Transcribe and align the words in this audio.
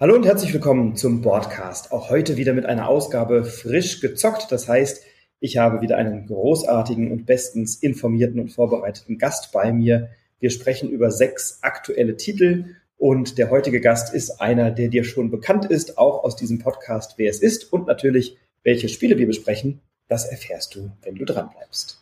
Hallo 0.00 0.14
und 0.14 0.24
herzlich 0.24 0.52
willkommen 0.52 0.94
zum 0.94 1.22
Broadcast. 1.22 1.90
Auch 1.90 2.08
heute 2.08 2.36
wieder 2.36 2.54
mit 2.54 2.66
einer 2.66 2.86
Ausgabe 2.86 3.44
frisch 3.44 4.00
gezockt. 4.00 4.52
Das 4.52 4.68
heißt, 4.68 5.02
ich 5.40 5.56
habe 5.56 5.80
wieder 5.80 5.96
einen 5.96 6.24
großartigen 6.28 7.10
und 7.10 7.26
bestens 7.26 7.74
informierten 7.74 8.38
und 8.38 8.50
vorbereiteten 8.50 9.18
Gast 9.18 9.50
bei 9.50 9.72
mir. 9.72 10.10
Wir 10.38 10.50
sprechen 10.50 10.88
über 10.88 11.10
sechs 11.10 11.58
aktuelle 11.62 12.16
Titel 12.16 12.76
und 12.96 13.38
der 13.38 13.50
heutige 13.50 13.80
Gast 13.80 14.14
ist 14.14 14.40
einer, 14.40 14.70
der 14.70 14.86
dir 14.86 15.02
schon 15.02 15.32
bekannt 15.32 15.64
ist, 15.64 15.98
auch 15.98 16.22
aus 16.22 16.36
diesem 16.36 16.60
Podcast, 16.60 17.14
wer 17.16 17.28
es 17.28 17.40
ist 17.40 17.72
und 17.72 17.88
natürlich, 17.88 18.36
welche 18.62 18.88
Spiele 18.88 19.18
wir 19.18 19.26
besprechen. 19.26 19.80
Das 20.06 20.26
erfährst 20.26 20.76
du, 20.76 20.92
wenn 21.02 21.16
du 21.16 21.24
dranbleibst. 21.24 22.00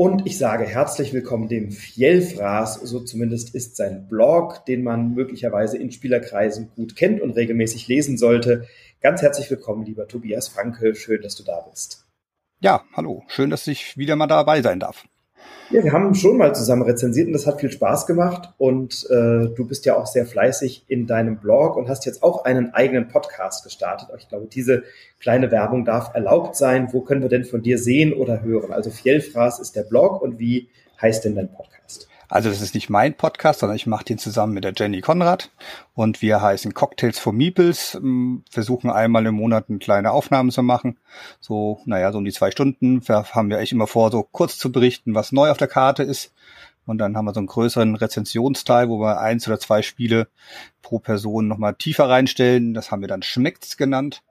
Und 0.00 0.26
ich 0.26 0.38
sage 0.38 0.64
herzlich 0.64 1.12
willkommen 1.12 1.48
dem 1.48 1.72
Fjellfraß, 1.72 2.74
so 2.82 3.00
zumindest 3.00 3.52
ist 3.56 3.74
sein 3.74 4.06
Blog, 4.06 4.64
den 4.64 4.84
man 4.84 5.12
möglicherweise 5.12 5.76
in 5.76 5.90
Spielerkreisen 5.90 6.70
gut 6.76 6.94
kennt 6.94 7.20
und 7.20 7.32
regelmäßig 7.32 7.88
lesen 7.88 8.16
sollte. 8.16 8.68
Ganz 9.00 9.22
herzlich 9.22 9.50
willkommen, 9.50 9.84
lieber 9.84 10.06
Tobias 10.06 10.46
Franke. 10.46 10.94
Schön, 10.94 11.20
dass 11.22 11.34
du 11.34 11.42
da 11.42 11.66
bist. 11.68 12.06
Ja, 12.60 12.84
hallo. 12.92 13.24
Schön, 13.26 13.50
dass 13.50 13.66
ich 13.66 13.98
wieder 13.98 14.14
mal 14.14 14.28
dabei 14.28 14.62
sein 14.62 14.78
darf. 14.78 15.04
Ja, 15.70 15.84
wir 15.84 15.92
haben 15.92 16.14
schon 16.14 16.38
mal 16.38 16.54
zusammen 16.54 16.82
rezensiert 16.82 17.26
und 17.26 17.34
das 17.34 17.46
hat 17.46 17.60
viel 17.60 17.70
Spaß 17.70 18.06
gemacht. 18.06 18.54
Und 18.56 19.06
äh, 19.10 19.48
du 19.54 19.66
bist 19.68 19.84
ja 19.84 19.96
auch 19.96 20.06
sehr 20.06 20.24
fleißig 20.24 20.84
in 20.88 21.06
deinem 21.06 21.38
Blog 21.38 21.76
und 21.76 21.88
hast 21.88 22.06
jetzt 22.06 22.22
auch 22.22 22.46
einen 22.46 22.72
eigenen 22.72 23.08
Podcast 23.08 23.64
gestartet. 23.64 24.08
Ich 24.18 24.28
glaube, 24.28 24.46
diese 24.46 24.84
kleine 25.20 25.50
Werbung 25.50 25.84
darf 25.84 26.14
erlaubt 26.14 26.56
sein. 26.56 26.88
Wo 26.92 27.02
können 27.02 27.20
wir 27.20 27.28
denn 27.28 27.44
von 27.44 27.62
dir 27.62 27.78
sehen 27.78 28.14
oder 28.14 28.42
hören? 28.42 28.72
Also 28.72 28.90
Fjellfraß 28.90 29.60
ist 29.60 29.76
der 29.76 29.82
Blog 29.82 30.22
und 30.22 30.38
wie 30.38 30.68
heißt 31.02 31.26
denn 31.26 31.34
dein 31.34 31.52
Podcast? 31.52 32.08
Also 32.28 32.50
das 32.50 32.60
ist 32.60 32.74
nicht 32.74 32.90
mein 32.90 33.16
Podcast, 33.16 33.60
sondern 33.60 33.76
ich 33.76 33.86
mache 33.86 34.04
den 34.04 34.18
zusammen 34.18 34.52
mit 34.52 34.64
der 34.64 34.74
Jenny 34.76 35.00
Konrad 35.00 35.50
und 35.94 36.20
wir 36.20 36.42
heißen 36.42 36.74
Cocktails 36.74 37.18
for 37.18 37.32
Meeples, 37.32 37.94
ähm, 37.94 38.44
versuchen 38.50 38.90
einmal 38.90 39.24
im 39.24 39.34
Monat 39.34 39.66
eine 39.68 39.78
kleine 39.78 40.10
Aufnahmen 40.10 40.50
zu 40.50 40.62
machen. 40.62 40.98
So, 41.40 41.80
naja, 41.86 42.12
so 42.12 42.18
um 42.18 42.26
die 42.26 42.32
zwei 42.32 42.50
Stunden 42.50 43.00
haben 43.08 43.50
wir 43.50 43.58
echt 43.58 43.72
immer 43.72 43.86
vor, 43.86 44.10
so 44.10 44.22
kurz 44.22 44.58
zu 44.58 44.70
berichten, 44.70 45.14
was 45.14 45.32
neu 45.32 45.50
auf 45.50 45.56
der 45.56 45.68
Karte 45.68 46.02
ist. 46.02 46.34
Und 46.84 46.98
dann 46.98 47.16
haben 47.16 47.26
wir 47.26 47.34
so 47.34 47.40
einen 47.40 47.46
größeren 47.46 47.96
Rezensionsteil, 47.96 48.88
wo 48.88 48.98
wir 48.98 49.20
eins 49.20 49.46
oder 49.46 49.60
zwei 49.60 49.82
Spiele 49.82 50.28
pro 50.80 50.98
Person 50.98 51.46
nochmal 51.46 51.74
tiefer 51.74 52.08
reinstellen. 52.08 52.72
Das 52.72 52.90
haben 52.90 53.02
wir 53.02 53.08
dann 53.08 53.22
Schmeckt's 53.22 53.76
genannt. 53.76 54.22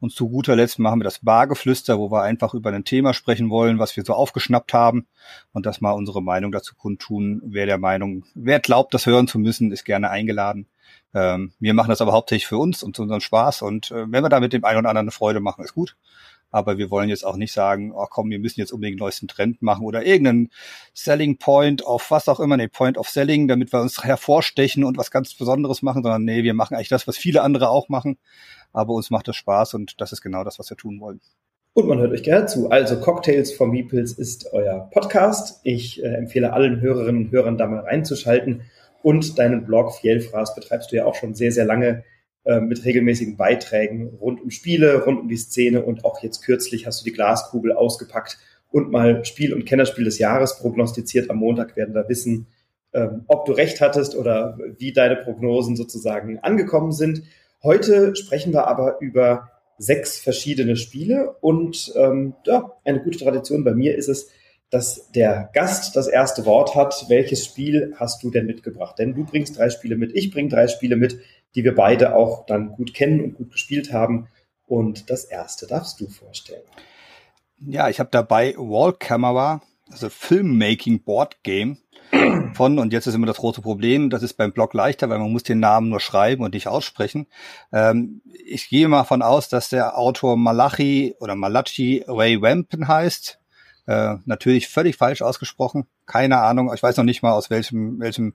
Und 0.00 0.12
zu 0.12 0.30
guter 0.30 0.56
Letzt 0.56 0.78
machen 0.78 1.00
wir 1.00 1.04
das 1.04 1.18
Bargeflüster, 1.18 1.98
wo 1.98 2.10
wir 2.10 2.22
einfach 2.22 2.54
über 2.54 2.72
ein 2.72 2.84
Thema 2.84 3.12
sprechen 3.12 3.50
wollen, 3.50 3.78
was 3.78 3.96
wir 3.96 4.04
so 4.04 4.14
aufgeschnappt 4.14 4.72
haben 4.72 5.06
und 5.52 5.66
das 5.66 5.82
mal 5.82 5.92
unsere 5.92 6.22
Meinung 6.22 6.52
dazu 6.52 6.74
kundtun. 6.74 7.42
Wer 7.44 7.66
der 7.66 7.78
Meinung, 7.78 8.24
wer 8.34 8.60
glaubt, 8.60 8.94
das 8.94 9.04
hören 9.04 9.28
zu 9.28 9.38
müssen, 9.38 9.70
ist 9.72 9.84
gerne 9.84 10.08
eingeladen. 10.08 10.66
Ähm, 11.12 11.52
wir 11.58 11.74
machen 11.74 11.90
das 11.90 12.00
aber 12.00 12.12
hauptsächlich 12.12 12.46
für 12.46 12.56
uns 12.56 12.82
und 12.82 12.96
zu 12.96 13.02
unserem 13.02 13.20
Spaß 13.20 13.62
und 13.62 13.90
äh, 13.90 14.10
wenn 14.10 14.24
wir 14.24 14.28
da 14.28 14.40
mit 14.40 14.52
dem 14.52 14.64
einen 14.64 14.78
oder 14.78 14.88
anderen 14.88 15.04
eine 15.04 15.12
Freude 15.12 15.40
machen, 15.40 15.64
ist 15.64 15.74
gut. 15.74 15.96
Aber 16.50 16.78
wir 16.78 16.90
wollen 16.90 17.08
jetzt 17.08 17.24
auch 17.24 17.36
nicht 17.36 17.52
sagen, 17.52 17.92
oh 17.94 18.06
komm, 18.10 18.30
wir 18.30 18.38
müssen 18.38 18.60
jetzt 18.60 18.72
unbedingt 18.72 18.98
den 18.98 19.04
neuesten 19.04 19.28
Trend 19.28 19.62
machen 19.62 19.84
oder 19.84 20.04
irgendeinen 20.04 20.50
Selling 20.94 21.38
Point 21.38 21.84
auf 21.86 22.10
was 22.10 22.28
auch 22.28 22.40
immer, 22.40 22.56
nee, 22.56 22.68
Point 22.68 22.98
of 22.98 23.08
Selling, 23.08 23.48
damit 23.48 23.72
wir 23.72 23.80
uns 23.80 24.02
hervorstechen 24.02 24.84
und 24.84 24.98
was 24.98 25.10
ganz 25.10 25.34
Besonderes 25.34 25.82
machen, 25.82 26.02
sondern 26.02 26.24
nee, 26.24 26.42
wir 26.42 26.54
machen 26.54 26.74
eigentlich 26.74 26.88
das, 26.88 27.06
was 27.06 27.16
viele 27.16 27.42
andere 27.42 27.68
auch 27.68 27.88
machen. 27.88 28.18
Aber 28.72 28.94
uns 28.94 29.10
macht 29.10 29.28
das 29.28 29.36
Spaß 29.36 29.74
und 29.74 30.00
das 30.00 30.12
ist 30.12 30.22
genau 30.22 30.44
das, 30.44 30.58
was 30.58 30.70
wir 30.70 30.76
tun 30.76 31.00
wollen. 31.00 31.20
Und 31.72 31.86
man 31.86 31.98
hört 31.98 32.12
euch 32.12 32.24
gerne 32.24 32.46
zu. 32.46 32.68
Also 32.68 32.98
Cocktails 32.98 33.52
for 33.52 33.68
Meeples 33.68 34.12
ist 34.12 34.52
euer 34.52 34.90
Podcast. 34.92 35.60
Ich 35.62 36.02
äh, 36.02 36.08
empfehle 36.08 36.52
allen 36.52 36.80
Hörerinnen 36.80 37.26
und 37.26 37.32
Hörern 37.32 37.58
da 37.58 37.66
mal 37.66 37.80
reinzuschalten. 37.80 38.62
Und 39.02 39.38
deinen 39.38 39.64
Blog 39.64 39.94
Fjellfraß 39.94 40.56
betreibst 40.56 40.90
du 40.90 40.96
ja 40.96 41.04
auch 41.04 41.14
schon 41.14 41.34
sehr, 41.34 41.52
sehr 41.52 41.64
lange 41.64 42.04
mit 42.44 42.86
regelmäßigen 42.86 43.36
Beiträgen 43.36 44.08
rund 44.18 44.40
um 44.40 44.50
Spiele, 44.50 45.04
rund 45.04 45.20
um 45.20 45.28
die 45.28 45.36
Szene 45.36 45.84
und 45.84 46.06
auch 46.06 46.22
jetzt 46.22 46.42
kürzlich 46.42 46.86
hast 46.86 47.00
du 47.00 47.04
die 47.04 47.12
Glaskugel 47.12 47.72
ausgepackt 47.72 48.38
und 48.70 48.90
mal 48.90 49.24
Spiel 49.24 49.52
und 49.52 49.66
Kennerspiel 49.66 50.04
des 50.04 50.18
Jahres 50.18 50.58
prognostiziert. 50.58 51.30
Am 51.30 51.36
Montag 51.36 51.76
werden 51.76 51.94
wir 51.94 52.08
wissen, 52.08 52.46
ähm, 52.92 53.24
ob 53.26 53.44
du 53.44 53.52
recht 53.52 53.80
hattest 53.80 54.16
oder 54.16 54.58
wie 54.78 54.92
deine 54.92 55.16
Prognosen 55.16 55.76
sozusagen 55.76 56.38
angekommen 56.38 56.92
sind. 56.92 57.22
Heute 57.62 58.16
sprechen 58.16 58.52
wir 58.52 58.66
aber 58.66 59.00
über 59.00 59.50
sechs 59.78 60.18
verschiedene 60.18 60.76
Spiele 60.76 61.36
und 61.40 61.92
ähm, 61.96 62.34
ja, 62.44 62.72
eine 62.84 63.02
gute 63.02 63.18
Tradition 63.18 63.64
bei 63.64 63.74
mir 63.74 63.96
ist 63.96 64.08
es, 64.08 64.28
dass 64.70 65.10
der 65.12 65.50
Gast 65.52 65.96
das 65.96 66.06
erste 66.06 66.46
Wort 66.46 66.74
hat. 66.74 67.06
Welches 67.08 67.44
Spiel 67.44 67.94
hast 67.96 68.22
du 68.22 68.30
denn 68.30 68.46
mitgebracht? 68.46 68.98
Denn 68.98 69.14
du 69.14 69.24
bringst 69.24 69.58
drei 69.58 69.68
Spiele 69.70 69.96
mit, 69.96 70.14
ich 70.14 70.30
bringe 70.30 70.48
drei 70.48 70.68
Spiele 70.68 70.96
mit 70.96 71.18
die 71.54 71.64
wir 71.64 71.74
beide 71.74 72.14
auch 72.14 72.46
dann 72.46 72.72
gut 72.72 72.94
kennen 72.94 73.20
und 73.20 73.34
gut 73.34 73.52
gespielt 73.52 73.92
haben. 73.92 74.28
Und 74.66 75.10
das 75.10 75.24
erste 75.24 75.66
darfst 75.66 76.00
du 76.00 76.08
vorstellen. 76.08 76.62
Ja, 77.58 77.88
ich 77.88 78.00
habe 78.00 78.10
dabei 78.10 78.54
Wall 78.56 78.92
Camera, 78.92 79.60
also 79.90 80.08
Filmmaking 80.08 81.02
Board 81.02 81.42
Game 81.42 81.78
von, 82.54 82.78
und 82.78 82.92
jetzt 82.92 83.06
ist 83.06 83.14
immer 83.14 83.26
das 83.26 83.38
große 83.38 83.60
Problem, 83.62 84.10
das 84.10 84.22
ist 84.22 84.34
beim 84.34 84.52
Blog 84.52 84.72
leichter, 84.74 85.10
weil 85.10 85.18
man 85.18 85.32
muss 85.32 85.42
den 85.42 85.60
Namen 85.60 85.88
nur 85.88 86.00
schreiben 86.00 86.44
und 86.44 86.54
nicht 86.54 86.68
aussprechen. 86.68 87.26
Ähm, 87.72 88.22
ich 88.46 88.68
gehe 88.68 88.88
mal 88.88 89.04
von 89.04 89.22
aus, 89.22 89.48
dass 89.48 89.68
der 89.68 89.98
Autor 89.98 90.36
Malachi 90.36 91.14
oder 91.20 91.34
Malachi 91.34 92.04
Ray 92.06 92.40
Wampen 92.40 92.88
heißt. 92.88 93.39
Äh, 93.86 94.16
natürlich 94.24 94.68
völlig 94.68 94.96
falsch 94.96 95.22
ausgesprochen. 95.22 95.86
Keine 96.06 96.38
Ahnung. 96.38 96.72
Ich 96.74 96.82
weiß 96.82 96.96
noch 96.96 97.04
nicht 97.04 97.22
mal, 97.22 97.32
aus 97.32 97.50
welchem, 97.50 97.98
welchem 97.98 98.34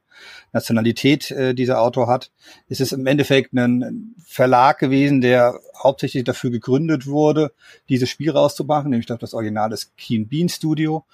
Nationalität 0.53 1.31
äh, 1.31 1.53
dieser 1.53 1.81
Autor 1.81 2.07
hat. 2.07 2.31
Es 2.67 2.79
ist 2.79 2.91
im 2.91 3.05
Endeffekt 3.05 3.53
ein 3.53 4.15
Verlag 4.25 4.79
gewesen, 4.79 5.21
der 5.21 5.59
hauptsächlich 5.81 6.23
dafür 6.23 6.49
gegründet 6.49 7.07
wurde, 7.07 7.53
dieses 7.89 8.09
Spiel 8.09 8.31
rauszumachen. 8.31 8.89
Nämlich, 8.89 9.09
ich 9.09 9.17
das 9.17 9.33
Original 9.33 9.71
ist 9.71 9.95
Keen 9.97 10.27
Bean 10.27 10.49
Studio. 10.49 11.05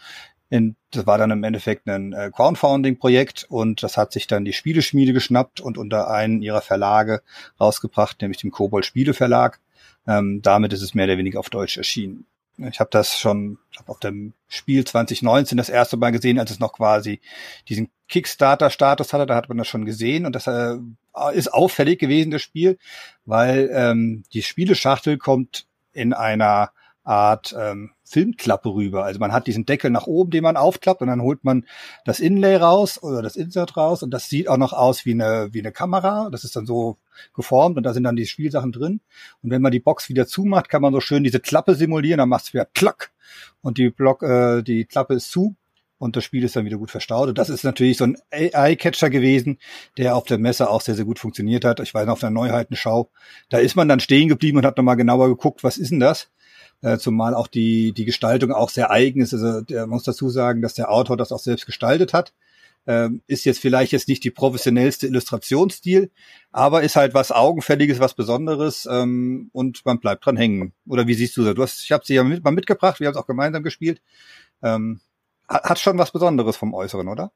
In, 0.50 0.76
das 0.92 1.08
war 1.08 1.18
dann 1.18 1.32
im 1.32 1.44
Endeffekt 1.44 1.88
ein 1.88 2.12
äh, 2.12 2.30
Crowdfunding-Projekt 2.34 3.46
und 3.48 3.84
das 3.84 3.96
hat 3.96 4.12
sich 4.12 4.28
dann 4.28 4.44
die 4.44 4.52
Spieleschmiede 4.52 5.14
geschnappt 5.14 5.62
und 5.62 5.78
unter 5.78 6.10
einen 6.10 6.42
ihrer 6.42 6.62
Verlage 6.62 7.22
rausgebracht, 7.60 8.22
nämlich 8.22 8.42
dem 8.42 8.52
Kobold 8.52 8.86
Spiele 8.86 9.14
Verlag. 9.14 9.62
Ähm, 10.08 10.42
damit 10.42 10.74
ist 10.74 10.82
es 10.82 10.94
mehr 10.94 11.06
oder 11.06 11.18
weniger 11.18 11.40
auf 11.40 11.50
Deutsch 11.50 11.78
erschienen. 11.78 12.26
Ich 12.58 12.80
habe 12.80 12.90
das 12.92 13.18
schon 13.18 13.58
hab 13.78 13.90
auf 13.90 14.00
dem 14.00 14.34
Spiel 14.48 14.86
2019 14.86 15.58
das 15.58 15.70
erste 15.70 15.98
Mal 15.98 16.12
gesehen, 16.12 16.38
als 16.38 16.52
es 16.52 16.60
noch 16.60 16.74
quasi 16.74 17.22
diesen 17.70 17.90
Kickstarter-Status 18.10 19.14
hatte. 19.14 19.26
Da 19.26 19.36
hat 19.36 19.50
man 19.50 19.58
das 19.58 19.68
schon 19.68 19.86
gesehen 19.86 20.26
und 20.26 20.36
das 20.36 20.48
äh, 20.48 20.78
ist 21.34 21.54
auffällig 21.54 22.00
gewesen, 22.00 22.32
das 22.32 22.42
Spiel, 22.42 22.78
weil 23.26 23.70
ähm, 23.74 24.24
die 24.34 24.44
Spieleschachtel 24.44 25.18
kommt 25.18 25.66
in 25.94 26.14
einer 26.14 26.72
Art 27.04 27.56
ähm, 27.58 27.92
Filmklappe 28.04 28.70
rüber. 28.70 29.06
Also 29.06 29.20
man 29.20 29.32
hat 29.32 29.48
diesen 29.48 29.66
Deckel 29.66 29.90
nach 29.90 30.06
oben, 30.06 30.32
den 30.32 30.44
man 30.44 30.58
aufklappt 30.58 31.02
und 31.02 31.08
dann 31.08 31.22
holt 31.22 31.44
man 31.44 31.66
das 32.06 32.20
Inlay 32.20 32.58
raus 32.58 33.02
oder 33.02 33.22
das 33.22 33.36
Insert 33.36 33.76
raus 33.76 34.04
und 34.04 34.12
das 34.12 34.30
sieht 34.30 34.48
auch 34.48 34.58
noch 34.58 34.74
aus 34.74 35.06
wie 35.06 35.14
eine, 35.14 35.50
wie 35.52 35.60
eine 35.60 35.72
Kamera. 35.72 36.30
Das 36.32 36.44
ist 36.44 36.56
dann 36.56 36.66
so 36.66 36.98
geformt 37.34 37.78
und 37.78 37.84
da 37.84 37.94
sind 37.94 38.04
dann 38.04 38.16
die 38.16 38.26
Spielsachen 38.26 38.72
drin. 38.72 39.02
Und 39.42 39.52
wenn 39.52 39.62
man 39.62 39.72
die 39.72 39.80
Box 39.80 40.10
wieder 40.10 40.28
zumacht, 40.28 40.70
kann 40.70 40.82
man 40.82 40.94
so 40.94 41.00
schön 41.00 41.24
diese 41.24 41.40
Klappe 41.40 41.76
simulieren, 41.76 42.20
dann 42.20 42.30
macht 42.30 42.46
es 42.46 42.54
wieder 42.54 42.66
klack 42.66 43.12
und 43.62 43.78
die 43.78 43.90
Block, 43.90 44.24
äh, 44.24 44.62
die 44.62 44.86
Klappe 44.86 45.16
ist 45.16 45.32
zu 45.32 45.56
und 45.98 46.16
das 46.16 46.24
Spiel 46.24 46.44
ist 46.44 46.56
dann 46.56 46.66
wieder 46.66 46.78
gut 46.78 46.92
verstaut. 46.92 47.30
Und 47.30 47.38
das 47.38 47.50
ist 47.50 47.64
natürlich 47.64 47.98
so 47.98 48.06
ein 48.06 48.18
AI-Catcher 48.32 49.10
gewesen, 49.10 49.60
der 49.98 50.16
auf 50.16 50.26
der 50.26 50.38
Messe 50.38 50.70
auch 50.70 50.82
sehr, 50.82 50.96
sehr 50.96 51.06
gut 51.06 51.20
funktioniert 51.20 51.64
hat. 51.66 51.80
Ich 51.80 51.94
weiß 51.94 52.06
noch 52.06 52.14
auf 52.14 52.20
der 52.20 52.32
Neuheitenschau, 52.32 53.10
da 53.50 53.60
ist 53.60 53.76
man 53.76 53.88
dann 53.88 54.00
stehen 54.00 54.28
geblieben 54.28 54.58
und 54.58 54.66
hat 54.66 54.78
nochmal 54.78 54.98
genauer 54.98 55.30
geguckt, 55.30 55.64
was 55.64 55.78
ist 55.78 55.92
denn 55.92 56.00
das? 56.00 56.30
äh, 56.82 56.98
zumal 56.98 57.36
auch 57.36 57.48
die, 57.48 57.94
die 57.94 58.06
Gestaltung 58.06 58.52
auch 58.52 58.70
sehr 58.70 58.92
eigen 58.92 59.22
ist. 59.22 59.34
Also 59.34 59.62
der 59.62 59.88
muss 59.88 60.04
dazu 60.04 60.30
sagen, 60.30 60.62
dass 60.62 60.74
der 60.74 60.92
Autor 60.92 61.18
das 61.18 61.32
auch 61.32 61.40
selbst 61.40 61.66
gestaltet 61.66 62.14
hat. 62.14 62.34
Ähm, 62.88 63.22
ist 63.28 63.46
jetzt 63.46 63.60
vielleicht 63.60 63.92
jetzt 63.92 64.08
nicht 64.08 64.24
die 64.24 64.32
professionellste 64.32 65.06
Illustrationsstil, 65.06 66.10
aber 66.52 66.82
ist 66.82 66.96
halt 66.96 67.14
was 67.14 67.32
Augenfälliges, 67.32 68.00
was 68.00 68.16
Besonderes 68.16 68.88
ähm, 68.92 69.50
und 69.54 69.86
man 69.86 70.00
bleibt 70.00 70.26
dran 70.26 70.36
hängen. 70.36 70.74
Oder 70.88 71.06
wie 71.06 71.14
siehst 71.14 71.38
du 71.38 71.44
das? 71.44 71.54
Du 71.54 71.62
hast, 71.62 71.84
ich 71.84 71.92
habe 71.92 72.04
sie 72.04 72.16
ja 72.16 72.24
mit, 72.24 72.44
mal 72.44 72.52
mitgebracht, 72.52 73.00
wir 73.00 73.08
haben 73.08 73.14
es 73.14 73.22
auch 73.22 73.28
gemeinsam 73.28 73.62
gespielt. 73.62 74.02
Ähm, 74.64 75.00
hat 75.48 75.80
schon 75.80 75.98
was 75.98 76.12
Besonderes 76.12 76.56
vom 76.56 76.74
Äußeren, 76.74 77.08
oder? 77.08 77.32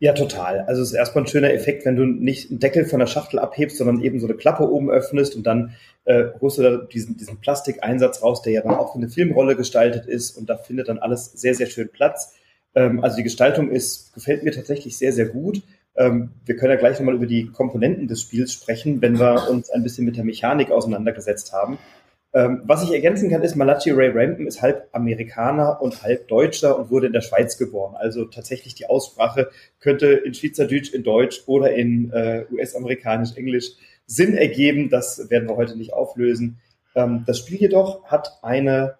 Ja, 0.00 0.12
total. 0.12 0.60
Also 0.66 0.82
es 0.82 0.88
ist 0.88 0.94
erstmal 0.94 1.24
ein 1.24 1.28
schöner 1.28 1.52
Effekt, 1.52 1.86
wenn 1.86 1.96
du 1.96 2.04
nicht 2.04 2.50
einen 2.50 2.60
Deckel 2.60 2.84
von 2.84 2.98
der 2.98 3.06
Schachtel 3.06 3.38
abhebst, 3.38 3.78
sondern 3.78 4.02
eben 4.02 4.20
so 4.20 4.26
eine 4.26 4.36
Klappe 4.36 4.70
oben 4.70 4.90
öffnest 4.90 5.34
und 5.36 5.46
dann 5.46 5.74
äh, 6.04 6.24
holst 6.40 6.58
du 6.58 6.62
da 6.62 6.76
diesen, 6.76 7.16
diesen 7.16 7.40
Plastikeinsatz 7.40 8.22
raus, 8.22 8.42
der 8.42 8.52
ja 8.52 8.60
dann 8.60 8.74
auch 8.74 8.92
für 8.92 8.98
eine 8.98 9.08
Filmrolle 9.08 9.56
gestaltet 9.56 10.06
ist 10.06 10.36
und 10.36 10.50
da 10.50 10.58
findet 10.58 10.88
dann 10.88 10.98
alles 10.98 11.26
sehr, 11.32 11.54
sehr 11.54 11.66
schön 11.66 11.88
Platz. 11.90 12.34
Ähm, 12.74 13.02
also 13.02 13.16
die 13.16 13.22
Gestaltung 13.22 13.70
ist, 13.70 14.14
gefällt 14.14 14.42
mir 14.42 14.52
tatsächlich 14.52 14.96
sehr, 14.96 15.12
sehr 15.12 15.26
gut. 15.26 15.62
Ähm, 15.96 16.30
wir 16.44 16.56
können 16.56 16.72
ja 16.72 16.78
gleich 16.78 16.98
nochmal 16.98 17.14
über 17.14 17.26
die 17.26 17.46
Komponenten 17.46 18.08
des 18.08 18.22
Spiels 18.22 18.52
sprechen, 18.52 19.00
wenn 19.00 19.18
wir 19.18 19.48
uns 19.48 19.70
ein 19.70 19.82
bisschen 19.82 20.04
mit 20.04 20.16
der 20.16 20.24
Mechanik 20.24 20.70
auseinandergesetzt 20.70 21.52
haben. 21.52 21.78
Ähm, 22.32 22.62
was 22.64 22.82
ich 22.82 22.92
ergänzen 22.92 23.30
kann, 23.30 23.42
ist, 23.42 23.54
Malachi 23.54 23.92
Ray 23.92 24.10
Rampton 24.12 24.48
ist 24.48 24.60
halb 24.60 24.88
Amerikaner 24.90 25.80
und 25.80 26.02
halb 26.02 26.26
Deutscher 26.26 26.76
und 26.76 26.90
wurde 26.90 27.06
in 27.06 27.12
der 27.12 27.20
Schweiz 27.20 27.56
geboren. 27.56 27.94
Also 27.96 28.24
tatsächlich 28.24 28.74
die 28.74 28.86
Aussprache 28.86 29.50
könnte 29.78 30.08
in 30.08 30.34
Schweizerdeutsch, 30.34 30.92
in 30.92 31.04
Deutsch 31.04 31.44
oder 31.46 31.72
in 31.74 32.10
äh, 32.10 32.44
US-amerikanisch, 32.50 33.36
Englisch 33.36 33.74
Sinn 34.06 34.36
ergeben. 34.36 34.90
Das 34.90 35.30
werden 35.30 35.48
wir 35.48 35.54
heute 35.54 35.78
nicht 35.78 35.92
auflösen. 35.92 36.58
Ähm, 36.96 37.22
das 37.24 37.38
Spiel 37.38 37.58
jedoch 37.58 38.04
hat 38.06 38.40
eine 38.42 38.96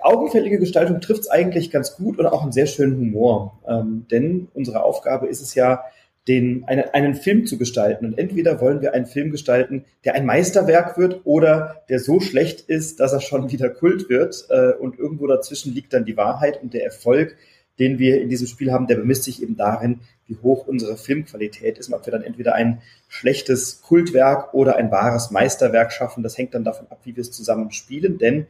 augenfällige 0.00 0.58
Gestaltung 0.58 1.00
trifft 1.00 1.22
es 1.22 1.30
eigentlich 1.30 1.70
ganz 1.70 1.96
gut 1.96 2.18
und 2.18 2.26
auch 2.26 2.42
einen 2.42 2.52
sehr 2.52 2.66
schönen 2.66 2.98
Humor. 2.98 3.58
Ähm, 3.66 4.06
denn 4.10 4.48
unsere 4.54 4.82
Aufgabe 4.82 5.26
ist 5.26 5.40
es 5.40 5.54
ja, 5.54 5.84
den, 6.28 6.64
eine, 6.66 6.92
einen 6.92 7.14
Film 7.14 7.46
zu 7.46 7.56
gestalten. 7.56 8.04
Und 8.04 8.18
entweder 8.18 8.60
wollen 8.60 8.80
wir 8.80 8.94
einen 8.94 9.06
Film 9.06 9.30
gestalten, 9.30 9.84
der 10.04 10.14
ein 10.14 10.26
Meisterwerk 10.26 10.98
wird 10.98 11.20
oder 11.24 11.84
der 11.88 12.00
so 12.00 12.20
schlecht 12.20 12.62
ist, 12.62 12.98
dass 12.98 13.12
er 13.12 13.20
schon 13.20 13.52
wieder 13.52 13.70
Kult 13.70 14.08
wird. 14.08 14.46
Äh, 14.50 14.72
und 14.72 14.98
irgendwo 14.98 15.26
dazwischen 15.26 15.72
liegt 15.72 15.92
dann 15.92 16.04
die 16.04 16.16
Wahrheit 16.16 16.60
und 16.62 16.74
der 16.74 16.84
Erfolg, 16.84 17.36
den 17.78 17.98
wir 17.98 18.20
in 18.20 18.28
diesem 18.28 18.46
Spiel 18.46 18.72
haben, 18.72 18.86
der 18.86 18.96
bemisst 18.96 19.24
sich 19.24 19.42
eben 19.42 19.56
darin, 19.56 20.00
wie 20.26 20.36
hoch 20.42 20.66
unsere 20.66 20.96
Filmqualität 20.96 21.78
ist 21.78 21.88
und 21.88 21.94
ob 21.94 22.06
wir 22.06 22.10
dann 22.10 22.22
entweder 22.22 22.54
ein 22.54 22.80
schlechtes 23.08 23.82
Kultwerk 23.82 24.54
oder 24.54 24.76
ein 24.76 24.90
wahres 24.90 25.30
Meisterwerk 25.30 25.92
schaffen. 25.92 26.24
Das 26.24 26.36
hängt 26.36 26.54
dann 26.54 26.64
davon 26.64 26.86
ab, 26.90 27.00
wie 27.04 27.14
wir 27.14 27.20
es 27.20 27.30
zusammen 27.30 27.70
spielen, 27.70 28.18
denn 28.18 28.46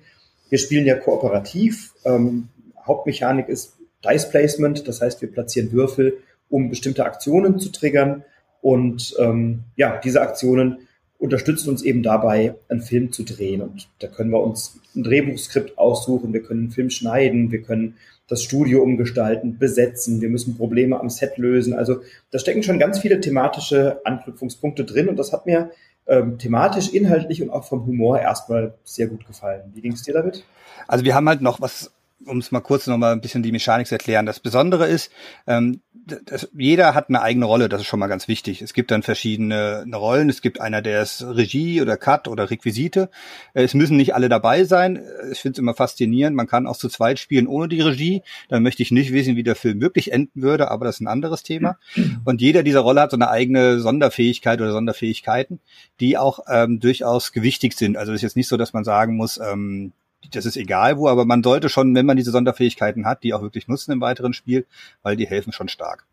wir 0.48 0.58
spielen 0.58 0.87
ja 0.87 0.94
kooperativ. 0.94 1.94
Ähm, 2.04 2.48
Hauptmechanik 2.87 3.48
ist 3.48 3.76
Dice 4.04 4.28
Placement, 4.31 4.87
das 4.87 5.00
heißt, 5.00 5.20
wir 5.22 5.31
platzieren 5.31 5.72
Würfel 5.72 6.19
um 6.48 6.69
bestimmte 6.70 7.04
Aktionen 7.04 7.58
zu 7.58 7.70
triggern. 7.70 8.25
Und 8.60 9.14
ähm, 9.19 9.64
ja, 9.76 10.00
diese 10.02 10.20
Aktionen 10.20 10.78
unterstützen 11.19 11.70
uns 11.70 11.82
eben 11.82 12.02
dabei, 12.02 12.54
einen 12.69 12.82
Film 12.82 13.12
zu 13.12 13.22
drehen. 13.25 13.62
Und 13.62 13.88
da 14.00 14.06
können 14.06 14.31
wir 14.31 14.43
uns 14.43 14.78
ein 14.94 15.02
Drehbuchskript 15.02 15.78
aussuchen, 15.78 16.32
wir 16.32 16.43
können 16.43 16.64
einen 16.64 16.70
Film 16.70 16.90
schneiden, 16.90 17.50
wir 17.50 17.62
können 17.62 17.96
das 18.28 18.43
Studio 18.43 18.82
umgestalten, 18.82 19.58
besetzen, 19.58 20.20
wir 20.20 20.28
müssen 20.28 20.56
Probleme 20.56 20.98
am 20.98 21.10
Set 21.10 21.38
lösen. 21.38 21.75
Also 21.75 22.00
da 22.32 22.38
stecken 22.38 22.64
schon 22.64 22.78
ganz 22.78 22.98
viele 22.98 23.20
thematische 23.20 24.00
Anknüpfungspunkte 24.04 24.84
drin 24.84 25.08
und 25.08 25.16
das 25.16 25.32
hat 25.32 25.46
mir 25.46 25.70
ähm, 26.06 26.38
thematisch, 26.38 26.88
inhaltlich 26.91 27.43
und 27.43 27.50
auch 27.50 27.64
vom 27.64 27.87
Humor 27.87 28.20
erstmal 28.20 28.75
sehr 28.85 29.08
gut 29.08 29.26
gefallen. 29.26 29.73
Wie 29.75 29.81
ging 29.81 29.93
es 29.93 30.03
dir 30.03 30.14
damit? 30.14 30.44
Also 30.87 31.05
wir 31.05 31.14
haben 31.14 31.29
halt 31.29 31.41
noch 31.41 31.61
was 31.61 31.91
um 32.24 32.38
es 32.38 32.50
mal 32.50 32.60
kurz 32.60 32.86
noch 32.86 32.96
mal 32.96 33.12
ein 33.12 33.20
bisschen 33.20 33.42
die 33.42 33.52
Mechanik 33.52 33.86
zu 33.86 33.94
erklären. 33.94 34.26
Das 34.26 34.40
Besondere 34.40 34.86
ist, 34.86 35.10
ähm, 35.46 35.80
das, 36.24 36.48
jeder 36.56 36.94
hat 36.94 37.08
eine 37.08 37.20
eigene 37.20 37.46
Rolle, 37.46 37.68
das 37.68 37.80
ist 37.80 37.88
schon 37.88 37.98
mal 37.98 38.06
ganz 38.06 38.28
wichtig. 38.28 38.62
Es 38.62 38.74
gibt 38.74 38.90
dann 38.90 39.02
verschiedene 39.02 39.84
Rollen. 39.92 40.28
Es 40.28 40.40
gibt 40.40 40.60
einer, 40.60 40.80
der 40.80 41.02
ist 41.02 41.22
Regie 41.22 41.82
oder 41.82 41.96
Cut 41.96 42.28
oder 42.28 42.50
Requisite. 42.50 43.10
Äh, 43.54 43.64
es 43.64 43.74
müssen 43.74 43.96
nicht 43.96 44.14
alle 44.14 44.28
dabei 44.28 44.64
sein. 44.64 45.02
Ich 45.32 45.40
finde 45.40 45.56
es 45.56 45.58
immer 45.58 45.74
faszinierend. 45.74 46.36
Man 46.36 46.46
kann 46.46 46.66
auch 46.66 46.76
zu 46.76 46.88
zweit 46.88 47.18
spielen 47.18 47.46
ohne 47.46 47.68
die 47.68 47.80
Regie. 47.80 48.22
Dann 48.48 48.62
möchte 48.62 48.82
ich 48.82 48.92
nicht 48.92 49.12
wissen, 49.12 49.36
wie 49.36 49.42
der 49.42 49.56
Film 49.56 49.80
wirklich 49.80 50.12
enden 50.12 50.42
würde, 50.42 50.70
aber 50.70 50.84
das 50.84 50.96
ist 50.96 51.00
ein 51.00 51.08
anderes 51.08 51.42
Thema. 51.42 51.78
Und 52.24 52.40
jeder 52.40 52.62
dieser 52.62 52.80
Rolle 52.80 53.00
hat 53.00 53.10
so 53.10 53.16
eine 53.16 53.30
eigene 53.30 53.80
Sonderfähigkeit 53.80 54.60
oder 54.60 54.72
Sonderfähigkeiten, 54.72 55.60
die 56.00 56.16
auch 56.16 56.40
ähm, 56.48 56.78
durchaus 56.78 57.32
gewichtig 57.32 57.74
sind. 57.74 57.96
Also 57.96 58.12
es 58.12 58.16
ist 58.16 58.22
jetzt 58.22 58.36
nicht 58.36 58.48
so, 58.48 58.56
dass 58.56 58.72
man 58.72 58.84
sagen 58.84 59.16
muss, 59.16 59.38
ähm, 59.38 59.92
das 60.32 60.46
ist 60.46 60.56
egal 60.56 60.99
wo, 60.99 61.08
aber 61.08 61.25
man 61.25 61.43
sollte 61.43 61.69
schon, 61.69 61.94
wenn 61.94 62.06
man 62.06 62.17
diese 62.17 62.31
Sonderfähigkeiten 62.31 63.06
hat, 63.06 63.23
die 63.23 63.34
auch 63.34 63.43
wirklich 63.43 63.69
nutzen 63.69 63.93
im 63.93 64.00
weiteren 64.00 64.32
Spiel, 64.32 64.67
weil 65.02 65.17
die 65.17 65.26
helfen 65.26 65.52
schon 65.52 65.69
stark. 65.69 66.06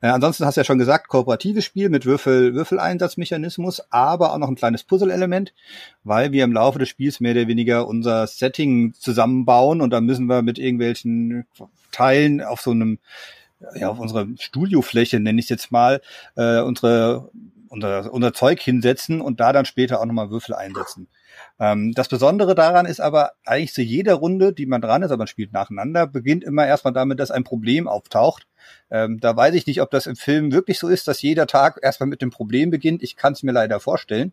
Äh, 0.00 0.08
ansonsten 0.08 0.44
hast 0.46 0.56
du 0.56 0.60
ja 0.60 0.64
schon 0.64 0.78
gesagt, 0.78 1.08
kooperatives 1.08 1.64
Spiel 1.64 1.88
mit 1.88 2.06
Würfel, 2.06 2.54
Würfeleinsatzmechanismus, 2.54 3.82
aber 3.90 4.32
auch 4.32 4.38
noch 4.38 4.48
ein 4.48 4.56
kleines 4.56 4.84
Puzzle-Element, 4.84 5.52
weil 6.04 6.32
wir 6.32 6.44
im 6.44 6.52
Laufe 6.52 6.78
des 6.78 6.88
Spiels 6.88 7.20
mehr 7.20 7.32
oder 7.32 7.48
weniger 7.48 7.86
unser 7.86 8.26
Setting 8.26 8.94
zusammenbauen 8.94 9.80
und 9.80 9.90
dann 9.90 10.04
müssen 10.06 10.26
wir 10.26 10.42
mit 10.42 10.58
irgendwelchen 10.58 11.46
Teilen 11.92 12.40
auf 12.40 12.60
so 12.60 12.70
einem, 12.70 12.98
ja, 13.74 13.90
auf 13.90 13.98
unserer 13.98 14.26
Studiofläche, 14.38 15.20
nenne 15.20 15.38
ich 15.38 15.46
es 15.46 15.50
jetzt 15.50 15.72
mal, 15.72 16.00
äh, 16.36 16.60
unsere, 16.60 17.30
unser, 17.68 18.12
unser 18.12 18.32
Zeug 18.32 18.60
hinsetzen 18.60 19.20
und 19.20 19.40
da 19.40 19.52
dann 19.52 19.66
später 19.66 20.00
auch 20.00 20.06
nochmal 20.06 20.30
Würfel 20.30 20.54
einsetzen. 20.54 21.08
Ähm, 21.60 21.92
das 21.92 22.08
Besondere 22.08 22.54
daran 22.54 22.86
ist 22.86 23.00
aber 23.00 23.32
eigentlich 23.44 23.74
zu 23.74 23.82
jeder 23.82 24.14
Runde, 24.14 24.52
die 24.52 24.66
man 24.66 24.80
dran 24.80 25.02
ist, 25.02 25.10
aber 25.10 25.18
man 25.18 25.26
spielt 25.26 25.52
nacheinander, 25.52 26.06
beginnt 26.06 26.42
immer 26.42 26.66
erstmal 26.66 26.94
damit, 26.94 27.20
dass 27.20 27.30
ein 27.30 27.44
Problem 27.44 27.86
auftaucht. 27.86 28.46
Ähm, 28.90 29.20
da 29.20 29.36
weiß 29.36 29.54
ich 29.54 29.66
nicht, 29.66 29.80
ob 29.82 29.90
das 29.90 30.06
im 30.06 30.16
Film 30.16 30.52
wirklich 30.52 30.78
so 30.78 30.88
ist, 30.88 31.06
dass 31.06 31.22
jeder 31.22 31.46
Tag 31.46 31.78
erstmal 31.82 32.08
mit 32.08 32.22
dem 32.22 32.30
Problem 32.30 32.70
beginnt. 32.70 33.02
Ich 33.02 33.16
kann 33.16 33.32
es 33.34 33.42
mir 33.42 33.52
leider 33.52 33.80
vorstellen. 33.80 34.32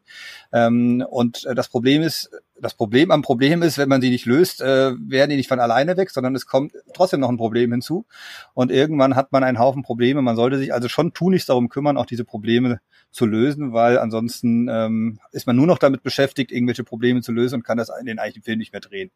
Ähm, 0.52 1.06
und 1.10 1.46
äh, 1.46 1.56
das 1.56 1.70
Problem 1.70 2.02
ist, 2.02 2.32
das 2.60 2.74
Problem 2.74 3.12
am 3.12 3.22
Problem 3.22 3.62
ist, 3.62 3.78
wenn 3.78 3.90
man 3.90 4.02
sie 4.02 4.10
nicht 4.10 4.26
löst, 4.26 4.62
äh, 4.62 4.94
werden 4.98 5.30
die 5.30 5.36
nicht 5.36 5.48
von 5.48 5.60
alleine 5.60 5.96
weg, 5.98 6.10
sondern 6.10 6.36
es 6.36 6.48
kommt 6.48 6.74
trotzdem 6.94 7.20
noch 7.20 7.30
ein 7.30 7.38
Problem 7.38 7.72
hinzu. 7.72 8.06
Und 8.54 8.72
irgendwann 8.72 9.16
hat 9.16 9.32
man 9.32 9.44
einen 9.44 9.60
Haufen 9.60 9.84
Probleme. 9.84 10.22
Man 10.22 10.36
sollte 10.36 10.58
sich 10.58 10.74
also 10.74 10.90
schon 10.90 11.14
tunlichst 11.14 11.50
darum 11.50 11.70
kümmern, 11.70 11.98
auch 11.98 12.06
diese 12.06 12.26
Probleme 12.26 12.80
zu 13.12 13.26
lösen, 13.26 13.74
weil 13.74 14.00
ansonsten 14.00 14.68
ähm, 14.70 15.20
ist 15.32 15.48
man 15.48 15.56
nur 15.56 15.68
noch 15.68 15.78
damit 15.78 16.04
beschäftigt, 16.04 16.52
irgendwelche 16.52 16.84
Probleme 16.84 17.17
zu 17.24 17.32
lösen 17.32 17.56
und 17.56 17.64
kann 17.64 17.78
das 17.78 17.90
in 18.00 18.06
den 18.06 18.20
eigentlichen 18.20 18.44
Film 18.44 18.60
nicht 18.60 18.74
mehr 18.74 18.82
drehen. 18.82 19.12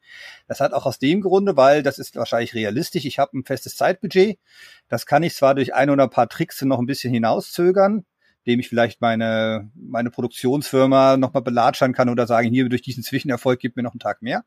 Das 0.47 0.59
hat 0.59 0.73
auch 0.73 0.85
aus 0.85 0.99
dem 0.99 1.21
Grunde, 1.21 1.57
weil 1.57 1.83
das 1.83 1.99
ist 1.99 2.15
wahrscheinlich 2.15 2.53
realistisch. 2.53 3.05
Ich 3.05 3.19
habe 3.19 3.37
ein 3.37 3.45
festes 3.45 3.75
Zeitbudget. 3.75 4.39
Das 4.87 5.05
kann 5.05 5.23
ich 5.23 5.35
zwar 5.35 5.55
durch 5.55 5.73
ein 5.73 5.89
oder 5.89 6.03
ein 6.03 6.09
paar 6.09 6.29
Tricks 6.29 6.61
noch 6.61 6.79
ein 6.79 6.85
bisschen 6.85 7.13
hinauszögern, 7.13 8.05
dem 8.47 8.59
ich 8.59 8.69
vielleicht 8.69 9.01
meine, 9.01 9.69
meine 9.75 10.09
Produktionsfirma 10.09 11.17
nochmal 11.17 11.43
belatschern 11.43 11.93
kann 11.93 12.09
oder 12.09 12.25
sagen, 12.25 12.49
hier 12.49 12.67
durch 12.69 12.81
diesen 12.81 13.03
Zwischenerfolg 13.03 13.59
gibt 13.59 13.77
mir 13.77 13.83
noch 13.83 13.93
einen 13.93 13.99
Tag 13.99 14.21
mehr. 14.21 14.43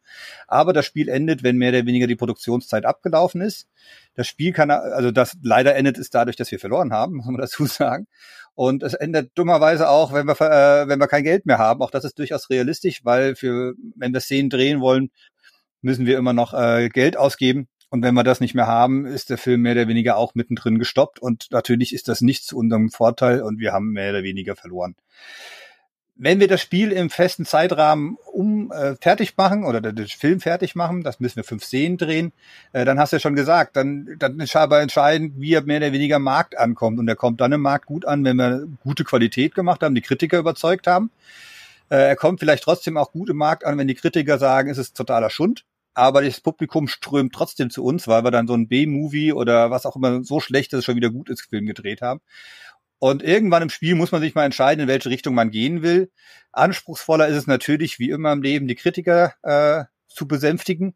Aber 0.49 0.73
das 0.73 0.85
Spiel 0.85 1.09
endet, 1.09 1.43
wenn 1.43 1.57
mehr 1.57 1.71
oder 1.71 1.87
weniger 1.87 2.07
die 2.07 2.17
Produktionszeit 2.17 2.85
abgelaufen 2.85 3.41
ist. 3.41 3.69
Das 4.15 4.27
Spiel 4.27 4.53
kann, 4.53 4.71
also 4.71 5.11
das 5.11 5.37
leider 5.43 5.77
endet 5.77 5.99
es 5.99 6.11
dadurch, 6.11 6.37
dass 6.37 6.51
wir 6.51 6.59
verloren 6.59 6.93
haben, 6.93 7.15
muss 7.17 7.27
man 7.27 7.37
dazu 7.37 7.67
sagen. 7.67 8.07
Und 8.55 8.83
es 8.83 8.95
endet 8.95 9.33
dummerweise 9.35 9.89
auch, 9.89 10.13
wenn 10.13 10.27
wir, 10.27 10.41
äh, 10.41 10.89
wenn 10.89 11.01
wir 11.01 11.09
kein 11.09 11.25
Geld 11.25 11.47
mehr 11.47 11.59
haben. 11.59 11.83
Auch 11.83 11.91
das 11.91 12.05
ist 12.05 12.19
durchaus 12.19 12.51
realistisch, 12.51 13.05
weil 13.05 13.35
für, 13.35 13.75
wenn 13.97 14.13
wir 14.13 14.21
Szenen 14.21 14.51
drehen 14.51 14.81
wollen, 14.81 15.11
müssen 15.83 16.07
wir 16.07 16.19
immer 16.19 16.33
noch 16.33 16.55
äh, 16.55 16.89
Geld 16.89 17.17
ausgeben. 17.17 17.69
Und 17.91 18.03
wenn 18.03 18.15
wir 18.15 18.25
das 18.25 18.41
nicht 18.41 18.55
mehr 18.55 18.67
haben, 18.67 19.07
ist 19.07 19.31
der 19.31 19.39
Film 19.39 19.63
mehr 19.63 19.73
oder 19.73 19.89
weniger 19.89 20.17
auch 20.17 20.35
mittendrin 20.35 20.79
gestoppt. 20.79 21.21
Und 21.21 21.47
natürlich 21.51 21.93
ist 21.93 22.09
das 22.09 22.23
nicht 22.23 22.45
zu 22.45 22.57
unserem 22.57 22.91
Vorteil 22.91 23.43
und 23.43 23.61
wir 23.61 23.73
haben 23.73 23.91
mehr 23.91 24.11
oder 24.11 24.23
weniger 24.23 24.57
verloren. 24.57 24.97
Wenn 26.17 26.39
wir 26.39 26.47
das 26.47 26.61
Spiel 26.61 26.93
im 26.93 27.11
festen 27.11 27.45
Zeitrahmen 27.45 28.17
um 28.33 28.71
äh, 28.71 28.95
fertig 29.01 29.37
machen 29.37 29.65
oder 29.65 29.81
den 29.81 30.07
Film 30.07 30.41
fertig 30.41 30.77
machen, 30.77 31.03
das 31.03 31.19
müssen 31.19 31.37
wir 31.37 31.45
fünf 31.45 31.65
Szenen 31.65 31.97
drehen, 31.97 32.33
äh, 32.73 32.85
dann 32.85 33.01
hast 33.01 33.13
du 33.13 33.17
ja 33.17 33.21
schon 33.21 33.35
gesagt, 33.35 33.77
dann, 33.77 34.15
dann 34.19 34.39
ist 34.39 34.55
aber 34.55 34.81
entscheidend, 34.81 35.35
wie 35.39 35.55
er 35.55 35.63
mehr 35.63 35.79
oder 35.79 35.93
weniger 35.93 36.21
Markt 36.21 36.57
ankommt. 36.57 37.01
Und 37.01 37.09
er 37.09 37.17
kommt 37.17 37.41
dann 37.41 37.53
im 37.53 37.63
Markt 37.63 37.87
gut 37.87 38.05
an, 38.05 38.25
wenn 38.25 38.37
wir 38.37 38.67
gute 38.85 39.03
Qualität 39.03 39.55
gemacht 39.55 39.83
haben, 39.83 39.97
die 39.97 40.03
Kritiker 40.03 40.39
überzeugt 40.39 40.87
haben. 40.87 41.11
Äh, 41.89 41.97
er 41.97 42.17
kommt 42.17 42.39
vielleicht 42.39 42.63
trotzdem 42.63 42.97
auch 42.97 43.11
gut 43.11 43.31
im 43.31 43.37
Markt 43.37 43.65
an, 43.65 43.77
wenn 43.77 43.89
die 43.89 43.95
Kritiker 43.95 44.39
sagen, 44.39 44.71
es 44.71 44.79
ist 44.79 44.97
totaler 44.97 45.31
Schund 45.31 45.65
aber 45.95 46.23
das 46.23 46.41
Publikum 46.41 46.89
strömt 46.89 47.33
trotzdem 47.33 47.71
zu 47.71 47.85
uns, 47.85 48.09
weil 48.09 48.25
wir 48.25 48.33
dann 48.33 48.49
so 48.49 48.55
ein 48.55 48.69
B-Movie 48.69 49.33
oder 49.33 49.71
was 49.71 49.87
auch 49.87 49.97
immer 49.97 50.25
so 50.25 50.41
schlecht, 50.41 50.73
dass 50.73 50.81
es 50.81 50.85
schon 50.85 50.97
wieder 50.97 51.11
gut 51.11 51.31
ist, 51.31 51.49
Film 51.49 51.67
gedreht 51.67 52.03
haben. 52.03 52.21
Und 52.99 53.23
irgendwann 53.23 53.63
im 53.63 53.71
Spiel 53.71 53.95
muss 53.95 54.13
man 54.13 54.23
sich 54.23 54.35
mal 54.35 54.45
entscheiden, 54.45 54.83
in 54.83 54.89
welche 54.89 55.11
Richtung 55.11 55.35
man 55.35 55.51
gehen 55.51 55.83
will. 55.83 56.11
Anspruchsvoller 56.53 57.29
ist 57.29 57.37
es 57.37 57.47
natürlich, 57.47 57.99
wie 57.99 58.11
immer 58.11 58.33
im 58.33 58.43
Leben, 58.43 58.69
die 58.69 58.77
Kritiker 58.77 59.35
äh, 59.43 59.85
zu 60.09 60.27
besänftigen. 60.27 60.95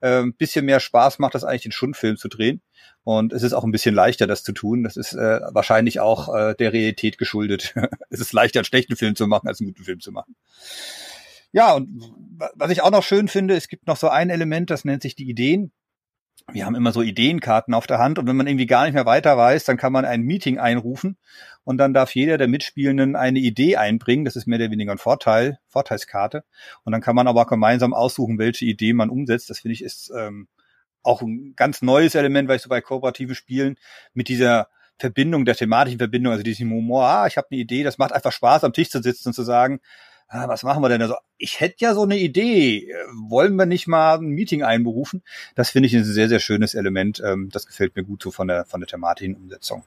Äh, 0.00 0.24
bisschen 0.36 0.64
mehr 0.64 0.80
Spaß 0.80 1.18
macht 1.18 1.34
das 1.34 1.44
eigentlich, 1.44 1.62
den 1.62 1.72
Schundfilm 1.72 2.16
zu 2.16 2.28
drehen. 2.28 2.62
Und 3.04 3.32
es 3.32 3.42
ist 3.42 3.52
auch 3.52 3.64
ein 3.64 3.72
bisschen 3.72 3.94
leichter, 3.94 4.26
das 4.26 4.42
zu 4.42 4.52
tun. 4.52 4.82
Das 4.82 4.96
ist 4.96 5.12
äh, 5.12 5.40
wahrscheinlich 5.52 6.00
auch 6.00 6.34
äh, 6.34 6.54
der 6.54 6.72
Realität 6.72 7.18
geschuldet. 7.18 7.74
es 8.10 8.20
ist 8.20 8.32
leichter, 8.32 8.60
einen 8.60 8.64
schlechten 8.64 8.96
Film 8.96 9.14
zu 9.14 9.26
machen, 9.26 9.46
als 9.46 9.60
einen 9.60 9.68
guten 9.68 9.84
Film 9.84 10.00
zu 10.00 10.10
machen. 10.10 10.34
Ja, 11.52 11.74
und 11.74 12.02
was 12.54 12.70
ich 12.70 12.82
auch 12.82 12.90
noch 12.90 13.04
schön 13.04 13.28
finde, 13.28 13.54
es 13.54 13.68
gibt 13.68 13.86
noch 13.86 13.96
so 13.96 14.08
ein 14.08 14.30
Element, 14.30 14.70
das 14.70 14.84
nennt 14.84 15.02
sich 15.02 15.14
die 15.14 15.28
Ideen. 15.28 15.70
Wir 16.52 16.66
haben 16.66 16.74
immer 16.74 16.92
so 16.92 17.00
Ideenkarten 17.00 17.72
auf 17.72 17.86
der 17.86 17.98
Hand 17.98 18.18
und 18.18 18.26
wenn 18.26 18.36
man 18.36 18.46
irgendwie 18.46 18.66
gar 18.66 18.84
nicht 18.84 18.94
mehr 18.94 19.06
weiter 19.06 19.36
weiß, 19.36 19.64
dann 19.64 19.76
kann 19.76 19.92
man 19.92 20.04
ein 20.04 20.22
Meeting 20.22 20.58
einrufen 20.58 21.16
und 21.64 21.78
dann 21.78 21.94
darf 21.94 22.14
jeder 22.14 22.36
der 22.36 22.48
Mitspielenden 22.48 23.16
eine 23.16 23.38
Idee 23.38 23.76
einbringen. 23.76 24.26
Das 24.26 24.36
ist 24.36 24.46
mehr 24.46 24.58
oder 24.58 24.70
weniger 24.70 24.92
ein 24.92 24.98
Vorteil, 24.98 25.58
Vorteilskarte. 25.68 26.44
Und 26.84 26.92
dann 26.92 27.00
kann 27.00 27.16
man 27.16 27.28
aber 27.28 27.42
auch 27.42 27.46
gemeinsam 27.46 27.94
aussuchen, 27.94 28.38
welche 28.38 28.66
Idee 28.66 28.92
man 28.92 29.08
umsetzt. 29.08 29.48
Das 29.48 29.60
finde 29.60 29.72
ich 29.72 29.82
ist 29.82 30.12
ähm, 30.16 30.48
auch 31.02 31.22
ein 31.22 31.54
ganz 31.56 31.82
neues 31.82 32.14
Element, 32.14 32.48
weil 32.48 32.56
ich 32.56 32.62
so 32.62 32.68
bei 32.68 32.82
kooperativen 32.82 33.34
Spielen 33.34 33.76
mit 34.12 34.28
dieser 34.28 34.68
Verbindung, 34.98 35.44
der 35.44 35.56
thematischen 35.56 35.98
Verbindung, 35.98 36.32
also 36.32 36.44
diesem 36.44 36.70
Humor, 36.70 37.04
ah, 37.04 37.26
ich 37.26 37.36
habe 37.36 37.48
eine 37.50 37.60
Idee, 37.60 37.82
das 37.82 37.98
macht 37.98 38.12
einfach 38.12 38.32
Spaß, 38.32 38.64
am 38.64 38.72
Tisch 38.72 38.90
zu 38.90 39.02
sitzen 39.02 39.28
und 39.28 39.34
zu 39.34 39.42
sagen, 39.42 39.80
ah, 40.28 40.48
was 40.48 40.62
machen 40.62 40.82
wir 40.82 40.88
denn? 40.88 41.02
Also 41.02 41.14
ich 41.36 41.60
hätte 41.60 41.76
ja 41.78 41.94
so 41.94 42.02
eine 42.02 42.18
Idee. 42.18 42.92
Wollen 43.28 43.56
wir 43.56 43.66
nicht 43.66 43.86
mal 43.86 44.18
ein 44.18 44.26
Meeting 44.26 44.62
einberufen? 44.62 45.22
Das 45.54 45.70
finde 45.70 45.86
ich 45.88 45.94
ein 45.94 46.04
sehr, 46.04 46.28
sehr 46.28 46.40
schönes 46.40 46.74
Element. 46.74 47.22
Ähm, 47.24 47.50
das 47.52 47.66
gefällt 47.66 47.96
mir 47.96 48.04
gut 48.04 48.22
so 48.22 48.30
von 48.30 48.48
der, 48.48 48.64
von 48.64 48.80
der 48.80 48.88
thematischen 48.88 49.36
Umsetzung. 49.36 49.84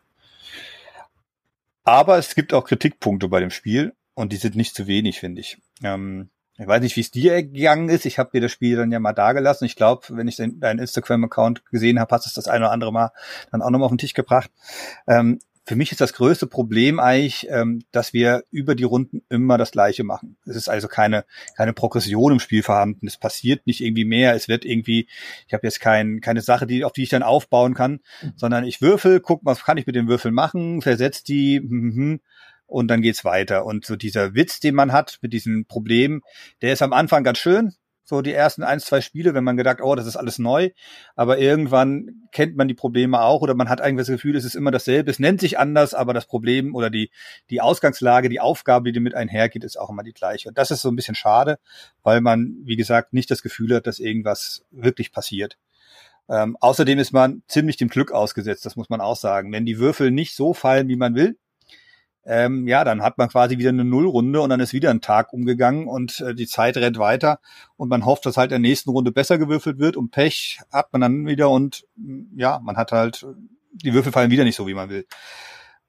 Aber 1.83 2.17
es 2.17 2.35
gibt 2.35 2.53
auch 2.53 2.65
Kritikpunkte 2.65 3.29
bei 3.29 3.39
dem 3.39 3.49
Spiel 3.51 3.93
und 4.13 4.33
die 4.33 4.37
sind 4.37 4.55
nicht 4.55 4.75
zu 4.75 4.87
wenig, 4.87 5.19
finde 5.19 5.41
ich. 5.41 5.57
Ähm, 5.83 6.29
Ich 6.59 6.67
weiß 6.67 6.81
nicht, 6.81 6.95
wie 6.95 7.01
es 7.01 7.11
dir 7.11 7.43
gegangen 7.43 7.87
ist. 7.89 8.05
Ich 8.05 8.17
habe 8.17 8.31
dir 8.31 8.41
das 8.41 8.51
Spiel 8.51 8.75
dann 8.77 8.91
ja 8.91 8.99
mal 8.99 9.13
dagelassen. 9.13 9.65
Ich 9.65 9.75
glaube, 9.75 10.07
wenn 10.09 10.27
ich 10.27 10.37
deinen 10.37 10.79
Instagram-Account 10.79 11.65
gesehen 11.69 11.99
habe, 11.99 12.13
hast 12.13 12.25
du 12.25 12.29
es 12.29 12.33
das 12.33 12.47
eine 12.47 12.65
oder 12.65 12.71
andere 12.71 12.91
Mal 12.91 13.11
dann 13.51 13.61
auch 13.61 13.69
nochmal 13.69 13.85
auf 13.85 13.91
den 13.91 13.99
Tisch 13.99 14.15
gebracht. 14.15 14.49
Ähm, 15.07 15.39
für 15.67 15.75
mich 15.75 15.91
ist 15.91 15.99
das 15.99 16.13
größte 16.13 16.47
Problem 16.47 16.97
eigentlich, 16.99 17.45
ähm, 17.49 17.83
dass 17.91 18.13
wir 18.13 18.45
über 18.51 18.73
die 18.73 18.85
Runden 18.85 19.21
immer 19.29 19.57
das 19.57 19.71
Gleiche 19.71 20.05
machen. 20.05 20.37
Es 20.45 20.55
ist 20.55 20.69
also 20.69 20.87
keine, 20.87 21.25
keine 21.57 21.73
Progression 21.73 22.31
im 22.31 22.39
Spiel 22.39 22.63
vorhanden. 22.63 23.05
Es 23.05 23.17
passiert 23.17 23.67
nicht 23.67 23.81
irgendwie 23.81 24.05
mehr. 24.05 24.33
Es 24.33 24.47
wird 24.47 24.63
irgendwie, 24.63 25.09
ich 25.45 25.53
habe 25.53 25.67
jetzt 25.67 25.81
kein, 25.81 26.21
keine 26.21 26.39
Sache, 26.41 26.67
die, 26.67 26.85
auf 26.85 26.93
die 26.93 27.03
ich 27.03 27.09
dann 27.09 27.21
aufbauen 27.21 27.73
kann, 27.73 27.99
mhm. 28.21 28.33
sondern 28.37 28.63
ich 28.63 28.81
würfel, 28.81 29.19
guck, 29.19 29.41
was 29.43 29.63
kann 29.65 29.77
ich 29.77 29.85
mit 29.85 29.95
den 29.97 30.07
Würfeln 30.07 30.33
machen, 30.33 30.81
versetzt 30.81 31.27
die, 31.27 31.59
mhm, 31.59 32.21
und 32.65 32.87
dann 32.87 33.01
geht's 33.01 33.25
weiter. 33.25 33.65
Und 33.65 33.85
so 33.85 33.97
dieser 33.97 34.35
Witz, 34.35 34.61
den 34.61 34.75
man 34.75 34.93
hat 34.93 35.19
mit 35.21 35.33
diesen 35.33 35.65
Problemen, 35.65 36.21
der 36.61 36.73
ist 36.73 36.81
am 36.81 36.93
Anfang 36.93 37.25
ganz 37.25 37.39
schön 37.39 37.73
so 38.07 38.21
die 38.21 38.31
ersten 38.31 38.63
ein, 38.63 38.79
zwei 38.79 39.01
Spiele, 39.01 39.33
wenn 39.33 39.43
man 39.43 39.57
gedacht, 39.57 39.81
oh, 39.81 39.93
das 39.93 40.07
ist 40.07 40.15
alles 40.15 40.39
neu, 40.39 40.69
aber 41.17 41.39
irgendwann 41.39 42.23
kennt 42.31 42.55
man 42.55 42.69
die 42.69 42.73
Probleme 42.73 43.21
auch 43.21 43.41
oder 43.41 43.53
man 43.53 43.67
hat 43.67 43.81
eigentlich 43.81 44.07
das 44.07 44.15
Gefühl, 44.15 44.37
es 44.37 44.45
ist 44.45 44.55
immer 44.55 44.71
dasselbe, 44.71 45.11
es 45.11 45.19
nennt 45.19 45.41
sich 45.41 45.59
anders, 45.59 45.93
aber 45.93 46.13
das 46.13 46.25
Problem 46.25 46.73
oder 46.73 46.89
die, 46.89 47.11
die 47.49 47.59
Ausgangslage, 47.59 48.29
die 48.29 48.39
Aufgabe, 48.39 48.85
die 48.85 48.93
damit 48.93 49.13
einhergeht, 49.13 49.65
ist 49.65 49.77
auch 49.77 49.89
immer 49.89 50.03
die 50.03 50.13
gleiche. 50.13 50.47
Und 50.47 50.57
das 50.57 50.71
ist 50.71 50.81
so 50.81 50.89
ein 50.89 50.95
bisschen 50.95 51.15
schade, 51.15 51.59
weil 52.01 52.21
man, 52.21 52.55
wie 52.63 52.77
gesagt, 52.77 53.11
nicht 53.11 53.29
das 53.29 53.41
Gefühl 53.41 53.75
hat, 53.75 53.87
dass 53.87 53.99
irgendwas 53.99 54.63
wirklich 54.71 55.11
passiert. 55.11 55.57
Ähm, 56.29 56.55
außerdem 56.61 56.99
ist 56.99 57.11
man 57.11 57.43
ziemlich 57.49 57.75
dem 57.75 57.89
Glück 57.89 58.13
ausgesetzt, 58.13 58.65
das 58.65 58.77
muss 58.77 58.89
man 58.89 59.01
auch 59.01 59.17
sagen. 59.17 59.51
Wenn 59.51 59.65
die 59.65 59.79
Würfel 59.79 60.11
nicht 60.11 60.33
so 60.33 60.53
fallen, 60.53 60.87
wie 60.87 60.95
man 60.95 61.13
will, 61.13 61.37
ähm, 62.27 62.67
ja, 62.67 62.83
dann 62.83 63.01
hat 63.01 63.17
man 63.17 63.29
quasi 63.29 63.57
wieder 63.57 63.69
eine 63.69 63.85
Nullrunde 63.85 64.41
und 64.41 64.49
dann 64.49 64.59
ist 64.59 64.73
wieder 64.73 64.89
ein 64.89 64.99
Tag 64.99 65.31
umgegangen 65.31 65.87
und 65.87 66.19
äh, 66.19 66.35
die 66.35 66.45
Zeit 66.45 66.75
rennt 66.75 66.99
weiter 66.99 67.39
und 67.77 67.87
man 67.87 68.05
hofft, 68.05 68.25
dass 68.25 68.35
halt 68.35 68.51
in 68.51 68.61
der 68.61 68.69
nächsten 68.69 68.89
Runde 68.89 69.13
besser 69.13 69.37
gewürfelt 69.37 69.79
wird 69.79 69.95
und 69.95 70.11
Pech 70.11 70.59
hat 70.69 70.91
man 70.91 71.01
dann 71.01 71.25
wieder 71.25 71.49
und 71.49 71.85
mm, 71.95 72.37
ja, 72.37 72.59
man 72.61 72.75
hat 72.75 72.91
halt, 72.91 73.25
die 73.71 73.93
Würfel 73.93 74.11
fallen 74.11 74.29
wieder 74.29 74.43
nicht 74.43 74.57
so, 74.57 74.67
wie 74.67 74.73
man 74.73 74.89
will. 74.89 75.05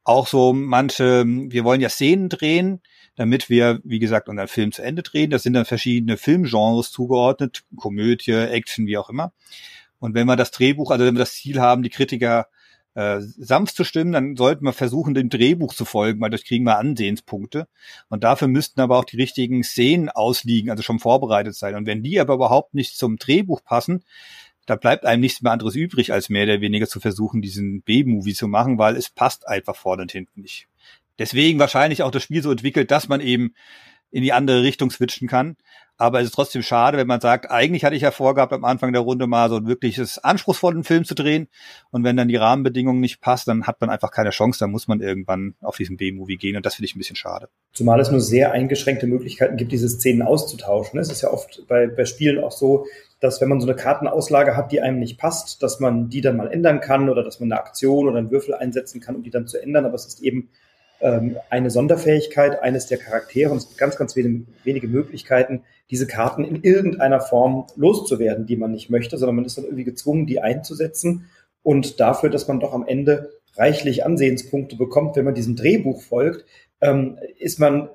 Auch 0.04 0.28
so 0.28 0.52
manche, 0.52 1.25
wir 1.26 1.64
wollen 1.64 1.80
ja 1.80 1.88
Szenen 1.88 2.28
drehen, 2.28 2.83
damit 3.16 3.50
wir, 3.50 3.80
wie 3.83 3.99
gesagt, 3.99 4.28
unseren 4.28 4.47
Film 4.47 4.71
zu 4.71 4.83
Ende 4.83 5.02
drehen. 5.02 5.30
Das 5.30 5.42
sind 5.42 5.54
dann 5.54 5.64
verschiedene 5.64 6.16
Filmgenres 6.16 6.92
zugeordnet, 6.92 7.64
Komödie, 7.76 8.30
Action, 8.30 8.87
wie 8.87 8.97
auch 8.97 9.11
immer. 9.11 9.33
Und 9.99 10.14
wenn 10.14 10.26
wir 10.28 10.37
das 10.37 10.52
Drehbuch, 10.52 10.92
also 10.92 11.04
wenn 11.04 11.16
wir 11.16 11.21
das 11.21 11.35
Ziel 11.35 11.61
haben, 11.61 11.83
die 11.83 11.90
Kritiker 11.90 12.47
äh, 12.95 13.21
sanft 13.21 13.76
zu 13.76 13.85
stimmen, 13.85 14.12
dann 14.12 14.37
sollten 14.37 14.64
wir 14.64 14.73
versuchen, 14.73 15.14
dem 15.14 15.28
Drehbuch 15.28 15.75
zu 15.75 15.85
folgen, 15.85 16.21
weil 16.21 16.30
das 16.30 16.45
kriegen 16.45 16.64
wir 16.64 16.78
Ansehenspunkte. 16.78 17.68
Und 18.09 18.25
dafür 18.25 18.49
müssten 18.49 18.80
aber 18.80 18.99
auch 18.99 19.04
die 19.04 19.16
richtigen 19.16 19.62
Szenen 19.62 20.09
ausliegen, 20.09 20.71
also 20.71 20.83
schon 20.83 20.99
vorbereitet 20.99 21.54
sein. 21.54 21.75
Und 21.75 21.87
wenn 21.87 22.02
die 22.02 22.21
aber 22.21 22.35
überhaupt 22.35 22.75
nicht 22.75 22.97
zum 22.97 23.16
Drehbuch 23.16 23.62
passen, 23.62 24.04
da 24.66 24.76
bleibt 24.76 25.07
einem 25.07 25.21
nichts 25.21 25.40
mehr 25.40 25.52
anderes 25.52 25.75
übrig, 25.76 26.12
als 26.12 26.28
mehr 26.28 26.45
oder 26.45 26.61
weniger 26.61 26.87
zu 26.87 27.00
versuchen, 27.00 27.40
diesen 27.40 27.83
B-Movie 27.83 28.35
zu 28.35 28.49
machen, 28.49 28.78
weil 28.78 28.97
es 28.97 29.09
passt 29.09 29.49
einfach 29.49 29.75
vorne 29.75 30.02
und 30.02 30.12
hinten 30.12 30.42
nicht. 30.42 30.68
Deswegen 31.18 31.59
wahrscheinlich 31.59 32.02
auch 32.02 32.11
das 32.11 32.23
Spiel 32.23 32.42
so 32.42 32.50
entwickelt, 32.50 32.90
dass 32.90 33.09
man 33.09 33.21
eben 33.21 33.54
in 34.11 34.23
die 34.23 34.33
andere 34.33 34.62
Richtung 34.62 34.91
switchen 34.91 35.29
kann. 35.29 35.57
Aber 36.00 36.21
es 36.21 36.27
ist 36.27 36.35
trotzdem 36.35 36.62
schade, 36.62 36.97
wenn 36.97 37.09
man 37.09 37.21
sagt, 37.21 37.50
eigentlich 37.50 37.85
hatte 37.85 37.97
ich 37.97 38.03
ja 38.03 38.12
vorgehabt, 38.12 38.53
am 38.53 38.65
Anfang 38.65 38.93
der 38.93 39.03
Runde 39.03 39.27
mal 39.27 39.49
so 39.49 39.57
ein 39.57 39.67
wirkliches 39.67 40.19
anspruchsvollen 40.19 40.85
Film 40.85 41.05
zu 41.05 41.17
drehen. 41.17 41.49
Und 41.91 42.05
wenn 42.05 42.17
dann 42.17 42.29
die 42.29 42.37
Rahmenbedingungen 42.37 43.00
nicht 43.00 43.21
passen, 43.21 43.50
dann 43.50 43.67
hat 43.67 43.81
man 43.81 43.91
einfach 43.91 44.12
keine 44.12 44.31
Chance. 44.31 44.61
Dann 44.61 44.71
muss 44.71 44.87
man 44.87 45.00
irgendwann 45.00 45.57
auf 45.61 45.77
diesen 45.77 45.97
B-Movie 45.97 46.37
gehen. 46.37 46.57
Und 46.57 46.65
das 46.65 46.77
finde 46.77 46.87
ich 46.87 46.95
ein 46.95 46.99
bisschen 46.99 47.17
schade. 47.17 47.49
Zumal 47.73 47.99
es 47.99 48.12
nur 48.12 48.21
sehr 48.21 48.53
eingeschränkte 48.53 49.09
Möglichkeiten 49.09 49.57
gibt, 49.57 49.73
diese 49.73 49.88
Szenen 49.88 50.23
auszutauschen. 50.23 51.00
Es 51.00 51.11
ist 51.11 51.23
ja 51.23 51.33
oft 51.33 51.67
bei, 51.67 51.88
bei 51.88 52.05
Spielen 52.05 52.45
auch 52.45 52.53
so, 52.53 52.87
dass 53.19 53.41
wenn 53.41 53.49
man 53.49 53.61
so 53.61 53.67
eine 53.67 53.75
Kartenauslage 53.75 54.57
hat, 54.57 54.71
die 54.71 54.81
einem 54.81 55.00
nicht 55.00 55.19
passt, 55.19 55.65
dass 55.65 55.81
man 55.81 56.09
die 56.09 56.21
dann 56.21 56.37
mal 56.37 56.53
ändern 56.53 56.81
kann 56.81 57.09
oder 57.09 57.25
dass 57.25 57.41
man 57.41 57.50
eine 57.50 57.61
Aktion 57.61 58.07
oder 58.07 58.19
einen 58.19 58.31
Würfel 58.31 58.55
einsetzen 58.55 59.00
kann, 59.00 59.17
um 59.17 59.25
die 59.25 59.31
dann 59.31 59.49
zu 59.49 59.61
ändern. 59.61 59.85
Aber 59.85 59.97
es 59.97 60.07
ist 60.07 60.21
eben 60.21 60.50
ähm, 61.00 61.37
eine 61.50 61.71
Sonderfähigkeit 61.71 62.62
eines 62.62 62.87
der 62.87 62.99
Charaktere 62.99 63.50
und 63.50 63.59
es 63.59 63.69
gibt 63.69 63.78
ganz, 63.78 63.97
ganz 63.97 64.17
wenige, 64.17 64.45
wenige 64.64 64.88
Möglichkeiten, 64.88 65.62
diese 65.90 66.07
Karten 66.07 66.45
in 66.45 66.62
irgendeiner 66.62 67.21
Form 67.21 67.67
loszuwerden, 67.76 68.47
die 68.47 68.57
man 68.57 68.73
nicht 68.73 68.90
möchte, 68.90 69.17
sondern 69.17 69.37
man 69.37 69.45
ist 69.45 69.57
dann 69.57 69.64
irgendwie 69.64 69.85
gezwungen, 69.85 70.26
die 70.26 70.40
einzusetzen 70.40 71.31
und 71.62 72.00
dafür, 72.00 72.31
dass 72.31 72.49
man 72.49 72.61
doch 72.61 72.73
am 72.73 72.87
Ende 72.87 73.31
reichlich 73.57 74.05
Ansehenspunkte 74.05 74.76
bekommt, 74.76 75.17
wenn 75.17 75.25
man 75.25 75.35
diesem 75.35 75.57
Drehbuch 75.57 76.02
folgt, 76.02 76.45
ähm, 76.81 77.19
ist 77.38 77.59
man 77.59 77.88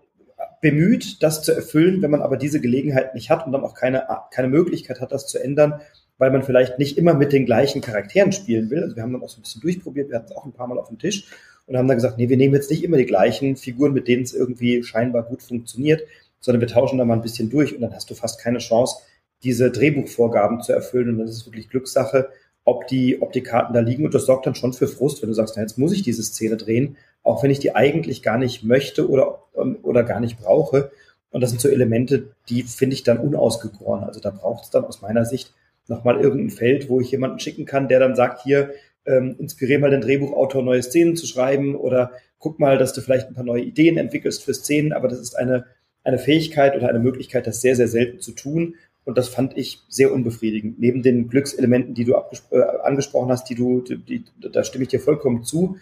bemüht, 0.62 1.22
das 1.22 1.44
zu 1.44 1.54
erfüllen, 1.54 2.02
wenn 2.02 2.12
man 2.12 2.22
aber 2.22 2.38
diese 2.38 2.62
Gelegenheit 2.62 3.16
nicht 3.16 3.30
hat 3.30 3.46
und 3.46 3.52
dann 3.52 3.64
auch 3.64 3.76
keine, 3.76 4.08
keine 4.32 4.48
Möglichkeit 4.48 5.02
hat, 5.02 5.12
das 5.12 5.28
zu 5.28 5.38
ändern, 5.38 5.82
weil 6.18 6.32
man 6.32 6.44
vielleicht 6.44 6.80
nicht 6.80 6.98
immer 6.98 7.14
mit 7.14 7.34
den 7.34 7.46
gleichen 7.46 7.82
Charakteren 7.82 8.32
spielen 8.32 8.70
will. 8.70 8.84
Also 8.84 8.96
wir 8.96 9.04
haben 9.04 9.14
dann 9.14 9.24
auch 9.24 9.30
so 9.30 9.40
ein 9.40 9.44
bisschen 9.44 9.62
durchprobiert, 9.62 10.10
wir 10.10 10.18
hatten 10.18 10.32
es 10.32 10.36
auch 10.36 10.46
ein 10.46 10.54
paar 10.54 10.68
Mal 10.68 10.78
auf 10.78 10.88
dem 10.88 11.00
Tisch 11.00 11.28
und 11.66 11.78
haben 11.78 11.88
dann 11.88 11.98
gesagt, 11.98 12.18
nee, 12.18 12.30
wir 12.30 12.38
nehmen 12.38 12.54
jetzt 12.54 12.70
nicht 12.70 12.84
immer 12.84 12.98
die 12.98 13.06
gleichen 13.06 13.56
Figuren, 13.56 13.94
mit 13.94 14.08
denen 14.08 14.24
es 14.24 14.34
irgendwie 14.34 14.84
scheinbar 14.84 15.24
gut 15.24 15.42
funktioniert, 15.42 16.04
sondern 16.40 16.62
wir 16.62 16.68
tauschen 16.68 16.98
da 16.98 17.06
mal 17.06 17.16
ein 17.16 17.22
bisschen 17.22 17.50
durch 17.50 17.74
und 17.74 17.82
dann 17.82 17.94
hast 17.94 18.10
du 18.10 18.16
fast 18.16 18.40
keine 18.40 18.60
Chance, 18.60 18.98
diese 19.44 19.72
Drehbuchvorgaben 19.72 20.62
zu 20.62 20.74
erfüllen. 20.74 21.10
Und 21.10 21.20
das 21.20 21.32
ist 21.32 21.46
wirklich 21.46 21.70
Glückssache, 21.70 22.30
ob 22.66 22.88
die, 22.88 23.22
ob 23.22 23.32
die 23.32 23.44
Karten 23.44 23.74
da 23.74 23.80
liegen. 23.80 24.06
Und 24.06 24.14
das 24.14 24.26
sorgt 24.26 24.46
dann 24.46 24.56
schon 24.56 24.74
für 24.74 24.88
Frust, 24.88 25.22
wenn 25.22 25.30
du 25.30 25.36
sagst, 25.36 25.56
na, 25.56 25.62
jetzt 25.62 25.78
muss 25.78 25.94
ich 25.94 26.02
diese 26.02 26.24
Szene 26.24 26.58
drehen, 26.58 26.98
auch 27.24 27.44
wenn 27.44 27.52
ich 27.52 27.60
die 27.60 27.76
eigentlich 27.76 28.24
gar 28.24 28.38
nicht 28.38 28.64
möchte 28.64 29.10
oder, 29.10 29.44
oder 29.54 30.04
gar 30.04 30.20
nicht 30.20 30.38
brauche. 30.38 30.92
Und 31.32 31.42
das 31.42 31.50
sind 31.50 31.62
so 31.62 31.70
Elemente, 31.70 32.32
die 32.50 32.64
finde 32.64 32.94
ich 32.94 33.04
dann 33.04 33.18
unausgegoren. 33.18 34.04
Also 34.04 34.20
da 34.20 34.30
braucht 34.30 34.66
es 34.66 34.70
dann 34.70 34.86
aus 34.86 35.02
meiner 35.02 35.26
Sicht 35.26 35.54
nochmal 35.88 36.20
irgendein 36.22 36.50
Feld, 36.50 36.90
wo 36.90 37.00
ich 37.00 37.12
jemanden 37.12 37.40
schicken 37.40 37.66
kann, 37.66 37.88
der 37.88 38.00
dann 38.00 38.16
sagt, 38.16 38.44
hier, 38.44 38.72
ähm, 39.06 39.36
inspirier 39.40 39.80
mal 39.80 39.92
den 39.92 40.02
Drehbuchautor, 40.02 40.64
neue 40.64 40.84
Szenen 40.84 41.16
zu 41.16 41.26
schreiben 41.26 41.76
oder 41.76 42.12
guck 42.40 42.60
mal, 42.60 42.78
dass 42.78 42.94
du 42.94 43.02
vielleicht 43.02 43.28
ein 43.28 43.34
paar 43.34 43.44
neue 43.44 43.64
Ideen 43.64 43.98
entwickelst 43.98 44.44
für 44.44 44.54
Szenen, 44.54 44.94
aber 44.94 45.08
das 45.08 45.20
ist 45.20 45.36
eine, 45.36 45.66
eine 46.04 46.20
Fähigkeit 46.20 46.76
oder 46.76 46.90
eine 46.90 47.00
Möglichkeit, 47.00 47.48
das 47.48 47.62
sehr, 47.62 47.76
sehr 47.76 47.88
selten 47.88 48.20
zu 48.20 48.34
tun. 48.34 48.76
Und 49.06 49.18
das 49.18 49.28
fand 49.28 49.58
ich 49.58 49.82
sehr 49.90 50.14
unbefriedigend. 50.14 50.80
Neben 50.80 51.04
den 51.04 51.28
Glückselementen, 51.28 51.94
die 51.94 52.06
du 52.06 52.14
äh, 52.52 52.62
angesprochen 52.84 53.30
hast, 53.30 53.50
die 53.50 53.56
du, 53.56 53.82
die, 53.82 53.98
die, 53.98 54.24
da 54.52 54.64
stimme 54.64 54.84
ich 54.84 54.90
dir 54.90 55.02
vollkommen 55.02 55.44
zu. 55.44 55.78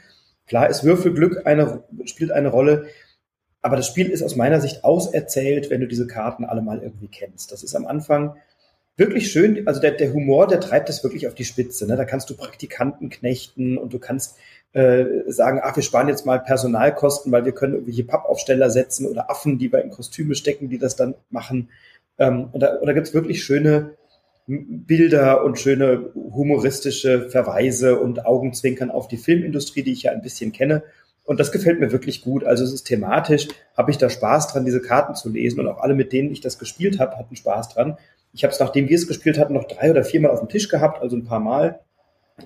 Klar 0.48 0.70
ist 0.70 0.84
Würfelglück 0.84 1.46
eine, 1.46 1.84
spielt 2.06 2.32
eine 2.32 2.50
Rolle. 2.50 2.88
Aber 3.62 3.76
das 3.76 3.86
Spiel 3.86 4.10
ist 4.10 4.24
aus 4.24 4.36
meiner 4.36 4.60
Sicht 4.60 4.84
auserzählt, 4.84 5.70
wenn 5.70 5.82
du 5.82 5.88
diese 5.88 6.08
Karten 6.08 6.46
alle 6.46 6.64
mal 6.64 6.82
irgendwie 6.82 7.10
kennst. 7.10 7.52
Das 7.52 7.62
ist 7.62 7.76
am 7.76 7.86
Anfang 7.86 8.36
wirklich 8.98 9.32
schön, 9.32 9.68
also 9.68 9.80
der, 9.82 9.92
der 9.92 10.14
Humor, 10.14 10.48
der 10.48 10.60
treibt 10.60 10.90
das 10.90 11.04
wirklich 11.04 11.28
auf 11.28 11.36
die 11.36 11.46
Spitze. 11.46 11.88
Ne? 11.88 11.96
Da 11.96 12.06
kannst 12.06 12.30
du 12.30 12.36
Praktikanten 12.36 13.10
knechten 13.10 13.78
und 13.78 13.94
du 13.94 14.00
kannst 14.00 14.38
äh, 14.74 15.06
sagen, 15.28 15.60
ach, 15.64 15.76
wir 15.76 15.84
sparen 15.84 16.08
jetzt 16.08 16.26
mal 16.26 16.40
Personalkosten, 16.40 17.32
weil 17.32 17.46
wir 17.46 17.52
können 17.52 17.74
irgendwelche 17.74 18.04
Pappaufsteller 18.04 18.70
setzen 18.70 19.06
oder 19.06 19.30
Affen, 19.30 19.58
die 19.58 19.72
wir 19.72 19.84
in 19.84 19.90
Kostüme 19.90 20.36
stecken, 20.36 20.70
die 20.70 20.78
das 20.78 20.96
dann 20.96 21.16
machen. 21.30 21.70
Ähm, 22.18 22.50
und 22.52 22.62
da, 22.62 22.76
und 22.76 22.86
da 22.86 22.94
gibt's 22.94 23.14
wirklich 23.14 23.44
schöne 23.44 23.98
Bilder 24.48 25.44
und 25.44 25.60
schöne 25.60 26.10
humoristische 26.14 27.30
Verweise 27.30 28.00
und 28.00 28.26
Augenzwinkern 28.26 28.92
auf 28.92 29.08
die 29.08 29.18
Filmindustrie, 29.18 29.84
die 29.84 29.94
ich 29.94 30.04
ja 30.04 30.12
ein 30.12 30.22
bisschen 30.22 30.52
kenne. 30.52 30.84
Und 31.24 31.40
das 31.40 31.52
gefällt 31.52 31.80
mir 31.80 31.92
wirklich 31.92 32.22
gut. 32.22 32.44
Also 32.44 32.64
es 32.64 32.74
ist 32.74 32.84
thematisch, 32.84 33.48
habe 33.78 33.92
ich 33.92 33.98
da 33.98 34.10
Spaß 34.10 34.48
dran, 34.48 34.66
diese 34.66 34.82
Karten 34.82 35.16
zu 35.16 35.30
lesen. 35.30 35.60
Und 35.60 35.68
auch 35.68 35.80
alle, 35.80 35.94
mit 35.94 36.12
denen 36.12 36.32
ich 36.32 36.42
das 36.42 36.60
gespielt 36.60 37.00
habe, 37.00 37.18
hatten 37.18 37.36
Spaß 37.36 37.70
dran. 37.70 37.98
Ich 38.34 38.44
habe 38.44 38.54
es, 38.54 38.60
nachdem 38.60 38.90
wir 38.90 38.96
es 38.96 39.08
gespielt 39.08 39.38
hatten, 39.38 39.54
noch 39.54 39.66
drei 39.66 39.92
oder 39.92 40.04
viermal 40.04 40.32
auf 40.32 40.40
dem 40.40 40.50
Tisch 40.50 40.70
gehabt, 40.70 41.02
also 41.02 41.16
ein 41.16 41.26
paar 41.26 41.40
Mal. 41.40 41.80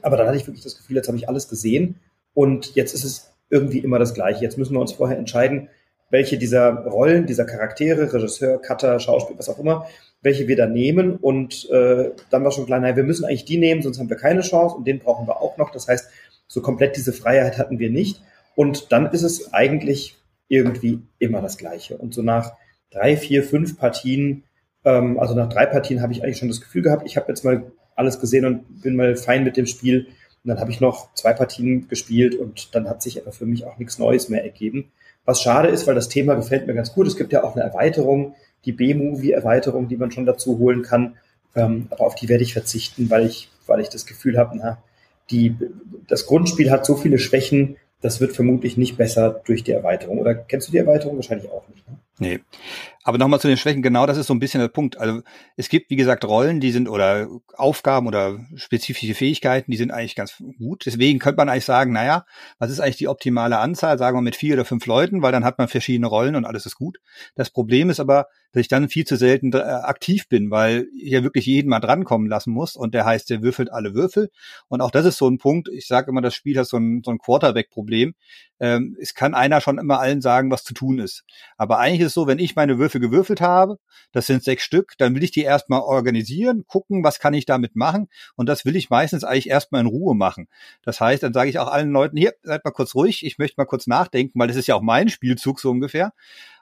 Aber 0.02 0.18
dann 0.18 0.28
hatte 0.28 0.38
ich 0.38 0.48
wirklich 0.48 0.64
das 0.64 0.78
Gefühl, 0.78 0.96
jetzt 0.96 1.08
habe 1.08 1.18
ich 1.18 1.30
alles 1.30 1.48
gesehen. 1.48 2.00
Und 2.34 2.76
jetzt 2.76 2.94
ist 2.94 3.04
es 3.04 3.32
irgendwie 3.50 3.80
immer 3.80 4.00
das 4.00 4.14
Gleiche. 4.14 4.44
Jetzt 4.44 4.58
müssen 4.58 4.74
wir 4.74 4.82
uns 4.82 4.94
vorher 4.94 5.18
entscheiden, 5.18 5.70
welche 6.10 6.38
dieser 6.38 6.86
Rollen, 6.86 7.26
dieser 7.26 7.46
Charaktere, 7.46 8.12
Regisseur, 8.14 8.62
Cutter, 8.62 9.00
Schauspiel, 9.00 9.38
was 9.38 9.50
auch 9.50 9.60
immer, 9.60 9.88
welche 10.22 10.48
wir 10.48 10.56
da 10.56 10.68
nehmen. 10.68 11.18
Und 11.18 11.70
äh, 11.70 12.12
dann 12.30 12.44
war 12.44 12.52
schon 12.52 12.66
klar, 12.66 12.80
nein, 12.80 12.96
wir 12.96 13.04
müssen 13.04 13.26
eigentlich 13.26 13.46
die 13.46 13.58
nehmen, 13.58 13.82
sonst 13.82 14.00
haben 14.00 14.10
wir 14.10 14.18
keine 14.18 14.42
Chance 14.42 14.76
und 14.76 14.88
den 14.88 15.00
brauchen 15.00 15.28
wir 15.28 15.42
auch 15.42 15.58
noch. 15.58 15.72
Das 15.72 15.88
heißt, 15.88 16.10
so 16.48 16.62
komplett 16.62 16.96
diese 16.96 17.14
Freiheit 17.14 17.58
hatten 17.58 17.80
wir 17.80 17.90
nicht. 17.90 18.22
Und 18.56 18.92
dann 18.92 19.12
ist 19.12 19.24
es 19.24 19.54
eigentlich 19.54 20.16
irgendwie 20.48 21.00
immer 21.20 21.42
das 21.42 21.58
Gleiche. 21.58 21.98
Und 21.98 22.14
so 22.14 22.22
nach 22.22 22.54
drei, 22.92 23.18
vier, 23.18 23.44
fünf 23.44 23.78
Partien 23.78 24.44
ähm, 24.86 25.20
also 25.20 25.34
nach 25.36 25.50
drei 25.50 25.66
Partien 25.66 26.02
habe 26.02 26.14
ich 26.14 26.24
eigentlich 26.24 26.38
schon 26.38 26.48
das 26.48 26.62
Gefühl 26.62 26.84
gehabt, 26.84 27.04
ich 27.06 27.18
habe 27.18 27.28
jetzt 27.30 27.44
mal 27.44 27.72
alles 27.96 28.20
gesehen 28.20 28.46
und 28.46 28.82
bin 28.82 28.96
mal 28.96 29.16
fein 29.16 29.44
mit 29.44 29.58
dem 29.58 29.66
Spiel. 29.66 30.08
Und 30.44 30.50
dann 30.50 30.60
habe 30.60 30.72
ich 30.72 30.80
noch 30.80 31.14
zwei 31.16 31.34
Partien 31.34 31.88
gespielt 31.88 32.36
und 32.36 32.76
dann 32.76 32.88
hat 32.88 33.02
sich 33.02 33.22
aber 33.22 33.32
für 33.32 33.46
mich 33.46 33.66
auch 33.66 33.78
nichts 33.78 33.98
Neues 33.98 34.30
mehr 34.30 34.44
ergeben. 34.44 34.92
Was 35.26 35.42
schade 35.42 35.70
ist, 35.70 35.88
weil 35.88 35.96
das 35.96 36.08
Thema 36.08 36.36
gefällt 36.36 36.68
mir 36.68 36.76
ganz 36.76 36.94
gut. 36.94 37.08
Es 37.08 37.18
gibt 37.18 37.34
ja 37.34 37.44
auch 37.44 37.56
eine 37.56 37.64
Erweiterung, 37.64 38.36
die 38.64 38.72
B-Movie-Erweiterung, 38.72 39.88
die 39.88 39.98
man 39.98 40.12
schon 40.12 40.26
dazu 40.28 40.60
holen 40.60 40.84
kann. 40.84 41.18
Ähm, 41.56 41.88
aber 41.90 42.06
auf 42.06 42.16
die 42.16 42.30
werde 42.30 42.44
ich 42.44 42.54
verzichten, 42.54 43.10
weil 43.10 43.26
ich, 43.26 43.50
weil 43.66 43.80
ich 43.80 43.90
das 43.90 44.06
Gefühl 44.06 44.38
habe, 44.38 44.56
na, 44.58 44.78
die, 45.32 45.56
das 46.08 46.28
Grundspiel 46.28 46.70
hat 46.70 46.86
so 46.86 46.96
viele 46.96 47.18
Schwächen, 47.18 47.78
Das 48.02 48.22
wird 48.22 48.34
vermutlich 48.34 48.78
nicht 48.78 48.98
besser 48.98 49.42
durch 49.46 49.64
die 49.64 49.72
Erweiterung. 49.72 50.20
Oder 50.20 50.36
kennst 50.36 50.68
du 50.68 50.72
die 50.72 50.78
Erweiterung? 50.78 51.16
Wahrscheinlich 51.16 51.50
auch 51.50 51.68
nicht. 51.70 51.88
Ne? 51.90 51.98
Nee. 52.18 52.40
Aber 53.04 53.18
nochmal 53.18 53.42
zu 53.42 53.48
den 53.48 53.58
Schwächen, 53.58 53.82
genau 53.82 54.06
das 54.08 54.18
ist 54.18 54.28
so 54.28 54.34
ein 54.34 54.40
bisschen 54.40 54.62
der 54.62 54.70
Punkt. 54.70 54.98
Also 54.98 55.22
es 55.58 55.70
gibt, 55.70 55.90
wie 55.90 55.96
gesagt, 55.96 56.24
Rollen, 56.26 56.60
die 56.60 56.72
sind 56.72 56.88
oder 56.88 57.28
Aufgaben 57.56 58.08
oder 58.08 58.40
spezifische 58.56 59.14
Fähigkeiten, 59.14 59.70
die 59.70 59.78
sind 59.78 59.92
eigentlich 59.92 60.16
ganz 60.16 60.42
gut. 60.58 60.86
Deswegen 60.86 61.20
könnte 61.20 61.38
man 61.38 61.50
eigentlich 61.50 61.66
sagen, 61.66 61.92
naja, 61.92 62.26
was 62.58 62.72
ist 62.72 62.80
eigentlich 62.80 62.98
die 62.98 63.10
optimale 63.10 63.60
Anzahl? 63.60 63.98
Sagen 63.98 64.18
wir 64.18 64.22
mit 64.22 64.36
vier 64.36 64.56
oder 64.56 64.66
fünf 64.66 64.86
Leuten, 64.86 65.22
weil 65.22 65.34
dann 65.34 65.44
hat 65.44 65.58
man 65.58 65.68
verschiedene 65.68 66.08
Rollen 66.08 66.36
und 66.36 66.46
alles 66.46 66.66
ist 66.66 66.76
gut. 66.76 66.98
Das 67.36 67.52
Problem 67.52 67.90
ist 67.90 68.00
aber, 68.00 68.28
dass 68.54 68.62
ich 68.62 68.70
dann 68.70 68.88
viel 68.88 69.06
zu 69.06 69.18
selten 69.18 69.52
äh, 69.54 69.58
aktiv 69.58 70.30
bin, 70.30 70.50
weil 70.50 70.88
ich 70.98 71.12
ja 71.12 71.22
wirklich 71.22 71.46
jeden 71.46 71.70
mal 71.70 71.82
drankommen 71.82 72.30
lassen 72.30 72.54
muss 72.54 72.78
und 72.78 72.94
der 72.94 73.06
heißt, 73.06 73.30
der 73.30 73.44
würfelt 73.44 73.72
alle 73.72 73.94
Würfel. 73.94 74.32
Und 74.70 74.80
auch 74.80 74.92
das 74.92 75.06
ist 75.06 75.18
so 75.18 75.28
ein 75.28 75.38
Punkt, 75.38 75.68
ich 75.68 75.86
sage 75.86 76.10
immer, 76.10 76.22
das 76.22 76.34
Spiel 76.34 76.58
hat 76.58 76.66
so 76.66 76.78
ein, 76.78 77.02
so 77.04 77.12
ein 77.12 77.18
Quarterback-Problem. 77.18 78.16
Ähm, 78.60 78.96
es 79.00 79.14
kann 79.14 79.34
einer 79.34 79.62
schon 79.62 79.78
immer 79.78 80.00
allen 80.00 80.22
sagen, 80.22 80.52
was 80.52 80.64
zu 80.64 80.74
tun 80.74 81.00
ist. 81.00 81.24
Aber 81.58 81.80
eigentlich 81.80 82.02
ist 82.02 82.08
es 82.08 82.14
so, 82.14 82.28
wenn 82.28 82.40
ich 82.40 82.56
meine 82.56 82.78
Würfel 82.78 83.02
gewürfelt 83.02 83.42
habe, 83.42 83.78
das 84.12 84.28
sind 84.28 84.44
sechs 84.44 84.64
Stück, 84.64 84.94
dann 84.98 85.16
will 85.16 85.24
ich 85.24 85.32
die 85.32 85.42
erstmal 85.42 85.82
organisieren, 85.82 86.66
gucken, 86.68 87.04
was 87.04 87.20
kann 87.20 87.34
ich 87.34 87.46
damit 87.46 87.76
machen. 87.76 88.08
Und 88.36 88.48
das 88.48 88.66
will 88.66 88.76
ich 88.76 88.90
meistens 88.90 89.24
eigentlich 89.24 89.50
erstmal 89.50 89.82
in 89.82 89.88
Ruhe 89.88 90.16
machen. 90.16 90.48
Das 90.84 91.02
heißt, 91.02 91.24
dann 91.24 91.34
sage 91.34 91.50
ich 91.50 91.60
auch 91.60 91.68
allen 91.68 91.92
Leuten, 91.92 92.18
hier, 92.18 92.34
seid 92.44 92.64
mal 92.64 92.72
kurz 92.72 92.96
ruhig, 92.96 93.26
ich 93.26 93.38
möchte 93.38 93.56
mal 93.58 93.66
kurz 93.66 93.88
nachdenken, 93.88 94.40
weil 94.40 94.48
das 94.48 94.58
ist 94.58 94.68
ja 94.68 94.76
auch 94.76 94.82
mein 94.82 95.10
Spielzug 95.10 95.60
so 95.60 95.72
ungefähr. 95.72 96.14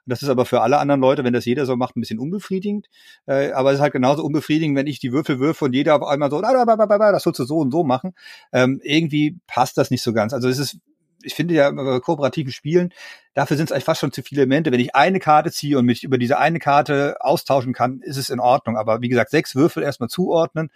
Das 0.05 0.21
ist 0.21 0.29
aber 0.29 0.45
für 0.45 0.61
alle 0.61 0.79
anderen 0.79 0.99
Leute, 0.99 1.23
wenn 1.23 1.33
das 1.33 1.45
jeder 1.45 1.65
so 1.65 1.75
macht, 1.75 1.95
ein 1.95 2.01
bisschen 2.01 2.19
unbefriedigend. 2.19 2.87
Äh, 3.25 3.51
aber 3.51 3.71
es 3.71 3.75
ist 3.75 3.81
halt 3.81 3.93
genauso 3.93 4.23
unbefriedigend, 4.23 4.75
wenn 4.75 4.87
ich 4.87 4.99
die 4.99 5.13
Würfel 5.13 5.39
würfe 5.39 5.65
und 5.65 5.73
jeder 5.73 5.95
auf 5.95 6.03
einmal 6.03 6.29
so, 6.29 6.41
das 6.41 7.23
sollst 7.23 7.39
du 7.39 7.45
so 7.45 7.57
und 7.57 7.71
so 7.71 7.83
machen. 7.83 8.13
Ähm, 8.51 8.81
irgendwie 8.83 9.39
passt 9.47 9.77
das 9.77 9.91
nicht 9.91 10.01
so 10.01 10.11
ganz. 10.11 10.33
Also 10.33 10.49
es 10.49 10.59
ist 10.59 10.79
ich 11.23 11.33
finde 11.33 11.53
ja 11.55 11.71
bei 11.71 11.99
kooperativen 11.99 12.51
Spielen, 12.51 12.93
dafür 13.33 13.57
sind 13.57 13.65
es 13.65 13.71
eigentlich 13.71 13.85
fast 13.85 14.01
schon 14.01 14.11
zu 14.11 14.21
viele 14.21 14.41
Elemente. 14.41 14.71
Wenn 14.71 14.79
ich 14.79 14.95
eine 14.95 15.19
Karte 15.19 15.51
ziehe 15.51 15.77
und 15.77 15.85
mich 15.85 16.03
über 16.03 16.17
diese 16.17 16.37
eine 16.37 16.59
Karte 16.59 17.17
austauschen 17.19 17.73
kann, 17.73 17.99
ist 18.01 18.17
es 18.17 18.29
in 18.29 18.39
Ordnung. 18.39 18.77
Aber 18.77 19.01
wie 19.01 19.09
gesagt, 19.09 19.31
sechs 19.31 19.55
Würfel 19.55 19.83
erstmal 19.83 20.09
zuordnen, 20.09 20.69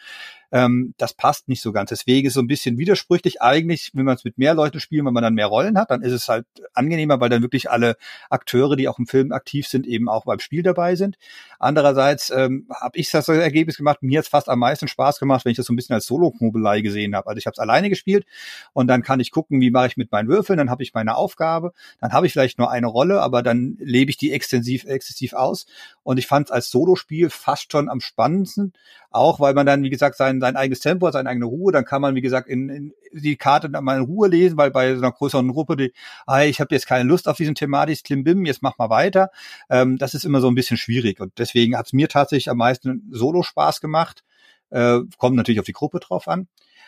ähm, 0.51 0.94
das 0.98 1.13
passt 1.13 1.50
nicht 1.50 1.62
so 1.62 1.72
ganz. 1.72 1.89
Deswegen 1.89 2.27
ist 2.27 2.32
es 2.32 2.36
so 2.36 2.42
ein 2.42 2.48
bisschen 2.48 2.77
widersprüchlich. 2.77 3.42
Eigentlich, 3.42 3.92
wenn 3.94 4.06
man 4.06 4.16
es 4.16 4.24
mit 4.24 4.38
mehr 4.38 4.54
Leuten 4.54 4.80
spielt, 4.80 5.06
wenn 5.06 5.13
man 5.13 5.24
dann 5.24 5.34
mehr 5.34 5.48
Rollen 5.48 5.77
hat, 5.77 5.92
dann 5.92 6.01
ist 6.01 6.13
es 6.13 6.27
halt 6.27 6.46
angenehmer, 6.74 7.20
weil 7.20 7.30
dann 7.30 7.42
wirklich 7.42 7.70
alle 7.70 7.98
Akteure, 8.30 8.75
die 8.75 8.88
auch 8.88 9.00
im 9.00 9.08
Film 9.08 9.32
aktiv 9.32 9.68
sind, 9.68 9.86
eben 9.86 10.08
auch 10.10 10.25
beim 10.25 10.39
Spiel 10.39 10.63
dabei 10.63 10.96
sind. 10.96 11.18
Andererseits 11.60 12.30
ähm, 12.30 12.68
habe 12.74 12.98
ich 12.98 13.10
das 13.12 13.27
Ergebnis 13.27 13.77
gemacht, 13.77 14.01
mir 14.01 14.20
hat 14.20 14.27
fast 14.27 14.50
am 14.50 14.60
meisten 14.60 14.88
Spaß 14.88 15.20
gemacht, 15.20 15.44
wenn 15.44 15.51
ich 15.51 15.58
das 15.58 15.66
so 15.66 15.74
ein 15.74 15.75
bisschen 15.75 15.96
als 15.96 16.06
Solo-Knobelei 16.06 16.82
gesehen 16.82 17.16
habe. 17.16 17.27
Also 17.27 17.39
ich 17.39 17.46
habe 17.46 17.54
es 17.54 17.60
alleine 17.60 17.89
gespielt 17.89 18.25
und 18.74 18.88
dann 18.88 19.04
kann 19.04 19.20
ich 19.20 19.32
gucken, 19.32 19.60
wie 19.60 19.72
mache 19.72 19.88
ich 19.88 19.98
mit 19.98 20.12
meinen 20.12 20.30
Würfeln, 20.30 20.58
dann 20.58 20.70
habe 20.70 20.84
ich 20.84 20.94
meine 20.94 21.16
Aufgabe, 21.16 21.74
dann 22.00 22.13
habe 22.13 22.25
ich 22.27 22.34
vielleicht 22.34 22.58
nur 22.58 22.72
eine 22.72 22.88
Rolle, 22.88 23.22
aber 23.22 23.44
dann 23.44 23.77
lebe 23.80 24.12
ich 24.12 24.18
die 24.18 24.32
extensiv, 24.32 24.86
exzessiv 24.86 25.34
aus. 25.34 25.66
Und 26.04 26.18
ich 26.18 26.27
fand 26.27 26.48
es 26.48 26.51
als 26.51 26.70
Solospiel 26.70 27.30
fast 27.30 27.72
schon 27.72 27.89
am 27.89 28.00
spannendsten, 28.00 28.74
auch 29.10 29.39
weil 29.39 29.54
man 29.54 29.66
dann, 29.66 29.84
wie 29.84 29.89
gesagt, 29.89 30.16
sein, 30.39 30.53
sein 30.53 30.56
eigenes 30.56 30.79
Tempo 30.79 31.08
hat, 31.08 31.13
seine 31.13 31.29
eigene 31.29 31.46
Ruhe. 31.46 31.72
Dann 31.72 31.86
kann 31.86 32.01
man, 32.01 32.15
wie 32.15 32.22
gesagt, 32.22 32.48
in, 32.48 32.70
in 32.70 32.94
die 33.12 33.36
Karte 33.36 33.70
mal 33.70 33.98
in 33.98 34.03
Ruhe 34.03 34.27
lesen, 34.27 34.58
weil 34.58 34.72
bei 34.72 34.96
so 34.96 35.01
einer 35.01 35.12
größeren 35.12 35.48
Gruppe, 35.50 35.77
die, 35.77 35.94
ah, 36.25 36.44
ich 36.44 36.60
habe 36.60 36.74
jetzt 36.74 36.88
keine 36.88 37.08
Lust 37.08 37.27
auf 37.27 37.38
diesen 37.38 37.56
Thematik, 37.56 38.03
Klimbim, 38.03 38.46
jetzt 38.46 38.62
mach 38.62 38.77
mal 38.77 38.89
weiter. 38.89 39.29
Ähm, 39.70 39.98
das 39.98 40.13
ist 40.13 40.25
immer 40.25 40.41
so 40.41 40.48
ein 40.48 40.56
bisschen 40.56 40.77
schwierig. 40.77 41.20
Und 41.20 41.34
deswegen 41.38 41.77
hat 41.77 41.88
es 41.88 41.94
mir 41.94 42.10
tatsächlich 42.10 42.50
am 42.50 42.58
meisten 42.58 43.10
Solo 43.12 43.44
Spaß 43.44 43.82
gemacht. 43.82 44.24
Äh, 44.70 45.00
kommt 45.17 45.36
natürlich 45.36 45.60
auf 45.60 45.65
die 45.65 45.74
Gruppe 45.74 46.00
drauf 46.00 46.27
an. 46.27 46.48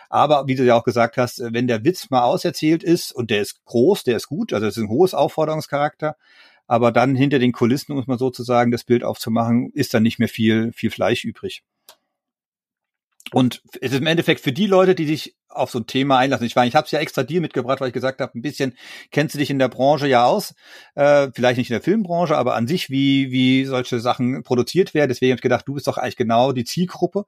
Aber 0.09 0.47
wie 0.47 0.55
du 0.55 0.65
ja 0.65 0.75
auch 0.75 0.83
gesagt 0.83 1.17
hast, 1.17 1.41
wenn 1.53 1.67
der 1.67 1.85
Witz 1.85 2.09
mal 2.09 2.23
auserzählt 2.23 2.83
ist 2.83 3.11
und 3.11 3.29
der 3.29 3.41
ist 3.41 3.63
groß, 3.65 4.03
der 4.03 4.17
ist 4.17 4.27
gut, 4.27 4.53
also 4.53 4.65
es 4.65 4.75
ist 4.75 4.83
ein 4.83 4.89
hohes 4.89 5.13
Aufforderungscharakter, 5.13 6.15
aber 6.65 6.91
dann 6.91 7.15
hinter 7.15 7.39
den 7.39 7.51
Kulissen, 7.51 7.93
um 7.93 7.99
es 7.99 8.07
mal 8.07 8.17
so 8.17 8.31
zu 8.31 8.43
sagen, 8.43 8.71
das 8.71 8.83
Bild 8.83 9.03
aufzumachen, 9.03 9.71
ist 9.73 9.93
dann 9.93 10.03
nicht 10.03 10.19
mehr 10.19 10.27
viel, 10.27 10.71
viel 10.73 10.89
Fleisch 10.89 11.25
übrig. 11.25 11.63
Und 13.31 13.61
es 13.81 13.91
ist 13.91 13.99
im 13.99 14.07
Endeffekt 14.07 14.41
für 14.41 14.51
die 14.51 14.65
Leute, 14.65 14.95
die 14.95 15.05
sich 15.05 15.35
auf 15.49 15.71
so 15.71 15.79
ein 15.79 15.87
Thema 15.87 16.17
einlassen. 16.17 16.45
Ich 16.45 16.55
meine, 16.55 16.67
ich 16.67 16.75
habe 16.75 16.85
es 16.85 16.91
ja 16.91 16.99
extra 16.99 17.23
dir 17.23 17.41
mitgebracht, 17.41 17.81
weil 17.81 17.89
ich 17.89 17.93
gesagt 17.93 18.21
habe, 18.21 18.37
ein 18.37 18.41
bisschen 18.41 18.75
kennst 19.11 19.35
du 19.35 19.39
dich 19.39 19.49
in 19.49 19.59
der 19.59 19.67
Branche 19.67 20.07
ja 20.07 20.25
aus, 20.25 20.53
äh, 20.95 21.29
vielleicht 21.33 21.57
nicht 21.57 21.69
in 21.69 21.75
der 21.75 21.81
Filmbranche, 21.81 22.37
aber 22.37 22.55
an 22.55 22.67
sich, 22.67 22.89
wie 22.89 23.31
wie 23.31 23.65
solche 23.65 23.99
Sachen 23.99 24.43
produziert 24.43 24.93
werden. 24.93 25.09
Deswegen 25.09 25.31
habe 25.31 25.37
ich 25.37 25.43
gedacht, 25.43 25.67
du 25.67 25.73
bist 25.73 25.87
doch 25.87 25.97
eigentlich 25.97 26.17
genau 26.17 26.51
die 26.51 26.65
Zielgruppe. 26.65 27.25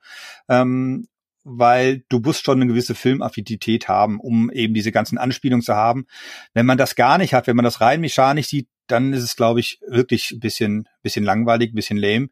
Ähm, 0.49 1.07
weil 1.43 2.03
du 2.09 2.19
musst 2.19 2.45
schon 2.45 2.61
eine 2.61 2.67
gewisse 2.67 2.93
Filmaffinität 2.95 3.87
haben, 3.87 4.19
um 4.19 4.51
eben 4.51 4.73
diese 4.73 4.91
ganzen 4.91 5.17
Anspielungen 5.17 5.63
zu 5.63 5.75
haben. 5.75 6.05
Wenn 6.53 6.67
man 6.67 6.77
das 6.77 6.95
gar 6.95 7.17
nicht 7.17 7.33
hat, 7.33 7.47
wenn 7.47 7.55
man 7.55 7.65
das 7.65 7.81
rein 7.81 8.01
mechanisch 8.01 8.47
sieht, 8.47 8.67
dann 8.91 9.13
ist 9.13 9.23
es, 9.23 9.35
glaube 9.35 9.59
ich, 9.59 9.79
wirklich 9.87 10.31
ein 10.31 10.39
bisschen, 10.39 10.87
bisschen 11.01 11.23
langweilig, 11.23 11.71
ein 11.71 11.75
bisschen 11.75 11.97
lame. 11.97 12.29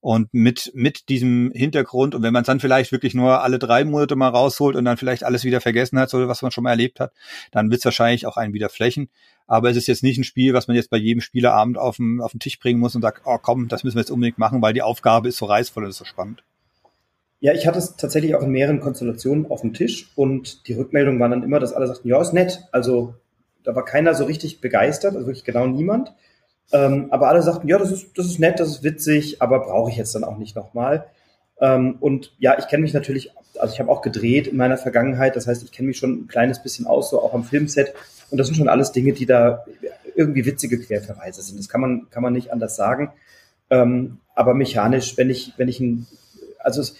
Und 0.00 0.32
mit, 0.32 0.70
mit 0.74 1.08
diesem 1.08 1.50
Hintergrund, 1.54 2.14
und 2.14 2.22
wenn 2.22 2.32
man 2.32 2.42
es 2.42 2.46
dann 2.46 2.60
vielleicht 2.60 2.92
wirklich 2.92 3.14
nur 3.14 3.42
alle 3.42 3.58
drei 3.58 3.84
Monate 3.84 4.16
mal 4.16 4.28
rausholt 4.28 4.76
und 4.76 4.84
dann 4.84 4.96
vielleicht 4.96 5.24
alles 5.24 5.44
wieder 5.44 5.60
vergessen 5.60 5.98
hat, 5.98 6.10
so 6.10 6.26
was 6.28 6.42
man 6.42 6.50
schon 6.50 6.64
mal 6.64 6.70
erlebt 6.70 7.00
hat, 7.00 7.12
dann 7.50 7.70
wird 7.70 7.80
es 7.80 7.84
wahrscheinlich 7.84 8.26
auch 8.26 8.36
einen 8.36 8.54
wieder 8.54 8.68
flächen. 8.68 9.08
Aber 9.46 9.70
es 9.70 9.76
ist 9.76 9.86
jetzt 9.86 10.02
nicht 10.02 10.18
ein 10.18 10.24
Spiel, 10.24 10.54
was 10.54 10.68
man 10.68 10.76
jetzt 10.76 10.90
bei 10.90 10.98
jedem 10.98 11.20
Spielerabend 11.20 11.78
auf 11.78 11.96
den, 11.96 12.20
auf 12.20 12.32
den 12.32 12.40
Tisch 12.40 12.58
bringen 12.58 12.80
muss 12.80 12.94
und 12.94 13.02
sagt, 13.02 13.22
oh 13.24 13.38
komm, 13.40 13.68
das 13.68 13.84
müssen 13.84 13.96
wir 13.96 14.02
jetzt 14.02 14.10
unbedingt 14.10 14.38
machen, 14.38 14.62
weil 14.62 14.74
die 14.74 14.82
Aufgabe 14.82 15.28
ist 15.28 15.38
so 15.38 15.46
reißvoll 15.46 15.84
und 15.84 15.90
ist 15.90 15.98
so 15.98 16.04
spannend. 16.04 16.42
Ja, 17.40 17.52
ich 17.52 17.66
hatte 17.66 17.78
es 17.78 17.96
tatsächlich 17.96 18.34
auch 18.34 18.42
in 18.42 18.50
mehreren 18.50 18.80
Konstellationen 18.80 19.46
auf 19.46 19.60
dem 19.60 19.72
Tisch 19.72 20.10
und 20.16 20.66
die 20.66 20.72
Rückmeldungen 20.72 21.20
waren 21.20 21.30
dann 21.30 21.44
immer, 21.44 21.60
dass 21.60 21.72
alle 21.72 21.86
sagten, 21.86 22.08
ja, 22.08 22.20
ist 22.20 22.32
nett. 22.32 22.64
Also 22.72 23.14
da 23.64 23.74
war 23.74 23.84
keiner 23.84 24.14
so 24.14 24.24
richtig 24.24 24.60
begeistert, 24.60 25.14
also 25.14 25.26
wirklich 25.26 25.44
genau 25.44 25.66
niemand. 25.66 26.14
Ähm, 26.72 27.08
aber 27.10 27.28
alle 27.28 27.42
sagten, 27.42 27.68
ja, 27.68 27.78
das 27.78 27.90
ist, 27.90 28.16
das 28.16 28.26
ist 28.26 28.38
nett, 28.38 28.60
das 28.60 28.68
ist 28.68 28.82
witzig, 28.82 29.40
aber 29.40 29.60
brauche 29.60 29.90
ich 29.90 29.96
jetzt 29.96 30.14
dann 30.14 30.24
auch 30.24 30.36
nicht 30.36 30.54
nochmal. 30.54 31.06
Ähm, 31.60 31.96
und 32.00 32.34
ja, 32.38 32.58
ich 32.58 32.68
kenne 32.68 32.82
mich 32.82 32.94
natürlich, 32.94 33.32
also 33.58 33.72
ich 33.72 33.80
habe 33.80 33.90
auch 33.90 34.02
gedreht 34.02 34.46
in 34.46 34.56
meiner 34.56 34.76
Vergangenheit, 34.76 35.34
das 35.34 35.46
heißt, 35.46 35.62
ich 35.62 35.72
kenne 35.72 35.88
mich 35.88 35.98
schon 35.98 36.12
ein 36.12 36.28
kleines 36.28 36.62
bisschen 36.62 36.86
aus, 36.86 37.10
so 37.10 37.20
auch 37.20 37.34
am 37.34 37.44
Filmset. 37.44 37.94
Und 38.30 38.38
das 38.38 38.46
sind 38.46 38.56
schon 38.56 38.68
alles 38.68 38.92
Dinge, 38.92 39.12
die 39.12 39.26
da 39.26 39.64
irgendwie 40.14 40.44
witzige 40.44 40.78
Querverweise 40.78 41.42
sind. 41.42 41.58
Das 41.58 41.68
kann 41.68 41.80
man, 41.80 42.10
kann 42.10 42.22
man 42.22 42.32
nicht 42.32 42.52
anders 42.52 42.76
sagen. 42.76 43.12
Ähm, 43.70 44.18
aber 44.34 44.54
mechanisch, 44.54 45.16
wenn 45.16 45.30
ich, 45.30 45.54
wenn 45.56 45.68
ich 45.68 45.80
ein, 45.80 46.06
also 46.58 46.80
es, 46.80 46.96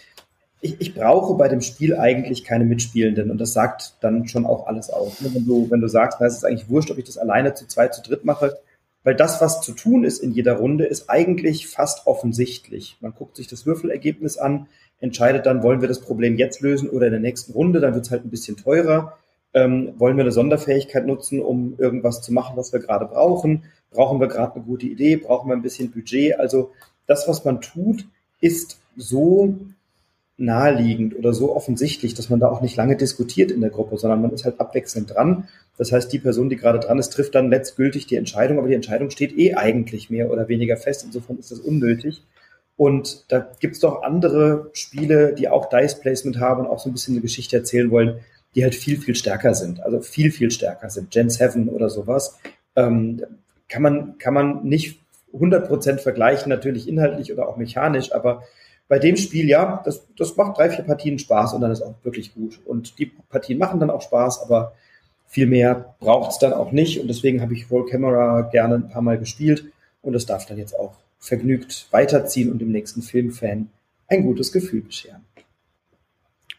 ich, 0.61 0.81
ich 0.81 0.95
brauche 0.95 1.35
bei 1.35 1.49
dem 1.49 1.61
Spiel 1.61 1.97
eigentlich 1.97 2.45
keine 2.45 2.65
Mitspielenden 2.65 3.31
und 3.31 3.39
das 3.39 3.53
sagt 3.53 3.95
dann 4.01 4.27
schon 4.27 4.45
auch 4.45 4.67
alles 4.67 4.91
aus. 4.91 5.21
Ne? 5.21 5.31
Wenn 5.33 5.47
du, 5.47 5.71
wenn 5.71 5.81
du 5.81 5.89
sagst, 5.89 6.19
na, 6.21 6.27
es 6.27 6.37
ist 6.37 6.45
eigentlich 6.45 6.69
wurscht, 6.69 6.91
ob 6.91 6.99
ich 6.99 7.05
das 7.05 7.19
alleine 7.19 7.55
zu 7.55 7.67
zweit, 7.67 7.95
zu 7.95 8.03
dritt 8.03 8.25
mache, 8.25 8.59
weil 9.05 9.15
das, 9.15 9.41
was 9.41 9.61
zu 9.61 9.73
tun 9.73 10.05
ist 10.05 10.19
in 10.19 10.33
jeder 10.33 10.55
Runde, 10.55 10.85
ist 10.85 11.09
eigentlich 11.09 11.69
fast 11.69 12.07
offensichtlich. 12.07 12.97
Man 13.01 13.15
guckt 13.15 13.37
sich 13.37 13.47
das 13.47 13.67
Würfelergebnis 13.67 14.37
an, 14.37 14.67
entscheidet 15.01 15.47
dann, 15.47 15.63
wollen 15.63 15.81
wir 15.81 15.89
das 15.89 16.01
Problem 16.01 16.37
jetzt 16.37 16.61
lösen 16.61 16.91
oder 16.91 17.07
in 17.07 17.13
der 17.13 17.21
nächsten 17.21 17.53
Runde, 17.53 17.81
dann 17.81 17.95
wird 17.95 18.07
es 18.07 18.11
halt 18.11 18.25
ein 18.25 18.31
bisschen 18.31 18.57
teurer. 18.57 19.17
Ähm, 19.55 19.95
wollen 19.97 20.17
wir 20.17 20.25
eine 20.25 20.33
Sonderfähigkeit 20.33 21.07
nutzen, 21.07 21.41
um 21.41 21.75
irgendwas 21.79 22.21
zu 22.21 22.33
machen, 22.35 22.57
was 22.57 22.73
wir 22.73 22.81
gerade 22.81 23.07
brauchen? 23.07 23.65
Brauchen 23.91 24.21
wir 24.21 24.29
gerade 24.29 24.57
eine 24.57 24.65
gute 24.65 24.87
Idee? 24.87 25.17
Brauchen 25.17 25.49
wir 25.49 25.57
ein 25.57 25.63
bisschen 25.63 25.91
Budget? 25.91 26.39
Also 26.39 26.73
das, 27.07 27.27
was 27.29 27.45
man 27.45 27.63
tut, 27.63 28.07
ist 28.41 28.79
so 28.97 29.57
naheliegend 30.39 31.17
oder 31.17 31.35
so 31.35 31.55
offensichtlich, 31.55 32.15
dass 32.15 32.31
man 32.31 32.39
da 32.39 32.49
auch 32.49 32.61
nicht 32.61 32.77
lange 32.77 32.97
diskutiert 32.97 33.51
in 33.51 33.61
der 33.61 33.71
Gruppe, 33.71 33.99
sondern 33.99 34.23
man 34.23 34.31
ist 34.31 34.45
halt 34.45 34.61
abwechselnd 34.61 35.13
dran. 35.13 35.49
Das 35.77 35.91
heißt, 35.91 36.13
die 36.13 36.21
Person, 36.21 36.49
die 36.49 36.57
gerade 36.57 36.79
dran 36.79 36.99
ist, 36.99 37.11
trifft 37.11 37.35
dann 37.35 37.51
letztgültig 37.51 38.07
die 38.07 38.17
Entscheidung, 38.17 38.59
aber 38.59 38.69
die 38.69 38.75
Entscheidung 38.75 39.11
steht 39.11 39.37
eh 39.37 39.55
eigentlich 39.55 40.11
mehr 40.11 40.31
oder 40.31 40.49
weniger 40.49 40.77
fest. 40.77 41.05
Insofern 41.05 41.39
ist 41.39 41.51
das 41.51 41.59
unnötig. 41.59 42.23
Und 42.77 43.25
da 43.29 43.45
gibt's 43.59 43.81
doch 43.81 44.03
andere 44.03 44.71
Spiele, 44.73 45.35
die 45.35 45.49
auch 45.49 45.69
Dice 45.69 45.97
Placement 45.97 46.39
haben 46.39 46.65
und 46.65 46.71
auch 46.71 46.79
so 46.79 46.89
ein 46.89 46.93
bisschen 46.93 47.15
eine 47.15 47.23
Geschichte 47.23 47.57
erzählen 47.57 47.91
wollen, 47.91 48.21
die 48.55 48.63
halt 48.63 48.77
viel, 48.77 49.01
viel 49.01 49.17
stärker 49.17 49.55
sind. 49.55 49.81
Also 49.81 50.01
viel, 50.01 50.31
viel 50.31 50.53
stärker 50.53 50.89
sind. 50.89 51.11
Gen 51.11 51.31
7 51.31 51.69
oder 51.69 51.91
sowas. 51.91 52.39
Ähm, 52.77 53.23
kann 53.69 53.83
man, 53.83 54.19
kann 54.19 54.35
man 54.35 54.63
nicht 54.63 55.01
100% 55.35 55.99
vergleichen, 55.99 56.49
natürlich 56.49 56.89
inhaltlich 56.89 57.33
oder 57.33 57.49
auch 57.49 57.57
mechanisch, 57.57 58.13
aber 58.13 58.45
bei 58.89 58.99
dem 58.99 59.17
Spiel, 59.17 59.49
ja, 59.49 59.83
das, 59.85 60.07
das 60.17 60.37
macht 60.37 60.59
drei, 60.59 60.71
vier 60.71 60.85
Partien 60.85 61.19
Spaß 61.19 61.53
und 61.53 61.61
dann 61.61 61.71
ist 61.71 61.83
auch 61.83 61.95
wirklich 62.03 62.35
gut. 62.35 62.59
Und 62.65 62.99
die 62.99 63.07
Partien 63.07 63.59
machen 63.59 63.81
dann 63.81 63.91
auch 63.91 64.03
Spaß, 64.03 64.43
aber 64.43 64.73
viel 65.27 65.47
mehr 65.47 65.95
braucht 66.01 66.33
es 66.33 66.39
dann 66.39 66.55
auch 66.55 66.73
nicht. 66.73 66.99
Und 66.99 67.09
deswegen 67.09 67.43
habe 67.43 67.53
ich 67.53 67.71
Roll 67.71 67.87
Camera 67.87 68.43
gerne 68.43 68.77
ein 68.77 68.89
paar 68.89 69.03
Mal 69.03 69.19
gespielt 69.19 69.67
und 70.01 70.15
es 70.15 70.25
darf 70.25 70.47
dann 70.47 70.57
jetzt 70.57 70.79
auch 70.79 70.95
vergnügt 71.19 71.89
weiterziehen 71.91 72.51
und 72.51 72.61
dem 72.61 72.73
nächsten 72.73 73.03
Filmfan 73.03 73.69
ein 74.09 74.23
gutes 74.23 74.53
Gefühl 74.53 74.83
bescheren. 74.83 75.25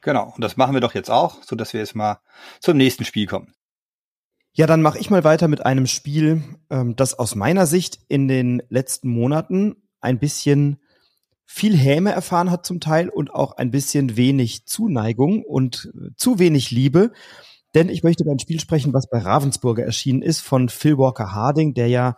Genau, 0.02 0.32
und 0.36 0.44
das 0.44 0.56
machen 0.56 0.74
wir 0.74 0.82
doch 0.82 0.94
jetzt 0.94 1.10
auch, 1.10 1.44
so 1.44 1.56
dass 1.56 1.74
wir 1.74 1.80
jetzt 1.80 1.96
mal 1.96 2.20
zum 2.60 2.78
nächsten 2.78 3.06
Spiel 3.06 3.26
kommen. 3.26 3.54
Ja, 4.54 4.68
dann 4.68 4.82
mache 4.82 5.00
ich 5.00 5.10
mal 5.10 5.24
weiter 5.24 5.48
mit 5.48 5.66
einem 5.66 5.88
Spiel, 5.88 6.44
ähm, 6.70 6.96
das 6.96 7.18
aus 7.18 7.36
meiner 7.36 7.66
Sicht 7.66 8.00
in 8.08 8.28
den 8.28 8.62
letzten 8.70 9.10
Monaten 9.10 9.78
ein 10.02 10.20
bisschen 10.20 10.80
viel 11.52 11.76
Häme 11.76 12.12
erfahren 12.12 12.52
hat 12.52 12.64
zum 12.64 12.80
Teil 12.80 13.10
und 13.10 13.34
auch 13.34 13.54
ein 13.54 13.72
bisschen 13.72 14.16
wenig 14.16 14.68
Zuneigung 14.68 15.44
und 15.44 15.92
äh, 15.96 16.12
zu 16.16 16.38
wenig 16.38 16.70
Liebe. 16.70 17.12
denn 17.74 17.90
ich 17.90 18.04
möchte 18.04 18.24
über 18.24 18.32
ein 18.32 18.40
Spiel 18.40 18.60
sprechen, 18.60 18.94
was 18.94 19.10
bei 19.10 19.18
Ravensburger 19.18 19.84
erschienen 19.84 20.22
ist 20.22 20.42
von 20.42 20.70
Phil 20.70 21.00
Walker 21.00 21.34
Harding, 21.34 21.74
der 21.74 21.88
ja 21.88 22.18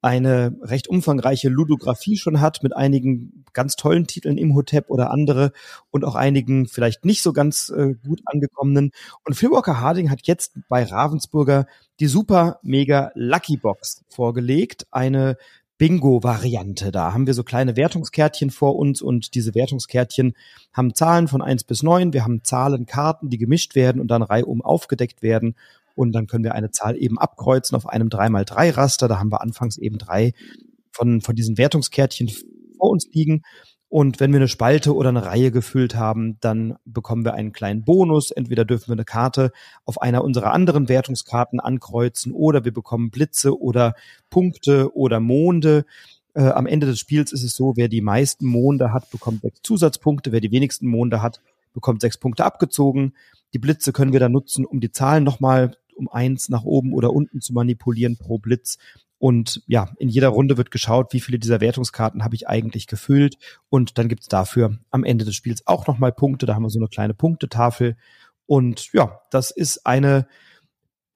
eine 0.00 0.56
recht 0.62 0.88
umfangreiche 0.88 1.48
Ludografie 1.48 2.16
schon 2.16 2.40
hat 2.40 2.64
mit 2.64 2.76
einigen 2.76 3.44
ganz 3.52 3.76
tollen 3.76 4.08
Titeln 4.08 4.36
im 4.36 4.52
Hotep 4.54 4.90
oder 4.90 5.12
andere 5.12 5.52
und 5.92 6.04
auch 6.04 6.16
einigen 6.16 6.66
vielleicht 6.66 7.04
nicht 7.04 7.22
so 7.22 7.32
ganz 7.32 7.68
äh, 7.68 7.94
gut 8.04 8.20
angekommenen. 8.24 8.90
Und 9.24 9.34
Phil 9.34 9.52
Walker 9.52 9.80
Harding 9.80 10.10
hat 10.10 10.26
jetzt 10.26 10.58
bei 10.68 10.82
Ravensburger 10.82 11.66
die 12.00 12.08
super 12.08 12.58
mega 12.62 13.12
Lucky 13.14 13.56
Box 13.56 14.04
vorgelegt, 14.08 14.88
eine 14.90 15.36
Bingo-Variante. 15.82 16.92
Da 16.92 17.12
haben 17.12 17.26
wir 17.26 17.34
so 17.34 17.42
kleine 17.42 17.74
Wertungskärtchen 17.74 18.50
vor 18.50 18.76
uns 18.76 19.02
und 19.02 19.34
diese 19.34 19.56
Wertungskärtchen 19.56 20.34
haben 20.72 20.94
Zahlen 20.94 21.26
von 21.26 21.42
eins 21.42 21.64
bis 21.64 21.82
neun. 21.82 22.12
Wir 22.12 22.22
haben 22.22 22.44
Zahlenkarten, 22.44 23.30
die 23.30 23.38
gemischt 23.38 23.74
werden 23.74 24.00
und 24.00 24.06
dann 24.06 24.22
reihum 24.22 24.62
aufgedeckt 24.62 25.22
werden 25.22 25.56
und 25.96 26.12
dann 26.12 26.28
können 26.28 26.44
wir 26.44 26.54
eine 26.54 26.70
Zahl 26.70 26.96
eben 26.96 27.18
abkreuzen 27.18 27.74
auf 27.74 27.88
einem 27.88 28.10
3x3 28.10 28.76
Raster. 28.76 29.08
Da 29.08 29.18
haben 29.18 29.32
wir 29.32 29.40
anfangs 29.40 29.76
eben 29.76 29.98
drei 29.98 30.34
von, 30.92 31.20
von 31.20 31.34
diesen 31.34 31.58
Wertungskärtchen 31.58 32.30
vor 32.78 32.90
uns 32.90 33.08
liegen. 33.12 33.42
Und 33.92 34.20
wenn 34.20 34.32
wir 34.32 34.38
eine 34.38 34.48
Spalte 34.48 34.94
oder 34.94 35.10
eine 35.10 35.26
Reihe 35.26 35.50
gefüllt 35.50 35.96
haben, 35.96 36.38
dann 36.40 36.76
bekommen 36.86 37.26
wir 37.26 37.34
einen 37.34 37.52
kleinen 37.52 37.84
Bonus. 37.84 38.30
Entweder 38.30 38.64
dürfen 38.64 38.88
wir 38.88 38.94
eine 38.94 39.04
Karte 39.04 39.52
auf 39.84 40.00
einer 40.00 40.24
unserer 40.24 40.54
anderen 40.54 40.88
Wertungskarten 40.88 41.60
ankreuzen 41.60 42.32
oder 42.32 42.64
wir 42.64 42.72
bekommen 42.72 43.10
Blitze 43.10 43.60
oder 43.60 43.94
Punkte 44.30 44.96
oder 44.96 45.20
Monde. 45.20 45.84
Äh, 46.32 46.44
am 46.44 46.64
Ende 46.64 46.86
des 46.86 47.00
Spiels 47.00 47.32
ist 47.32 47.42
es 47.42 47.54
so, 47.54 47.74
wer 47.76 47.88
die 47.88 48.00
meisten 48.00 48.46
Monde 48.46 48.94
hat, 48.94 49.10
bekommt 49.10 49.42
sechs 49.42 49.60
Zusatzpunkte. 49.60 50.32
Wer 50.32 50.40
die 50.40 50.52
wenigsten 50.52 50.86
Monde 50.86 51.20
hat, 51.20 51.42
bekommt 51.74 52.00
sechs 52.00 52.16
Punkte 52.16 52.46
abgezogen. 52.46 53.12
Die 53.52 53.58
Blitze 53.58 53.92
können 53.92 54.14
wir 54.14 54.20
dann 54.20 54.32
nutzen, 54.32 54.64
um 54.64 54.80
die 54.80 54.90
Zahlen 54.90 55.22
nochmal 55.22 55.76
um 55.94 56.08
eins 56.08 56.48
nach 56.48 56.64
oben 56.64 56.94
oder 56.94 57.12
unten 57.12 57.42
zu 57.42 57.52
manipulieren 57.52 58.16
pro 58.16 58.38
Blitz. 58.38 58.78
Und 59.22 59.62
ja, 59.68 59.88
in 59.98 60.08
jeder 60.08 60.30
Runde 60.30 60.56
wird 60.56 60.72
geschaut, 60.72 61.12
wie 61.12 61.20
viele 61.20 61.38
dieser 61.38 61.60
Wertungskarten 61.60 62.24
habe 62.24 62.34
ich 62.34 62.48
eigentlich 62.48 62.88
gefüllt. 62.88 63.36
Und 63.68 63.96
dann 63.96 64.08
gibt 64.08 64.22
es 64.22 64.28
dafür 64.28 64.78
am 64.90 65.04
Ende 65.04 65.24
des 65.24 65.36
Spiels 65.36 65.64
auch 65.64 65.86
nochmal 65.86 66.10
Punkte. 66.10 66.44
Da 66.44 66.56
haben 66.56 66.64
wir 66.64 66.70
so 66.70 66.80
eine 66.80 66.88
kleine 66.88 67.14
Punktetafel. 67.14 67.96
Und 68.46 68.92
ja, 68.92 69.20
das 69.30 69.52
ist 69.52 69.86
eine 69.86 70.26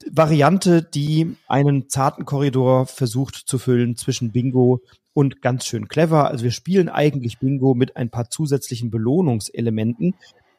Variante, 0.09 0.85
die 0.85 1.35
einen 1.49 1.89
zarten 1.89 2.25
Korridor 2.25 2.87
versucht 2.87 3.35
zu 3.35 3.59
füllen 3.59 3.97
zwischen 3.97 4.31
Bingo 4.31 4.83
und 5.13 5.43
ganz 5.43 5.67
schön 5.67 5.89
clever. 5.89 6.29
Also 6.29 6.45
wir 6.45 6.53
spielen 6.53 6.89
eigentlich 6.89 7.41
Bingo 7.41 7.75
mit 7.75 7.97
ein 7.97 8.11
paar 8.11 8.31
zusätzlichen 8.31 8.89
Belohnungselementen, 8.89 10.15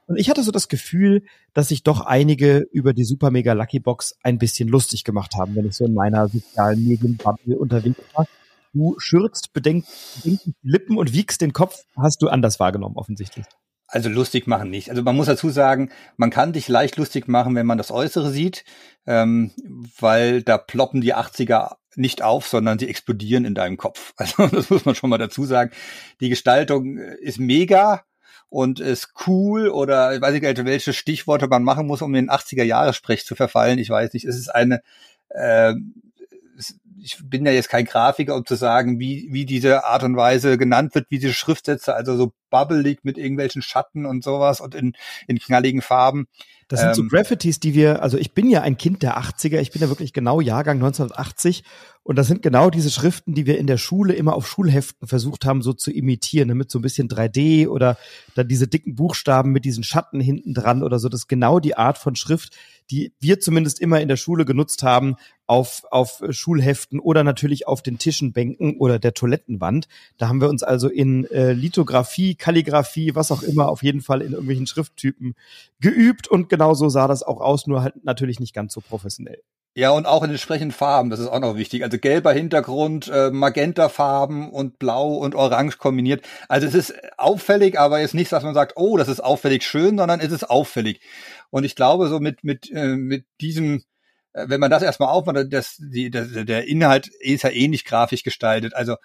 und 0.07 0.17
ich 0.17 0.29
hatte 0.29 0.41
so 0.41 0.51
das 0.51 0.69
Gefühl, 0.69 1.23
dass 1.53 1.67
sich 1.67 1.83
doch 1.83 2.01
einige 2.01 2.65
über 2.71 2.93
die 2.93 3.03
Super 3.03 3.29
Mega 3.29 3.53
Lucky 3.53 3.79
Box 3.79 4.17
ein 4.23 4.37
bisschen 4.37 4.69
lustig 4.69 5.03
gemacht 5.03 5.35
haben, 5.35 5.55
wenn 5.55 5.67
ich 5.67 5.75
so 5.75 5.85
in 5.85 5.93
meiner 5.93 6.27
sozialen 6.29 6.87
Medienbubble 6.87 7.57
unterwegs 7.57 7.99
war. 8.13 8.25
Du 8.73 8.95
schürzt 8.99 9.53
bedenkt, 9.53 9.87
bedenklich 10.15 10.55
die 10.63 10.69
Lippen 10.69 10.97
und 10.97 11.13
wiegst 11.13 11.41
den 11.41 11.51
Kopf. 11.51 11.83
Hast 11.95 12.21
du 12.21 12.29
anders 12.29 12.59
wahrgenommen, 12.59 12.95
offensichtlich. 12.95 13.45
Also 13.87 14.09
lustig 14.09 14.47
machen 14.47 14.69
nicht. 14.69 14.89
Also 14.89 15.01
man 15.01 15.15
muss 15.15 15.27
dazu 15.27 15.49
sagen, 15.49 15.91
man 16.17 16.29
kann 16.29 16.53
dich 16.53 16.67
leicht 16.67 16.97
lustig 16.97 17.27
machen, 17.27 17.55
wenn 17.55 17.65
man 17.65 17.77
das 17.77 17.91
Äußere 17.91 18.31
sieht, 18.31 18.65
ähm, 19.05 19.51
weil 19.99 20.41
da 20.41 20.57
ploppen 20.57 21.01
die 21.01 21.15
80er 21.15 21.75
nicht 21.95 22.21
auf, 22.21 22.47
sondern 22.47 22.79
sie 22.79 22.87
explodieren 22.87 23.45
in 23.45 23.55
deinem 23.55 23.77
Kopf. 23.77 24.13
Also 24.17 24.47
das 24.47 24.69
muss 24.69 24.85
man 24.85 24.95
schon 24.95 25.09
mal 25.09 25.17
dazu 25.17 25.45
sagen. 25.45 25.71
Die 26.21 26.29
Gestaltung 26.29 26.97
ist 26.97 27.39
mega, 27.39 28.03
und 28.49 28.79
ist 28.79 29.13
cool 29.27 29.67
oder 29.69 30.15
ich 30.15 30.21
weiß 30.21 30.33
nicht, 30.33 30.65
welche 30.65 30.93
Stichworte 30.93 31.47
man 31.47 31.63
machen 31.63 31.87
muss, 31.87 32.01
um 32.01 32.13
den 32.13 32.29
80er-Jahre-Sprech 32.29 33.25
zu 33.25 33.35
verfallen. 33.35 33.79
Ich 33.79 33.89
weiß 33.89 34.13
nicht, 34.13 34.25
es 34.25 34.37
ist 34.37 34.49
eine, 34.49 34.81
äh, 35.29 35.73
ich 37.01 37.17
bin 37.23 37.45
ja 37.45 37.51
jetzt 37.51 37.69
kein 37.69 37.85
Grafiker, 37.85 38.35
um 38.35 38.45
zu 38.45 38.55
sagen, 38.55 38.99
wie, 38.99 39.27
wie 39.31 39.45
diese 39.45 39.85
Art 39.85 40.03
und 40.03 40.15
Weise 40.15 40.57
genannt 40.57 40.95
wird, 40.95 41.07
wie 41.09 41.19
diese 41.19 41.33
Schriftsätze, 41.33 41.95
also 41.95 42.15
so 42.17 42.33
bubbelig 42.49 42.99
mit 43.03 43.17
irgendwelchen 43.17 43.61
Schatten 43.61 44.05
und 44.05 44.23
sowas 44.23 44.61
und 44.61 44.75
in, 44.75 44.93
in 45.27 45.39
knalligen 45.39 45.81
Farben. 45.81 46.27
Das 46.69 46.81
sind 46.81 46.89
ähm, 46.89 46.95
so 46.95 47.03
Graffitis, 47.05 47.59
die 47.59 47.73
wir, 47.73 48.01
also 48.01 48.17
ich 48.17 48.33
bin 48.33 48.49
ja 48.49 48.61
ein 48.61 48.77
Kind 48.77 49.01
der 49.01 49.17
80er, 49.17 49.59
ich 49.59 49.71
bin 49.71 49.81
ja 49.81 49.89
wirklich 49.89 50.11
genau 50.11 50.41
Jahrgang 50.41 50.77
1980 50.77 51.63
und 52.03 52.17
das 52.17 52.27
sind 52.27 52.41
genau 52.41 52.69
diese 52.69 52.89
Schriften, 52.89 53.33
die 53.33 53.45
wir 53.45 53.57
in 53.57 53.67
der 53.67 53.77
Schule 53.77 54.13
immer 54.13 54.33
auf 54.33 54.47
Schulheften 54.47 55.07
versucht 55.07 55.45
haben, 55.45 55.61
so 55.61 55.73
zu 55.73 55.91
imitieren, 55.91 56.49
mit 56.57 56.69
so 56.69 56.79
ein 56.79 56.81
bisschen 56.81 57.07
3D 57.07 57.67
oder 57.67 57.97
dann 58.35 58.47
diese 58.49 58.67
dicken 58.67 58.95
Buchstaben 58.95 59.51
mit 59.51 59.63
diesen 59.63 59.83
Schatten 59.83 60.19
hinten 60.19 60.53
dran 60.53 60.83
oder 60.83 60.99
so. 60.99 61.07
Das 61.07 61.21
ist 61.21 61.27
genau 61.27 61.59
die 61.59 61.77
Art 61.77 61.97
von 61.97 62.15
Schrift, 62.15 62.55
die 62.89 63.13
wir 63.19 63.39
zumindest 63.39 63.79
immer 63.79 64.01
in 64.01 64.07
der 64.07 64.17
Schule 64.17 64.45
genutzt 64.45 64.83
haben, 64.83 65.15
auf, 65.45 65.83
auf 65.91 66.21
Schulheften 66.29 66.99
oder 66.99 67.23
natürlich 67.23 67.67
auf 67.67 67.81
den 67.81 67.97
Tischen, 67.97 68.33
Bänken 68.33 68.77
oder 68.77 68.99
der 68.99 69.13
Toilettenwand. 69.13 69.87
Da 70.17 70.27
haben 70.27 70.41
wir 70.41 70.49
uns 70.49 70.63
also 70.63 70.89
in 70.89 71.25
äh, 71.31 71.53
Lithografie, 71.53 72.35
Kalligrafie, 72.35 73.15
was 73.15 73.31
auch 73.31 73.43
immer, 73.43 73.69
auf 73.69 73.83
jeden 73.83 74.01
Fall 74.01 74.21
in 74.21 74.33
irgendwelchen 74.33 74.67
Schrifttypen 74.67 75.35
geübt 75.79 76.27
und 76.27 76.49
genau 76.49 76.73
so 76.73 76.89
sah 76.89 77.07
das 77.07 77.23
auch 77.23 77.41
aus, 77.41 77.67
nur 77.67 77.81
halt 77.81 78.03
natürlich 78.03 78.39
nicht 78.39 78.53
ganz 78.53 78.73
so 78.73 78.81
professionell. 78.81 79.41
Ja, 79.77 79.91
und 79.91 80.07
auch 80.07 80.23
in 80.23 80.31
entsprechenden 80.31 80.71
Farben, 80.71 81.11
das 81.11 81.19
ist 81.19 81.27
auch 81.27 81.39
noch 81.39 81.55
wichtig. 81.55 81.83
Also 81.83 81.99
gelber 81.99 82.33
Hintergrund, 82.33 83.09
äh, 83.09 83.29
Magentafarben 83.29 84.49
und 84.49 84.79
Blau 84.79 85.17
und 85.17 85.35
Orange 85.35 85.77
kombiniert. 85.77 86.25
Also 86.49 86.65
es 86.65 86.73
ist 86.73 86.95
auffällig, 87.19 87.77
aber 87.79 87.99
jetzt 87.99 88.15
nicht, 88.15 88.31
dass 88.31 88.41
man 88.41 88.55
sagt, 88.55 88.73
oh, 88.75 88.97
das 88.97 89.07
ist 89.07 89.19
auffällig 89.19 89.63
schön, 89.63 89.99
sondern 89.99 90.19
es 90.19 90.31
ist 90.31 90.49
auffällig. 90.49 90.99
Und 91.51 91.63
ich 91.63 91.75
glaube, 91.75 92.07
so 92.07 92.19
mit, 92.19 92.43
mit, 92.43 92.71
äh, 92.71 92.95
mit 92.95 93.27
diesem, 93.39 93.83
äh, 94.33 94.49
wenn 94.49 94.59
man 94.59 94.71
das 94.71 94.81
erstmal 94.81 95.09
aufmacht, 95.09 95.53
das, 95.53 95.77
die, 95.77 96.09
das, 96.09 96.29
der 96.31 96.67
Inhalt 96.67 97.07
ist 97.19 97.43
ja 97.43 97.51
ähnlich 97.51 97.85
grafisch 97.85 98.23
gestaltet. 98.23 98.73
Also 98.73 98.93
äh, 98.93 98.97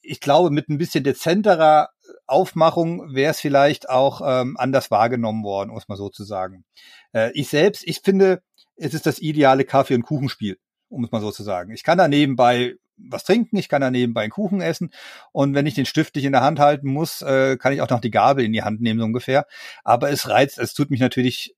ich 0.00 0.20
glaube, 0.20 0.50
mit 0.50 0.70
ein 0.70 0.78
bisschen 0.78 1.04
dezenterer 1.04 1.90
Aufmachung 2.26 3.14
wäre 3.14 3.32
es 3.32 3.40
vielleicht 3.40 3.90
auch 3.90 4.22
ähm, 4.24 4.56
anders 4.56 4.90
wahrgenommen 4.90 5.44
worden, 5.44 5.76
es 5.76 5.86
mal 5.86 5.96
so 5.96 6.08
zu 6.08 6.24
sagen. 6.24 6.64
Äh, 7.12 7.30
ich 7.34 7.48
selbst, 7.48 7.86
ich 7.86 8.00
finde, 8.02 8.40
es 8.76 8.94
ist 8.94 9.06
das 9.06 9.18
ideale 9.18 9.64
Kaffee- 9.64 9.94
und 9.94 10.02
Kuchenspiel, 10.02 10.58
um 10.88 11.04
es 11.04 11.10
mal 11.10 11.20
so 11.20 11.30
zu 11.30 11.42
sagen. 11.42 11.72
Ich 11.72 11.82
kann 11.82 11.98
da 11.98 12.08
nebenbei 12.08 12.76
was 12.98 13.24
trinken, 13.24 13.56
ich 13.58 13.68
kann 13.68 13.82
da 13.82 13.90
nebenbei 13.90 14.22
einen 14.22 14.30
Kuchen 14.30 14.60
essen 14.60 14.90
und 15.32 15.54
wenn 15.54 15.66
ich 15.66 15.74
den 15.74 15.86
Stift 15.86 16.14
nicht 16.14 16.24
in 16.24 16.32
der 16.32 16.40
Hand 16.40 16.58
halten 16.58 16.88
muss, 16.88 17.20
äh, 17.22 17.56
kann 17.58 17.72
ich 17.72 17.82
auch 17.82 17.90
noch 17.90 18.00
die 18.00 18.10
Gabel 18.10 18.44
in 18.44 18.52
die 18.52 18.62
Hand 18.62 18.80
nehmen, 18.80 19.00
so 19.00 19.04
ungefähr. 19.04 19.46
Aber 19.84 20.10
es 20.10 20.28
reizt, 20.28 20.58
es 20.58 20.72
tut 20.72 20.90
mich 20.90 21.00
natürlich 21.00 21.54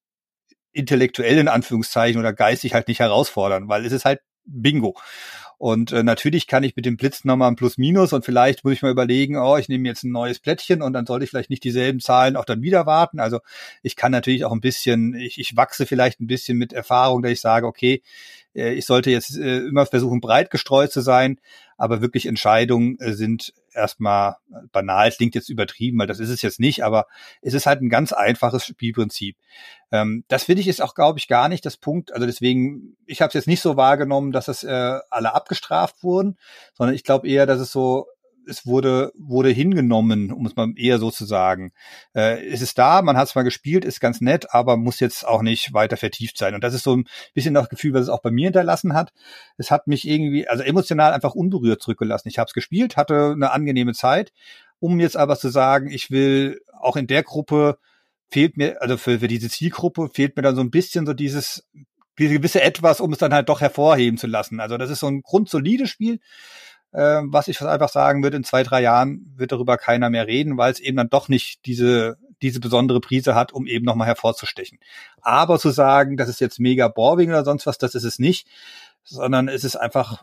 intellektuell 0.72 1.38
in 1.38 1.48
Anführungszeichen 1.48 2.20
oder 2.20 2.32
geistig 2.32 2.74
halt 2.74 2.88
nicht 2.88 3.00
herausfordern, 3.00 3.68
weil 3.68 3.84
es 3.86 3.92
ist 3.92 4.04
halt 4.04 4.20
Bingo. 4.48 4.96
Und 5.58 5.90
äh, 5.90 6.04
natürlich 6.04 6.46
kann 6.46 6.62
ich 6.62 6.76
mit 6.76 6.86
dem 6.86 6.96
Blitz 6.96 7.24
nochmal 7.24 7.48
ein 7.48 7.56
Plus-Minus 7.56 8.12
und 8.12 8.24
vielleicht 8.24 8.62
muss 8.64 8.74
ich 8.74 8.82
mal 8.82 8.92
überlegen, 8.92 9.36
oh, 9.36 9.56
ich 9.56 9.68
nehme 9.68 9.88
jetzt 9.88 10.04
ein 10.04 10.12
neues 10.12 10.38
Plättchen 10.38 10.82
und 10.82 10.92
dann 10.92 11.04
sollte 11.04 11.24
ich 11.24 11.30
vielleicht 11.30 11.50
nicht 11.50 11.64
dieselben 11.64 11.98
Zahlen 11.98 12.36
auch 12.36 12.44
dann 12.44 12.62
wieder 12.62 12.86
warten. 12.86 13.18
Also 13.18 13.40
ich 13.82 13.96
kann 13.96 14.12
natürlich 14.12 14.44
auch 14.44 14.52
ein 14.52 14.60
bisschen, 14.60 15.14
ich, 15.14 15.40
ich 15.40 15.56
wachse 15.56 15.84
vielleicht 15.84 16.20
ein 16.20 16.28
bisschen 16.28 16.58
mit 16.58 16.72
Erfahrung, 16.72 17.22
dass 17.22 17.32
ich 17.32 17.40
sage, 17.40 17.66
okay, 17.66 18.02
äh, 18.54 18.72
ich 18.74 18.86
sollte 18.86 19.10
jetzt 19.10 19.36
äh, 19.36 19.58
immer 19.58 19.84
versuchen, 19.84 20.20
breit 20.20 20.50
gestreut 20.50 20.92
zu 20.92 21.00
sein, 21.00 21.40
aber 21.76 22.00
wirklich 22.00 22.26
Entscheidungen 22.26 22.96
äh, 23.00 23.12
sind 23.12 23.52
erstmal 23.78 24.36
banal, 24.72 25.10
klingt 25.10 25.34
jetzt 25.34 25.48
übertrieben, 25.48 25.98
weil 25.98 26.06
das 26.06 26.20
ist 26.20 26.28
es 26.28 26.42
jetzt 26.42 26.60
nicht, 26.60 26.84
aber 26.84 27.06
es 27.40 27.54
ist 27.54 27.66
halt 27.66 27.80
ein 27.80 27.88
ganz 27.88 28.12
einfaches 28.12 28.66
Spielprinzip. 28.66 29.36
Ähm, 29.90 30.24
das 30.28 30.44
finde 30.44 30.60
ich 30.60 30.68
ist 30.68 30.82
auch, 30.82 30.94
glaube 30.94 31.18
ich, 31.18 31.28
gar 31.28 31.48
nicht 31.48 31.64
das 31.64 31.76
Punkt. 31.76 32.12
Also 32.12 32.26
deswegen, 32.26 32.96
ich 33.06 33.22
habe 33.22 33.28
es 33.28 33.34
jetzt 33.34 33.48
nicht 33.48 33.62
so 33.62 33.76
wahrgenommen, 33.76 34.32
dass 34.32 34.48
es 34.48 34.64
äh, 34.64 34.98
alle 35.10 35.34
abgestraft 35.34 36.02
wurden, 36.02 36.36
sondern 36.74 36.94
ich 36.94 37.04
glaube 37.04 37.28
eher, 37.28 37.46
dass 37.46 37.60
es 37.60 37.72
so 37.72 38.06
es 38.48 38.66
wurde, 38.66 39.12
wurde 39.16 39.50
hingenommen, 39.50 40.32
um 40.32 40.46
es 40.46 40.56
mal 40.56 40.72
eher 40.76 40.98
so 40.98 41.10
zu 41.10 41.24
sagen. 41.24 41.72
Äh, 42.14 42.44
es 42.46 42.62
ist 42.62 42.78
da, 42.78 43.02
man 43.02 43.16
hat 43.16 43.28
es 43.28 43.34
mal 43.34 43.42
gespielt, 43.42 43.84
ist 43.84 44.00
ganz 44.00 44.20
nett, 44.20 44.52
aber 44.54 44.76
muss 44.76 45.00
jetzt 45.00 45.26
auch 45.26 45.42
nicht 45.42 45.72
weiter 45.74 45.96
vertieft 45.96 46.38
sein. 46.38 46.54
Und 46.54 46.64
das 46.64 46.74
ist 46.74 46.84
so 46.84 46.96
ein 46.96 47.06
bisschen 47.34 47.54
das 47.54 47.68
Gefühl, 47.68 47.94
was 47.94 48.02
es 48.02 48.08
auch 48.08 48.22
bei 48.22 48.30
mir 48.30 48.46
hinterlassen 48.46 48.94
hat. 48.94 49.12
Es 49.56 49.70
hat 49.70 49.86
mich 49.86 50.08
irgendwie, 50.08 50.48
also 50.48 50.62
emotional 50.62 51.12
einfach 51.12 51.34
unberührt 51.34 51.82
zurückgelassen. 51.82 52.28
Ich 52.28 52.38
habe 52.38 52.48
es 52.48 52.54
gespielt, 52.54 52.96
hatte 52.96 53.32
eine 53.34 53.52
angenehme 53.52 53.92
Zeit. 53.92 54.32
Um 54.80 55.00
jetzt 55.00 55.16
aber 55.16 55.36
zu 55.36 55.48
sagen, 55.48 55.90
ich 55.90 56.10
will 56.10 56.60
auch 56.80 56.96
in 56.96 57.06
der 57.06 57.22
Gruppe 57.22 57.78
fehlt 58.30 58.56
mir, 58.56 58.80
also 58.82 58.96
für, 58.96 59.20
für 59.20 59.28
diese 59.28 59.48
Zielgruppe 59.48 60.08
fehlt 60.12 60.36
mir 60.36 60.42
dann 60.42 60.54
so 60.54 60.60
ein 60.60 60.70
bisschen 60.70 61.06
so 61.06 61.14
dieses, 61.14 61.66
diese 62.18 62.34
gewisse 62.34 62.60
Etwas, 62.62 63.00
um 63.00 63.12
es 63.12 63.18
dann 63.18 63.32
halt 63.32 63.48
doch 63.48 63.60
hervorheben 63.60 64.18
zu 64.18 64.26
lassen. 64.26 64.60
Also 64.60 64.76
das 64.76 64.90
ist 64.90 65.00
so 65.00 65.06
ein 65.06 65.22
grundsolides 65.22 65.88
Spiel 65.88 66.20
äh, 66.92 67.20
was 67.24 67.48
ich 67.48 67.60
einfach 67.60 67.88
sagen 67.88 68.22
würde, 68.22 68.36
in 68.36 68.44
zwei, 68.44 68.62
drei 68.62 68.82
Jahren 68.82 69.32
wird 69.36 69.52
darüber 69.52 69.76
keiner 69.76 70.10
mehr 70.10 70.26
reden, 70.26 70.56
weil 70.56 70.72
es 70.72 70.80
eben 70.80 70.96
dann 70.96 71.10
doch 71.10 71.28
nicht 71.28 71.64
diese, 71.66 72.18
diese 72.42 72.60
besondere 72.60 73.00
Prise 73.00 73.34
hat, 73.34 73.52
um 73.52 73.66
eben 73.66 73.84
nochmal 73.84 74.06
hervorzustechen. 74.06 74.78
Aber 75.20 75.58
zu 75.58 75.70
sagen, 75.70 76.16
das 76.16 76.28
ist 76.28 76.40
jetzt 76.40 76.60
mega 76.60 76.88
boring 76.88 77.30
oder 77.30 77.44
sonst 77.44 77.66
was, 77.66 77.78
das 77.78 77.94
ist 77.94 78.04
es 78.04 78.18
nicht, 78.18 78.48
sondern 79.04 79.48
es 79.48 79.64
ist 79.64 79.76
einfach 79.76 80.22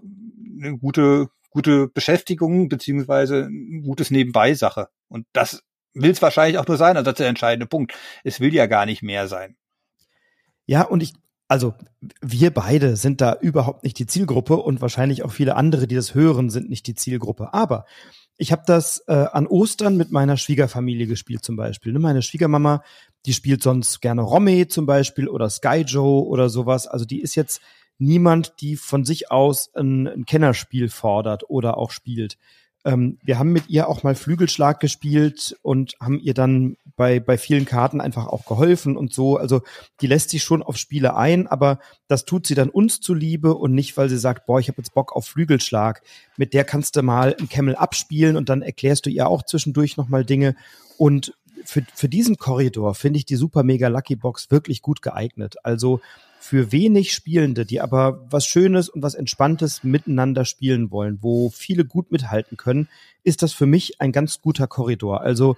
eine 0.59 0.77
gute, 0.77 1.29
gute 1.49 1.87
Beschäftigung 1.87 2.69
beziehungsweise 2.69 3.47
ein 3.49 3.83
gutes 3.83 4.11
Nebenbei-Sache. 4.11 4.89
Und 5.07 5.25
das 5.33 5.63
will 5.93 6.11
es 6.11 6.21
wahrscheinlich 6.21 6.57
auch 6.57 6.67
nur 6.67 6.77
sein, 6.77 6.97
also 6.97 7.05
das 7.05 7.13
ist 7.13 7.19
der 7.19 7.29
entscheidende 7.29 7.67
Punkt. 7.67 7.93
Es 8.23 8.39
will 8.39 8.53
ja 8.53 8.65
gar 8.65 8.85
nicht 8.85 9.01
mehr 9.01 9.27
sein. 9.27 9.55
Ja, 10.65 10.81
und 10.81 11.03
ich 11.03 11.13
also 11.47 11.73
wir 12.21 12.51
beide 12.51 12.95
sind 12.95 13.21
da 13.21 13.37
überhaupt 13.39 13.83
nicht 13.83 13.99
die 13.99 14.07
Zielgruppe 14.07 14.57
und 14.57 14.81
wahrscheinlich 14.81 15.23
auch 15.23 15.31
viele 15.31 15.55
andere, 15.55 15.87
die 15.87 15.95
das 15.95 16.15
hören, 16.15 16.49
sind 16.49 16.69
nicht 16.69 16.87
die 16.87 16.95
Zielgruppe. 16.95 17.53
Aber 17.53 17.85
ich 18.37 18.51
habe 18.51 18.63
das 18.65 19.03
äh, 19.07 19.13
an 19.13 19.47
Ostern 19.47 19.95
mit 19.95 20.11
meiner 20.11 20.37
Schwiegerfamilie 20.37 21.07
gespielt 21.07 21.43
zum 21.43 21.55
Beispiel. 21.55 21.93
Ne? 21.93 21.99
Meine 21.99 22.21
Schwiegermama, 22.21 22.83
die 23.25 23.33
spielt 23.33 23.63
sonst 23.63 24.01
gerne 24.01 24.21
Romme 24.21 24.67
zum 24.67 24.85
Beispiel 24.85 25.27
oder 25.27 25.49
Sky 25.49 25.83
Joe 25.87 26.25
oder 26.25 26.49
sowas. 26.49 26.87
Also 26.87 27.05
die 27.05 27.21
ist 27.21 27.35
jetzt 27.35 27.61
niemand, 27.97 28.55
die 28.59 28.75
von 28.75 29.05
sich 29.05 29.31
aus 29.31 29.73
ein, 29.73 30.07
ein 30.07 30.25
Kennerspiel 30.25 30.89
fordert 30.89 31.49
oder 31.49 31.77
auch 31.77 31.91
spielt. 31.91 32.37
Ähm, 32.85 33.17
wir 33.23 33.39
haben 33.39 33.51
mit 33.51 33.67
ihr 33.69 33.89
auch 33.89 34.03
mal 34.03 34.15
Flügelschlag 34.15 34.79
gespielt 34.79 35.57
und 35.63 35.95
haben 35.99 36.19
ihr 36.19 36.35
dann 36.35 36.77
bei, 36.95 37.19
bei 37.19 37.37
vielen 37.37 37.65
Karten 37.65 37.99
einfach 37.99 38.27
auch 38.27 38.45
geholfen 38.45 38.95
und 38.95 39.11
so. 39.11 39.37
Also 39.37 39.63
die 40.01 40.07
lässt 40.07 40.29
sich 40.29 40.43
schon 40.43 40.61
auf 40.63 40.77
Spiele 40.77 41.15
ein, 41.15 41.47
aber 41.47 41.79
das 42.07 42.25
tut 42.25 42.45
sie 42.45 42.55
dann 42.55 42.69
uns 42.69 43.01
zuliebe 43.01 43.55
und 43.55 43.73
nicht, 43.73 43.97
weil 43.97 44.07
sie 44.07 44.19
sagt, 44.19 44.45
boah, 44.45 44.59
ich 44.59 44.67
habe 44.69 44.77
jetzt 44.77 44.93
Bock 44.93 45.15
auf 45.15 45.25
Flügelschlag. 45.25 46.03
Mit 46.37 46.53
der 46.53 46.63
kannst 46.63 46.95
du 46.95 47.01
mal 47.01 47.35
ein 47.39 47.49
Camel 47.49 47.75
abspielen 47.75 48.37
und 48.37 48.49
dann 48.49 48.61
erklärst 48.61 49.07
du 49.07 49.09
ihr 49.09 49.27
auch 49.27 49.43
zwischendurch 49.43 49.97
nochmal 49.97 50.23
Dinge. 50.23 50.55
Und 50.97 51.33
für, 51.65 51.83
für 51.93 52.09
diesen 52.09 52.37
Korridor 52.37 52.95
finde 52.95 53.17
ich 53.17 53.25
die 53.25 53.35
Super 53.35 53.63
Mega 53.63 53.87
Lucky 53.87 54.15
Box 54.15 54.51
wirklich 54.51 54.81
gut 54.81 55.01
geeignet. 55.01 55.55
Also 55.63 56.01
für 56.39 56.71
wenig 56.71 57.11
Spielende, 57.11 57.65
die 57.65 57.81
aber 57.81 58.25
was 58.29 58.45
Schönes 58.45 58.87
und 58.89 59.01
was 59.01 59.15
Entspanntes 59.15 59.83
miteinander 59.83 60.45
spielen 60.45 60.91
wollen, 60.91 61.17
wo 61.21 61.49
viele 61.49 61.85
gut 61.85 62.11
mithalten 62.11 62.55
können, 62.55 62.87
ist 63.23 63.41
das 63.41 63.53
für 63.53 63.65
mich 63.65 63.99
ein 63.99 64.11
ganz 64.11 64.41
guter 64.41 64.67
Korridor. 64.67 65.21
Also 65.21 65.57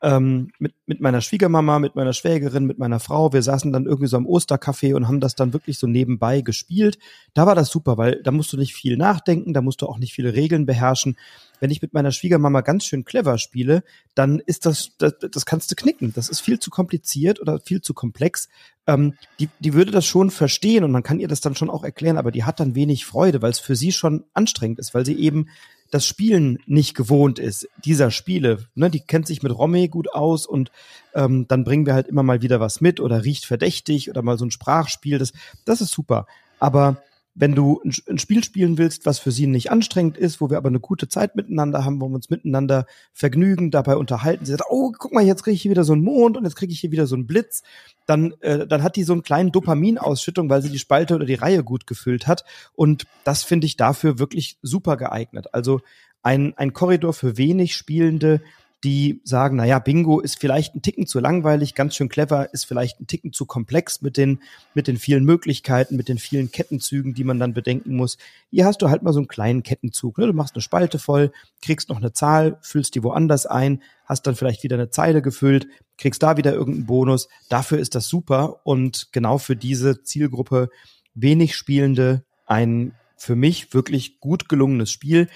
ähm, 0.00 0.50
mit, 0.58 0.74
mit 0.86 1.00
meiner 1.00 1.20
Schwiegermama, 1.20 1.78
mit 1.80 1.96
meiner 1.96 2.12
Schwägerin, 2.12 2.66
mit 2.66 2.78
meiner 2.78 3.00
Frau. 3.00 3.32
Wir 3.32 3.42
saßen 3.42 3.72
dann 3.72 3.86
irgendwie 3.86 4.06
so 4.06 4.16
am 4.16 4.26
Ostercafé 4.26 4.94
und 4.94 5.08
haben 5.08 5.20
das 5.20 5.34
dann 5.34 5.52
wirklich 5.52 5.78
so 5.78 5.86
nebenbei 5.86 6.40
gespielt. 6.40 6.98
Da 7.34 7.46
war 7.46 7.56
das 7.56 7.70
super, 7.70 7.98
weil 7.98 8.22
da 8.22 8.30
musst 8.30 8.52
du 8.52 8.56
nicht 8.56 8.74
viel 8.74 8.96
nachdenken, 8.96 9.54
da 9.54 9.60
musst 9.60 9.82
du 9.82 9.86
auch 9.86 9.98
nicht 9.98 10.12
viele 10.12 10.34
Regeln 10.34 10.66
beherrschen. 10.66 11.16
Wenn 11.60 11.72
ich 11.72 11.82
mit 11.82 11.94
meiner 11.94 12.12
Schwiegermama 12.12 12.60
ganz 12.60 12.84
schön 12.84 13.04
clever 13.04 13.38
spiele, 13.38 13.82
dann 14.14 14.38
ist 14.38 14.66
das, 14.66 14.92
das, 14.98 15.14
das 15.18 15.44
kannst 15.44 15.70
du 15.72 15.74
knicken. 15.74 16.12
Das 16.14 16.28
ist 16.28 16.40
viel 16.40 16.60
zu 16.60 16.70
kompliziert 16.70 17.40
oder 17.40 17.58
viel 17.58 17.80
zu 17.82 17.92
komplex. 17.92 18.48
Ähm, 18.86 19.14
die, 19.40 19.48
die 19.58 19.74
würde 19.74 19.90
das 19.90 20.06
schon 20.06 20.30
verstehen 20.30 20.84
und 20.84 20.92
man 20.92 21.02
kann 21.02 21.18
ihr 21.18 21.28
das 21.28 21.40
dann 21.40 21.56
schon 21.56 21.70
auch 21.70 21.82
erklären, 21.82 22.18
aber 22.18 22.30
die 22.30 22.44
hat 22.44 22.60
dann 22.60 22.76
wenig 22.76 23.04
Freude, 23.04 23.42
weil 23.42 23.50
es 23.50 23.58
für 23.58 23.74
sie 23.74 23.90
schon 23.90 24.24
anstrengend 24.32 24.78
ist, 24.78 24.94
weil 24.94 25.04
sie 25.04 25.18
eben 25.18 25.48
das 25.90 26.06
Spielen 26.06 26.58
nicht 26.66 26.94
gewohnt 26.94 27.38
ist, 27.38 27.68
dieser 27.84 28.10
Spiele. 28.10 28.64
Ne, 28.74 28.90
die 28.90 29.00
kennt 29.00 29.26
sich 29.26 29.42
mit 29.42 29.56
Romme 29.56 29.88
gut 29.88 30.12
aus 30.12 30.46
und 30.46 30.70
ähm, 31.14 31.46
dann 31.48 31.64
bringen 31.64 31.86
wir 31.86 31.94
halt 31.94 32.08
immer 32.08 32.22
mal 32.22 32.42
wieder 32.42 32.60
was 32.60 32.80
mit 32.80 33.00
oder 33.00 33.24
riecht 33.24 33.46
verdächtig 33.46 34.10
oder 34.10 34.22
mal 34.22 34.38
so 34.38 34.44
ein 34.44 34.50
Sprachspiel. 34.50 35.18
Das, 35.18 35.32
das 35.64 35.80
ist 35.80 35.92
super. 35.92 36.26
Aber 36.58 37.02
wenn 37.40 37.54
du 37.54 37.80
ein 37.84 38.18
Spiel 38.18 38.42
spielen 38.42 38.78
willst, 38.78 39.06
was 39.06 39.20
für 39.20 39.30
sie 39.30 39.46
nicht 39.46 39.70
anstrengend 39.70 40.18
ist, 40.18 40.40
wo 40.40 40.50
wir 40.50 40.56
aber 40.56 40.68
eine 40.68 40.80
gute 40.80 41.08
Zeit 41.08 41.36
miteinander 41.36 41.84
haben, 41.84 42.00
wo 42.00 42.08
wir 42.08 42.16
uns 42.16 42.30
miteinander 42.30 42.84
vergnügen, 43.12 43.70
dabei 43.70 43.96
unterhalten, 43.96 44.44
sie 44.44 44.50
sagt, 44.50 44.64
oh, 44.68 44.92
guck 44.98 45.12
mal, 45.12 45.24
jetzt 45.24 45.44
kriege 45.44 45.54
ich 45.54 45.62
hier 45.62 45.70
wieder 45.70 45.84
so 45.84 45.92
einen 45.92 46.02
Mond 46.02 46.36
und 46.36 46.44
jetzt 46.44 46.56
kriege 46.56 46.72
ich 46.72 46.80
hier 46.80 46.90
wieder 46.90 47.06
so 47.06 47.14
einen 47.14 47.28
Blitz, 47.28 47.62
dann, 48.06 48.34
äh, 48.40 48.66
dann 48.66 48.82
hat 48.82 48.96
die 48.96 49.04
so 49.04 49.12
einen 49.12 49.22
kleinen 49.22 49.52
Dopaminausschüttung, 49.52 50.50
weil 50.50 50.62
sie 50.62 50.70
die 50.70 50.80
Spalte 50.80 51.14
oder 51.14 51.26
die 51.26 51.34
Reihe 51.34 51.62
gut 51.62 51.86
gefüllt 51.86 52.26
hat. 52.26 52.44
Und 52.74 53.06
das 53.22 53.44
finde 53.44 53.66
ich 53.66 53.76
dafür 53.76 54.18
wirklich 54.18 54.58
super 54.62 54.96
geeignet. 54.96 55.54
Also 55.54 55.80
ein, 56.22 56.54
ein 56.56 56.72
Korridor 56.72 57.12
für 57.12 57.36
wenig 57.36 57.76
Spielende, 57.76 58.40
die 58.84 59.20
sagen, 59.24 59.56
na 59.56 59.64
ja, 59.64 59.80
Bingo 59.80 60.20
ist 60.20 60.38
vielleicht 60.38 60.74
ein 60.74 60.82
Ticken 60.82 61.06
zu 61.06 61.18
langweilig, 61.18 61.74
ganz 61.74 61.96
schön 61.96 62.08
clever, 62.08 62.52
ist 62.54 62.64
vielleicht 62.64 63.00
ein 63.00 63.08
Ticken 63.08 63.32
zu 63.32 63.44
komplex 63.44 64.02
mit 64.02 64.16
den, 64.16 64.40
mit 64.74 64.86
den 64.86 64.98
vielen 64.98 65.24
Möglichkeiten, 65.24 65.96
mit 65.96 66.08
den 66.08 66.18
vielen 66.18 66.52
Kettenzügen, 66.52 67.12
die 67.12 67.24
man 67.24 67.40
dann 67.40 67.54
bedenken 67.54 67.96
muss. 67.96 68.18
Hier 68.50 68.66
hast 68.66 68.80
du 68.80 68.88
halt 68.88 69.02
mal 69.02 69.12
so 69.12 69.18
einen 69.18 69.26
kleinen 69.26 69.64
Kettenzug. 69.64 70.18
Ne? 70.18 70.26
Du 70.26 70.32
machst 70.32 70.54
eine 70.54 70.62
Spalte 70.62 71.00
voll, 71.00 71.32
kriegst 71.60 71.88
noch 71.88 71.96
eine 71.96 72.12
Zahl, 72.12 72.58
füllst 72.60 72.94
die 72.94 73.02
woanders 73.02 73.46
ein, 73.46 73.82
hast 74.04 74.26
dann 74.28 74.36
vielleicht 74.36 74.62
wieder 74.62 74.76
eine 74.76 74.90
Zeile 74.90 75.22
gefüllt, 75.22 75.66
kriegst 75.96 76.22
da 76.22 76.36
wieder 76.36 76.52
irgendeinen 76.52 76.86
Bonus. 76.86 77.28
Dafür 77.48 77.78
ist 77.78 77.96
das 77.96 78.08
super 78.08 78.60
und 78.64 79.08
genau 79.10 79.38
für 79.38 79.56
diese 79.56 80.04
Zielgruppe 80.04 80.68
wenig 81.14 81.56
Spielende 81.56 82.24
ein 82.46 82.92
für 83.16 83.34
mich 83.34 83.74
wirklich 83.74 84.20
gut 84.20 84.48
gelungenes 84.48 84.92
Spiel. 84.92 85.28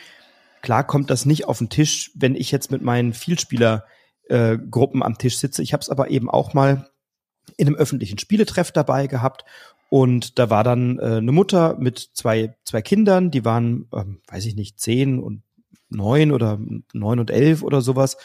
Klar 0.63 0.87
kommt 0.87 1.11
das 1.11 1.27
nicht 1.27 1.47
auf 1.47 1.59
den 1.59 1.69
Tisch, 1.69 2.11
wenn 2.15 2.35
ich 2.35 2.51
jetzt 2.51 2.71
mit 2.71 2.83
meinen 2.83 3.13
Vielspielergruppen 3.13 5.03
äh, 5.03 5.05
am 5.05 5.19
Tisch 5.19 5.39
sitze. 5.39 5.63
Ich 5.63 5.73
habe 5.73 5.83
es 5.83 5.91
aber 5.91 6.11
eben 6.11 6.31
auch 6.31 6.55
mal 6.55 6.89
in 7.57 7.67
einem 7.67 7.77
öffentlichen 7.77 8.19
Spieletreff 8.19 8.73
dabei 8.73 9.07
gehabt 9.07 9.45
und 9.93 10.39
da 10.39 10.49
war 10.49 10.65
dann 10.65 10.99
äh, 11.01 11.17
eine 11.17 11.33
Mutter 11.33 11.77
mit 11.79 11.99
zwei, 12.15 12.57
zwei 12.65 12.81
Kindern, 12.81 13.31
die 13.31 13.45
waren, 13.45 13.89
ähm, 13.93 14.23
weiß 14.27 14.47
ich 14.47 14.57
nicht, 14.57 14.81
zehn 14.81 15.21
und 15.21 15.43
neun 15.91 16.33
oder 16.33 16.59
neun 16.95 17.19
und 17.21 17.31
elf 17.31 17.63
oder 17.63 17.83
sowas. 17.83 18.17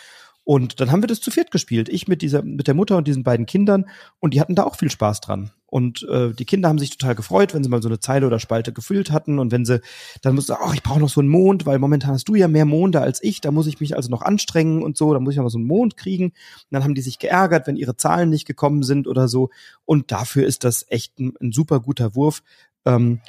Und 0.45 0.79
dann 0.79 0.93
haben 0.93 1.03
wir 1.03 1.07
das 1.07 1.19
zu 1.19 1.29
viert 1.29 1.51
gespielt. 1.51 1.89
Ich 1.89 2.07
mit 2.07 2.21
dieser, 2.21 2.41
mit 2.41 2.67
der 2.67 2.73
Mutter 2.73 2.95
und 2.95 3.05
diesen 3.05 3.25
beiden 3.25 3.45
Kindern. 3.45 3.89
Und 4.19 4.33
die 4.33 4.39
hatten 4.39 4.55
da 4.55 4.63
auch 4.63 4.77
viel 4.77 4.89
Spaß 4.89 5.19
dran. 5.19 5.51
Und 5.69 6.07
äh, 6.09 6.31
die 6.31 6.45
Kinder 6.45 6.69
haben 6.69 6.79
sich 6.79 6.97
total 6.97 7.13
gefreut, 7.13 7.53
wenn 7.53 7.61
sie 7.61 7.69
mal 7.69 7.81
so 7.81 7.89
eine 7.89 7.99
Zeile 7.99 8.25
oder 8.25 8.39
Spalte 8.39 8.71
gefüllt 8.71 9.11
hatten. 9.11 9.37
Und 9.37 9.51
wenn 9.51 9.65
sie 9.65 9.81
dann 10.21 10.33
mussten, 10.33 10.53
ach, 10.57 10.73
ich 10.73 10.81
brauche 10.81 11.01
noch 11.01 11.09
so 11.09 11.19
einen 11.19 11.29
Mond, 11.29 11.65
weil 11.65 11.77
momentan 11.77 12.11
hast 12.11 12.29
du 12.29 12.35
ja 12.35 12.47
mehr 12.47 12.65
Monde 12.65 13.01
als 13.01 13.21
ich. 13.21 13.41
Da 13.41 13.51
muss 13.51 13.67
ich 13.67 13.81
mich 13.81 13.95
also 13.95 14.09
noch 14.09 14.21
anstrengen 14.21 14.81
und 14.81 14.95
so. 14.95 15.13
Da 15.13 15.19
muss 15.19 15.33
ich 15.33 15.39
mal 15.39 15.49
so 15.49 15.57
einen 15.57 15.67
Mond 15.67 15.97
kriegen. 15.97 16.27
Und 16.27 16.33
dann 16.71 16.83
haben 16.85 16.95
die 16.95 17.01
sich 17.01 17.19
geärgert, 17.19 17.67
wenn 17.67 17.75
ihre 17.75 17.97
Zahlen 17.97 18.29
nicht 18.29 18.47
gekommen 18.47 18.83
sind 18.83 19.07
oder 19.07 19.27
so. 19.27 19.49
Und 19.83 20.11
dafür 20.11 20.47
ist 20.47 20.63
das 20.63 20.85
echt 20.87 21.19
ein, 21.19 21.33
ein 21.41 21.51
super 21.51 21.81
guter 21.81 22.15
Wurf. 22.15 22.43
Ähm, 22.85 23.19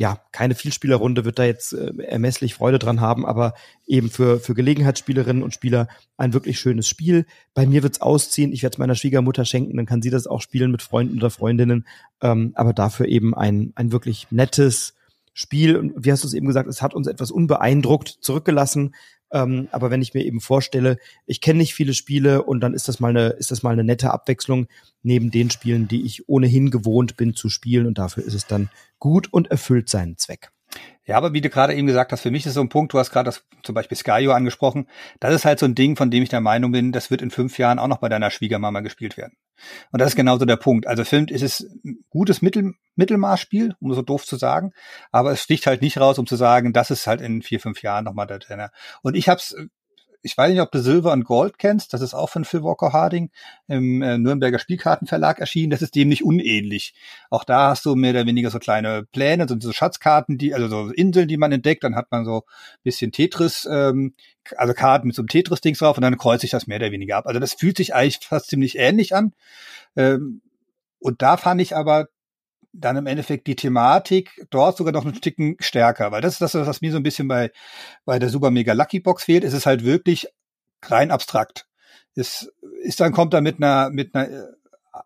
ja, 0.00 0.18
keine 0.32 0.54
Vielspielerrunde 0.54 1.26
wird 1.26 1.38
da 1.38 1.44
jetzt 1.44 1.74
äh, 1.74 1.92
ermesslich 2.02 2.54
Freude 2.54 2.78
dran 2.78 3.02
haben, 3.02 3.26
aber 3.26 3.52
eben 3.86 4.08
für, 4.08 4.40
für 4.40 4.54
Gelegenheitsspielerinnen 4.54 5.42
und 5.42 5.52
Spieler 5.52 5.88
ein 6.16 6.32
wirklich 6.32 6.58
schönes 6.58 6.88
Spiel. 6.88 7.26
Bei 7.52 7.66
mir 7.66 7.82
wird's 7.82 8.00
ausziehen, 8.00 8.50
ich 8.50 8.62
werde 8.62 8.76
es 8.76 8.78
meiner 8.78 8.94
Schwiegermutter 8.94 9.44
schenken, 9.44 9.76
dann 9.76 9.84
kann 9.84 10.00
sie 10.00 10.08
das 10.08 10.26
auch 10.26 10.40
spielen 10.40 10.70
mit 10.70 10.80
Freunden 10.80 11.18
oder 11.18 11.28
Freundinnen, 11.28 11.86
ähm, 12.22 12.52
aber 12.54 12.72
dafür 12.72 13.08
eben 13.08 13.34
ein, 13.34 13.74
ein 13.74 13.92
wirklich 13.92 14.26
nettes 14.30 14.94
Spiel. 15.34 15.76
Und 15.76 15.92
wie 16.02 16.10
hast 16.10 16.24
du 16.24 16.28
es 16.28 16.32
eben 16.32 16.46
gesagt, 16.46 16.70
es 16.70 16.80
hat 16.80 16.94
uns 16.94 17.06
etwas 17.06 17.30
unbeeindruckt 17.30 18.08
zurückgelassen, 18.22 18.94
ähm, 19.32 19.68
aber 19.70 19.90
wenn 19.90 20.02
ich 20.02 20.14
mir 20.14 20.24
eben 20.24 20.40
vorstelle, 20.40 20.98
ich 21.26 21.40
kenne 21.40 21.58
nicht 21.58 21.74
viele 21.74 21.94
Spiele 21.94 22.42
und 22.42 22.60
dann 22.60 22.74
ist 22.74 22.88
das 22.88 23.00
mal 23.00 23.10
eine, 23.10 23.28
ist 23.28 23.50
das 23.50 23.62
mal 23.62 23.72
eine 23.72 23.84
nette 23.84 24.10
Abwechslung 24.10 24.66
neben 25.02 25.30
den 25.30 25.50
Spielen, 25.50 25.88
die 25.88 26.04
ich 26.04 26.28
ohnehin 26.28 26.70
gewohnt 26.70 27.16
bin 27.16 27.34
zu 27.34 27.48
spielen 27.48 27.86
und 27.86 27.98
dafür 27.98 28.24
ist 28.24 28.34
es 28.34 28.46
dann 28.46 28.70
gut 28.98 29.32
und 29.32 29.50
erfüllt 29.50 29.88
seinen 29.88 30.16
Zweck. 30.16 30.50
Ja, 31.04 31.16
aber 31.16 31.32
wie 31.32 31.40
du 31.40 31.50
gerade 31.50 31.74
eben 31.74 31.86
gesagt 31.86 32.12
hast, 32.12 32.20
für 32.20 32.30
mich 32.30 32.46
ist 32.46 32.54
so 32.54 32.60
ein 32.60 32.68
Punkt, 32.68 32.92
du 32.92 32.98
hast 32.98 33.10
gerade 33.10 33.24
das 33.24 33.44
zum 33.62 33.74
Beispiel 33.74 33.98
Skyo 33.98 34.32
angesprochen, 34.32 34.86
das 35.18 35.34
ist 35.34 35.44
halt 35.44 35.58
so 35.58 35.66
ein 35.66 35.74
Ding, 35.74 35.96
von 35.96 36.10
dem 36.10 36.22
ich 36.22 36.28
der 36.28 36.40
Meinung 36.40 36.70
bin, 36.70 36.92
das 36.92 37.10
wird 37.10 37.22
in 37.22 37.30
fünf 37.30 37.58
Jahren 37.58 37.78
auch 37.78 37.88
noch 37.88 37.98
bei 37.98 38.08
deiner 38.08 38.30
Schwiegermama 38.30 38.80
gespielt 38.80 39.16
werden. 39.16 39.36
Und 39.92 40.00
das 40.00 40.10
ist 40.10 40.16
genauso 40.16 40.44
der 40.44 40.56
Punkt. 40.56 40.86
Also 40.86 41.04
Film 41.04 41.26
ist 41.26 41.42
es 41.42 41.60
ein 41.84 42.04
gutes 42.10 42.42
Mittel, 42.42 42.74
Mittelmaßspiel, 42.96 43.74
um 43.80 43.94
so 43.94 44.02
doof 44.02 44.24
zu 44.24 44.36
sagen, 44.36 44.72
aber 45.10 45.32
es 45.32 45.42
sticht 45.42 45.66
halt 45.66 45.82
nicht 45.82 45.98
raus, 45.98 46.18
um 46.18 46.26
zu 46.26 46.36
sagen, 46.36 46.72
das 46.72 46.90
ist 46.90 47.06
halt 47.06 47.20
in 47.20 47.42
vier, 47.42 47.60
fünf 47.60 47.82
Jahren 47.82 48.04
nochmal 48.04 48.26
der 48.26 48.40
Trainer. 48.40 48.70
Und 49.02 49.16
ich 49.16 49.28
habe 49.28 49.38
es 49.38 49.54
ich 50.22 50.36
weiß 50.36 50.50
nicht, 50.50 50.60
ob 50.60 50.70
du 50.70 50.80
Silver 50.80 51.12
und 51.12 51.24
Gold 51.24 51.58
kennst. 51.58 51.94
Das 51.94 52.00
ist 52.02 52.14
auch 52.14 52.28
von 52.28 52.44
Phil 52.44 52.62
Walker 52.62 52.92
Harding 52.92 53.30
im 53.68 54.02
äh, 54.02 54.18
Nürnberger 54.18 54.58
Spielkartenverlag 54.58 55.38
erschienen. 55.38 55.70
Das 55.70 55.82
ist 55.82 55.94
dem 55.94 56.08
nicht 56.08 56.24
unähnlich. 56.24 56.94
Auch 57.30 57.44
da 57.44 57.70
hast 57.70 57.86
du 57.86 57.94
mehr 57.94 58.10
oder 58.10 58.26
weniger 58.26 58.50
so 58.50 58.58
kleine 58.58 59.04
Pläne, 59.12 59.46
so, 59.48 59.58
so 59.58 59.72
Schatzkarten, 59.72 60.38
die, 60.38 60.54
also 60.54 60.68
so 60.68 60.90
Inseln, 60.90 61.28
die 61.28 61.36
man 61.36 61.52
entdeckt. 61.52 61.84
Dann 61.84 61.96
hat 61.96 62.10
man 62.10 62.24
so 62.24 62.44
bisschen 62.82 63.12
Tetris, 63.12 63.68
ähm, 63.70 64.14
also 64.56 64.74
Karten 64.74 65.06
mit 65.06 65.16
so 65.16 65.22
einem 65.22 65.28
Tetris-Dings 65.28 65.78
drauf 65.78 65.96
und 65.96 66.02
dann 66.02 66.18
kreuzt 66.18 66.42
sich 66.42 66.50
das 66.50 66.66
mehr 66.66 66.78
oder 66.78 66.92
weniger 66.92 67.16
ab. 67.16 67.26
Also 67.26 67.40
das 67.40 67.54
fühlt 67.54 67.76
sich 67.76 67.94
eigentlich 67.94 68.18
fast 68.26 68.48
ziemlich 68.48 68.76
ähnlich 68.76 69.14
an. 69.14 69.32
Ähm, 69.96 70.42
und 70.98 71.22
da 71.22 71.36
fand 71.36 71.60
ich 71.60 71.74
aber 71.74 72.08
dann 72.72 72.96
im 72.96 73.06
Endeffekt 73.06 73.46
die 73.46 73.56
Thematik 73.56 74.46
dort 74.50 74.76
sogar 74.76 74.92
noch 74.92 75.04
ein 75.04 75.14
Stücken 75.14 75.56
stärker, 75.60 76.12
weil 76.12 76.20
das 76.20 76.34
ist 76.34 76.40
das, 76.40 76.54
was 76.54 76.80
mir 76.80 76.92
so 76.92 76.98
ein 76.98 77.02
bisschen 77.02 77.28
bei, 77.28 77.50
bei 78.04 78.18
der 78.18 78.28
Super 78.28 78.50
Mega 78.50 78.72
Lucky 78.72 79.00
Box 79.00 79.24
fehlt. 79.24 79.44
Es 79.44 79.52
ist 79.52 79.66
halt 79.66 79.84
wirklich 79.84 80.28
rein 80.82 81.10
abstrakt. 81.10 81.66
Es 82.14 82.52
ist 82.82 83.00
dann 83.00 83.12
kommt 83.12 83.34
da 83.34 83.40
mit 83.40 83.56
einer, 83.58 83.90
mit 83.90 84.14
einer 84.14 84.30
äh, 84.30 84.46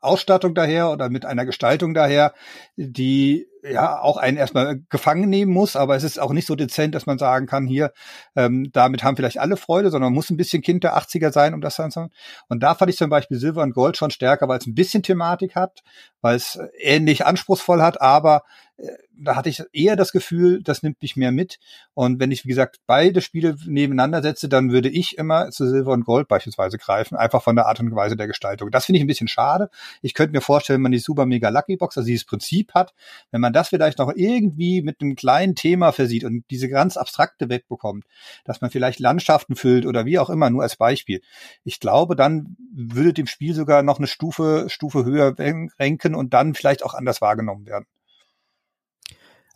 Ausstattung 0.01 0.55
daher 0.55 0.91
oder 0.91 1.11
mit 1.11 1.25
einer 1.25 1.45
Gestaltung 1.45 1.95
daher, 1.95 2.35
die 2.77 3.47
ja 3.71 4.01
auch 4.01 4.17
einen 4.17 4.37
erstmal 4.37 4.81
gefangen 4.89 5.29
nehmen 5.29 5.53
muss, 5.53 5.77
aber 5.77 5.97
es 5.97 6.05
ist 6.05 6.21
auch 6.21 6.33
nicht 6.33 6.47
so 6.47 6.55
dezent, 6.55 6.95
dass 6.95 7.07
man 7.07 7.19
sagen 7.19 7.47
kann, 7.47 7.67
hier, 7.67 7.93
ähm, 8.37 8.71
damit 8.73 9.03
haben 9.03 9.17
vielleicht 9.17 9.39
alle 9.39 9.57
Freude, 9.57 9.91
sondern 9.91 10.09
man 10.09 10.15
muss 10.15 10.31
ein 10.31 10.37
bisschen 10.37 10.63
Kind 10.63 10.85
der 10.85 10.97
80er 10.97 11.33
sein, 11.33 11.55
um 11.55 11.61
das 11.61 11.77
zu 11.77 11.91
sagen. 11.91 12.11
Und 12.49 12.63
da 12.63 12.75
fand 12.75 12.91
ich 12.91 12.97
zum 12.97 13.11
Beispiel 13.11 13.39
Silber 13.39 13.63
und 13.63 13.75
Gold 13.75 13.97
schon 13.97 14.11
stärker, 14.11 14.49
weil 14.49 14.59
es 14.59 14.67
ein 14.67 14.75
bisschen 14.75 15.03
Thematik 15.03 15.55
hat, 15.55 15.83
weil 16.21 16.37
es 16.37 16.59
ähnlich 16.79 17.27
anspruchsvoll 17.27 17.83
hat, 17.83 18.01
aber 18.01 18.43
äh, 18.77 18.89
da 19.17 19.37
hatte 19.37 19.49
ich 19.49 19.63
eher 19.73 19.95
das 19.97 20.13
Gefühl, 20.13 20.63
das 20.63 20.83
nimmt 20.83 21.01
mich 21.01 21.17
mehr 21.17 21.31
mit. 21.31 21.59
Und 21.95 22.19
wenn 22.19 22.33
ich, 22.33 22.45
wie 22.45 22.49
gesagt, 22.49 22.81
beide 22.87 23.21
Spiele 23.21 23.57
nebeneinander 23.67 24.23
setze, 24.23 24.49
dann 24.49 24.73
würde 24.73 24.89
ich 24.89 25.17
immer 25.17 25.51
zu 25.51 25.69
Silber 25.69 25.93
und 25.93 26.05
Gold 26.05 26.27
beispielsweise 26.29 26.79
greifen, 26.79 27.17
einfach 27.17 27.43
von 27.43 27.55
der 27.57 27.67
Art 27.67 27.81
und 27.81 27.95
Weise 27.95 28.17
der 28.17 28.27
Gestaltung. 28.27 28.71
Das 28.71 28.87
finde 28.87 28.99
ich 28.99 29.05
ein 29.05 29.09
bisschen 29.09 29.29
schade. 29.29 29.71
Ich 30.03 30.15
könnte 30.15 30.33
mir 30.33 30.41
vorstellen, 30.41 30.79
wenn 30.79 30.85
man 30.85 30.93
die 30.93 30.99
Super 30.99 31.27
Mega 31.27 31.49
Lucky 31.49 31.77
Box, 31.77 31.97
also 31.97 32.07
dieses 32.07 32.25
Prinzip 32.25 32.75
hat, 32.75 32.93
wenn 33.31 33.41
man 33.41 33.53
das 33.55 33.69
vielleicht 33.69 33.99
noch 33.99 34.13
irgendwie 34.15 34.83
mit 34.83 35.01
einem 35.01 35.17
kleinen 35.17 35.55
Thema 35.55 35.93
versieht 35.93 36.25
und 36.25 36.45
diese 36.51 36.69
ganz 36.69 36.97
abstrakte 36.97 37.49
wegbekommt, 37.49 38.05
dass 38.45 38.61
man 38.61 38.71
vielleicht 38.71 39.01
Landschaften 39.01 39.57
füllt 39.57 39.87
oder 39.87 40.05
wie 40.05 40.19
auch 40.19 40.31
immer, 40.31 40.51
nur 40.51 40.63
als 40.63 40.77
Beispiel. 40.77 41.21
Ich 41.65 41.81
glaube, 41.81 42.17
dann 42.17 42.57
würde 42.75 43.13
dem 43.13 43.27
Spiel 43.27 43.55
sogar 43.55 43.83
noch 43.83 43.99
eine 43.99 44.07
Stufe, 44.07 44.67
Stufe 44.69 45.05
höher 45.05 45.35
renken 45.39 46.15
und 46.15 46.35
dann 46.35 46.55
vielleicht 46.55 46.85
auch 46.85 46.95
anders 46.95 47.21
wahrgenommen 47.21 47.67
werden. 47.67 47.87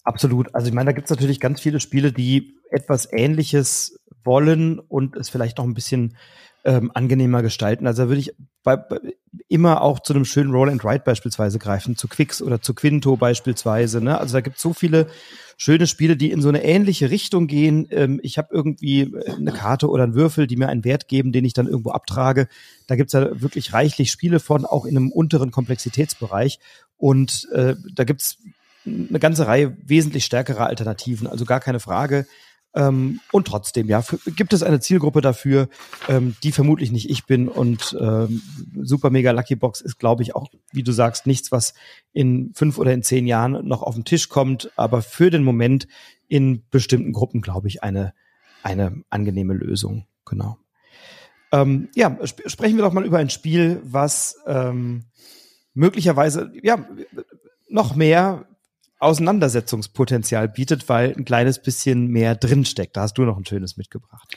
Absolut. 0.04 0.54
Also 0.54 0.68
ich 0.68 0.74
meine, 0.74 0.86
da 0.86 0.92
gibt 0.92 1.04
es 1.04 1.10
natürlich 1.10 1.38
ganz 1.38 1.60
viele 1.60 1.80
Spiele, 1.80 2.12
die 2.12 2.56
etwas 2.70 3.12
Ähnliches 3.12 4.00
wollen 4.24 4.78
und 4.78 5.16
es 5.16 5.28
vielleicht 5.28 5.58
noch 5.58 5.64
ein 5.64 5.74
bisschen 5.74 6.16
ähm, 6.64 6.90
angenehmer 6.94 7.42
gestalten. 7.42 7.86
Also 7.86 8.02
da 8.02 8.08
würde 8.08 8.20
ich 8.20 8.34
bei, 8.62 8.76
bei, 8.76 8.98
immer 9.48 9.82
auch 9.82 10.00
zu 10.00 10.12
einem 10.12 10.24
schönen 10.24 10.50
Roll 10.50 10.68
and 10.68 10.84
Write 10.84 11.04
beispielsweise 11.04 11.58
greifen, 11.58 11.96
zu 11.96 12.08
Quicks 12.08 12.42
oder 12.42 12.60
zu 12.60 12.74
Quinto 12.74 13.16
beispielsweise. 13.16 14.00
Ne? 14.00 14.18
Also 14.18 14.34
da 14.34 14.40
gibt 14.40 14.56
es 14.56 14.62
so 14.62 14.72
viele 14.72 15.06
schöne 15.56 15.86
Spiele, 15.86 16.16
die 16.16 16.30
in 16.30 16.40
so 16.40 16.48
eine 16.48 16.64
ähnliche 16.64 17.10
Richtung 17.10 17.46
gehen. 17.46 17.88
Ähm, 17.90 18.20
ich 18.22 18.38
habe 18.38 18.48
irgendwie 18.52 19.12
eine 19.26 19.52
Karte 19.52 19.88
oder 19.88 20.04
einen 20.04 20.14
Würfel, 20.14 20.46
die 20.46 20.56
mir 20.56 20.68
einen 20.68 20.84
Wert 20.84 21.08
geben, 21.08 21.32
den 21.32 21.44
ich 21.44 21.52
dann 21.52 21.66
irgendwo 21.66 21.90
abtrage. 21.90 22.48
Da 22.86 22.96
gibt's 22.96 23.12
ja 23.12 23.40
wirklich 23.40 23.72
reichlich 23.72 24.10
Spiele 24.10 24.40
von, 24.40 24.64
auch 24.64 24.84
in 24.84 24.96
einem 24.96 25.10
unteren 25.10 25.50
Komplexitätsbereich. 25.50 26.58
Und 26.96 27.48
äh, 27.52 27.74
da 27.94 28.04
gibt's 28.04 28.38
eine 28.86 29.18
ganze 29.18 29.46
Reihe 29.46 29.76
wesentlich 29.84 30.24
stärkerer 30.24 30.66
Alternativen, 30.66 31.26
also 31.26 31.44
gar 31.44 31.60
keine 31.60 31.80
Frage. 31.80 32.26
Ähm, 32.74 33.20
und 33.32 33.46
trotzdem, 33.46 33.88
ja, 33.88 34.04
gibt 34.36 34.52
es 34.52 34.62
eine 34.62 34.80
Zielgruppe 34.80 35.20
dafür, 35.20 35.68
ähm, 36.08 36.36
die 36.42 36.52
vermutlich 36.52 36.92
nicht 36.92 37.10
ich 37.10 37.26
bin. 37.26 37.48
Und 37.48 37.96
ähm, 38.00 38.42
Super 38.82 39.10
Mega 39.10 39.30
Lucky 39.32 39.56
Box 39.56 39.80
ist, 39.80 39.98
glaube 39.98 40.22
ich, 40.22 40.34
auch, 40.34 40.48
wie 40.72 40.82
du 40.82 40.92
sagst, 40.92 41.26
nichts, 41.26 41.50
was 41.50 41.74
in 42.12 42.52
fünf 42.54 42.78
oder 42.78 42.92
in 42.92 43.02
zehn 43.02 43.26
Jahren 43.26 43.66
noch 43.66 43.82
auf 43.82 43.94
den 43.94 44.04
Tisch 44.04 44.28
kommt. 44.28 44.70
Aber 44.76 45.02
für 45.02 45.30
den 45.30 45.42
Moment 45.42 45.88
in 46.28 46.62
bestimmten 46.70 47.12
Gruppen, 47.12 47.40
glaube 47.40 47.68
ich, 47.68 47.82
eine, 47.82 48.12
eine 48.62 49.02
angenehme 49.08 49.54
Lösung. 49.54 50.06
Genau. 50.24 50.58
Ähm, 51.52 51.88
ja, 51.94 52.16
sp 52.20 52.44
sprechen 52.46 52.76
wir 52.76 52.84
doch 52.84 52.92
mal 52.92 53.06
über 53.06 53.18
ein 53.18 53.30
Spiel, 53.30 53.80
was 53.82 54.36
ähm, 54.46 55.04
möglicherweise 55.72 56.52
ja 56.62 56.86
noch 57.68 57.94
mehr 57.94 58.46
Auseinandersetzungspotenzial 58.98 60.48
bietet, 60.48 60.88
weil 60.88 61.14
ein 61.16 61.24
kleines 61.24 61.62
bisschen 61.62 62.08
mehr 62.08 62.34
drinsteckt. 62.34 62.96
Da 62.96 63.02
hast 63.02 63.14
du 63.14 63.22
noch 63.22 63.36
ein 63.36 63.46
schönes 63.46 63.76
mitgebracht. 63.76 64.36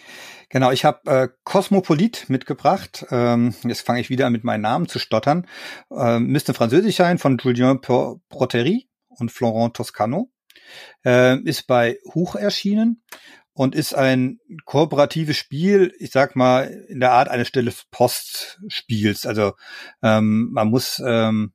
Genau, 0.50 0.72
ich 0.72 0.86
habe 0.86 1.10
äh, 1.10 1.30
Cosmopolit 1.44 2.30
mitgebracht. 2.30 3.06
Ähm, 3.10 3.56
jetzt 3.64 3.86
fange 3.86 4.02
ich 4.02 4.10
wieder 4.10 4.30
mit 4.30 4.44
meinen 4.44 4.62
Namen 4.62 4.88
zu 4.88 5.00
stottern. 5.00 5.48
Ähm, 5.90 6.28
müsste 6.28 6.54
französisch 6.54 6.98
sein 6.98 7.18
von 7.18 7.38
Julien 7.38 7.82
Proteri 7.82 8.88
und 9.08 9.32
Florent 9.32 9.76
Toscano. 9.76 10.32
Äh, 11.04 11.40
ist 11.42 11.68
bei 11.68 11.98
Huch 12.14 12.36
erschienen 12.36 13.02
und 13.54 13.76
ist 13.76 13.94
ein 13.94 14.40
kooperatives 14.66 15.38
Spiel, 15.38 15.94
ich 16.00 16.12
sag 16.12 16.36
mal, 16.36 16.66
in 16.88 17.00
der 17.00 17.12
Art 17.12 17.30
eines 17.30 17.48
stilles 17.48 17.86
Postspiels. 17.92 19.26
Also 19.26 19.54
ähm, 20.02 20.50
man 20.52 20.70
muss 20.70 21.02
ähm, 21.06 21.54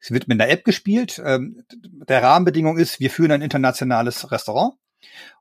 es 0.00 0.10
wird 0.10 0.28
mit 0.28 0.40
einer 0.40 0.50
App 0.50 0.64
gespielt. 0.64 1.20
Ähm, 1.24 1.64
der 2.08 2.22
Rahmenbedingung 2.22 2.78
ist, 2.78 3.00
wir 3.00 3.10
führen 3.10 3.32
ein 3.32 3.42
internationales 3.42 4.30
Restaurant 4.30 4.74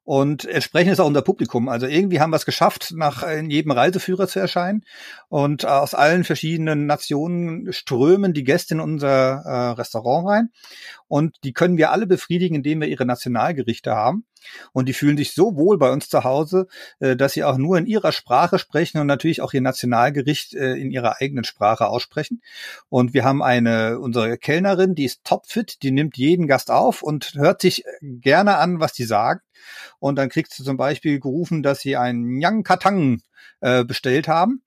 und 0.04 0.46
entsprechend 0.46 0.94
ist 0.94 1.00
auch 1.00 1.08
unser 1.08 1.22
Publikum. 1.22 1.70
Also 1.70 1.86
irgendwie 1.86 2.20
haben 2.20 2.32
wir 2.32 2.38
es 2.38 2.46
geschafft, 2.46 2.94
nach 2.96 3.22
in 3.22 3.50
jedem 3.52 3.72
Reiseführer 3.72 4.28
zu 4.28 4.40
erscheinen. 4.40 4.84
Und 5.28 5.66
aus 5.66 5.94
allen 5.94 6.24
verschiedenen 6.24 6.88
Nationen 6.88 7.72
strömen 7.72 8.34
die 8.34 8.44
Gäste 8.44 8.74
in 8.74 8.80
unser 8.80 9.44
äh, 9.46 9.72
Restaurant 9.74 10.28
rein. 10.28 10.50
Und 11.08 11.38
die 11.44 11.54
können 11.54 11.78
wir 11.78 11.92
alle 11.92 12.08
befriedigen, 12.08 12.56
indem 12.56 12.82
wir 12.82 12.88
ihre 12.88 13.06
Nationalgerichte 13.06 13.92
haben. 13.92 14.26
Und 14.74 14.88
die 14.88 14.94
fühlen 14.94 15.18
sich 15.18 15.34
so 15.34 15.56
wohl 15.56 15.78
bei 15.78 15.92
uns 15.92 16.10
zu 16.10 16.24
Hause, 16.24 16.68
äh, 17.00 17.16
dass 17.16 17.34
sie 17.34 17.44
auch 17.44 17.58
nur 17.58 17.78
in 17.78 17.86
ihrer 17.86 18.12
Sprache 18.12 18.60
sprechen 18.60 19.00
und 19.00 19.08
natürlich 19.08 19.42
auch 19.42 19.54
ihr 19.54 19.62
Nationalgericht 19.62 20.54
äh, 20.54 20.74
in 20.74 20.92
ihrer 20.92 21.22
eigenen 21.22 21.44
Sprache 21.44 21.88
aussprechen. 21.88 22.42
Und 22.90 23.14
wir 23.14 23.24
haben 23.24 23.42
eine, 23.44 24.00
unsere 24.00 24.38
Kellnerin, 24.38 24.96
die 24.96 25.06
ist 25.06 25.24
topfit, 25.24 25.84
die 25.84 25.92
nimmt 25.92 26.18
jeden 26.18 26.48
Gast 26.48 26.72
auf 26.72 27.02
und 27.02 27.34
hört 27.36 27.62
sich 27.62 27.84
gerne 28.02 28.58
an, 28.58 28.80
was 28.80 28.94
die 28.94 29.06
sagen. 29.06 29.42
Und 30.00 30.16
dann 30.16 30.30
kriegst 30.30 30.58
du 30.58 30.64
zum 30.64 30.78
Beispiel 30.78 31.20
gerufen, 31.20 31.64
dass 31.64 31.82
sie 31.82 31.98
einen 31.98 32.38
Nyang 32.38 32.64
Katang 32.64 33.22
äh, 33.62 33.84
bestellt 33.84 34.28
haben. 34.28 34.62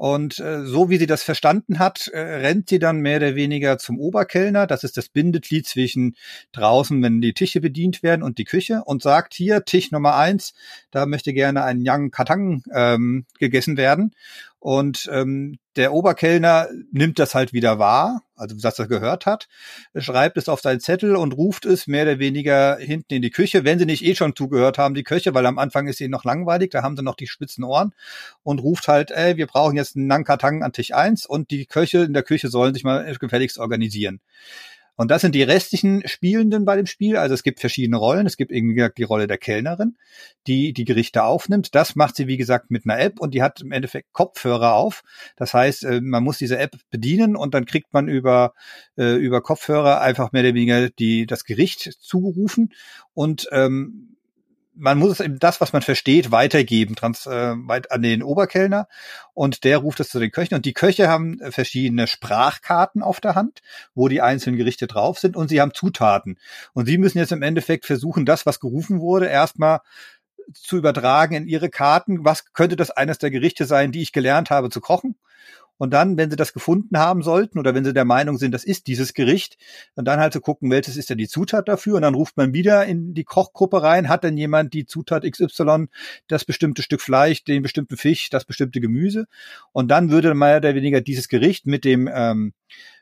Und 0.00 0.38
äh, 0.38 0.64
so 0.64 0.88
wie 0.88 0.96
sie 0.96 1.06
das 1.06 1.22
verstanden 1.22 1.78
hat, 1.78 2.08
äh, 2.08 2.18
rennt 2.18 2.70
sie 2.70 2.78
dann 2.78 3.00
mehr 3.00 3.18
oder 3.18 3.34
weniger 3.34 3.76
zum 3.76 4.00
Oberkellner. 4.00 4.66
Das 4.66 4.82
ist 4.82 4.96
das 4.96 5.10
Bindeglied 5.10 5.68
zwischen 5.68 6.16
draußen, 6.52 7.02
wenn 7.02 7.20
die 7.20 7.34
Tische 7.34 7.60
bedient 7.60 8.02
werden, 8.02 8.22
und 8.22 8.38
die 8.38 8.46
Küche 8.46 8.80
und 8.86 9.02
sagt 9.02 9.34
hier 9.34 9.62
Tisch 9.66 9.90
Nummer 9.90 10.16
eins, 10.16 10.54
da 10.90 11.04
möchte 11.04 11.34
gerne 11.34 11.64
ein 11.64 11.82
Yang 11.84 12.12
Katang 12.12 12.62
ähm, 12.74 13.26
gegessen 13.38 13.76
werden. 13.76 14.14
Und 14.58 15.06
ähm, 15.12 15.58
der 15.80 15.94
Oberkellner 15.94 16.68
nimmt 16.92 17.18
das 17.18 17.34
halt 17.34 17.54
wieder 17.54 17.78
wahr, 17.78 18.22
also 18.36 18.54
dass 18.54 18.78
er 18.78 18.86
gehört 18.86 19.24
hat, 19.24 19.48
schreibt 19.96 20.36
es 20.36 20.50
auf 20.50 20.60
seinen 20.60 20.78
Zettel 20.78 21.16
und 21.16 21.32
ruft 21.32 21.64
es 21.64 21.86
mehr 21.86 22.02
oder 22.02 22.18
weniger 22.18 22.76
hinten 22.76 23.14
in 23.14 23.22
die 23.22 23.30
Küche, 23.30 23.64
wenn 23.64 23.78
sie 23.78 23.86
nicht 23.86 24.04
eh 24.04 24.14
schon 24.14 24.36
zugehört 24.36 24.76
haben, 24.76 24.94
die 24.94 25.04
Köche, 25.04 25.32
weil 25.32 25.46
am 25.46 25.58
Anfang 25.58 25.88
ist 25.88 26.02
ihnen 26.02 26.10
noch 26.10 26.24
langweilig, 26.24 26.70
da 26.70 26.82
haben 26.82 26.98
sie 26.98 27.02
noch 27.02 27.14
die 27.14 27.26
spitzen 27.26 27.64
Ohren 27.64 27.94
und 28.42 28.58
ruft 28.58 28.88
halt, 28.88 29.10
ey, 29.10 29.38
wir 29.38 29.46
brauchen 29.46 29.74
jetzt 29.74 29.96
einen 29.96 30.06
Nankatang 30.06 30.62
an 30.62 30.74
Tisch 30.74 30.92
eins 30.92 31.24
und 31.24 31.50
die 31.50 31.64
Köche 31.64 32.00
in 32.00 32.12
der 32.12 32.24
Küche 32.24 32.48
sollen 32.48 32.74
sich 32.74 32.84
mal 32.84 33.16
gefälligst 33.18 33.56
organisieren. 33.56 34.20
Und 35.00 35.10
das 35.10 35.22
sind 35.22 35.34
die 35.34 35.42
restlichen 35.42 36.06
Spielenden 36.06 36.66
bei 36.66 36.76
dem 36.76 36.84
Spiel. 36.84 37.16
Also 37.16 37.32
es 37.32 37.42
gibt 37.42 37.58
verschiedene 37.58 37.96
Rollen. 37.96 38.26
Es 38.26 38.36
gibt 38.36 38.52
irgendwie 38.52 38.86
die 38.98 39.02
Rolle 39.02 39.26
der 39.26 39.38
Kellnerin, 39.38 39.96
die 40.46 40.74
die 40.74 40.84
Gerichte 40.84 41.24
aufnimmt. 41.24 41.74
Das 41.74 41.96
macht 41.96 42.16
sie, 42.16 42.26
wie 42.26 42.36
gesagt, 42.36 42.70
mit 42.70 42.84
einer 42.84 43.00
App 43.00 43.18
und 43.18 43.32
die 43.32 43.42
hat 43.42 43.62
im 43.62 43.72
Endeffekt 43.72 44.12
Kopfhörer 44.12 44.74
auf. 44.74 45.02
Das 45.36 45.54
heißt, 45.54 45.84
äh, 45.84 46.02
man 46.02 46.22
muss 46.22 46.36
diese 46.36 46.58
App 46.58 46.76
bedienen 46.90 47.34
und 47.34 47.54
dann 47.54 47.64
kriegt 47.64 47.94
man 47.94 48.08
über, 48.08 48.52
äh, 48.98 49.14
über 49.14 49.40
Kopfhörer 49.40 50.02
einfach 50.02 50.32
mehr 50.32 50.42
oder 50.42 50.52
weniger 50.52 50.90
die, 50.90 51.24
das 51.24 51.44
Gericht 51.44 51.96
zugerufen 51.98 52.74
und 53.14 53.48
ähm, 53.52 54.09
man 54.80 54.98
muss 54.98 55.12
es 55.12 55.20
eben 55.20 55.38
das, 55.38 55.60
was 55.60 55.72
man 55.72 55.82
versteht, 55.82 56.32
weitergeben 56.32 56.96
trans, 56.96 57.26
äh, 57.26 57.54
weit 57.56 57.92
an 57.92 58.02
den 58.02 58.22
Oberkellner 58.22 58.88
und 59.34 59.64
der 59.64 59.78
ruft 59.78 60.00
es 60.00 60.08
zu 60.08 60.18
den 60.18 60.30
Köchen 60.30 60.54
und 60.54 60.64
die 60.64 60.72
Köche 60.72 61.08
haben 61.08 61.38
verschiedene 61.50 62.06
Sprachkarten 62.06 63.02
auf 63.02 63.20
der 63.20 63.34
Hand, 63.34 63.60
wo 63.94 64.08
die 64.08 64.22
einzelnen 64.22 64.56
Gerichte 64.56 64.86
drauf 64.86 65.18
sind 65.18 65.36
und 65.36 65.48
sie 65.48 65.60
haben 65.60 65.74
Zutaten 65.74 66.38
und 66.72 66.86
sie 66.86 66.98
müssen 66.98 67.18
jetzt 67.18 67.32
im 67.32 67.42
Endeffekt 67.42 67.84
versuchen, 67.86 68.24
das, 68.24 68.46
was 68.46 68.58
gerufen 68.58 69.00
wurde, 69.00 69.26
erstmal 69.26 69.80
zu 70.54 70.76
übertragen 70.76 71.34
in 71.34 71.46
ihre 71.46 71.70
Karten. 71.70 72.24
Was 72.24 72.52
könnte 72.52 72.76
das 72.76 72.90
eines 72.90 73.18
der 73.18 73.30
Gerichte 73.30 73.66
sein, 73.66 73.92
die 73.92 74.02
ich 74.02 74.12
gelernt 74.12 74.50
habe 74.50 74.70
zu 74.70 74.80
kochen? 74.80 75.14
Und 75.80 75.94
dann, 75.94 76.18
wenn 76.18 76.28
sie 76.30 76.36
das 76.36 76.52
gefunden 76.52 76.98
haben 76.98 77.22
sollten 77.22 77.58
oder 77.58 77.74
wenn 77.74 77.86
sie 77.86 77.94
der 77.94 78.04
Meinung 78.04 78.36
sind, 78.36 78.52
das 78.52 78.64
ist 78.64 78.86
dieses 78.86 79.14
Gericht, 79.14 79.56
und 79.94 80.04
dann 80.04 80.20
halt 80.20 80.34
zu 80.34 80.42
gucken, 80.42 80.70
welches 80.70 80.98
ist 80.98 81.08
denn 81.08 81.16
die 81.16 81.26
Zutat 81.26 81.68
dafür. 81.68 81.94
Und 81.96 82.02
dann 82.02 82.14
ruft 82.14 82.36
man 82.36 82.52
wieder 82.52 82.84
in 82.84 83.14
die 83.14 83.24
Kochgruppe 83.24 83.82
rein, 83.82 84.10
hat 84.10 84.22
denn 84.22 84.36
jemand 84.36 84.74
die 84.74 84.84
Zutat 84.84 85.24
XY, 85.24 85.86
das 86.28 86.44
bestimmte 86.44 86.82
Stück 86.82 87.00
Fleisch, 87.00 87.44
den 87.44 87.62
bestimmten 87.62 87.96
Fisch, 87.96 88.28
das 88.28 88.44
bestimmte 88.44 88.82
Gemüse. 88.82 89.24
Und 89.72 89.90
dann 89.90 90.10
würde 90.10 90.34
mehr 90.34 90.58
oder 90.58 90.74
weniger 90.74 91.00
dieses 91.00 91.28
Gericht 91.28 91.64
mit 91.64 91.86
dem 91.86 92.10
ähm, 92.12 92.52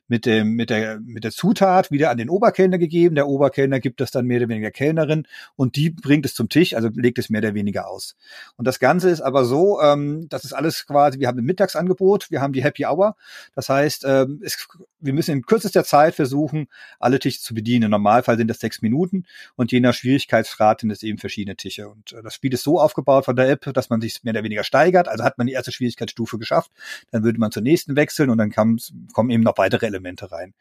mit 0.08 0.26
dem, 0.26 0.54
mit 0.54 0.70
der, 0.70 0.98
mit 1.00 1.24
der 1.24 1.30
Zutat 1.30 1.90
wieder 1.90 2.10
an 2.10 2.16
den 2.16 2.30
Oberkellner 2.30 2.78
gegeben. 2.78 3.14
Der 3.14 3.28
Oberkellner 3.28 3.78
gibt 3.78 4.00
das 4.00 4.10
dann 4.10 4.26
mehr 4.26 4.38
oder 4.38 4.48
weniger 4.48 4.70
Kellnerin 4.70 5.26
und 5.54 5.76
die 5.76 5.90
bringt 5.90 6.26
es 6.26 6.34
zum 6.34 6.48
Tisch, 6.48 6.74
also 6.74 6.88
legt 6.94 7.18
es 7.18 7.30
mehr 7.30 7.40
oder 7.40 7.54
weniger 7.54 7.88
aus. 7.88 8.16
Und 8.56 8.66
das 8.66 8.78
Ganze 8.78 9.10
ist 9.10 9.20
aber 9.20 9.44
so, 9.44 9.80
ähm, 9.80 10.28
das 10.28 10.44
ist 10.44 10.54
alles 10.54 10.86
quasi, 10.86 11.20
wir 11.20 11.28
haben 11.28 11.38
ein 11.38 11.44
Mittagsangebot, 11.44 12.30
wir 12.30 12.40
haben 12.40 12.52
die 12.52 12.64
Happy 12.64 12.86
Hour. 12.86 13.16
Das 13.54 13.68
heißt, 13.68 14.04
ähm, 14.06 14.40
es 14.42 14.66
wir 15.00 15.12
müssen 15.12 15.32
in 15.32 15.42
kürzester 15.42 15.84
Zeit 15.84 16.14
versuchen, 16.14 16.66
alle 16.98 17.18
Tische 17.18 17.40
zu 17.40 17.54
bedienen. 17.54 17.84
Im 17.84 17.90
Normalfall 17.90 18.36
sind 18.36 18.48
das 18.48 18.58
sechs 18.58 18.82
Minuten 18.82 19.24
und 19.54 19.70
je 19.70 19.80
nach 19.80 19.94
Schwierigkeitsgrad 19.94 20.80
sind 20.80 20.90
es 20.90 21.02
eben 21.02 21.18
verschiedene 21.18 21.56
Tische. 21.56 21.88
Und 21.88 22.12
äh, 22.12 22.22
das 22.22 22.34
Spiel 22.34 22.52
ist 22.52 22.64
so 22.64 22.80
aufgebaut 22.80 23.24
von 23.24 23.36
der 23.36 23.48
App, 23.48 23.72
dass 23.74 23.90
man 23.90 24.00
sich 24.00 24.24
mehr 24.24 24.32
oder 24.32 24.42
weniger 24.42 24.64
steigert. 24.64 25.06
Also 25.06 25.22
hat 25.22 25.38
man 25.38 25.46
die 25.46 25.52
erste 25.52 25.70
Schwierigkeitsstufe 25.70 26.38
geschafft, 26.38 26.70
dann 27.10 27.22
würde 27.22 27.38
man 27.38 27.52
zur 27.52 27.62
nächsten 27.62 27.94
wechseln 27.94 28.30
und 28.30 28.38
dann 28.38 28.50
kommen 28.50 29.30
eben 29.30 29.42
noch 29.42 29.58
weitere 29.58 29.86
Elemente 29.86 29.97
rein. 30.06 30.54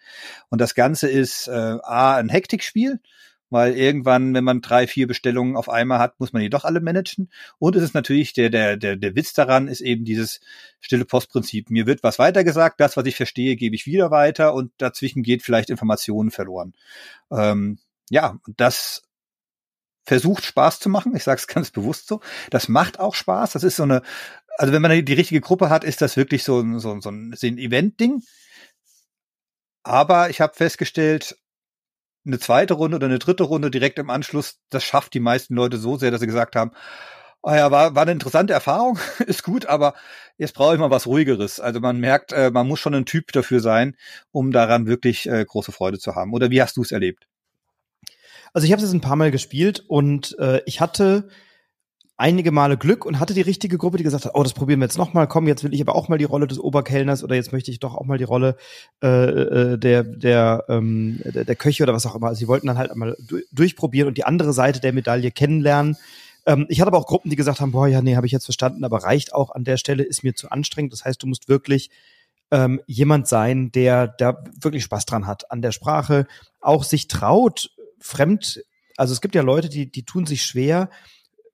Und 0.50 0.62
das 0.62 0.76
Ganze 0.76 1.10
ist 1.10 1.48
äh, 1.48 1.78
A, 1.84 2.18
ein 2.18 2.30
Hektikspiel 2.30 3.00
weil 3.50 3.76
irgendwann, 3.78 4.34
wenn 4.34 4.44
man 4.44 4.62
drei, 4.62 4.88
vier 4.88 5.08
Bestellungen 5.08 5.56
auf 5.56 5.70
einmal 5.70 6.00
hat, 6.00 6.20
muss 6.20 6.34
man 6.34 6.42
die 6.42 6.50
doch 6.50 6.66
alle 6.66 6.82
managen. 6.82 7.30
Und 7.60 7.76
es 7.76 7.84
ist 7.84 7.94
natürlich 7.94 8.34
der, 8.34 8.50
der, 8.50 8.78
der, 8.78 8.96
der 8.96 9.16
Witz 9.16 9.34
daran 9.34 9.68
ist 9.68 9.82
eben 9.82 10.04
dieses 10.04 10.42
stille 10.80 11.06
Postprinzip. 11.06 11.70
Mir 11.70 11.86
wird 11.86 12.04
was 12.04 12.20
weitergesagt, 12.20 12.80
das, 12.80 12.98
was 12.98 13.06
ich 13.06 13.16
verstehe, 13.16 13.56
gebe 13.56 13.76
ich 13.76 13.86
wieder 13.86 14.12
weiter 14.12 14.54
und 14.54 14.72
dazwischen 14.78 15.24
geht 15.24 15.44
vielleicht 15.44 15.70
Informationen 15.70 16.32
verloren. 16.32 16.74
Ähm, 17.32 17.80
ja, 18.10 18.38
das 18.58 19.04
versucht 20.04 20.46
Spaß 20.46 20.80
zu 20.80 20.90
machen. 20.90 21.16
Ich 21.16 21.24
sage 21.24 21.40
es 21.40 21.48
ganz 21.54 21.72
bewusst 21.72 22.08
so. 22.08 22.20
Das 22.50 22.68
macht 22.68 23.00
auch 23.00 23.16
Spaß. 23.16 23.54
Das 23.54 23.64
ist 23.64 23.78
so 23.78 23.84
eine, 23.84 24.02
also 24.58 24.74
wenn 24.74 24.82
man 24.82 25.06
die 25.06 25.14
richtige 25.14 25.42
Gruppe 25.42 25.70
hat, 25.70 25.86
ist 25.86 26.02
das 26.02 26.18
wirklich 26.18 26.44
so, 26.44 26.62
so, 26.80 27.00
so 27.00 27.10
ein, 27.10 27.34
so 27.34 27.48
ein 27.48 27.58
Event-Ding. 27.58 28.24
Aber 29.88 30.30
ich 30.30 30.42
habe 30.42 30.54
festgestellt, 30.54 31.38
eine 32.26 32.40
zweite 32.40 32.74
Runde 32.74 32.98
oder 32.98 33.06
eine 33.06 33.20
dritte 33.20 33.44
Runde 33.44 33.72
direkt 33.72 34.00
im 34.00 34.10
Anschluss, 34.10 34.60
das 34.70 34.84
schafft 34.84 35.14
die 35.14 35.22
meisten 35.22 35.56
Leute 35.56 35.78
so 35.78 35.96
sehr, 35.96 36.12
dass 36.12 36.20
sie 36.20 36.28
gesagt 36.28 36.58
haben, 36.58 36.72
oh 37.42 37.54
ja, 37.54 37.72
war, 37.72 37.96
war 37.96 38.02
eine 38.02 38.12
interessante 38.12 38.52
Erfahrung, 38.52 39.00
ist 39.28 39.44
gut, 39.44 39.66
aber 39.68 39.94
jetzt 40.38 40.56
brauche 40.56 40.74
ich 40.74 40.80
mal 40.82 40.92
was 40.92 41.08
ruhigeres. 41.08 41.62
Also 41.62 41.80
man 41.80 42.02
merkt, 42.02 42.34
äh, 42.34 42.52
man 42.52 42.68
muss 42.68 42.82
schon 42.82 42.96
ein 42.96 43.06
Typ 43.06 43.32
dafür 43.32 43.62
sein, 43.62 43.96
um 44.32 44.52
daran 44.52 44.88
wirklich 44.88 45.26
äh, 45.30 45.46
große 45.46 45.72
Freude 45.72 46.00
zu 46.00 46.16
haben. 46.16 46.34
Oder 46.34 46.52
wie 46.52 46.62
hast 46.62 46.76
du 46.76 46.82
es 46.82 46.92
erlebt? 46.92 47.26
Also 48.52 48.66
ich 48.66 48.74
habe 48.74 48.82
es 48.82 48.90
jetzt 48.90 48.94
ein 48.94 49.00
paar 49.00 49.16
Mal 49.16 49.32
gespielt 49.32 49.86
und 49.88 50.38
äh, 50.38 50.62
ich 50.66 50.82
hatte 50.82 51.30
einige 52.18 52.52
Male 52.52 52.78
Glück 52.78 53.06
und 53.06 53.20
hatte 53.20 53.36
die 53.36 53.42
richtige 53.42 53.78
Gruppe, 53.78 53.98
die 53.98 54.04
gesagt 54.04 54.26
hat, 54.26 54.34
oh, 54.36 54.42
das 54.44 54.54
probieren 54.54 54.80
wir 54.80 54.86
jetzt 54.86 54.98
noch 54.98 55.14
mal. 55.14 55.28
Komm, 55.28 55.48
jetzt 55.48 55.64
will 55.64 55.74
ich 55.74 55.82
aber 55.82 55.96
auch 55.96 56.10
mal 56.10 56.18
die 56.18 56.26
Rolle 56.26 56.48
des 56.48 56.60
Oberkellners 56.60 57.24
oder 57.24 57.36
jetzt 57.36 57.54
möchte 57.54 57.70
ich 57.70 57.80
doch 57.80 57.96
auch 57.96 58.06
mal 58.06 58.18
die 58.18 58.24
Rolle 58.24 58.58
äh, 59.04 59.08
äh, 59.08 59.78
der 59.78 60.04
der, 60.04 60.66
ähm, 60.68 61.22
der 61.24 61.46
der 61.46 61.56
Köche 61.56 61.84
oder 61.84 61.94
was 61.94 62.06
auch 62.08 62.16
immer. 62.16 62.28
Also 62.28 62.40
sie 62.40 62.48
wollten 62.48 62.68
dann 62.68 62.78
halt 62.80 62.92
einmal 62.92 63.16
durchprobieren 63.52 64.08
und 64.08 64.18
die 64.18 64.26
andere 64.26 64.52
Seite 64.52 64.80
der 64.80 64.94
Medaille 64.94 65.32
kennenlernen. 65.32 65.96
Ähm, 66.48 66.66
ich 66.70 66.82
hatte 66.82 66.88
aber 66.88 66.98
auch 66.98 67.06
Gruppen, 67.06 67.30
die 67.30 67.36
gesagt 67.36 67.62
haben, 67.62 67.72
boah, 67.72 67.88
ja, 67.88 68.02
nee, 68.02 68.16
habe 68.16 68.26
ich 68.26 68.32
jetzt 68.32 68.46
verstanden, 68.46 68.84
aber 68.84 69.04
reicht 69.04 69.34
auch 69.34 69.52
an 69.52 69.64
der 69.64 69.78
Stelle, 69.78 70.04
ist 70.04 70.24
mir 70.24 70.34
zu 70.34 70.50
anstrengend. 70.50 70.94
Das 70.94 71.06
heißt, 71.06 71.22
du 71.22 71.28
musst 71.28 71.50
wirklich 71.50 71.92
ähm, 72.50 72.82
jemand 72.88 73.28
sein, 73.28 73.72
der 73.72 74.08
da 74.08 74.44
wirklich 74.60 74.84
Spaß 74.84 75.06
dran 75.06 75.28
hat 75.28 75.52
an 75.52 75.62
der 75.62 75.72
Sprache, 75.72 76.26
auch 76.62 76.84
sich 76.84 77.08
traut, 77.08 77.70
fremd. 78.00 78.64
Also 78.96 79.14
es 79.14 79.22
gibt 79.22 79.36
ja 79.36 79.44
Leute, 79.44 79.70
die 79.70 79.92
die 79.92 80.04
tun 80.04 80.26
sich 80.26 80.44
schwer 80.44 80.90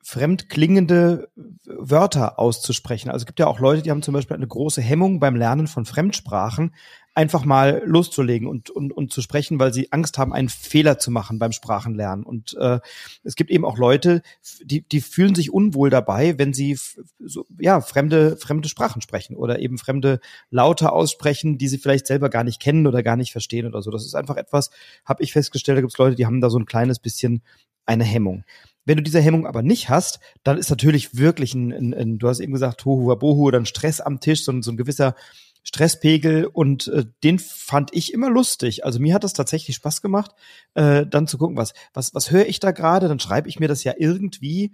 fremdklingende 0.03 1.29
Wörter 1.65 2.37
auszusprechen. 2.37 3.09
Also 3.09 3.23
es 3.23 3.25
gibt 3.25 3.39
ja 3.39 3.47
auch 3.47 3.59
Leute, 3.59 3.81
die 3.81 3.89
haben 3.89 4.01
zum 4.01 4.13
Beispiel 4.13 4.35
eine 4.35 4.47
große 4.47 4.81
Hemmung 4.81 5.19
beim 5.19 5.35
Lernen 5.35 5.67
von 5.67 5.85
Fremdsprachen, 5.85 6.75
einfach 7.15 7.45
mal 7.45 7.83
loszulegen 7.85 8.47
und, 8.47 8.69
und, 8.69 8.91
und 8.91 9.13
zu 9.13 9.21
sprechen, 9.21 9.59
weil 9.59 9.73
sie 9.73 9.91
Angst 9.91 10.17
haben, 10.17 10.33
einen 10.33 10.49
Fehler 10.49 10.97
zu 10.97 11.11
machen 11.11 11.39
beim 11.39 11.51
Sprachenlernen. 11.51 12.25
Und 12.25 12.55
äh, 12.59 12.79
es 13.23 13.35
gibt 13.35 13.51
eben 13.51 13.65
auch 13.65 13.77
Leute, 13.77 14.23
die, 14.63 14.81
die 14.81 14.99
fühlen 14.99 15.35
sich 15.35 15.53
unwohl 15.53 15.89
dabei, 15.89 16.37
wenn 16.37 16.53
sie 16.53 16.77
so, 17.19 17.45
ja, 17.59 17.81
fremde, 17.81 18.35
fremde 18.35 18.67
Sprachen 18.67 19.01
sprechen 19.01 19.35
oder 19.35 19.59
eben 19.59 19.77
fremde 19.77 20.19
Laute 20.49 20.91
aussprechen, 20.91 21.57
die 21.57 21.67
sie 21.67 21.77
vielleicht 21.77 22.07
selber 22.07 22.29
gar 22.29 22.43
nicht 22.43 22.59
kennen 22.59 22.87
oder 22.87 23.03
gar 23.03 23.15
nicht 23.15 23.31
verstehen 23.31 23.67
oder 23.67 23.81
so. 23.81 23.91
Das 23.91 24.05
ist 24.05 24.15
einfach 24.15 24.35
etwas, 24.35 24.71
habe 25.05 25.23
ich 25.23 25.33
festgestellt, 25.33 25.77
da 25.77 25.81
gibt 25.81 25.93
es 25.93 25.99
Leute, 25.99 26.15
die 26.15 26.25
haben 26.25 26.41
da 26.41 26.49
so 26.49 26.57
ein 26.57 26.65
kleines 26.65 26.99
bisschen 26.99 27.43
eine 27.85 28.03
Hemmung. 28.03 28.43
Wenn 28.85 28.97
du 28.97 29.03
diese 29.03 29.21
Hemmung 29.21 29.47
aber 29.47 29.61
nicht 29.61 29.89
hast, 29.89 30.19
dann 30.43 30.57
ist 30.57 30.69
natürlich 30.69 31.17
wirklich 31.17 31.53
ein, 31.53 31.71
ein, 31.71 31.93
ein 31.93 32.17
du 32.17 32.27
hast 32.27 32.39
eben 32.39 32.53
gesagt, 32.53 32.81
Tohu 32.81 33.07
Wabohu 33.07 33.47
oder 33.47 33.59
ein 33.59 33.65
Stress 33.65 34.01
am 34.01 34.19
Tisch, 34.19 34.43
so, 34.43 34.61
so 34.61 34.71
ein 34.71 34.77
gewisser 34.77 35.15
Stresspegel 35.63 36.45
und 36.45 36.87
äh, 36.89 37.05
den 37.23 37.39
fand 37.39 37.93
ich 37.93 38.13
immer 38.13 38.29
lustig. 38.29 38.85
Also 38.85 38.99
mir 38.99 39.13
hat 39.13 39.23
das 39.23 39.33
tatsächlich 39.33 39.77
Spaß 39.77 40.01
gemacht, 40.01 40.31
äh, 40.73 41.05
dann 41.05 41.27
zu 41.27 41.37
gucken, 41.37 41.55
was 41.55 41.73
was 41.93 42.13
was 42.13 42.31
höre 42.31 42.47
ich 42.47 42.59
da 42.59 42.71
gerade, 42.71 43.07
dann 43.07 43.19
schreibe 43.19 43.47
ich 43.47 43.59
mir 43.59 43.69
das 43.69 43.83
ja 43.85 43.93
irgendwie 43.97 44.73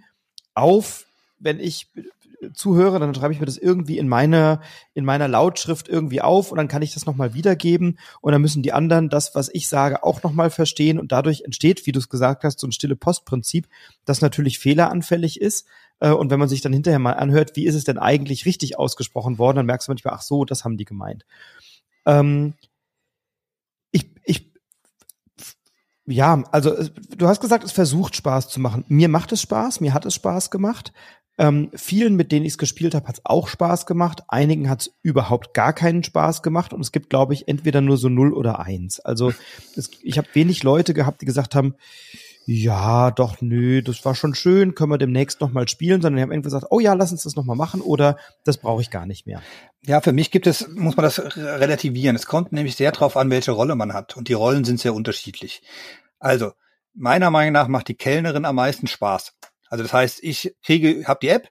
auf, 0.54 1.06
wenn 1.38 1.60
ich 1.60 1.88
zuhöre, 2.54 2.98
dann 2.98 3.14
schreibe 3.14 3.32
ich 3.32 3.40
mir 3.40 3.46
das 3.46 3.58
irgendwie 3.58 3.98
in 3.98 4.08
meiner, 4.08 4.60
in 4.94 5.04
meiner 5.04 5.28
Lautschrift 5.28 5.88
irgendwie 5.88 6.20
auf 6.20 6.50
und 6.50 6.58
dann 6.58 6.68
kann 6.68 6.82
ich 6.82 6.94
das 6.94 7.06
nochmal 7.06 7.34
wiedergeben 7.34 7.98
und 8.20 8.32
dann 8.32 8.40
müssen 8.40 8.62
die 8.62 8.72
anderen 8.72 9.08
das, 9.08 9.34
was 9.34 9.48
ich 9.52 9.68
sage, 9.68 10.02
auch 10.02 10.22
nochmal 10.22 10.50
verstehen 10.50 10.98
und 10.98 11.12
dadurch 11.12 11.42
entsteht, 11.42 11.86
wie 11.86 11.92
du 11.92 11.98
es 11.98 12.08
gesagt 12.08 12.44
hast, 12.44 12.60
so 12.60 12.66
ein 12.66 12.72
stille 12.72 12.96
Postprinzip, 12.96 13.68
das 14.04 14.20
natürlich 14.20 14.58
fehleranfällig 14.58 15.40
ist. 15.40 15.66
Äh, 16.00 16.10
und 16.10 16.30
wenn 16.30 16.38
man 16.40 16.48
sich 16.48 16.60
dann 16.60 16.72
hinterher 16.72 16.98
mal 16.98 17.12
anhört, 17.12 17.56
wie 17.56 17.66
ist 17.66 17.74
es 17.74 17.84
denn 17.84 17.98
eigentlich 17.98 18.46
richtig 18.46 18.78
ausgesprochen 18.78 19.38
worden, 19.38 19.56
dann 19.56 19.66
merkst 19.66 19.88
du 19.88 19.92
manchmal, 19.92 20.14
ach 20.14 20.22
so, 20.22 20.44
das 20.44 20.64
haben 20.64 20.76
die 20.76 20.84
gemeint. 20.84 21.24
Ähm, 22.06 22.54
ich, 23.92 24.10
ich, 24.24 24.52
ja, 26.06 26.42
also 26.50 26.76
du 27.16 27.28
hast 27.28 27.40
gesagt, 27.40 27.64
es 27.64 27.72
versucht 27.72 28.16
Spaß 28.16 28.48
zu 28.48 28.60
machen. 28.60 28.84
Mir 28.88 29.08
macht 29.08 29.32
es 29.32 29.42
Spaß, 29.42 29.80
mir 29.80 29.94
hat 29.94 30.06
es 30.06 30.14
Spaß 30.14 30.50
gemacht. 30.50 30.92
Ähm, 31.40 31.70
vielen, 31.72 32.16
mit 32.16 32.32
denen 32.32 32.44
ich 32.44 32.52
es 32.52 32.58
gespielt 32.58 32.94
habe, 32.94 33.08
hat 33.08 33.14
es 33.14 33.24
auch 33.24 33.48
Spaß 33.48 33.86
gemacht. 33.86 34.24
Einigen 34.28 34.68
hat 34.68 34.82
es 34.82 34.94
überhaupt 35.02 35.54
gar 35.54 35.72
keinen 35.72 36.04
Spaß 36.04 36.42
gemacht. 36.42 36.74
Und 36.74 36.82
es 36.82 36.92
gibt, 36.92 37.08
glaube 37.08 37.32
ich, 37.32 37.48
entweder 37.48 37.80
nur 37.80 37.96
so 37.96 38.10
null 38.10 38.34
oder 38.34 38.60
eins. 38.60 39.00
Also 39.00 39.32
es, 39.74 39.90
ich 40.02 40.18
habe 40.18 40.28
wenig 40.34 40.62
Leute 40.64 40.92
gehabt, 40.92 41.22
die 41.22 41.24
gesagt 41.26 41.54
haben, 41.54 41.76
ja, 42.44 43.10
doch, 43.10 43.40
nö, 43.40 43.80
das 43.80 44.04
war 44.04 44.14
schon 44.14 44.34
schön, 44.34 44.74
können 44.74 44.90
wir 44.90 44.98
demnächst 44.98 45.40
nochmal 45.40 45.66
spielen, 45.66 46.02
sondern 46.02 46.16
die 46.16 46.22
haben 46.24 46.32
irgendwie 46.32 46.48
gesagt, 46.48 46.66
oh 46.68 46.78
ja, 46.78 46.92
lass 46.92 47.10
uns 47.10 47.22
das 47.22 47.36
nochmal 47.36 47.56
machen 47.56 47.80
oder 47.80 48.18
das 48.44 48.58
brauche 48.58 48.82
ich 48.82 48.90
gar 48.90 49.06
nicht 49.06 49.24
mehr. 49.24 49.40
Ja, 49.86 50.02
für 50.02 50.12
mich 50.12 50.30
gibt 50.30 50.46
es, 50.46 50.68
muss 50.68 50.96
man 50.96 51.04
das 51.04 51.22
relativieren. 51.36 52.16
Es 52.16 52.26
kommt 52.26 52.52
nämlich 52.52 52.76
sehr 52.76 52.92
drauf 52.92 53.16
an, 53.16 53.30
welche 53.30 53.52
Rolle 53.52 53.76
man 53.76 53.94
hat. 53.94 54.14
Und 54.14 54.28
die 54.28 54.34
Rollen 54.34 54.64
sind 54.64 54.78
sehr 54.78 54.92
unterschiedlich. 54.92 55.62
Also, 56.18 56.52
meiner 56.92 57.30
Meinung 57.30 57.54
nach 57.54 57.68
macht 57.68 57.88
die 57.88 57.94
Kellnerin 57.94 58.44
am 58.44 58.56
meisten 58.56 58.88
Spaß. 58.88 59.32
Also 59.70 59.84
das 59.84 59.92
heißt, 59.92 60.22
ich 60.22 60.54
kriege, 60.62 61.04
habe 61.06 61.20
die 61.22 61.28
App. 61.28 61.48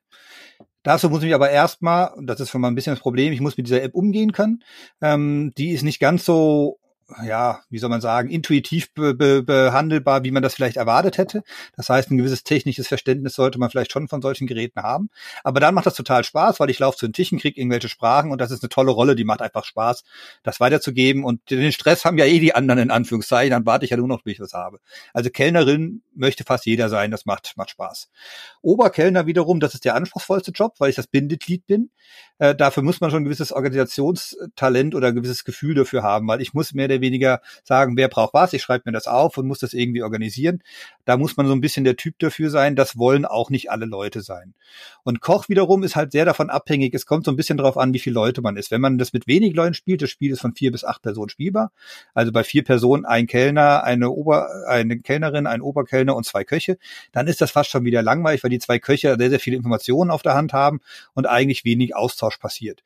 Dazu 0.84 1.10
muss 1.10 1.24
ich 1.24 1.34
aber 1.34 1.50
erstmal, 1.50 2.14
das 2.22 2.40
ist 2.40 2.52
schon 2.52 2.62
mal 2.62 2.68
ein 2.70 2.76
bisschen 2.76 2.94
das 2.94 3.02
Problem, 3.02 3.34
ich 3.34 3.42
muss 3.42 3.58
mit 3.58 3.68
dieser 3.68 3.82
App 3.82 3.96
umgehen 3.96 4.32
können. 4.32 4.64
Ähm, 5.02 5.52
die 5.58 5.72
ist 5.72 5.84
nicht 5.84 6.00
ganz 6.00 6.24
so 6.26 6.79
ja, 7.24 7.62
wie 7.70 7.80
soll 7.80 7.90
man 7.90 8.02
sagen, 8.02 8.30
intuitiv 8.30 8.94
be 8.94 9.14
be 9.14 9.44
behandelbar, 9.44 10.24
wie 10.24 10.32
man 10.32 10.44
das 10.44 10.56
vielleicht 10.56 10.78
erwartet 10.78 11.18
hätte. 11.18 11.44
Das 11.76 11.90
heißt, 11.90 12.12
ein 12.12 12.18
gewisses 12.18 12.44
technisches 12.44 12.88
Verständnis 12.88 13.34
sollte 13.34 13.60
man 13.60 13.70
vielleicht 13.70 13.92
schon 13.92 14.08
von 14.08 14.22
solchen 14.22 14.48
Geräten 14.48 14.82
haben. 14.82 15.10
Aber 15.44 15.60
dann 15.60 15.74
macht 15.74 15.86
das 15.86 15.96
total 15.96 16.24
Spaß, 16.24 16.60
weil 16.60 16.70
ich 16.70 16.80
laufe 16.80 16.98
zu 16.98 17.08
den 17.08 17.14
Tischen, 17.14 17.40
kriege 17.40 17.60
irgendwelche 17.60 17.90
Sprachen 17.90 18.32
und 18.32 18.40
das 18.40 18.52
ist 18.52 18.64
eine 18.64 18.70
tolle 18.70 18.92
Rolle, 18.92 19.16
die 19.16 19.24
macht 19.24 19.42
einfach 19.42 19.66
Spaß, 19.66 20.04
das 20.44 20.60
weiterzugeben. 20.60 21.24
Und 21.24 21.50
den 21.50 21.72
Stress 21.72 22.06
haben 22.06 22.18
ja 22.18 22.26
eh 22.26 22.40
die 22.40 22.56
anderen 22.56 22.80
in 22.80 22.92
Anführungszeichen, 22.92 23.52
dann 23.52 23.66
warte 23.66 23.86
ich 23.86 23.92
ja 23.92 23.98
nur 23.98 24.08
noch, 24.08 24.24
bis 24.24 24.34
ich 24.34 24.40
was 24.40 24.54
habe. 24.54 24.80
Also 25.14 25.30
Kellnerin 25.30 26.04
möchte 26.16 26.44
fast 26.44 26.66
jeder 26.66 26.90
sein, 26.90 27.12
das 27.12 27.26
macht, 27.26 27.54
macht 27.58 27.72
Spaß. 27.72 28.10
Oberkellner 28.62 29.26
wiederum, 29.26 29.60
das 29.60 29.74
ist 29.74 29.86
der 29.86 29.96
anspruchsvollste 29.96 30.52
Job, 30.52 30.76
weil 30.80 30.90
ich 30.90 30.96
das 30.96 31.08
Bindeglied 31.08 31.66
bin. 31.66 31.90
Äh, 32.38 32.56
dafür 32.56 32.84
muss 32.84 33.02
man 33.02 33.12
schon 33.12 33.22
ein 33.22 33.26
gewisses 33.26 33.52
Organisationstalent 33.52 34.96
oder 34.96 35.10
ein 35.10 35.16
gewisses 35.16 35.44
Gefühl 35.44 35.76
dafür 35.76 36.04
haben, 36.04 36.28
weil 36.28 36.42
ich 36.42 36.54
muss 36.54 36.74
mehr 36.74 36.88
der 36.88 36.99
weniger 37.02 37.42
sagen, 37.64 37.98
wer 37.98 38.08
braucht 38.08 38.34
was, 38.34 38.54
ich 38.54 38.62
schreibe 38.62 38.84
mir 38.86 38.92
das 38.92 39.08
auf 39.08 39.38
und 39.38 39.48
muss 39.48 39.60
das 39.60 39.74
irgendwie 39.74 40.04
organisieren. 40.04 40.62
Da 41.06 41.18
muss 41.18 41.38
man 41.38 41.48
so 41.48 41.54
ein 41.54 41.62
bisschen 41.62 41.84
der 41.84 41.96
Typ 41.96 42.20
dafür 42.20 42.50
sein, 42.50 42.76
das 42.76 42.98
wollen 42.98 43.26
auch 43.26 43.50
nicht 43.50 43.72
alle 43.72 43.86
Leute 43.86 44.22
sein. 44.22 44.54
Und 45.04 45.22
Koch 45.22 45.50
wiederum 45.50 45.84
ist 45.84 45.96
halt 45.96 46.12
sehr 46.12 46.26
davon 46.26 46.50
abhängig, 46.50 46.94
es 46.94 47.06
kommt 47.06 47.26
so 47.26 47.32
ein 47.32 47.36
bisschen 47.36 47.58
darauf 47.58 47.78
an, 47.78 47.94
wie 47.94 48.00
viele 48.00 48.14
Leute 48.14 48.42
man 48.42 48.58
ist. 48.58 48.72
Wenn 48.72 48.82
man 48.82 48.98
das 48.98 49.14
mit 49.14 49.28
wenig 49.28 49.56
Leuten 49.56 49.74
spielt, 49.74 50.02
das 50.02 50.10
Spiel 50.10 50.32
ist 50.32 50.42
von 50.42 50.54
vier 50.54 50.72
bis 50.72 50.84
acht 50.84 51.02
Personen 51.02 51.30
spielbar, 51.30 51.72
also 52.14 52.32
bei 52.32 52.44
vier 52.44 52.64
Personen 52.64 53.06
ein 53.06 53.28
Kellner, 53.28 53.84
eine 53.84 54.10
Ober, 54.10 54.50
eine 54.68 55.00
Kellnerin, 55.00 55.48
ein 55.48 55.62
Oberkellner 55.62 56.16
und 56.16 56.26
zwei 56.26 56.44
Köche, 56.44 56.78
dann 57.12 57.28
ist 57.28 57.42
das 57.42 57.52
fast 57.52 57.70
schon 57.70 57.86
wieder 57.86 58.02
langweilig, 58.02 58.44
weil 58.44 58.52
die 58.52 58.60
zwei 58.60 58.80
Köche 58.80 59.16
sehr, 59.18 59.30
sehr 59.30 59.40
viele 59.40 59.58
Informationen 59.58 60.12
auf 60.12 60.22
der 60.22 60.36
Hand 60.36 60.54
haben 60.54 60.82
und 61.14 61.28
eigentlich 61.28 61.66
wenig 61.66 61.96
Austausch 61.96 62.38
passiert. 62.38 62.84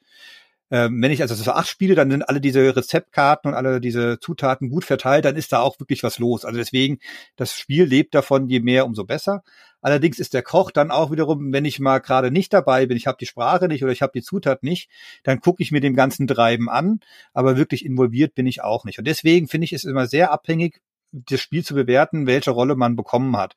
Ähm, 0.74 1.00
wenn 1.04 1.12
ich 1.12 1.22
also 1.22 1.36
so 1.36 1.52
acht 1.52 1.68
spiele, 1.68 1.94
dann 1.94 2.10
sind 2.10 2.24
alle 2.24 2.42
diese 2.42 2.76
Rezeptkarten 2.76 3.52
und 3.52 3.56
alle 3.56 3.80
diese 3.80 4.18
Zutaten 4.20 4.72
gut 4.72 4.84
verteilt, 4.84 5.24
dann 5.24 5.36
ist 5.36 5.54
da 5.54 5.60
auch 5.60 5.80
wirklich 5.80 6.02
was 6.02 6.18
los. 6.18 6.46
Also 6.46 6.58
deswegen, 6.58 6.98
das 7.36 7.54
Spiel 7.54 7.84
lebt 7.84 8.16
davon, 8.16 8.50
je 8.50 8.60
mehr, 8.60 8.88
umso 8.88 9.04
besser. 9.04 9.44
Allerdings 9.82 10.18
ist 10.18 10.34
der 10.34 10.42
Koch 10.42 10.72
dann 10.72 10.90
auch 10.90 11.12
wiederum, 11.12 11.54
wenn 11.54 11.66
ich 11.66 11.80
mal 11.80 12.00
gerade 12.00 12.32
nicht 12.32 12.54
dabei 12.54 12.88
bin, 12.88 12.98
ich 12.98 13.06
habe 13.06 13.20
die 13.20 13.28
Sprache 13.28 13.68
nicht 13.68 13.84
oder 13.84 13.92
ich 13.92 14.02
habe 14.02 14.14
die 14.16 14.24
Zutat 14.24 14.64
nicht, 14.64 14.90
dann 15.22 15.42
gucke 15.42 15.62
ich 15.62 15.72
mir 15.72 15.80
dem 15.80 15.94
ganzen 15.96 16.26
Treiben 16.26 16.72
an, 16.72 17.02
aber 17.34 17.56
wirklich 17.56 17.86
involviert 17.86 18.34
bin 18.34 18.48
ich 18.48 18.64
auch 18.64 18.84
nicht. 18.84 18.98
Und 18.98 19.06
deswegen 19.06 19.48
finde 19.48 19.66
ich 19.66 19.74
es 19.74 19.84
immer 19.84 20.08
sehr 20.08 20.32
abhängig, 20.32 20.82
das 21.12 21.40
Spiel 21.40 21.64
zu 21.64 21.76
bewerten, 21.76 22.26
welche 22.26 22.50
Rolle 22.50 22.76
man 22.76 22.96
bekommen 22.96 23.38
hat. 23.38 23.56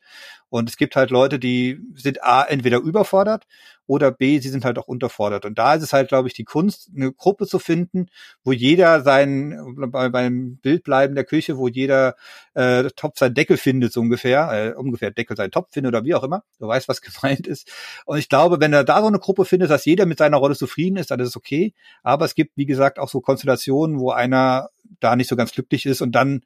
Und 0.50 0.68
es 0.68 0.76
gibt 0.76 0.96
halt 0.96 1.10
Leute, 1.10 1.38
die 1.38 1.80
sind 1.94 2.22
A, 2.22 2.42
entweder 2.42 2.76
überfordert 2.80 3.46
oder 3.86 4.10
B, 4.10 4.38
sie 4.38 4.48
sind 4.48 4.64
halt 4.64 4.78
auch 4.78 4.88
unterfordert. 4.88 5.44
Und 5.44 5.58
da 5.58 5.74
ist 5.74 5.82
es 5.82 5.92
halt, 5.92 6.08
glaube 6.08 6.28
ich, 6.28 6.34
die 6.34 6.44
Kunst, 6.44 6.90
eine 6.94 7.12
Gruppe 7.12 7.46
zu 7.46 7.58
finden, 7.58 8.06
wo 8.44 8.52
jeder 8.52 9.02
sein, 9.02 9.76
bei, 9.76 10.08
beim 10.08 10.56
Bild 10.56 10.84
bleiben 10.84 11.14
der 11.14 11.24
Küche, 11.24 11.56
wo 11.56 11.68
jeder 11.68 12.16
äh, 12.54 12.84
Topf 12.96 13.18
seinen 13.18 13.34
Deckel 13.34 13.56
findet, 13.56 13.92
so 13.92 14.00
ungefähr, 14.00 14.50
äh, 14.52 14.74
ungefähr 14.74 15.10
Deckel 15.10 15.36
seinen 15.36 15.50
Topf 15.50 15.72
findet 15.72 15.94
oder 15.94 16.04
wie 16.04 16.14
auch 16.14 16.24
immer. 16.24 16.42
Du 16.58 16.66
weißt, 16.66 16.88
was 16.88 17.00
gemeint 17.02 17.46
ist. 17.46 17.70
Und 18.04 18.18
ich 18.18 18.28
glaube, 18.28 18.60
wenn 18.60 18.72
er 18.72 18.84
da 18.84 19.00
so 19.00 19.06
eine 19.06 19.18
Gruppe 19.18 19.44
findet, 19.44 19.70
dass 19.70 19.84
jeder 19.84 20.06
mit 20.06 20.18
seiner 20.18 20.38
Rolle 20.38 20.56
zufrieden 20.56 20.96
ist, 20.96 21.10
dann 21.10 21.20
ist 21.20 21.28
es 21.28 21.36
okay. 21.36 21.74
Aber 22.02 22.24
es 22.24 22.34
gibt, 22.34 22.56
wie 22.56 22.66
gesagt, 22.66 22.98
auch 22.98 23.08
so 23.08 23.20
Konstellationen, 23.20 23.98
wo 23.98 24.10
einer 24.10 24.70
da 25.00 25.16
nicht 25.16 25.28
so 25.28 25.36
ganz 25.36 25.52
glücklich 25.52 25.86
ist 25.86 26.00
und 26.00 26.12
dann 26.12 26.42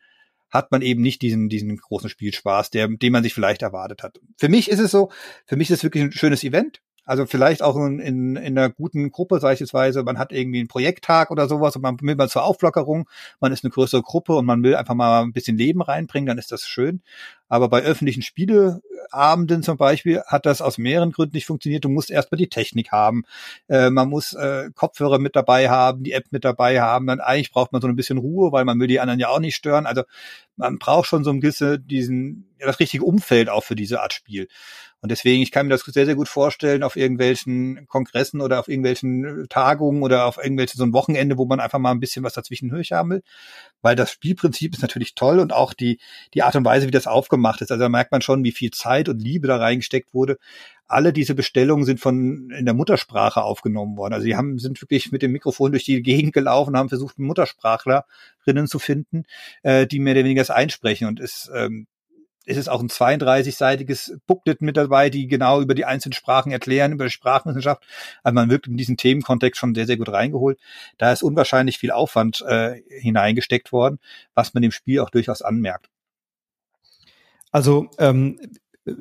hat 0.51 0.73
man 0.73 0.83
eben 0.83 1.01
nicht 1.01 1.23
diesen, 1.23 1.49
diesen 1.49 1.77
großen 1.77 2.11
Spielspaß, 2.11 2.71
der, 2.71 2.89
den 2.89 3.13
man 3.13 3.23
sich 3.23 3.35
vielleicht 3.35 3.63
erwartet 3.63 4.03
hat. 4.03 4.21
Für 4.37 4.49
mich 4.49 4.69
ist 4.69 4.81
es 4.81 4.91
so, 4.91 5.11
für 5.47 5.57
mich 5.57 5.71
ist 5.71 5.79
es 5.79 5.85
wirklich 5.85 6.05
ein 6.05 6.13
schönes 6.13 6.45
Event. 6.45 6.81
Also 7.11 7.27
vielleicht 7.27 7.61
auch 7.61 7.75
in, 7.75 7.99
in, 7.99 8.37
in 8.37 8.57
einer 8.57 8.71
guten 8.71 9.11
Gruppe, 9.11 9.41
beispielsweise, 9.41 10.05
man 10.05 10.17
hat 10.17 10.31
irgendwie 10.31 10.61
einen 10.61 10.69
Projekttag 10.69 11.33
oder 11.33 11.49
sowas 11.49 11.75
und 11.75 11.83
man 11.83 12.01
will 12.01 12.15
mal 12.15 12.29
zur 12.29 12.45
Auflockerung, 12.45 13.09
man 13.41 13.51
ist 13.51 13.65
eine 13.65 13.73
größere 13.73 14.01
Gruppe 14.01 14.37
und 14.37 14.47
man 14.47 14.63
will 14.63 14.77
einfach 14.77 14.95
mal 14.95 15.23
ein 15.23 15.33
bisschen 15.33 15.59
Leben 15.59 15.83
reinbringen, 15.83 16.29
dann 16.29 16.39
ist 16.39 16.53
das 16.53 16.69
schön. 16.69 17.03
Aber 17.51 17.69
bei 17.69 17.83
öffentlichen 17.83 18.23
Spieleabenden 18.23 19.65
zum 19.65 19.77
Beispiel 19.77 20.23
hat 20.27 20.47
das 20.47 20.63
aus 20.63 20.79
mehreren 20.79 21.11
Gründen 21.11 21.35
nicht 21.37 21.47
funktioniert. 21.47 21.85
Du 21.85 21.89
musst 21.89 22.11
erstmal 22.11 22.39
die 22.39 22.49
Technik 22.49 22.93
haben, 22.93 23.25
äh, 23.69 23.91
man 23.91 24.09
muss 24.09 24.33
äh, 24.35 24.71
Kopfhörer 24.75 25.19
mit 25.19 25.35
dabei 25.35 25.69
haben, 25.69 26.05
die 26.05 26.13
App 26.13 26.27
mit 26.31 26.45
dabei 26.45 26.81
haben. 26.81 27.09
Dann 27.09 27.19
eigentlich 27.19 27.51
braucht 27.51 27.73
man 27.73 27.83
so 27.83 27.89
ein 27.89 27.97
bisschen 27.97 28.19
Ruhe, 28.19 28.53
weil 28.53 28.65
man 28.65 28.79
will 28.79 28.87
die 28.87 29.01
anderen 29.01 29.19
ja 29.19 29.29
auch 29.29 29.41
nicht 29.41 29.57
stören. 29.57 29.87
Also 29.87 30.05
man 30.57 30.79
braucht 30.79 31.09
schon 31.09 31.25
so 31.25 31.31
ein 31.31 31.41
bisschen 31.41 31.85
diesen, 31.89 32.55
ja, 32.59 32.67
das 32.67 32.79
richtige 32.79 33.05
Umfeld 33.05 33.49
auch 33.49 33.65
für 33.65 33.75
diese 33.75 34.01
Art 34.01 34.13
Spiel. 34.13 34.47
Und 35.03 35.11
deswegen, 35.11 35.43
ich 35.43 35.51
kann 35.51 35.67
mir 35.67 35.73
das 35.73 35.81
sehr, 35.81 36.05
sehr 36.05 36.15
gut 36.15 36.29
vorstellen 36.29 36.83
auf 36.83 36.95
irgendwelchen 36.95 37.87
Kongressen 37.89 38.43
oder 38.43 38.61
auf 38.61 38.69
irgendwelchen 38.69 39.47
Tagungen 39.49 40.03
oder 40.03 40.27
auf 40.27 40.37
irgendwelchen 40.37 40.77
so 40.77 40.85
ein 40.85 40.93
Wochenende, 40.93 41.39
wo 41.39 41.47
man 41.47 41.59
einfach 41.59 41.79
mal 41.79 41.91
ein 41.91 42.01
bisschen 42.01 42.23
was 42.23 42.35
dazwischen 42.35 42.71
haben 42.71 43.11
will. 43.11 43.23
Weil 43.81 43.97
das 43.97 44.11
Spielprinzip 44.11 44.75
ist 44.75 44.83
natürlich 44.83 45.15
toll 45.15 45.41
und 45.41 45.55
auch 45.55 45.73
die, 45.73 45.99
die 46.35 46.43
Art 46.43 46.55
und 46.55 46.67
Weise, 46.67 46.87
wie 46.87 46.91
das 46.91 47.07
aufgemacht 47.07 47.40
ist. 47.63 47.71
Also 47.71 47.83
da 47.83 47.89
merkt 47.89 48.13
man 48.13 48.23
schon, 48.23 48.45
wie 48.45 48.53
viel 48.53 48.71
Zeit 48.71 49.09
und 49.09 49.21
Liebe 49.21 49.49
da 49.49 49.57
reingesteckt 49.57 50.15
wurde. 50.15 50.39
Alle 50.87 51.13
diese 51.13 51.35
Bestellungen 51.35 51.85
sind 51.85 52.01
von 52.01 52.51
in 52.51 52.65
der 52.65 52.75
Muttersprache 52.75 53.43
aufgenommen 53.43 53.97
worden. 53.97 54.15
Also 54.15 54.27
die 54.27 54.37
haben, 54.37 54.59
sind 54.59 54.81
wirklich 54.83 55.13
mit 55.13 55.23
dem 55.23 55.33
Mikrofon 55.33 55.73
durch 55.73 55.85
die 55.85 56.03
Gegend 56.03 56.33
gelaufen, 56.33 56.77
haben 56.77 56.89
versucht, 56.89 57.19
Muttersprachlerinnen 57.19 58.67
zu 58.67 58.79
finden, 58.79 59.25
äh, 59.63 59.87
die 59.87 60.01
mehr 60.01 60.15
oder 60.15 60.25
weniger 60.25 60.41
das 60.41 60.51
einsprechen. 60.51 61.07
Und 61.07 61.21
es 61.21 61.51
ähm, 61.55 61.87
es 62.47 62.57
ist 62.57 62.69
auch 62.69 62.81
ein 62.81 62.89
32-seitiges 62.89 64.19
Booklet 64.27 64.63
mit 64.63 64.77
dabei, 64.77 65.11
die 65.11 65.27
genau 65.29 65.61
über 65.61 65.75
die 65.75 65.85
einzelnen 65.85 66.15
Sprachen 66.15 66.53
erklären, 66.53 66.93
über 66.93 67.05
die 67.05 67.11
Sprachwissenschaft. 67.11 67.85
Also 68.23 68.35
man 68.35 68.51
wirkt 68.51 68.67
in 68.67 68.77
diesen 68.77 68.97
Themenkontext 68.97 69.61
schon 69.61 69.75
sehr, 69.75 69.87
sehr 69.87 69.97
gut 69.97 70.09
reingeholt. 70.09 70.59
Da 70.99 71.13
ist 71.13 71.23
unwahrscheinlich 71.23 71.79
viel 71.79 71.91
Aufwand 71.91 72.43
äh, 72.47 72.83
hineingesteckt 72.89 73.73
worden, 73.73 73.99
was 74.35 74.55
man 74.55 74.63
dem 74.63 74.73
Spiel 74.73 75.01
auch 75.01 75.11
durchaus 75.11 75.43
anmerkt. 75.43 75.91
Also 77.51 77.89
ähm, 77.99 78.39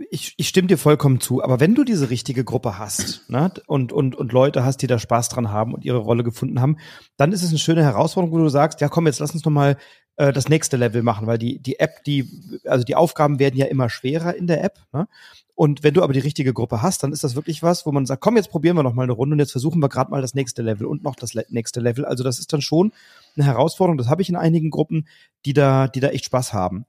ich, 0.10 0.34
ich 0.38 0.48
stimme 0.48 0.68
dir 0.68 0.78
vollkommen 0.78 1.20
zu, 1.20 1.44
aber 1.44 1.60
wenn 1.60 1.76
du 1.76 1.84
diese 1.84 2.10
richtige 2.10 2.44
Gruppe 2.44 2.78
hast 2.78 3.24
ne, 3.30 3.52
und, 3.68 3.92
und, 3.92 4.16
und 4.16 4.32
Leute 4.32 4.64
hast, 4.64 4.82
die 4.82 4.88
da 4.88 5.00
Spaß 5.00 5.30
dran 5.30 5.52
haben 5.52 5.74
und 5.74 5.86
ihre 5.86 5.98
Rolle 5.98 6.24
gefunden 6.24 6.62
haben, 6.62 6.78
dann 7.18 7.32
ist 7.32 7.44
es 7.44 7.50
eine 7.50 7.60
schöne 7.60 7.84
Herausforderung, 7.84 8.38
wo 8.38 8.44
du 8.44 8.50
sagst, 8.50 8.82
ja 8.82 8.90
komm, 8.90 9.08
jetzt 9.08 9.20
lass 9.20 9.34
uns 9.34 9.46
noch 9.46 9.52
mal 9.52 9.78
äh, 10.18 10.34
das 10.34 10.50
nächste 10.50 10.78
Level 10.78 11.02
machen, 11.02 11.28
weil 11.28 11.38
die, 11.38 11.60
die 11.60 11.80
App, 11.80 12.04
die, 12.04 12.60
also 12.66 12.84
die 12.84 12.96
Aufgaben 12.96 13.40
werden 13.40 13.58
ja 13.58 13.66
immer 13.66 13.90
schwerer 13.90 14.36
in 14.36 14.48
der 14.48 14.64
App. 14.64 14.80
Ne? 14.92 15.08
Und 15.56 15.84
wenn 15.84 15.94
du 15.94 16.04
aber 16.04 16.14
die 16.14 16.20
richtige 16.20 16.54
Gruppe 16.54 16.82
hast, 16.82 17.04
dann 17.04 17.12
ist 17.12 17.24
das 17.24 17.36
wirklich 17.36 17.64
was, 17.64 17.86
wo 17.86 17.92
man 17.92 18.06
sagt, 18.06 18.22
komm, 18.22 18.38
jetzt 18.38 18.50
probieren 18.50 18.78
wir 18.78 18.84
noch 18.84 18.94
mal 18.94 19.04
eine 19.04 19.12
Runde 19.12 19.34
und 19.34 19.40
jetzt 19.40 19.52
versuchen 19.52 19.82
wir 19.82 19.90
gerade 19.90 20.12
mal 20.12 20.22
das 20.22 20.34
nächste 20.34 20.62
Level 20.62 20.86
und 20.86 21.04
noch 21.04 21.16
das 21.16 21.34
nächste 21.50 21.80
Level. 21.80 22.06
Also 22.06 22.24
das 22.24 22.40
ist 22.40 22.54
dann 22.54 22.62
schon 22.62 22.92
eine 23.36 23.46
Herausforderung. 23.46 23.98
Das 23.98 24.08
habe 24.08 24.22
ich 24.22 24.30
in 24.30 24.36
einigen 24.36 24.70
Gruppen, 24.70 25.08
die 25.46 25.54
da, 25.54 25.88
die 25.88 26.00
da 26.00 26.10
echt 26.10 26.26
Spaß 26.26 26.54
haben. 26.54 26.86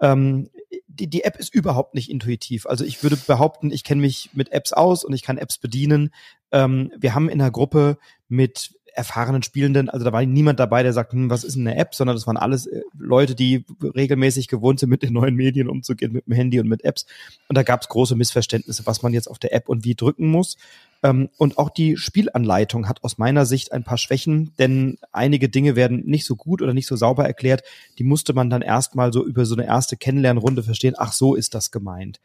Ähm, 0.00 0.48
die, 0.94 1.08
die 1.08 1.24
App 1.24 1.36
ist 1.36 1.54
überhaupt 1.54 1.94
nicht 1.94 2.10
intuitiv. 2.10 2.66
Also 2.66 2.84
ich 2.84 3.02
würde 3.02 3.16
behaupten, 3.16 3.70
ich 3.70 3.84
kenne 3.84 4.00
mich 4.00 4.30
mit 4.32 4.52
Apps 4.52 4.72
aus 4.72 5.04
und 5.04 5.12
ich 5.12 5.22
kann 5.22 5.38
Apps 5.38 5.58
bedienen. 5.58 6.10
Ähm, 6.52 6.92
wir 6.96 7.14
haben 7.14 7.28
in 7.28 7.38
der 7.38 7.50
Gruppe 7.50 7.98
mit 8.28 8.74
erfahrenen 8.94 9.42
Spielenden, 9.42 9.90
also 9.90 10.04
da 10.04 10.12
war 10.12 10.24
niemand 10.24 10.60
dabei, 10.60 10.82
der 10.82 10.92
sagt, 10.92 11.12
hm, 11.12 11.28
was 11.28 11.42
ist 11.42 11.56
eine 11.56 11.76
App, 11.76 11.94
sondern 11.94 12.16
das 12.16 12.26
waren 12.26 12.36
alles 12.36 12.66
äh, 12.66 12.82
Leute, 12.96 13.34
die 13.34 13.64
regelmäßig 13.82 14.48
gewohnt 14.48 14.78
sind, 14.80 14.88
mit 14.88 15.02
den 15.02 15.12
neuen 15.12 15.34
Medien 15.34 15.68
umzugehen, 15.68 16.12
mit 16.12 16.26
dem 16.26 16.34
Handy 16.34 16.60
und 16.60 16.68
mit 16.68 16.84
Apps. 16.84 17.04
Und 17.48 17.58
da 17.58 17.64
gab 17.64 17.82
es 17.82 17.88
große 17.88 18.14
Missverständnisse, 18.14 18.86
was 18.86 19.02
man 19.02 19.12
jetzt 19.12 19.28
auf 19.28 19.38
der 19.38 19.52
App 19.52 19.68
und 19.68 19.84
wie 19.84 19.96
drücken 19.96 20.28
muss. 20.28 20.56
Ähm, 21.02 21.28
und 21.36 21.58
auch 21.58 21.70
die 21.70 21.96
Spielanleitung 21.96 22.88
hat 22.88 23.02
aus 23.02 23.18
meiner 23.18 23.46
Sicht 23.46 23.72
ein 23.72 23.82
paar 23.82 23.98
Schwächen, 23.98 24.52
denn 24.58 24.96
einige 25.10 25.48
Dinge 25.48 25.74
werden 25.74 26.04
nicht 26.06 26.24
so 26.24 26.36
gut 26.36 26.62
oder 26.62 26.72
nicht 26.72 26.86
so 26.86 26.94
sauber 26.94 27.24
erklärt. 27.24 27.62
Die 27.98 28.04
musste 28.04 28.32
man 28.32 28.48
dann 28.48 28.62
erstmal 28.62 29.12
so 29.12 29.26
über 29.26 29.44
so 29.44 29.56
eine 29.56 29.66
erste 29.66 29.96
Kennenlernrunde 29.96 30.62
verstehen. 30.62 30.94
Ach, 30.96 31.12
so 31.12 31.34
ist 31.34 31.54
das 31.54 31.72
gemeint. 31.72 32.20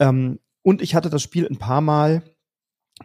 Ähm, 0.00 0.40
und 0.62 0.82
ich 0.82 0.94
hatte 0.94 1.08
das 1.08 1.22
Spiel 1.22 1.46
ein 1.46 1.58
paar 1.58 1.80
Mal 1.80 2.22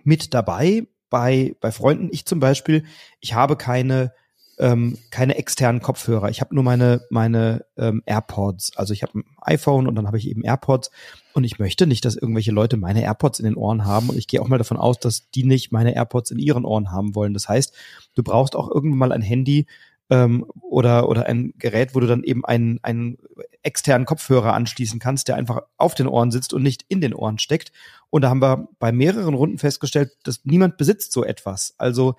mit 0.03 0.33
dabei 0.33 0.87
bei, 1.09 1.55
bei 1.61 1.71
Freunden. 1.71 2.09
Ich 2.11 2.25
zum 2.25 2.39
Beispiel, 2.39 2.83
ich 3.19 3.33
habe 3.33 3.55
keine, 3.55 4.13
ähm, 4.57 4.97
keine 5.09 5.37
externen 5.37 5.81
Kopfhörer. 5.81 6.29
Ich 6.29 6.41
habe 6.41 6.53
nur 6.53 6.63
meine, 6.63 7.01
meine 7.09 7.65
ähm, 7.77 8.03
AirPods. 8.05 8.77
Also 8.77 8.93
ich 8.93 9.03
habe 9.03 9.19
ein 9.19 9.25
iPhone 9.41 9.87
und 9.87 9.95
dann 9.95 10.07
habe 10.07 10.17
ich 10.17 10.27
eben 10.27 10.43
AirPods. 10.43 10.91
Und 11.33 11.43
ich 11.43 11.59
möchte 11.59 11.87
nicht, 11.87 12.05
dass 12.05 12.15
irgendwelche 12.15 12.51
Leute 12.51 12.77
meine 12.77 13.03
AirPods 13.03 13.39
in 13.39 13.45
den 13.45 13.55
Ohren 13.55 13.85
haben. 13.85 14.09
Und 14.09 14.17
ich 14.17 14.27
gehe 14.27 14.41
auch 14.41 14.47
mal 14.47 14.57
davon 14.57 14.77
aus, 14.77 14.99
dass 14.99 15.29
die 15.31 15.43
nicht 15.43 15.71
meine 15.71 15.95
AirPods 15.95 16.31
in 16.31 16.39
ihren 16.39 16.65
Ohren 16.65 16.91
haben 16.91 17.15
wollen. 17.15 17.33
Das 17.33 17.47
heißt, 17.47 17.73
du 18.15 18.23
brauchst 18.23 18.55
auch 18.55 18.69
irgendwann 18.69 18.99
mal 18.99 19.11
ein 19.11 19.21
Handy, 19.21 19.67
ähm, 20.09 20.45
oder, 20.61 21.07
oder 21.07 21.25
ein 21.25 21.53
Gerät, 21.57 21.95
wo 21.95 21.99
du 21.99 22.07
dann 22.07 22.23
eben 22.23 22.45
einen, 22.45 22.79
einen 22.83 23.17
externen 23.63 24.05
Kopfhörer 24.05 24.53
anschließen 24.53 24.99
kannst, 24.99 25.27
der 25.27 25.35
einfach 25.35 25.61
auf 25.77 25.95
den 25.95 26.07
Ohren 26.07 26.31
sitzt 26.31 26.53
und 26.53 26.63
nicht 26.63 26.85
in 26.87 27.01
den 27.01 27.13
Ohren 27.13 27.39
steckt. 27.39 27.71
Und 28.09 28.23
da 28.23 28.29
haben 28.29 28.41
wir 28.41 28.67
bei 28.79 28.91
mehreren 28.91 29.33
Runden 29.33 29.57
festgestellt, 29.57 30.11
dass 30.23 30.45
niemand 30.45 30.77
besitzt 30.77 31.11
so 31.11 31.23
etwas. 31.23 31.75
Also 31.77 32.15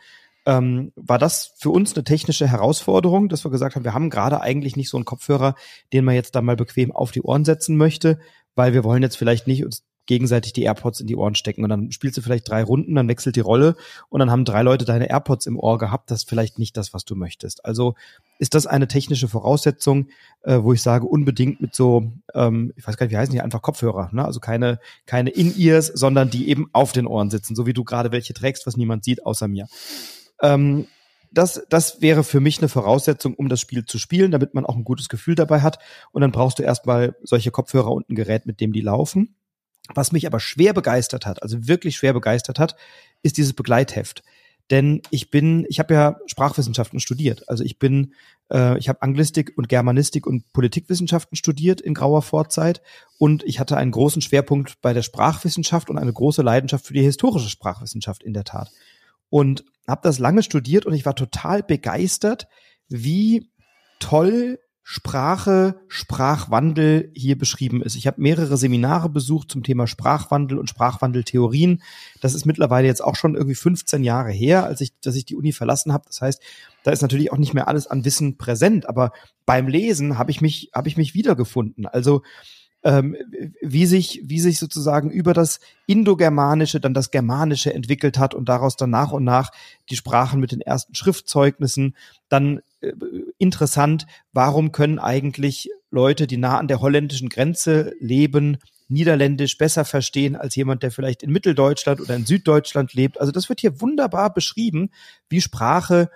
ähm, 0.47 0.93
war 0.97 1.19
das 1.19 1.55
für 1.59 1.71
uns 1.71 1.95
eine 1.95 2.05
technische 2.05 2.49
Herausforderung, 2.49 3.29
dass 3.29 3.45
wir 3.45 3.51
gesagt 3.51 3.77
haben, 3.77 3.85
wir 3.85 3.95
haben 3.95 4.11
gerade 4.11 4.41
eigentlich 4.41 4.77
nicht 4.77 4.89
so 4.89 4.97
einen 4.97 5.05
Kopfhörer, 5.05 5.55
den 5.93 6.05
man 6.05 6.15
jetzt 6.15 6.35
da 6.35 6.43
mal 6.43 6.57
bequem 6.57 6.93
auf 6.93 7.11
die 7.11 7.23
Ohren 7.23 7.45
setzen 7.45 7.77
möchte, 7.77 8.19
weil 8.55 8.73
wir 8.73 8.85
wollen 8.85 9.03
jetzt 9.03 9.17
vielleicht 9.17 9.47
nicht 9.47 9.65
uns 9.65 9.85
gegenseitig 10.11 10.53
die 10.53 10.65
AirPods 10.65 10.99
in 10.99 11.07
die 11.07 11.15
Ohren 11.15 11.37
stecken 11.37 11.63
und 11.63 11.71
dann 11.71 11.93
spielst 11.93 12.19
du 12.19 12.21
vielleicht 12.21 12.51
drei 12.51 12.65
Runden, 12.65 12.97
dann 12.97 13.07
wechselt 13.07 13.37
die 13.37 13.41
Rolle 13.41 13.77
und 14.09 14.19
dann 14.19 14.29
haben 14.29 14.45
drei 14.45 14.63
Leute 14.63 14.85
deine 14.85 15.09
AirPods 15.09 15.47
im 15.47 15.57
Ohr 15.57 15.79
gehabt. 15.79 16.11
Das 16.11 16.23
ist 16.23 16.29
vielleicht 16.29 16.59
nicht 16.59 16.77
das, 16.77 16.93
was 16.93 17.05
du 17.05 17.15
möchtest. 17.15 17.65
Also 17.65 17.95
ist 18.41 18.55
das 18.55 18.67
eine 18.67 18.89
technische 18.89 19.29
Voraussetzung, 19.29 20.09
äh, 20.43 20.59
wo 20.61 20.73
ich 20.73 20.83
sage, 20.83 21.07
unbedingt 21.07 21.61
mit 21.61 21.77
so, 21.77 22.11
ähm, 22.35 22.73
ich 22.75 22.85
weiß 22.85 22.97
gar 22.97 23.07
nicht, 23.07 23.13
wie 23.13 23.19
heißen 23.19 23.33
die, 23.33 23.41
einfach 23.41 23.63
Kopfhörer, 23.63 24.11
ne? 24.13 24.25
Also 24.25 24.41
keine, 24.41 24.81
keine 25.07 25.31
In-Ears, 25.31 25.87
sondern 25.87 26.29
die 26.29 26.49
eben 26.49 26.69
auf 26.73 26.91
den 26.91 27.07
Ohren 27.07 27.31
sitzen, 27.31 27.55
so 27.55 27.67
wie 27.67 27.73
du 27.73 27.85
gerade 27.85 28.11
welche 28.11 28.35
trägst, 28.35 28.67
was 28.67 28.77
niemand 28.77 29.05
sieht, 29.05 29.25
außer 29.25 29.47
mir. 29.47 29.69
Ähm, 30.43 30.89
das, 31.31 31.65
das 31.69 32.01
wäre 32.01 32.25
für 32.25 32.41
mich 32.41 32.59
eine 32.59 32.69
Voraussetzung, 32.69 33.35
um 33.35 33.49
das 33.49 33.61
Spiel 33.61 33.85
zu 33.85 33.99
spielen, 33.99 34.33
damit 34.33 34.55
man 34.55 34.67
auch 34.67 34.75
ein 34.75 34.83
gutes 34.83 35.09
Gefühl 35.09 35.37
dabei 35.37 35.61
hat. 35.61 35.79
Und 36.11 36.23
dann 36.23 36.33
brauchst 36.33 36.59
du 36.59 36.65
erstmal 36.65 37.15
solche 37.23 37.53
Kopfhörer 37.53 37.93
und 37.93 38.11
ein 38.11 38.17
Gerät, 38.17 38.47
mit 38.47 38.61
dem 38.61 38.73
die 38.73 38.81
laufen. 38.81 39.37
Was 39.95 40.13
mich 40.13 40.27
aber 40.27 40.41
schwer 40.41 40.73
begeistert 40.73 41.27
hat, 41.27 41.43
also 41.43 41.67
wirklich 41.67 41.97
schwer 41.97 42.13
begeistert 42.13 42.59
hat, 42.59 42.77
ist 43.23 43.37
dieses 43.37 43.53
Begleitheft. 43.53 44.23
Denn 44.71 45.03
ich 45.11 45.31
bin, 45.31 45.67
ich 45.69 45.81
habe 45.81 45.95
ja 45.95 46.17
Sprachwissenschaften 46.27 47.01
studiert. 47.01 47.49
Also 47.49 47.65
ich 47.65 47.81
bin, 47.81 48.15
äh, 48.53 48.79
ich 48.79 48.89
habe 48.89 49.03
Anglistik 49.03 49.53
und 49.57 49.69
Germanistik 49.69 50.29
und 50.29 50.53
Politikwissenschaften 50.53 51.37
studiert 51.37 51.81
in 51.81 51.93
grauer 51.93 52.23
Vorzeit 52.23 52.81
und 53.19 53.43
ich 53.43 53.59
hatte 53.59 53.77
einen 53.77 53.91
großen 53.91 54.23
Schwerpunkt 54.23 54.81
bei 54.81 54.93
der 54.93 55.03
Sprachwissenschaft 55.03 55.91
und 55.91 55.99
eine 55.99 56.13
große 56.13 56.43
Leidenschaft 56.43 56.87
für 56.87 56.95
die 56.95 57.03
historische 57.03 57.49
Sprachwissenschaft 57.49 58.23
in 58.23 58.33
der 58.33 58.45
Tat. 58.45 58.71
Und 59.29 59.65
habe 59.89 60.03
das 60.05 60.21
lange 60.21 60.45
studiert 60.45 60.87
und 60.87 60.95
ich 60.95 61.05
war 61.05 61.17
total 61.17 61.65
begeistert, 61.65 62.47
wie 62.89 63.51
toll 63.99 64.61
Sprache, 64.93 65.81
Sprachwandel 65.87 67.13
hier 67.15 67.39
beschrieben 67.39 67.81
ist. 67.81 67.95
Ich 67.95 68.09
habe 68.09 68.21
mehrere 68.21 68.57
Seminare 68.57 69.09
besucht 69.09 69.49
zum 69.49 69.63
Thema 69.63 69.87
Sprachwandel 69.87 70.59
und 70.59 70.69
Sprachwandeltheorien. 70.69 71.81
Das 72.21 72.35
ist 72.35 72.45
mittlerweile 72.45 72.89
jetzt 72.89 73.01
auch 73.01 73.15
schon 73.15 73.37
irgendwie 73.37 73.55
15 73.55 74.03
Jahre 74.03 74.33
her, 74.33 74.65
als 74.65 74.81
ich, 74.81 74.99
dass 74.99 75.15
ich 75.15 75.25
die 75.25 75.37
Uni 75.37 75.53
verlassen 75.53 75.93
habe. 75.93 76.07
Das 76.09 76.21
heißt, 76.21 76.43
da 76.83 76.91
ist 76.91 77.03
natürlich 77.03 77.31
auch 77.31 77.39
nicht 77.39 77.55
mehr 77.55 77.69
alles 77.69 77.87
an 77.87 78.05
Wissen 78.05 78.37
präsent, 78.37 78.89
aber 78.89 79.13
beim 79.47 79.69
Lesen 79.69 80.19
habe 80.19 80.33
ich 80.33 80.41
mich, 80.41 80.73
habe 80.75 80.89
ich 80.89 80.97
mich 80.97 81.15
wiedergefunden. 81.15 81.87
Also 81.87 82.23
ähm, 82.83 83.17
wie 83.63 83.87
sich, 83.87 84.23
wie 84.25 84.41
sich 84.41 84.59
sozusagen 84.59 85.11
über 85.11 85.35
das 85.35 85.61
Indogermanische 85.87 86.81
dann 86.81 86.95
das 86.95 87.13
Germanische 87.13 87.73
entwickelt 87.73 88.19
hat 88.19 88.35
und 88.35 88.49
daraus 88.49 88.75
dann 88.75 88.91
nach 88.91 89.13
und 89.13 89.23
nach 89.23 89.53
die 89.89 89.97
Sprachen 89.97 90.41
mit 90.41 90.51
den 90.51 90.63
ersten 90.63 90.97
Schriftzeugnissen. 90.97 91.95
Dann 92.29 92.61
interessant, 93.39 94.07
warum 94.33 94.73
können 94.73 94.99
eigentlich 94.99 95.71
Leute, 95.91 96.27
die 96.27 96.37
nah 96.37 96.59
an 96.59 96.69
der 96.69 96.81
holländischen 96.81 97.29
Grenze 97.29 97.95
leben, 98.01 98.59
Niederländisch 98.89 99.57
besser 99.57 99.85
verstehen 99.85 100.35
als 100.35 100.57
jemand, 100.57 100.83
der 100.83 100.91
vielleicht 100.91 101.23
in 101.23 101.31
Mitteldeutschland 101.31 102.01
oder 102.01 102.17
in 102.17 102.27
Süddeutschland 102.27 102.93
lebt. 102.93 103.21
Also 103.21 103.31
das 103.31 103.49
wird 103.49 103.61
hier 103.61 103.81
wunderbar 103.81 104.35
beschrieben, 104.35 104.91
wie 105.29 105.41
Sprache 105.41 106.11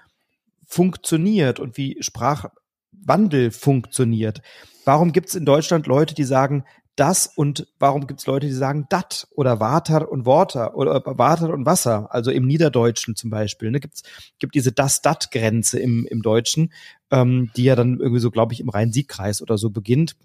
funktioniert 0.67 1.61
und 1.61 1.77
wie 1.77 1.97
Sprachwandel 2.01 3.53
funktioniert. 3.53 4.43
Warum 4.85 5.13
gibt 5.13 5.29
es 5.29 5.37
in 5.37 5.45
Deutschland 5.45 5.87
Leute, 5.87 6.15
die 6.15 6.25
sagen, 6.25 6.65
das 6.97 7.27
und 7.27 7.67
warum 7.79 8.07
gibt 8.07 8.21
es 8.21 8.27
Leute, 8.27 8.47
die 8.47 8.53
sagen 8.53 8.87
dat 8.89 9.27
oder 9.35 9.59
Water 9.59 10.11
und 10.11 10.27
Water 10.27 10.77
oder 10.77 11.03
Water 11.05 11.53
und 11.53 11.67
Wasser, 11.67 12.13
also 12.15 12.31
im 12.31 12.47
Niederdeutschen 12.47 13.17
zum 13.17 13.31
Beispiel. 13.31 13.71
Ne, 13.71 13.81
gibt's, 13.81 14.03
gibt 14.39 14.55
diese 14.55 14.71
das-dat-Grenze 14.71 15.81
im, 15.81 16.07
im 16.07 16.23
Deutschen, 16.23 16.73
ähm, 17.11 17.51
die 17.57 17.65
ja 17.65 17.75
dann 17.75 17.99
irgendwie 17.99 18.21
so, 18.21 18.31
glaube 18.31 18.53
ich, 18.53 18.61
im 18.61 18.69
Rhein-Sieg-Kreis 18.69 19.43
oder 19.43 19.59
so 19.59 19.71
beginnt. 19.71 20.17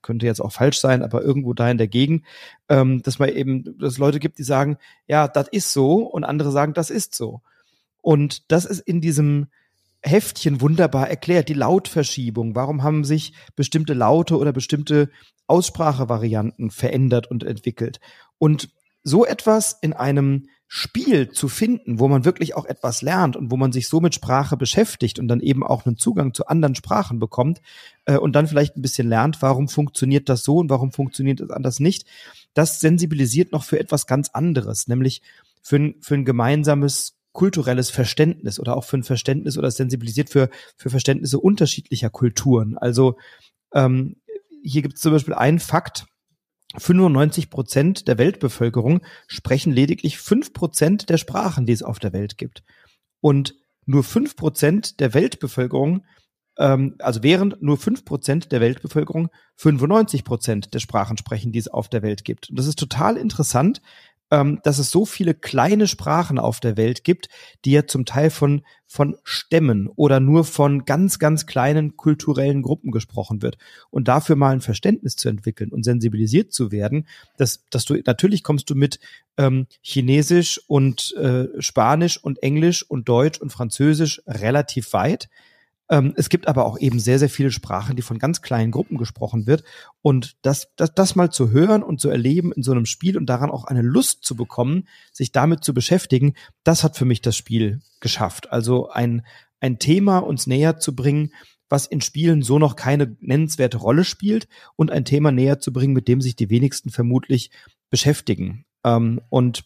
Könnte 0.00 0.26
jetzt 0.26 0.40
auch 0.40 0.52
falsch 0.52 0.78
sein, 0.78 1.02
aber 1.02 1.22
irgendwo 1.22 1.54
da 1.54 1.70
in 1.70 1.78
der 1.78 1.88
Gegend, 1.88 2.24
ähm, 2.68 3.02
dass 3.02 3.18
man 3.18 3.28
eben, 3.28 3.78
dass 3.78 3.98
Leute 3.98 4.20
gibt, 4.20 4.38
die 4.38 4.44
sagen, 4.44 4.78
ja, 5.08 5.26
das 5.26 5.48
ist 5.48 5.72
so 5.72 6.04
und 6.04 6.22
andere 6.22 6.52
sagen, 6.52 6.72
das 6.72 6.90
ist 6.90 7.14
so. 7.14 7.42
Und 8.00 8.50
das 8.50 8.64
ist 8.64 8.80
in 8.80 9.00
diesem 9.00 9.48
Heftchen 10.02 10.60
wunderbar 10.60 11.08
erklärt, 11.08 11.48
die 11.48 11.54
Lautverschiebung. 11.54 12.54
Warum 12.54 12.82
haben 12.82 13.04
sich 13.04 13.34
bestimmte 13.54 13.94
Laute 13.94 14.36
oder 14.36 14.52
bestimmte 14.52 15.10
Aussprachevarianten 15.46 16.70
verändert 16.70 17.30
und 17.30 17.44
entwickelt? 17.44 18.00
Und 18.38 18.70
so 19.04 19.24
etwas 19.24 19.78
in 19.80 19.92
einem 19.92 20.46
Spiel 20.74 21.28
zu 21.30 21.48
finden, 21.48 21.98
wo 21.98 22.08
man 22.08 22.24
wirklich 22.24 22.54
auch 22.56 22.64
etwas 22.64 23.02
lernt 23.02 23.36
und 23.36 23.50
wo 23.50 23.58
man 23.58 23.72
sich 23.72 23.88
so 23.88 24.00
mit 24.00 24.14
Sprache 24.14 24.56
beschäftigt 24.56 25.18
und 25.18 25.28
dann 25.28 25.40
eben 25.40 25.62
auch 25.62 25.84
einen 25.84 25.98
Zugang 25.98 26.32
zu 26.32 26.46
anderen 26.46 26.74
Sprachen 26.74 27.18
bekommt 27.18 27.60
äh, 28.06 28.16
und 28.16 28.32
dann 28.34 28.46
vielleicht 28.46 28.76
ein 28.76 28.82
bisschen 28.82 29.06
lernt, 29.06 29.42
warum 29.42 29.68
funktioniert 29.68 30.30
das 30.30 30.44
so 30.44 30.56
und 30.56 30.70
warum 30.70 30.90
funktioniert 30.90 31.40
das 31.40 31.50
anders 31.50 31.78
nicht, 31.78 32.06
das 32.54 32.80
sensibilisiert 32.80 33.52
noch 33.52 33.64
für 33.64 33.78
etwas 33.78 34.06
ganz 34.06 34.30
anderes, 34.30 34.88
nämlich 34.88 35.20
für 35.60 35.76
ein, 35.76 35.94
für 36.00 36.14
ein 36.14 36.24
gemeinsames 36.24 37.18
kulturelles 37.32 37.90
Verständnis 37.90 38.60
oder 38.60 38.76
auch 38.76 38.84
für 38.84 38.98
ein 38.98 39.04
Verständnis 39.04 39.58
oder 39.58 39.70
sensibilisiert 39.70 40.30
für, 40.30 40.50
für 40.76 40.90
Verständnisse 40.90 41.38
unterschiedlicher 41.38 42.10
Kulturen. 42.10 42.76
Also 42.78 43.16
ähm, 43.74 44.16
hier 44.62 44.82
gibt 44.82 44.96
es 44.96 45.00
zum 45.00 45.12
Beispiel 45.12 45.34
einen 45.34 45.58
Fakt, 45.58 46.06
95 46.78 47.50
Prozent 47.50 48.08
der 48.08 48.18
Weltbevölkerung 48.18 49.02
sprechen 49.26 49.72
lediglich 49.72 50.18
fünf 50.18 50.52
Prozent 50.52 51.10
der 51.10 51.18
Sprachen, 51.18 51.66
die 51.66 51.72
es 51.72 51.82
auf 51.82 51.98
der 51.98 52.12
Welt 52.12 52.38
gibt. 52.38 52.62
Und 53.20 53.54
nur 53.84 54.04
fünf 54.04 54.36
Prozent 54.36 55.00
der 55.00 55.12
Weltbevölkerung, 55.12 56.04
ähm, 56.58 56.96
also 56.98 57.22
während 57.22 57.62
nur 57.62 57.76
fünf 57.76 58.04
Prozent 58.04 58.52
der 58.52 58.60
Weltbevölkerung 58.60 59.28
95 59.56 60.24
Prozent 60.24 60.74
der 60.74 60.78
Sprachen 60.78 61.18
sprechen, 61.18 61.52
die 61.52 61.58
es 61.58 61.68
auf 61.68 61.88
der 61.88 62.02
Welt 62.02 62.24
gibt. 62.24 62.50
Und 62.50 62.58
das 62.58 62.66
ist 62.66 62.78
total 62.78 63.16
interessant, 63.16 63.82
ähm, 64.32 64.60
dass 64.64 64.78
es 64.78 64.90
so 64.90 65.04
viele 65.04 65.34
kleine 65.34 65.86
Sprachen 65.86 66.38
auf 66.38 66.58
der 66.58 66.78
Welt 66.78 67.04
gibt, 67.04 67.28
die 67.66 67.72
ja 67.72 67.86
zum 67.86 68.06
Teil 68.06 68.30
von, 68.30 68.62
von 68.86 69.16
Stämmen 69.24 69.88
oder 69.94 70.20
nur 70.20 70.44
von 70.44 70.86
ganz, 70.86 71.18
ganz 71.18 71.44
kleinen 71.44 71.98
kulturellen 71.98 72.62
Gruppen 72.62 72.92
gesprochen 72.92 73.42
wird. 73.42 73.58
Und 73.90 74.08
dafür 74.08 74.36
mal 74.36 74.54
ein 74.54 74.62
Verständnis 74.62 75.16
zu 75.16 75.28
entwickeln 75.28 75.70
und 75.70 75.84
sensibilisiert 75.84 76.50
zu 76.50 76.72
werden, 76.72 77.06
dass, 77.36 77.66
dass 77.68 77.84
du, 77.84 77.94
natürlich 78.06 78.42
kommst 78.42 78.70
du 78.70 78.74
mit 78.74 79.00
ähm, 79.36 79.66
Chinesisch 79.82 80.62
und 80.66 81.14
äh, 81.16 81.48
Spanisch 81.58 82.16
und 82.16 82.42
Englisch 82.42 82.82
und 82.88 83.10
Deutsch 83.10 83.38
und 83.38 83.52
Französisch 83.52 84.22
relativ 84.26 84.94
weit. 84.94 85.28
Ähm, 85.92 86.14
es 86.16 86.30
gibt 86.30 86.48
aber 86.48 86.64
auch 86.64 86.78
eben 86.78 86.98
sehr, 86.98 87.18
sehr 87.18 87.28
viele 87.28 87.50
Sprachen, 87.50 87.96
die 87.96 88.02
von 88.02 88.18
ganz 88.18 88.40
kleinen 88.40 88.72
Gruppen 88.72 88.96
gesprochen 88.96 89.46
wird. 89.46 89.62
Und 90.00 90.36
das, 90.40 90.68
das, 90.76 90.94
das 90.94 91.16
mal 91.16 91.30
zu 91.30 91.50
hören 91.50 91.82
und 91.82 92.00
zu 92.00 92.08
erleben 92.08 92.50
in 92.50 92.62
so 92.62 92.72
einem 92.72 92.86
Spiel 92.86 93.18
und 93.18 93.26
daran 93.26 93.50
auch 93.50 93.64
eine 93.64 93.82
Lust 93.82 94.24
zu 94.24 94.34
bekommen, 94.34 94.88
sich 95.12 95.32
damit 95.32 95.62
zu 95.64 95.74
beschäftigen, 95.74 96.32
das 96.64 96.82
hat 96.82 96.96
für 96.96 97.04
mich 97.04 97.20
das 97.20 97.36
Spiel 97.36 97.82
geschafft. 98.00 98.50
Also 98.50 98.88
ein, 98.88 99.26
ein 99.60 99.78
Thema 99.78 100.20
uns 100.20 100.46
näher 100.46 100.78
zu 100.78 100.96
bringen, 100.96 101.34
was 101.68 101.86
in 101.86 102.00
Spielen 102.00 102.40
so 102.40 102.58
noch 102.58 102.74
keine 102.74 103.14
nennenswerte 103.20 103.76
Rolle 103.76 104.04
spielt 104.04 104.48
und 104.76 104.90
ein 104.90 105.04
Thema 105.04 105.30
näher 105.30 105.58
zu 105.58 105.74
bringen, 105.74 105.92
mit 105.92 106.08
dem 106.08 106.22
sich 106.22 106.36
die 106.36 106.48
wenigsten 106.48 106.88
vermutlich 106.88 107.50
beschäftigen. 107.90 108.64
Ähm, 108.82 109.20
und 109.28 109.64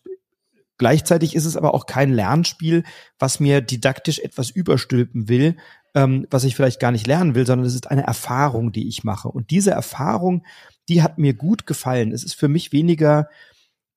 Gleichzeitig 0.78 1.34
ist 1.34 1.44
es 1.44 1.56
aber 1.56 1.74
auch 1.74 1.86
kein 1.86 2.12
Lernspiel, 2.12 2.84
was 3.18 3.40
mir 3.40 3.60
didaktisch 3.60 4.18
etwas 4.18 4.50
überstülpen 4.50 5.28
will, 5.28 5.56
ähm, 5.94 6.26
was 6.30 6.44
ich 6.44 6.54
vielleicht 6.54 6.80
gar 6.80 6.92
nicht 6.92 7.06
lernen 7.06 7.34
will, 7.34 7.46
sondern 7.46 7.66
es 7.66 7.74
ist 7.74 7.90
eine 7.90 8.06
Erfahrung, 8.06 8.72
die 8.72 8.88
ich 8.88 9.02
mache. 9.02 9.28
Und 9.28 9.50
diese 9.50 9.70
Erfahrung, 9.70 10.44
die 10.88 11.02
hat 11.02 11.18
mir 11.18 11.34
gut 11.34 11.66
gefallen. 11.66 12.12
Es 12.12 12.24
ist 12.24 12.34
für 12.34 12.48
mich 12.48 12.72
weniger 12.72 13.28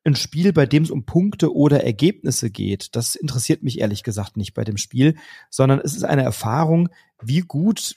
ein 0.06 0.16
Spiel, 0.16 0.54
bei 0.54 0.66
dem 0.66 0.84
es 0.84 0.92
um 0.92 1.06
Punkte 1.06 1.54
oder 1.54 1.84
Ergebnisse 1.84 2.50
geht. 2.50 2.96
Das 2.96 3.16
interessiert 3.16 3.64
mich 3.64 3.80
ehrlich 3.80 4.04
gesagt 4.04 4.38
nicht 4.38 4.54
bei 4.54 4.64
dem 4.64 4.78
Spiel, 4.78 5.16
sondern 5.50 5.82
es 5.84 5.96
ist 5.96 6.06
eine 6.06 6.24
Erfahrung, 6.24 6.90
wie 7.22 7.42
gut 7.42 7.96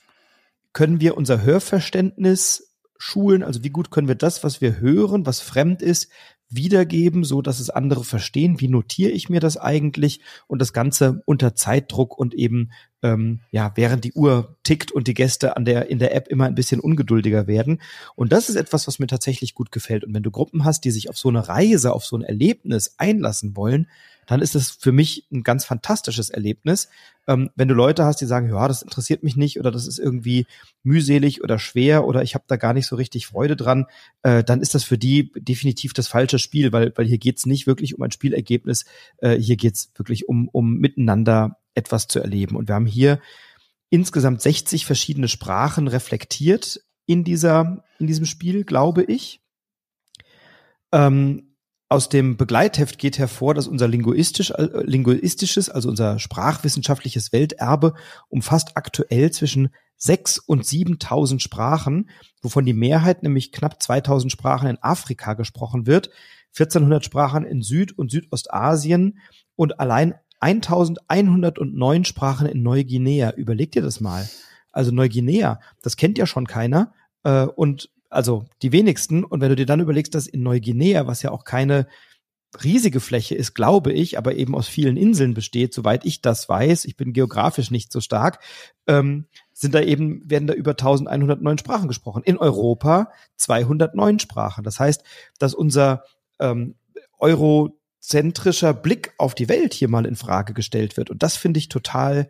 können 0.73 1.01
wir 1.01 1.17
unser 1.17 1.43
Hörverständnis 1.43 2.75
schulen, 2.99 3.43
also 3.43 3.63
wie 3.65 3.71
gut 3.71 3.91
können 3.91 4.09
wir 4.09 4.15
das, 4.15 4.45
was 4.45 4.61
wir 4.61 4.81
hören, 4.81 5.27
was 5.27 5.41
fremd 5.41 5.83
ist, 5.83 6.09
wiedergeben, 6.55 7.25
so 7.25 7.43
dass 7.43 7.61
es 7.61 7.71
andere 7.71 8.05
verstehen. 8.05 8.61
Wie 8.61 8.69
notiere 8.69 9.11
ich 9.11 9.29
mir 9.29 9.41
das 9.41 9.57
eigentlich? 9.57 10.21
Und 10.47 10.61
das 10.61 10.73
Ganze 10.73 11.23
unter 11.25 11.55
Zeitdruck 11.55 12.17
und 12.19 12.35
eben 12.35 12.71
ähm, 13.03 13.41
ja 13.51 13.73
während 13.75 14.05
die 14.05 14.13
Uhr 14.13 14.57
tickt 14.63 14.93
und 14.93 15.09
die 15.09 15.15
Gäste 15.15 15.57
an 15.57 15.65
der 15.65 15.89
in 15.89 15.99
der 15.99 16.15
App 16.15 16.29
immer 16.29 16.47
ein 16.47 16.55
bisschen 16.55 16.81
ungeduldiger 16.81 17.47
werden. 17.47 17.81
Und 18.15 18.33
das 18.33 18.49
ist 18.49 18.57
etwas, 18.57 18.87
was 18.87 18.99
mir 18.99 19.07
tatsächlich 19.07 19.55
gut 19.55 19.73
gefällt. 19.73 20.05
Und 20.05 20.15
wenn 20.15 20.23
du 20.23 20.31
Gruppen 20.31 20.65
hast, 20.65 20.85
die 20.85 20.91
sich 20.91 21.09
auf 21.09 21.19
so 21.19 21.29
eine 21.29 21.49
Reise, 21.49 21.93
auf 21.93 22.05
so 22.05 22.17
ein 22.17 22.23
Erlebnis 22.23 22.95
einlassen 22.99 23.57
wollen, 23.57 23.89
dann 24.27 24.41
ist 24.41 24.55
es 24.55 24.71
für 24.71 24.93
mich 24.93 25.27
ein 25.33 25.43
ganz 25.43 25.65
fantastisches 25.65 26.31
Erlebnis. 26.31 26.89
Ähm, 27.27 27.51
wenn 27.55 27.69
du 27.69 27.75
Leute 27.75 28.05
hast, 28.05 28.21
die 28.21 28.27
sagen, 28.27 28.49
ja, 28.49 28.69
das 28.69 28.83
interessiert 28.83 29.23
mich 29.23 29.37
nicht 29.37 29.59
oder 29.59 29.71
das 29.71 29.87
ist 29.87 29.99
irgendwie 29.99 30.47
mühselig 30.83 31.43
oder 31.43 31.59
schwer 31.59 32.07
oder 32.07 32.23
ich 32.23 32.35
habe 32.35 32.45
da 32.47 32.57
gar 32.57 32.73
nicht 32.73 32.87
so 32.87 32.97
richtig 32.97 33.27
Freude 33.27 33.57
dran, 33.57 33.87
äh, 34.23 34.43
dann 34.43 34.61
ist 34.61 34.75
das 34.75 34.85
für 34.85 34.99
die 34.99 35.33
definitiv 35.37 35.93
das 35.93 36.09
falsche 36.09 36.39
Spiel, 36.39 36.73
weil, 36.73 36.93
weil 36.97 37.07
hier 37.07 37.19
geht's 37.19 37.47
nicht 37.47 37.67
wirklich 37.67 37.95
um 37.97 38.03
ein 38.03 38.11
Spielergebnis, 38.11 38.85
äh, 39.19 39.37
hier 39.37 39.57
geht's 39.57 39.93
wirklich 39.97 40.29
um, 40.29 40.49
um 40.49 40.79
miteinander 40.79 41.59
etwas 41.75 42.09
zu 42.09 42.21
erleben. 42.21 42.57
Und 42.57 42.69
wir 42.69 42.75
haben 42.75 42.87
hier 42.87 43.21
insgesamt 43.91 44.41
60 44.41 44.87
verschiedene 44.87 45.29
Sprachen 45.29 45.89
reflektiert 45.89 46.81
in 47.07 47.25
dieser, 47.25 47.85
in 47.99 48.07
diesem 48.07 48.25
Spiel, 48.25 48.65
glaube 48.65 49.03
ich. 49.05 49.41
Ähm, 50.93 51.52
aus 51.93 52.09
dem 52.09 52.39
Begleitheft 52.39 52.99
geht 52.99 53.19
hervor, 53.19 53.53
dass 53.53 53.69
unser 53.69 53.87
linguistisch, 53.87 54.51
äh, 54.51 54.83
linguistisches, 54.83 55.69
also 55.69 55.91
unser 55.91 56.19
sprachwissenschaftliches 56.19 57.33
Welterbe 57.33 57.93
umfasst 58.31 58.79
aktuell 58.79 59.31
zwischen 59.31 59.69
sechs 59.99 60.39
und 60.39 60.65
7.000 60.65 61.41
Sprachen, 61.41 62.09
wovon 62.41 62.65
die 62.65 62.73
Mehrheit, 62.73 63.23
nämlich 63.23 63.53
knapp 63.53 63.79
2.000 63.79 64.31
Sprachen 64.31 64.69
in 64.69 64.79
Afrika 64.83 65.35
gesprochen 65.35 65.87
wird, 65.87 66.09
1.400 66.57 67.05
Sprachen 67.05 67.45
in 67.45 67.61
Süd- 67.61 67.93
und 67.93 68.11
Südostasien 68.11 69.19
und 69.55 69.79
allein 69.79 70.15
1.109 70.41 72.07
Sprachen 72.07 72.47
in 72.47 72.63
Neuguinea. 72.63 73.33
Überleg 73.33 73.71
dir 73.71 73.83
das 73.83 74.01
mal. 74.01 74.27
Also 74.73 74.93
Neuguinea, 74.93 75.61
das 75.83 75.99
kennt 75.99 76.17
ja 76.17 76.25
schon 76.25 76.47
keiner. 76.47 76.95
Äh, 77.23 77.45
und 77.45 77.91
also 78.13 78.47
die 78.63 78.73
wenigsten. 78.73 79.25
Und 79.25 79.41
wenn 79.41 79.49
du 79.49 79.57
dir 79.57 79.67
dann 79.67 79.81
überlegst, 79.81 80.15
dass 80.15 80.27
in 80.27 80.43
Neuguinea, 80.43 81.07
was 81.07 81.23
ja 81.23 81.31
auch 81.31 81.45
keine 81.45 81.87
riesige 82.63 83.01
Fläche 83.01 83.35
ist, 83.35 83.55
glaube 83.55 83.93
ich, 83.93 84.19
aber 84.19 84.35
eben 84.35 84.55
aus 84.55 84.69
vielen 84.69 84.99
Inseln 84.99 85.33
besteht, 85.33 85.73
soweit 85.73 86.05
ich 86.05 86.21
das 86.21 86.49
weiß, 86.49 86.85
ich 86.85 86.97
bin 86.97 87.15
geografisch 87.15 87.71
nicht 87.71 87.91
so 87.91 88.01
stark, 88.01 88.41
ähm, 88.87 89.27
sind 89.55 89.75
da 89.75 89.81
eben, 89.81 90.29
werden 90.29 90.47
da 90.47 90.55
über 90.55 90.73
1109 90.73 91.59
Sprachen 91.59 91.89
gesprochen. 91.89 92.23
In 92.25 92.37
Europa 92.37 93.11
209 93.37 94.19
Sprachen. 94.19 94.65
Das 94.65 94.79
heißt, 94.79 95.03
dass 95.39 95.55
unser 95.55 96.05
ähm, 96.39 96.75
eurozentrischer 97.19 98.75
Blick 98.75 99.15
auf 99.17 99.35
die 99.35 99.49
Welt 99.49 99.73
hier 99.73 99.89
mal 99.89 100.05
in 100.05 100.17
Frage 100.17 100.53
gestellt 100.53 100.99
wird. 100.99 101.09
Und 101.09 101.23
das 101.23 101.37
finde 101.37 101.59
ich 101.59 101.69
total 101.71 102.29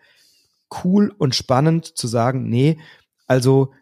cool 0.84 1.12
und 1.18 1.34
spannend 1.34 1.86
zu 1.86 2.06
sagen, 2.06 2.48
nee, 2.48 2.78
also 3.26 3.72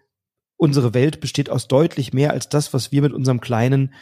unsere 0.60 0.92
Welt 0.92 1.20
besteht 1.20 1.48
aus 1.48 1.68
deutlich 1.68 2.12
mehr 2.12 2.32
als 2.32 2.48
das, 2.48 2.74
was 2.74 2.92
wir 2.92 3.00
mit 3.00 3.12
unserem 3.12 3.40
kleinen 3.40 3.94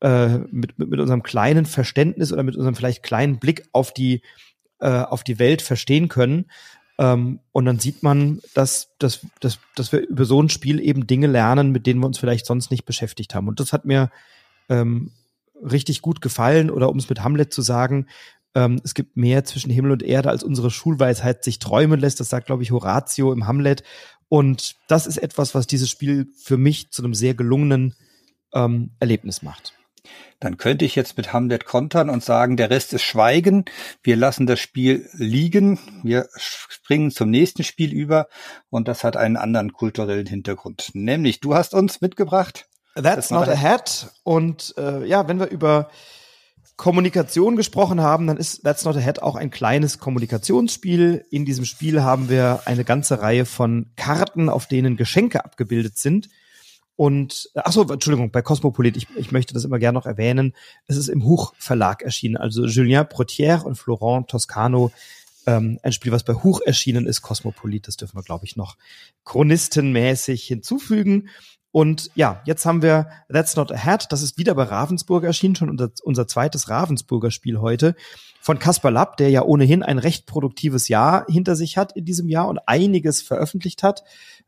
äh, 0.00 0.38
mit, 0.50 0.78
mit, 0.78 0.88
mit 0.88 1.00
unserem 1.00 1.22
kleinen 1.22 1.66
Verständnis 1.66 2.32
oder 2.32 2.42
mit 2.42 2.56
unserem 2.56 2.74
vielleicht 2.74 3.02
kleinen 3.02 3.38
Blick 3.38 3.68
auf 3.72 3.92
die 3.92 4.22
äh, 4.80 4.88
auf 4.88 5.24
die 5.24 5.38
Welt 5.38 5.62
verstehen 5.62 6.08
können. 6.08 6.46
Ähm, 6.98 7.40
und 7.52 7.66
dann 7.66 7.78
sieht 7.78 8.02
man, 8.02 8.40
dass, 8.54 8.88
dass, 8.98 9.26
dass, 9.40 9.58
dass 9.74 9.92
wir 9.92 10.00
über 10.06 10.24
so 10.24 10.42
ein 10.42 10.48
Spiel 10.48 10.80
eben 10.80 11.06
Dinge 11.06 11.26
lernen, 11.26 11.70
mit 11.70 11.86
denen 11.86 12.00
wir 12.00 12.06
uns 12.06 12.18
vielleicht 12.18 12.46
sonst 12.46 12.70
nicht 12.70 12.86
beschäftigt 12.86 13.34
haben. 13.34 13.48
Und 13.48 13.60
das 13.60 13.74
hat 13.74 13.84
mir 13.84 14.10
ähm, 14.70 15.12
richtig 15.62 16.00
gut 16.00 16.22
gefallen. 16.22 16.70
Oder 16.70 16.88
um 16.88 16.98
es 16.98 17.10
mit 17.10 17.22
Hamlet 17.22 17.52
zu 17.52 17.60
sagen, 17.60 18.06
ähm, 18.56 18.80
es 18.82 18.94
gibt 18.94 19.18
mehr 19.18 19.44
zwischen 19.44 19.70
Himmel 19.70 19.92
und 19.92 20.02
Erde, 20.02 20.30
als 20.30 20.42
unsere 20.42 20.70
Schulweisheit 20.70 21.44
sich 21.44 21.58
träumen 21.58 22.00
lässt. 22.00 22.18
Das 22.18 22.30
sagt, 22.30 22.46
glaube 22.46 22.62
ich, 22.62 22.72
Horatio 22.72 23.30
im 23.32 23.46
Hamlet. 23.46 23.84
Und 24.28 24.76
das 24.88 25.06
ist 25.06 25.18
etwas, 25.18 25.54
was 25.54 25.66
dieses 25.66 25.90
Spiel 25.90 26.26
für 26.42 26.56
mich 26.56 26.90
zu 26.90 27.04
einem 27.04 27.12
sehr 27.12 27.34
gelungenen 27.34 27.94
ähm, 28.54 28.92
Erlebnis 28.98 29.42
macht. 29.42 29.74
Dann 30.40 30.56
könnte 30.56 30.86
ich 30.86 30.94
jetzt 30.94 31.18
mit 31.18 31.34
Hamlet 31.34 31.66
kontern 31.66 32.08
und 32.08 32.24
sagen, 32.24 32.56
der 32.56 32.70
Rest 32.70 32.94
ist 32.94 33.02
Schweigen. 33.02 33.66
Wir 34.02 34.16
lassen 34.16 34.46
das 34.46 34.58
Spiel 34.58 35.06
liegen. 35.12 35.78
Wir 36.02 36.28
springen 36.36 37.10
zum 37.10 37.30
nächsten 37.30 37.62
Spiel 37.62 37.92
über 37.92 38.26
und 38.70 38.88
das 38.88 39.04
hat 39.04 39.18
einen 39.18 39.36
anderen 39.36 39.74
kulturellen 39.74 40.26
Hintergrund. 40.26 40.90
Nämlich, 40.94 41.40
du 41.40 41.54
hast 41.54 41.74
uns 41.74 42.00
mitgebracht. 42.00 42.68
That's, 42.94 43.30
not 43.30 43.48
a 43.48 43.56
hat. 43.60 44.12
Und 44.24 44.74
äh, 44.78 45.06
ja, 45.06 45.28
wenn 45.28 45.38
wir 45.38 45.48
über 45.48 45.90
Kommunikation 46.76 47.56
gesprochen 47.56 48.00
haben, 48.02 48.26
dann 48.26 48.36
ist 48.36 48.62
That's 48.62 48.84
Not 48.84 48.96
a 48.96 49.00
Hat 49.00 49.20
auch 49.20 49.34
ein 49.34 49.50
kleines 49.50 49.98
Kommunikationsspiel. 49.98 51.24
In 51.30 51.44
diesem 51.46 51.64
Spiel 51.64 52.02
haben 52.02 52.28
wir 52.28 52.62
eine 52.66 52.84
ganze 52.84 53.20
Reihe 53.20 53.46
von 53.46 53.90
Karten, 53.96 54.48
auf 54.48 54.66
denen 54.66 54.96
Geschenke 54.96 55.44
abgebildet 55.44 55.96
sind. 55.96 56.28
Und, 56.94 57.50
ach 57.54 57.72
so, 57.72 57.82
Entschuldigung, 57.82 58.30
bei 58.30 58.42
Cosmopolit, 58.42 58.96
ich, 58.96 59.06
ich 59.16 59.32
möchte 59.32 59.54
das 59.54 59.64
immer 59.64 59.78
gerne 59.78 59.98
noch 59.98 60.06
erwähnen. 60.06 60.54
Es 60.86 60.96
ist 60.96 61.08
im 61.08 61.24
Huch 61.24 61.54
Verlag 61.58 62.02
erschienen, 62.02 62.36
also 62.36 62.66
Julien 62.66 63.04
Protière 63.04 63.62
und 63.62 63.76
Florent 63.76 64.28
Toscano. 64.28 64.92
Ähm, 65.46 65.78
ein 65.82 65.92
Spiel, 65.92 66.12
was 66.12 66.24
bei 66.24 66.34
Huch 66.34 66.60
erschienen 66.64 67.06
ist, 67.06 67.22
Cosmopolit, 67.22 67.86
das 67.86 67.96
dürfen 67.96 68.16
wir, 68.16 68.22
glaube 68.22 68.46
ich, 68.46 68.56
noch 68.56 68.76
chronistenmäßig 69.24 70.44
hinzufügen. 70.44 71.28
Und 71.76 72.10
ja, 72.14 72.40
jetzt 72.46 72.64
haben 72.64 72.80
wir 72.80 73.10
That's 73.30 73.54
Not 73.54 73.70
a 73.70 73.76
Hat. 73.76 74.10
Das 74.10 74.22
ist 74.22 74.38
wieder 74.38 74.54
bei 74.54 74.62
Ravensburger 74.62 75.26
erschienen, 75.26 75.56
schon 75.56 75.68
unser, 75.68 75.90
unser 76.04 76.26
zweites 76.26 76.70
Ravensburger 76.70 77.30
Spiel 77.30 77.60
heute. 77.60 77.94
Von 78.40 78.58
Kaspar 78.58 78.90
Lapp, 78.90 79.18
der 79.18 79.28
ja 79.28 79.42
ohnehin 79.42 79.82
ein 79.82 79.98
recht 79.98 80.24
produktives 80.24 80.88
Jahr 80.88 81.26
hinter 81.28 81.54
sich 81.54 81.76
hat 81.76 81.92
in 81.94 82.06
diesem 82.06 82.30
Jahr 82.30 82.48
und 82.48 82.60
einiges 82.66 83.20
veröffentlicht 83.20 83.82
hat. 83.82 84.04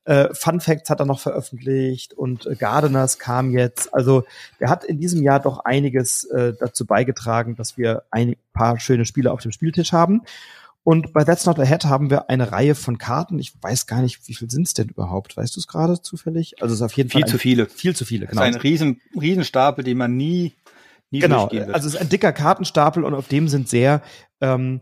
Äh, 0.06 0.32
Fun 0.32 0.62
Facts 0.62 0.88
hat 0.88 1.00
er 1.00 1.04
noch 1.04 1.20
veröffentlicht 1.20 2.14
und 2.14 2.48
Gardeners 2.58 3.18
kam 3.18 3.50
jetzt. 3.50 3.92
Also 3.92 4.24
der 4.58 4.70
hat 4.70 4.84
in 4.84 4.98
diesem 4.98 5.22
Jahr 5.22 5.38
doch 5.38 5.58
einiges 5.66 6.24
äh, 6.24 6.54
dazu 6.58 6.86
beigetragen, 6.86 7.56
dass 7.56 7.76
wir 7.76 8.04
ein 8.10 8.36
paar 8.54 8.80
schöne 8.80 9.04
Spiele 9.04 9.32
auf 9.32 9.42
dem 9.42 9.52
Spieltisch 9.52 9.92
haben. 9.92 10.22
Und 10.84 11.12
bei 11.12 11.24
That's 11.24 11.44
Not 11.44 11.58
Ahead 11.58 11.84
haben 11.84 12.08
wir 12.08 12.30
eine 12.30 12.50
Reihe 12.50 12.74
von 12.74 12.96
Karten. 12.96 13.38
Ich 13.38 13.52
weiß 13.60 13.86
gar 13.86 14.00
nicht, 14.00 14.26
wie 14.26 14.34
viel 14.34 14.50
sind 14.50 14.66
es 14.66 14.74
denn 14.74 14.88
überhaupt? 14.88 15.36
Weißt 15.36 15.54
du 15.56 15.60
es 15.60 15.66
gerade 15.66 16.00
zufällig? 16.00 16.62
Also 16.62 16.72
es 16.72 16.80
ist 16.80 16.84
auf 16.84 16.92
jeden 16.94 17.10
viel 17.10 17.20
Fall 17.20 17.28
viel 17.28 17.32
zu 17.32 17.38
viele. 17.38 17.66
Viel 17.66 17.96
zu 17.96 18.04
viele, 18.04 18.26
genau. 18.26 18.42
Es 18.42 18.50
ist 18.50 18.56
ein 18.56 18.60
riesen, 18.60 19.00
riesen 19.20 19.44
Stapel, 19.44 19.84
den 19.84 19.98
man 19.98 20.16
nie, 20.16 20.54
nie 21.10 21.18
genau. 21.18 21.46
Also 21.48 21.88
es 21.88 21.94
ist 21.94 21.96
ein 21.96 22.08
dicker 22.08 22.32
Kartenstapel 22.32 23.04
und 23.04 23.14
auf 23.14 23.28
dem 23.28 23.48
sind 23.48 23.68
sehr 23.68 24.02
ähm, 24.40 24.80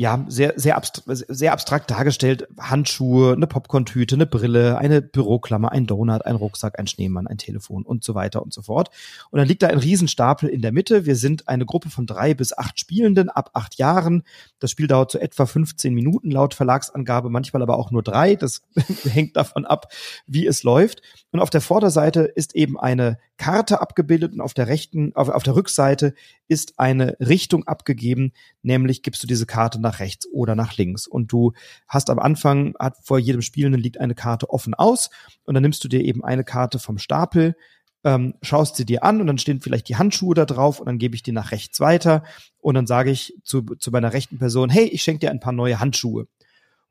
ja, 0.00 0.24
sehr, 0.28 0.54
sehr, 0.56 0.78
abstrakt, 0.78 1.26
sehr 1.28 1.52
abstrakt 1.52 1.90
dargestellt. 1.90 2.48
Handschuhe, 2.58 3.34
eine 3.34 3.46
Popcorn-Tüte, 3.46 4.14
eine 4.14 4.24
Brille, 4.24 4.78
eine 4.78 5.02
Büroklammer, 5.02 5.72
ein 5.72 5.86
Donut, 5.86 6.24
ein 6.24 6.36
Rucksack, 6.36 6.78
ein 6.78 6.86
Schneemann, 6.86 7.26
ein 7.26 7.36
Telefon 7.36 7.82
und 7.82 8.02
so 8.02 8.14
weiter 8.14 8.42
und 8.42 8.54
so 8.54 8.62
fort. 8.62 8.88
Und 9.30 9.40
dann 9.40 9.46
liegt 9.46 9.62
da 9.62 9.66
ein 9.66 9.76
Riesenstapel 9.76 10.48
in 10.48 10.62
der 10.62 10.72
Mitte. 10.72 11.04
Wir 11.04 11.16
sind 11.16 11.48
eine 11.48 11.66
Gruppe 11.66 11.90
von 11.90 12.06
drei 12.06 12.32
bis 12.32 12.56
acht 12.56 12.80
Spielenden 12.80 13.28
ab 13.28 13.50
acht 13.52 13.76
Jahren. 13.76 14.22
Das 14.58 14.70
Spiel 14.70 14.86
dauert 14.86 15.10
so 15.10 15.18
etwa 15.18 15.44
15 15.44 15.92
Minuten 15.92 16.30
laut 16.30 16.54
Verlagsangabe, 16.54 17.28
manchmal 17.28 17.60
aber 17.60 17.76
auch 17.76 17.90
nur 17.90 18.02
drei. 18.02 18.36
Das 18.36 18.62
hängt 19.04 19.36
davon 19.36 19.66
ab, 19.66 19.92
wie 20.26 20.46
es 20.46 20.62
läuft. 20.62 21.02
Und 21.30 21.40
auf 21.40 21.50
der 21.50 21.60
Vorderseite 21.60 22.22
ist 22.22 22.54
eben 22.54 22.80
eine 22.80 23.18
Karte 23.40 23.80
abgebildet 23.80 24.34
und 24.34 24.42
auf 24.42 24.52
der 24.52 24.68
rechten, 24.68 25.16
auf, 25.16 25.30
auf 25.30 25.42
der 25.42 25.56
Rückseite 25.56 26.12
ist 26.46 26.78
eine 26.78 27.16
Richtung 27.20 27.66
abgegeben, 27.66 28.32
nämlich 28.60 29.02
gibst 29.02 29.22
du 29.22 29.26
diese 29.26 29.46
Karte 29.46 29.80
nach 29.80 29.98
rechts 29.98 30.28
oder 30.30 30.54
nach 30.54 30.76
links. 30.76 31.06
Und 31.06 31.32
du 31.32 31.54
hast 31.88 32.10
am 32.10 32.18
Anfang, 32.18 32.74
hat 32.78 32.98
vor 33.02 33.18
jedem 33.18 33.40
Spielenden 33.40 33.80
liegt 33.80 33.98
eine 33.98 34.14
Karte 34.14 34.50
offen 34.50 34.74
aus 34.74 35.08
und 35.44 35.54
dann 35.54 35.62
nimmst 35.62 35.82
du 35.82 35.88
dir 35.88 36.04
eben 36.04 36.22
eine 36.22 36.44
Karte 36.44 36.78
vom 36.78 36.98
Stapel, 36.98 37.56
ähm, 38.04 38.34
schaust 38.42 38.76
sie 38.76 38.84
dir 38.84 39.04
an 39.04 39.22
und 39.22 39.26
dann 39.26 39.38
stehen 39.38 39.62
vielleicht 39.62 39.88
die 39.88 39.96
Handschuhe 39.96 40.34
da 40.34 40.44
drauf 40.44 40.78
und 40.78 40.84
dann 40.84 40.98
gebe 40.98 41.14
ich 41.14 41.22
die 41.22 41.32
nach 41.32 41.50
rechts 41.50 41.80
weiter 41.80 42.24
und 42.58 42.74
dann 42.74 42.86
sage 42.86 43.10
ich 43.10 43.32
zu, 43.42 43.62
zu 43.62 43.90
meiner 43.90 44.12
rechten 44.12 44.36
Person, 44.36 44.68
hey, 44.68 44.84
ich 44.84 45.02
schenke 45.02 45.20
dir 45.20 45.30
ein 45.30 45.40
paar 45.40 45.54
neue 45.54 45.80
Handschuhe. 45.80 46.26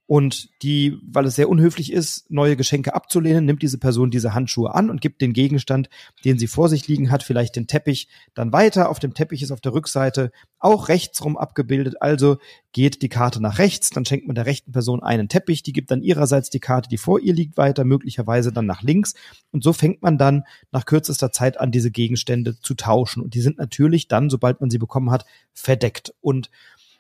Und 0.10 0.50
die, 0.64 0.98
weil 1.04 1.28
es 1.28 1.36
sehr 1.36 1.50
unhöflich 1.50 1.94
ist, 1.94 2.32
neue 2.32 2.56
Geschenke 2.56 2.96
abzulehnen, 2.96 3.46
nimmt 3.46 3.62
diese 3.62 3.78
Person 3.78 4.10
diese 4.10 4.34
Handschuhe 4.34 4.74
an 4.74 4.90
und 4.90 5.02
gibt 5.02 5.22
den 5.22 5.34
Gegenstand, 5.34 5.88
den 6.26 6.40
sie 6.40 6.48
vor 6.48 6.68
sich 6.68 6.88
liegen 6.88 7.12
hat, 7.12 7.22
vielleicht 7.22 7.56
den 7.56 7.68
Teppich, 7.68 8.08
dann 8.34 8.52
weiter. 8.52 8.90
Auf 8.90 8.98
dem 8.98 9.14
Teppich 9.14 9.44
ist 9.44 9.52
auf 9.52 9.62
der 9.62 9.72
Rückseite 9.72 10.32
auch 10.58 10.88
rechtsrum 10.88 11.38
abgebildet. 11.38 12.02
Also 12.02 12.40
geht 12.72 13.04
die 13.04 13.10
Karte 13.10 13.40
nach 13.40 13.60
rechts, 13.60 13.92
dann 13.92 14.04
schenkt 14.04 14.26
man 14.26 14.34
der 14.34 14.48
rechten 14.48 14.72
Person 14.72 15.04
einen 15.04 15.30
Teppich, 15.30 15.62
die 15.62 15.74
gibt 15.74 15.92
dann 15.92 16.02
ihrerseits 16.02 16.50
die 16.50 16.60
Karte, 16.60 16.90
die 16.90 16.98
vor 16.98 17.20
ihr 17.20 17.36
liegt, 17.36 17.56
weiter, 17.58 17.86
möglicherweise 17.86 18.52
dann 18.52 18.66
nach 18.66 18.82
links. 18.82 19.14
Und 19.52 19.64
so 19.64 19.74
fängt 19.74 20.02
man 20.02 20.18
dann 20.18 20.44
nach 20.72 20.88
kürzester 20.88 21.32
Zeit 21.32 21.60
an, 21.60 21.70
diese 21.70 21.92
Gegenstände 21.92 22.60
zu 22.60 22.74
tauschen. 22.74 23.22
Und 23.22 23.36
die 23.36 23.42
sind 23.42 23.60
natürlich 23.60 24.08
dann, 24.08 24.32
sobald 24.32 24.60
man 24.60 24.72
sie 24.72 24.80
bekommen 24.80 25.12
hat, 25.12 25.26
verdeckt. 25.54 26.16
Und 26.20 26.50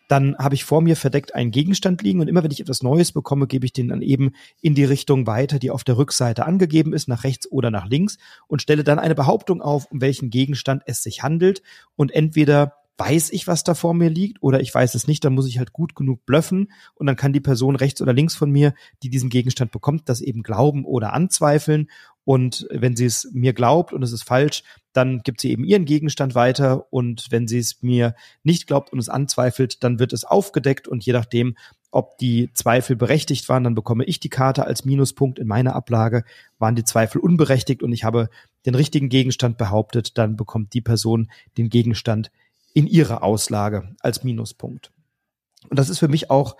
dann 0.10 0.36
habe 0.39 0.55
ich 0.55 0.66
vor 0.66 0.82
mir 0.82 0.95
verdeckt 0.95 1.36
einen 1.36 1.51
Gegenstand 1.51 2.01
liegen 2.01 2.20
und 2.20 2.28
immer 2.28 2.43
wenn 2.43 2.49
ich 2.49 2.60
etwas 2.60 2.82
Neues 2.82 3.12
bekomme, 3.12 3.45
gebe 3.45 3.66
ich 3.66 3.74
den 3.74 3.89
dann 3.89 4.01
eben 4.01 4.32
in 4.60 4.74
die 4.74 4.84
Richtung 4.84 5.28
weiter, 5.28 5.60
die 5.60 5.70
auf 5.70 5.84
der 5.84 5.97
Rückseite 5.97 6.47
angegeben 6.47 6.93
ist, 6.93 7.07
nach 7.07 7.24
rechts 7.24 7.49
oder 7.51 7.70
nach 7.70 7.86
links 7.88 8.18
und 8.47 8.62
stelle 8.62 8.84
dann 8.84 8.97
eine 8.97 9.14
Behauptung 9.14 9.62
auf, 9.62 9.86
um 9.91 10.01
welchen 10.01 10.32
Gegenstand 10.32 10.82
es 10.88 11.03
sich 11.03 11.22
handelt. 11.22 11.62
Und 11.95 12.12
entweder 12.12 12.78
weiß 12.99 13.31
ich, 13.31 13.47
was 13.47 13.63
da 13.63 13.73
vor 13.73 13.93
mir 13.93 14.09
liegt 14.09 14.43
oder 14.43 14.59
ich 14.59 14.73
weiß 14.73 14.93
es 14.93 15.07
nicht, 15.07 15.23
dann 15.23 15.33
muss 15.33 15.47
ich 15.47 15.57
halt 15.57 15.71
gut 15.71 15.95
genug 15.95 16.25
blöffen 16.25 16.71
und 16.95 17.07
dann 17.07 17.15
kann 17.15 17.33
die 17.33 17.39
Person 17.39 17.75
rechts 17.75 18.01
oder 18.01 18.13
links 18.13 18.35
von 18.35 18.51
mir, 18.51 18.73
die 19.01 19.09
diesen 19.09 19.29
Gegenstand 19.29 19.71
bekommt, 19.71 20.09
das 20.09 20.19
eben 20.21 20.43
glauben 20.43 20.85
oder 20.85 21.13
anzweifeln. 21.13 21.89
Und 22.25 22.67
wenn 22.69 22.95
sie 22.95 23.05
es 23.05 23.27
mir 23.33 23.53
glaubt 23.53 23.91
und 23.91 24.03
es 24.03 24.11
ist 24.11 24.23
falsch, 24.23 24.63
dann 24.93 25.19
gibt 25.19 25.41
sie 25.41 25.49
eben 25.49 25.63
ihren 25.63 25.85
Gegenstand 25.85 26.35
weiter. 26.35 26.85
Und 26.91 27.27
wenn 27.31 27.47
sie 27.47 27.57
es 27.57 27.81
mir 27.81 28.13
nicht 28.43 28.67
glaubt 28.67 28.93
und 28.93 28.99
es 28.99 29.09
anzweifelt, 29.09 29.83
dann 29.83 29.97
wird 29.97 30.13
es 30.13 30.25
aufgedeckt. 30.25 30.87
Und 30.87 31.03
je 31.03 31.13
nachdem, 31.13 31.55
ob 31.89 32.19
die 32.19 32.51
Zweifel 32.53 32.95
berechtigt 32.95 33.49
waren, 33.49 33.63
dann 33.63 33.73
bekomme 33.73 34.05
ich 34.05 34.19
die 34.19 34.29
Karte 34.29 34.65
als 34.65 34.85
Minuspunkt 34.85 35.39
in 35.39 35.47
meiner 35.47 35.75
Ablage. 35.75 36.23
Waren 36.59 36.75
die 36.75 36.83
Zweifel 36.83 37.19
unberechtigt 37.19 37.81
und 37.81 37.93
ich 37.93 38.03
habe 38.03 38.29
den 38.65 38.75
richtigen 38.75 39.09
Gegenstand 39.09 39.57
behauptet, 39.57 40.17
dann 40.17 40.35
bekommt 40.35 40.73
die 40.75 40.81
Person 40.81 41.31
den 41.57 41.69
Gegenstand 41.69 42.29
in 42.74 42.88
ihrer 42.88 43.24
Auslage 43.24 43.95
als 43.99 44.24
Minuspunkt. 44.24 44.91
Und 45.70 45.78
das 45.78 45.89
ist 45.89 45.99
für 45.99 46.07
mich 46.07 46.30
auch 46.30 46.55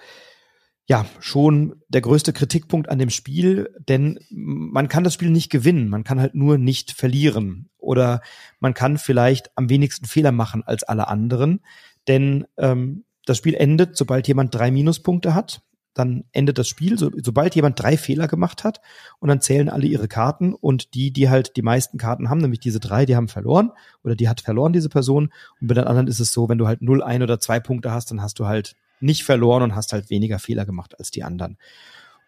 ja 0.88 1.06
schon 1.20 1.82
der 1.88 2.02
größte 2.02 2.34
Kritikpunkt 2.34 2.90
an 2.90 2.98
dem 2.98 3.12
Spiel, 3.12 3.70
denn 3.88 4.20
man 4.30 4.88
kann 4.88 5.04
das 5.04 5.14
Spiel 5.14 5.30
nicht 5.30 5.52
gewinnen, 5.52 5.88
man 5.88 6.04
kann 6.04 6.20
halt 6.20 6.34
nur 6.36 6.58
nicht 6.58 6.92
verlieren. 6.92 7.70
Oder 7.78 8.22
man 8.60 8.74
kann 8.74 8.98
vielleicht 8.98 9.56
am 9.56 9.70
wenigsten 9.70 10.06
Fehler 10.06 10.32
machen 10.32 10.64
als 10.64 10.84
alle 10.84 11.08
anderen, 11.08 11.62
denn 12.08 12.46
ähm, 12.58 13.06
das 13.26 13.38
Spiel 13.38 13.54
endet, 13.54 13.96
sobald 13.96 14.28
jemand 14.28 14.54
drei 14.54 14.72
Minuspunkte 14.72 15.36
hat 15.36 15.62
dann 15.94 16.24
endet 16.32 16.58
das 16.58 16.68
Spiel, 16.68 16.98
so, 16.98 17.12
sobald 17.22 17.56
jemand 17.56 17.82
drei 17.82 17.98
Fehler 17.98 18.28
gemacht 18.28 18.64
hat 18.64 18.82
und 19.20 19.28
dann 19.30 19.42
zählen 19.42 19.70
alle 19.70 19.88
ihre 19.88 20.08
Karten 20.08 20.54
und 20.54 20.94
die, 20.94 21.12
die 21.12 21.30
halt 21.30 21.56
die 21.58 21.62
meisten 21.62 21.98
Karten 21.98 22.30
haben, 22.30 22.40
nämlich 22.40 22.60
diese 22.60 22.80
drei, 22.80 23.06
die 23.06 23.16
haben 23.16 23.28
verloren 23.28 23.72
oder 24.04 24.16
die 24.16 24.30
hat 24.30 24.42
verloren, 24.42 24.74
diese 24.74 24.90
Person. 24.90 25.32
Und 25.60 25.68
bei 25.68 25.74
den 25.74 25.86
anderen 25.86 26.08
ist 26.08 26.20
es 26.20 26.32
so, 26.32 26.48
wenn 26.48 26.58
du 26.58 26.68
halt 26.68 26.82
null, 26.82 27.04
ein 27.04 27.24
oder 27.24 27.40
zwei 27.40 27.60
Punkte 27.60 27.92
hast, 27.92 28.12
dann 28.12 28.22
hast 28.22 28.40
du 28.40 28.46
halt 28.46 28.76
nicht 29.02 29.24
verloren 29.24 29.64
und 29.64 29.76
hast 29.76 29.94
halt 29.94 30.10
weniger 30.10 30.40
Fehler 30.40 30.66
gemacht 30.66 30.98
als 31.00 31.12
die 31.12 31.24
anderen. 31.24 31.58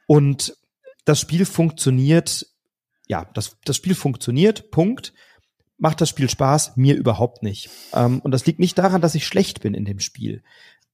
Und 0.08 0.58
das 1.06 1.20
Spiel 1.20 1.46
funktioniert, 1.46 2.48
ja, 3.08 3.26
das, 3.34 3.58
das 3.66 3.76
Spiel 3.76 3.96
funktioniert, 3.96 4.72
Punkt. 4.72 5.14
Macht 5.78 6.00
das 6.00 6.10
Spiel 6.10 6.30
Spaß? 6.30 6.78
Mir 6.78 6.96
überhaupt 6.96 7.42
nicht. 7.42 7.70
Ähm, 7.94 8.20
und 8.20 8.32
das 8.32 8.46
liegt 8.46 8.60
nicht 8.60 8.78
daran, 8.78 9.02
dass 9.02 9.16
ich 9.16 9.26
schlecht 9.26 9.62
bin 9.62 9.74
in 9.74 9.86
dem 9.86 10.00
Spiel 10.00 10.44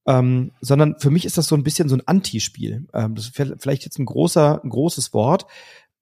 ähm, 0.08 0.52
sondern 0.62 0.98
für 1.00 1.12
mich 1.12 1.26
ist 1.26 1.38
das 1.38 1.48
so 1.48 1.56
ein 1.56 1.64
bisschen 1.64 1.90
so 1.90 1.96
ein 1.96 2.08
Antispiel. 2.08 2.88
Ähm, 2.94 3.16
das 3.16 3.26
ist 3.26 3.36
vielleicht 3.36 3.84
jetzt 3.84 4.00
ein 4.00 4.06
großer, 4.06 4.62
ein 4.64 4.70
großes 4.70 5.14
Wort, 5.14 5.46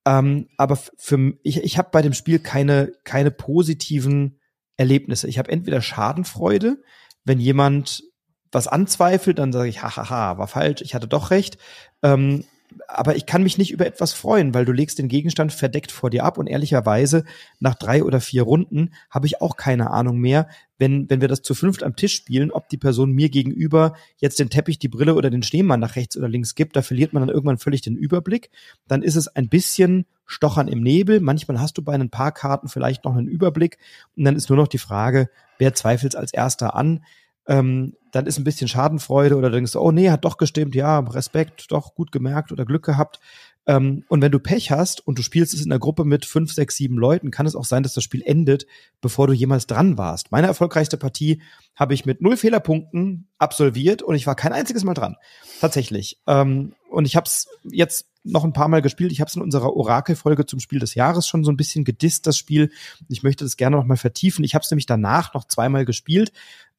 ähm, 0.05 0.47
aber 0.57 0.77
für 0.97 1.33
ich, 1.43 1.63
ich 1.63 1.77
habe 1.77 1.89
bei 1.91 2.01
dem 2.01 2.13
Spiel 2.13 2.39
keine 2.39 2.91
keine 3.03 3.31
positiven 3.31 4.39
Erlebnisse. 4.77 5.27
Ich 5.27 5.39
habe 5.39 5.51
entweder 5.51 5.81
Schadenfreude, 5.81 6.81
wenn 7.23 7.39
jemand 7.39 8.03
was 8.51 8.67
anzweifelt, 8.67 9.39
dann 9.39 9.51
sage 9.51 9.69
ich, 9.69 9.81
hahaha, 9.81 10.37
war 10.37 10.47
falsch, 10.47 10.81
ich 10.81 10.93
hatte 10.95 11.07
doch 11.07 11.31
recht. 11.31 11.57
Ähm, 12.03 12.45
aber 12.87 13.15
ich 13.15 13.25
kann 13.25 13.43
mich 13.43 13.57
nicht 13.57 13.71
über 13.71 13.85
etwas 13.85 14.13
freuen, 14.13 14.53
weil 14.53 14.65
du 14.65 14.71
legst 14.71 14.99
den 14.99 15.07
Gegenstand 15.07 15.51
verdeckt 15.51 15.91
vor 15.91 16.09
dir 16.09 16.23
ab 16.23 16.37
und 16.37 16.47
ehrlicherweise 16.47 17.23
nach 17.59 17.75
drei 17.75 18.03
oder 18.03 18.21
vier 18.21 18.43
Runden 18.43 18.93
habe 19.09 19.27
ich 19.27 19.41
auch 19.41 19.55
keine 19.55 19.91
Ahnung 19.91 20.19
mehr, 20.19 20.47
wenn, 20.77 21.09
wenn 21.09 21.21
wir 21.21 21.27
das 21.27 21.41
zu 21.41 21.55
fünft 21.55 21.83
am 21.83 21.95
Tisch 21.95 22.13
spielen, 22.13 22.51
ob 22.51 22.67
die 22.69 22.77
Person 22.77 23.11
mir 23.11 23.29
gegenüber 23.29 23.95
jetzt 24.17 24.39
den 24.39 24.49
Teppich, 24.49 24.79
die 24.79 24.89
Brille 24.89 25.15
oder 25.15 25.29
den 25.29 25.43
Schneemann 25.43 25.79
nach 25.79 25.95
rechts 25.95 26.17
oder 26.17 26.27
links 26.27 26.55
gibt, 26.55 26.75
da 26.75 26.81
verliert 26.81 27.13
man 27.13 27.21
dann 27.21 27.33
irgendwann 27.33 27.57
völlig 27.57 27.81
den 27.81 27.95
Überblick. 27.95 28.49
Dann 28.87 29.01
ist 29.01 29.15
es 29.15 29.27
ein 29.27 29.47
bisschen 29.47 30.05
Stochern 30.25 30.67
im 30.67 30.81
Nebel. 30.81 31.19
Manchmal 31.21 31.59
hast 31.59 31.77
du 31.77 31.81
bei 31.81 31.93
ein 31.93 32.09
paar 32.09 32.31
Karten 32.31 32.67
vielleicht 32.67 33.05
noch 33.05 33.15
einen 33.15 33.27
Überblick 33.27 33.77
und 34.17 34.25
dann 34.25 34.35
ist 34.35 34.49
nur 34.49 34.57
noch 34.57 34.67
die 34.67 34.77
Frage, 34.77 35.29
wer 35.57 35.73
zweifelt 35.73 36.15
als 36.15 36.33
erster 36.33 36.75
an? 36.75 37.03
Ähm, 37.47 37.93
dann 38.11 38.25
ist 38.25 38.37
ein 38.37 38.43
bisschen 38.43 38.67
Schadenfreude 38.67 39.35
oder 39.35 39.49
du 39.49 39.55
denkst, 39.55 39.75
oh 39.75 39.91
nee, 39.91 40.09
hat 40.09 40.25
doch 40.25 40.37
gestimmt, 40.37 40.73
ja, 40.73 40.99
Respekt, 40.99 41.71
doch 41.71 41.95
gut 41.95 42.11
gemerkt 42.11 42.51
oder 42.51 42.65
Glück 42.65 42.85
gehabt. 42.85 43.19
Ähm, 43.67 44.03
und 44.07 44.21
wenn 44.21 44.31
du 44.31 44.39
Pech 44.39 44.71
hast 44.71 45.05
und 45.05 45.17
du 45.17 45.23
spielst 45.23 45.53
es 45.53 45.63
in 45.63 45.69
der 45.69 45.79
Gruppe 45.79 46.05
mit 46.05 46.25
fünf, 46.25 46.53
sechs, 46.53 46.75
sieben 46.75 46.97
Leuten, 46.97 47.31
kann 47.31 47.45
es 47.45 47.55
auch 47.55 47.65
sein, 47.65 47.83
dass 47.83 47.93
das 47.93 48.03
Spiel 48.03 48.21
endet, 48.23 48.67
bevor 49.01 49.27
du 49.27 49.33
jemals 49.33 49.67
dran 49.67 49.97
warst. 49.97 50.31
Meine 50.31 50.47
erfolgreichste 50.47 50.97
Partie 50.97 51.41
habe 51.75 51.93
ich 51.93 52.05
mit 52.05 52.21
null 52.21 52.37
Fehlerpunkten 52.37 53.27
absolviert 53.37 54.01
und 54.01 54.15
ich 54.15 54.27
war 54.27 54.35
kein 54.35 54.53
einziges 54.53 54.83
Mal 54.83 54.93
dran. 54.93 55.15
Tatsächlich. 55.59 56.19
Ähm, 56.27 56.73
und 56.89 57.05
ich 57.05 57.15
habe 57.15 57.25
es 57.25 57.47
jetzt 57.63 58.07
noch 58.23 58.43
ein 58.43 58.53
paar 58.53 58.67
Mal 58.67 58.81
gespielt. 58.81 59.11
Ich 59.11 59.19
habe 59.19 59.29
es 59.29 59.35
in 59.35 59.41
unserer 59.41 59.75
Orakelfolge 59.75 60.45
zum 60.45 60.59
Spiel 60.59 60.79
des 60.79 60.95
Jahres 60.95 61.27
schon 61.27 61.43
so 61.43 61.51
ein 61.51 61.57
bisschen 61.57 61.83
gedisst, 61.83 62.25
das 62.25 62.37
Spiel. 62.37 62.71
Ich 63.07 63.23
möchte 63.23 63.43
das 63.43 63.57
gerne 63.57 63.75
noch 63.75 63.85
mal 63.85 63.97
vertiefen. 63.97 64.43
Ich 64.43 64.55
habe 64.55 64.63
es 64.63 64.71
nämlich 64.71 64.87
danach 64.87 65.33
noch 65.33 65.45
zweimal 65.45 65.85
gespielt 65.85 66.31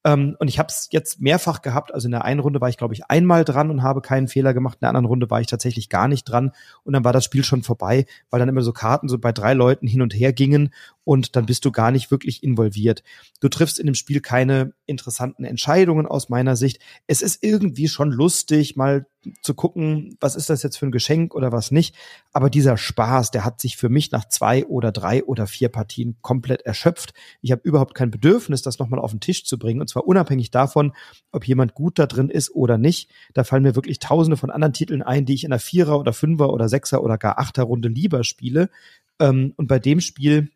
ähm, 0.06 0.36
und 0.38 0.46
ich 0.46 0.60
habe 0.60 0.68
es 0.68 0.88
jetzt 0.92 1.20
mehrfach 1.20 1.62
gehabt. 1.62 1.92
Also 1.92 2.06
in 2.06 2.12
der 2.12 2.24
einen 2.24 2.38
Runde 2.38 2.60
war 2.60 2.68
ich, 2.68 2.76
glaube 2.76 2.94
ich, 2.94 3.10
einmal 3.10 3.44
dran 3.44 3.72
und 3.72 3.82
habe 3.82 4.00
keinen 4.00 4.28
Fehler 4.28 4.54
gemacht. 4.54 4.76
In 4.76 4.82
der 4.82 4.90
anderen 4.90 5.06
Runde 5.06 5.28
war 5.30 5.40
ich 5.40 5.48
tatsächlich 5.48 5.88
gar 5.88 6.06
nicht 6.06 6.22
dran. 6.24 6.52
Und 6.84 6.92
dann 6.92 7.04
war 7.04 7.12
das 7.12 7.24
Spiel 7.24 7.42
schon 7.42 7.64
vorbei, 7.64 8.06
weil 8.30 8.38
dann 8.38 8.48
immer 8.48 8.62
so 8.62 8.72
Karten 8.72 9.08
so 9.08 9.18
bei 9.18 9.32
drei 9.32 9.52
Leuten 9.52 9.88
hin 9.88 10.02
und 10.02 10.14
her 10.14 10.32
gingen 10.32 10.72
und 11.02 11.34
dann 11.34 11.46
bist 11.46 11.64
du 11.64 11.72
gar 11.72 11.90
nicht 11.90 12.12
wirklich 12.12 12.44
involviert. 12.44 13.02
Du 13.40 13.48
triffst 13.48 13.80
in 13.80 13.86
dem 13.86 13.96
Spiel 13.96 14.20
keine 14.20 14.74
interessanten 14.86 15.44
Entscheidungen 15.44 16.06
aus 16.06 16.28
meiner 16.28 16.54
Sicht. 16.54 16.80
Es 17.08 17.20
ist 17.20 17.42
irgendwie 17.42 17.88
schon 17.88 18.12
lustig, 18.12 18.76
mal 18.76 19.06
zu 19.42 19.54
gucken, 19.54 20.16
was 20.20 20.36
ist 20.36 20.50
das 20.50 20.62
jetzt 20.62 20.76
für 20.76 20.86
ein 20.86 20.92
Geschenk 20.92 21.34
oder 21.34 21.52
was 21.52 21.70
nicht. 21.70 21.94
Aber 22.32 22.50
dieser 22.50 22.76
Spaß, 22.76 23.30
der 23.30 23.44
hat 23.44 23.60
sich 23.60 23.76
für 23.76 23.88
mich 23.88 24.12
nach 24.12 24.28
zwei 24.28 24.64
oder 24.66 24.92
drei 24.92 25.24
oder 25.24 25.46
vier 25.46 25.68
Partien 25.68 26.16
komplett 26.22 26.62
erschöpft. 26.62 27.14
Ich 27.40 27.52
habe 27.52 27.62
überhaupt 27.64 27.94
kein 27.94 28.10
Bedürfnis, 28.10 28.62
das 28.62 28.78
nochmal 28.78 29.00
auf 29.00 29.10
den 29.10 29.20
Tisch 29.20 29.44
zu 29.44 29.58
bringen. 29.58 29.80
Und 29.80 29.88
zwar 29.88 30.06
unabhängig 30.06 30.50
davon, 30.50 30.92
ob 31.32 31.46
jemand 31.46 31.74
gut 31.74 31.98
da 31.98 32.06
drin 32.06 32.28
ist 32.28 32.54
oder 32.54 32.78
nicht. 32.78 33.10
Da 33.34 33.44
fallen 33.44 33.62
mir 33.62 33.76
wirklich 33.76 33.98
tausende 33.98 34.36
von 34.36 34.50
anderen 34.50 34.72
Titeln 34.72 35.02
ein, 35.02 35.26
die 35.26 35.34
ich 35.34 35.44
in 35.44 35.52
einer 35.52 35.60
Vierer- 35.60 35.98
oder 35.98 36.12
Fünfer- 36.12 36.52
oder 36.52 36.68
Sechser- 36.68 37.02
oder 37.02 37.18
gar 37.18 37.38
Achter-Runde 37.38 37.88
lieber 37.88 38.24
spiele. 38.24 38.70
Ähm, 39.18 39.54
und 39.56 39.66
bei 39.66 39.78
dem 39.78 40.00
Spiel 40.00 40.50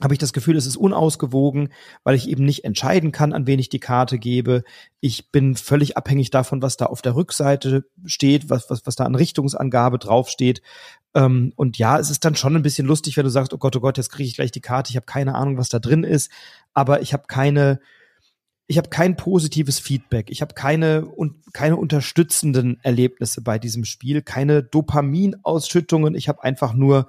habe 0.00 0.14
ich 0.14 0.18
das 0.18 0.32
Gefühl, 0.32 0.56
es 0.56 0.66
ist 0.66 0.76
unausgewogen, 0.76 1.70
weil 2.04 2.14
ich 2.14 2.28
eben 2.28 2.44
nicht 2.44 2.64
entscheiden 2.64 3.10
kann, 3.10 3.32
an 3.32 3.46
wen 3.46 3.58
ich 3.58 3.68
die 3.68 3.80
Karte 3.80 4.18
gebe. 4.18 4.62
Ich 5.00 5.30
bin 5.30 5.56
völlig 5.56 5.96
abhängig 5.96 6.30
davon, 6.30 6.62
was 6.62 6.76
da 6.76 6.86
auf 6.86 7.02
der 7.02 7.16
Rückseite 7.16 7.84
steht, 8.04 8.48
was, 8.48 8.70
was, 8.70 8.86
was 8.86 8.96
da 8.96 9.04
an 9.04 9.14
Richtungsangabe 9.14 9.98
draufsteht. 9.98 10.62
Ähm, 11.14 11.52
und 11.56 11.78
ja, 11.78 11.98
es 11.98 12.10
ist 12.10 12.24
dann 12.24 12.36
schon 12.36 12.54
ein 12.54 12.62
bisschen 12.62 12.86
lustig, 12.86 13.16
wenn 13.16 13.24
du 13.24 13.30
sagst, 13.30 13.52
oh 13.52 13.58
Gott, 13.58 13.74
oh 13.76 13.80
Gott, 13.80 13.96
jetzt 13.96 14.10
kriege 14.10 14.28
ich 14.28 14.36
gleich 14.36 14.52
die 14.52 14.60
Karte, 14.60 14.90
ich 14.90 14.96
habe 14.96 15.06
keine 15.06 15.34
Ahnung, 15.34 15.58
was 15.58 15.68
da 15.68 15.78
drin 15.78 16.04
ist, 16.04 16.30
aber 16.74 17.02
ich 17.02 17.12
habe 17.12 17.24
keine, 17.26 17.80
ich 18.68 18.78
habe 18.78 18.90
kein 18.90 19.16
positives 19.16 19.80
Feedback, 19.80 20.30
ich 20.30 20.42
habe 20.42 20.54
keine 20.54 21.06
und 21.06 21.34
keine 21.54 21.76
unterstützenden 21.76 22.78
Erlebnisse 22.82 23.40
bei 23.40 23.58
diesem 23.58 23.84
Spiel, 23.84 24.22
keine 24.22 24.62
Dopaminausschüttungen, 24.62 26.14
ich 26.14 26.28
habe 26.28 26.44
einfach 26.44 26.72
nur 26.74 27.08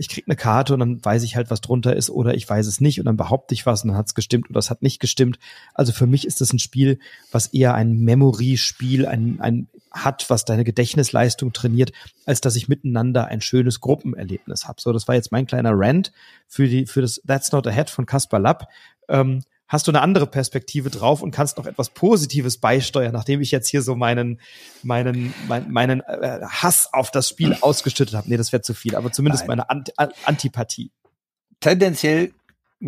ich 0.00 0.08
krieg 0.08 0.24
eine 0.26 0.34
Karte 0.34 0.72
und 0.72 0.80
dann 0.80 1.04
weiß 1.04 1.22
ich 1.24 1.36
halt, 1.36 1.50
was 1.50 1.60
drunter 1.60 1.94
ist 1.94 2.08
oder 2.08 2.32
ich 2.32 2.48
weiß 2.48 2.66
es 2.66 2.80
nicht 2.80 3.00
und 3.00 3.04
dann 3.04 3.18
behaupte 3.18 3.52
ich 3.52 3.66
was 3.66 3.84
und 3.84 3.88
dann 3.88 3.98
hat's 3.98 4.14
gestimmt 4.14 4.48
oder 4.48 4.58
es 4.58 4.70
hat 4.70 4.80
nicht 4.80 4.98
gestimmt. 4.98 5.38
Also 5.74 5.92
für 5.92 6.06
mich 6.06 6.26
ist 6.26 6.40
das 6.40 6.54
ein 6.54 6.58
Spiel, 6.58 6.98
was 7.30 7.48
eher 7.48 7.74
ein 7.74 7.98
Memory-Spiel 7.98 9.06
ein, 9.06 9.40
ein 9.40 9.68
hat, 9.90 10.30
was 10.30 10.46
deine 10.46 10.64
Gedächtnisleistung 10.64 11.52
trainiert, 11.52 11.92
als 12.24 12.40
dass 12.40 12.56
ich 12.56 12.66
miteinander 12.66 13.26
ein 13.26 13.42
schönes 13.42 13.80
Gruppenerlebnis 13.80 14.66
habe. 14.66 14.80
So, 14.80 14.90
das 14.92 15.06
war 15.06 15.16
jetzt 15.16 15.32
mein 15.32 15.46
kleiner 15.46 15.72
Rant 15.74 16.12
für 16.48 16.66
die 16.66 16.86
für 16.86 17.02
das 17.02 17.20
That's 17.26 17.52
Not 17.52 17.66
Ahead 17.66 17.90
von 17.90 18.06
Caspar 18.06 18.40
Lapp. 18.40 18.68
Ähm, 19.08 19.42
hast 19.70 19.86
du 19.86 19.92
eine 19.92 20.02
andere 20.02 20.26
Perspektive 20.26 20.90
drauf 20.90 21.22
und 21.22 21.30
kannst 21.30 21.56
noch 21.56 21.64
etwas 21.64 21.90
Positives 21.90 22.58
beisteuern, 22.58 23.12
nachdem 23.12 23.40
ich 23.40 23.52
jetzt 23.52 23.68
hier 23.68 23.80
so 23.80 23.94
meinen, 23.94 24.40
meinen, 24.82 25.32
meinen, 25.48 25.70
meinen 25.72 26.00
äh, 26.00 26.40
Hass 26.42 26.92
auf 26.92 27.10
das 27.10 27.28
Spiel 27.28 27.54
ausgeschüttet 27.62 28.14
habe. 28.14 28.28
Nee, 28.28 28.36
das 28.36 28.52
wäre 28.52 28.60
zu 28.60 28.74
viel, 28.74 28.96
aber 28.96 29.12
zumindest 29.12 29.46
Nein. 29.46 29.58
meine 29.58 29.70
Ant 29.70 29.92
Antipathie. 30.24 30.90
Tendenziell 31.60 32.32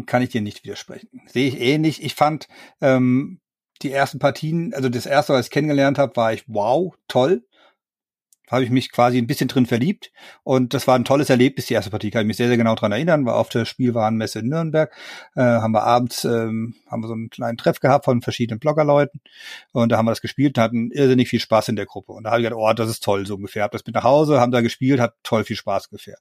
kann 0.06 0.22
ich 0.22 0.30
dir 0.30 0.40
nicht 0.40 0.64
widersprechen. 0.64 1.22
Sehe 1.26 1.48
ich 1.48 1.60
ähnlich. 1.60 2.02
Ich 2.02 2.14
fand 2.14 2.48
ähm, 2.80 3.38
die 3.82 3.92
ersten 3.92 4.18
Partien, 4.18 4.74
also 4.74 4.88
das 4.88 5.06
erste, 5.06 5.34
was 5.34 5.46
ich 5.46 5.50
kennengelernt 5.52 5.98
habe, 5.98 6.16
war 6.16 6.32
ich 6.32 6.44
wow, 6.48 6.94
toll 7.06 7.44
habe 8.52 8.64
ich 8.64 8.70
mich 8.70 8.92
quasi 8.92 9.18
ein 9.18 9.26
bisschen 9.26 9.48
drin 9.48 9.66
verliebt. 9.66 10.12
Und 10.44 10.74
das 10.74 10.86
war 10.86 10.94
ein 10.94 11.04
tolles 11.04 11.30
Erlebnis, 11.30 11.66
die 11.66 11.74
erste 11.74 11.90
Partie. 11.90 12.10
Kann 12.10 12.22
ich 12.22 12.26
mich 12.28 12.36
sehr, 12.36 12.48
sehr 12.48 12.56
genau 12.56 12.74
dran 12.74 12.92
erinnern. 12.92 13.24
War 13.26 13.36
auf 13.36 13.48
der 13.48 13.64
Spielwarenmesse 13.64 14.40
in 14.40 14.48
Nürnberg. 14.48 14.92
Äh, 15.34 15.40
haben 15.40 15.72
wir 15.72 15.84
abends 15.84 16.24
ähm, 16.24 16.74
haben 16.92 17.02
wir 17.02 17.08
so 17.08 17.14
einen 17.14 17.30
kleinen 17.30 17.56
Treff 17.56 17.80
gehabt 17.80 18.04
von 18.04 18.22
verschiedenen 18.22 18.60
Bloggerleuten. 18.60 19.20
Und 19.72 19.90
da 19.90 19.96
haben 19.96 20.06
wir 20.06 20.12
das 20.12 20.20
gespielt 20.20 20.58
und 20.58 20.62
hatten 20.62 20.90
irrsinnig 20.90 21.28
viel 21.28 21.40
Spaß 21.40 21.68
in 21.68 21.76
der 21.76 21.86
Gruppe. 21.86 22.12
Und 22.12 22.24
da 22.24 22.30
habe 22.30 22.40
ich 22.40 22.44
gedacht, 22.44 22.60
oh, 22.60 22.72
das 22.74 22.90
ist 22.90 23.02
toll, 23.02 23.26
so 23.26 23.34
ungefähr. 23.36 23.64
Hab 23.64 23.72
das 23.72 23.86
mit 23.86 23.94
nach 23.94 24.04
Hause, 24.04 24.40
haben 24.40 24.52
da 24.52 24.60
gespielt, 24.60 25.00
hat 25.00 25.14
toll 25.22 25.44
viel 25.44 25.56
Spaß 25.56 25.86
ungefähr. 25.86 26.18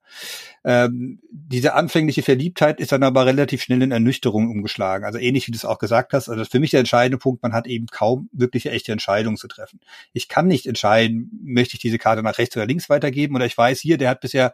Ähm, 0.63 1.19
diese 1.29 1.73
anfängliche 1.73 2.23
Verliebtheit 2.23 2.79
ist 2.79 2.91
dann 2.91 3.03
aber 3.03 3.25
relativ 3.25 3.61
schnell 3.61 3.81
in 3.81 3.91
Ernüchterung 3.91 4.49
umgeschlagen. 4.49 5.05
Also 5.05 5.19
ähnlich 5.19 5.47
wie 5.47 5.51
du 5.51 5.57
es 5.57 5.65
auch 5.65 5.79
gesagt 5.79 6.13
hast. 6.13 6.29
Also 6.29 6.39
das 6.39 6.47
ist 6.47 6.51
für 6.51 6.59
mich 6.59 6.71
der 6.71 6.79
entscheidende 6.79 7.17
Punkt, 7.17 7.43
man 7.43 7.53
hat 7.53 7.67
eben 7.67 7.87
kaum 7.87 8.29
wirkliche 8.31 8.71
echte 8.71 8.91
Entscheidungen 8.91 9.37
zu 9.37 9.47
treffen. 9.47 9.79
Ich 10.13 10.29
kann 10.29 10.47
nicht 10.47 10.67
entscheiden, 10.67 11.29
möchte 11.43 11.75
ich 11.75 11.81
diese 11.81 11.97
Karte 11.97 12.20
Karte 12.21 12.23
nach 12.23 12.37
rechts 12.37 12.55
oder 12.55 12.65
links 12.65 12.89
weitergeben 12.89 13.35
oder 13.35 13.45
ich 13.45 13.57
weiß 13.57 13.79
hier, 13.79 13.97
der 13.97 14.09
hat 14.09 14.21
bisher, 14.21 14.53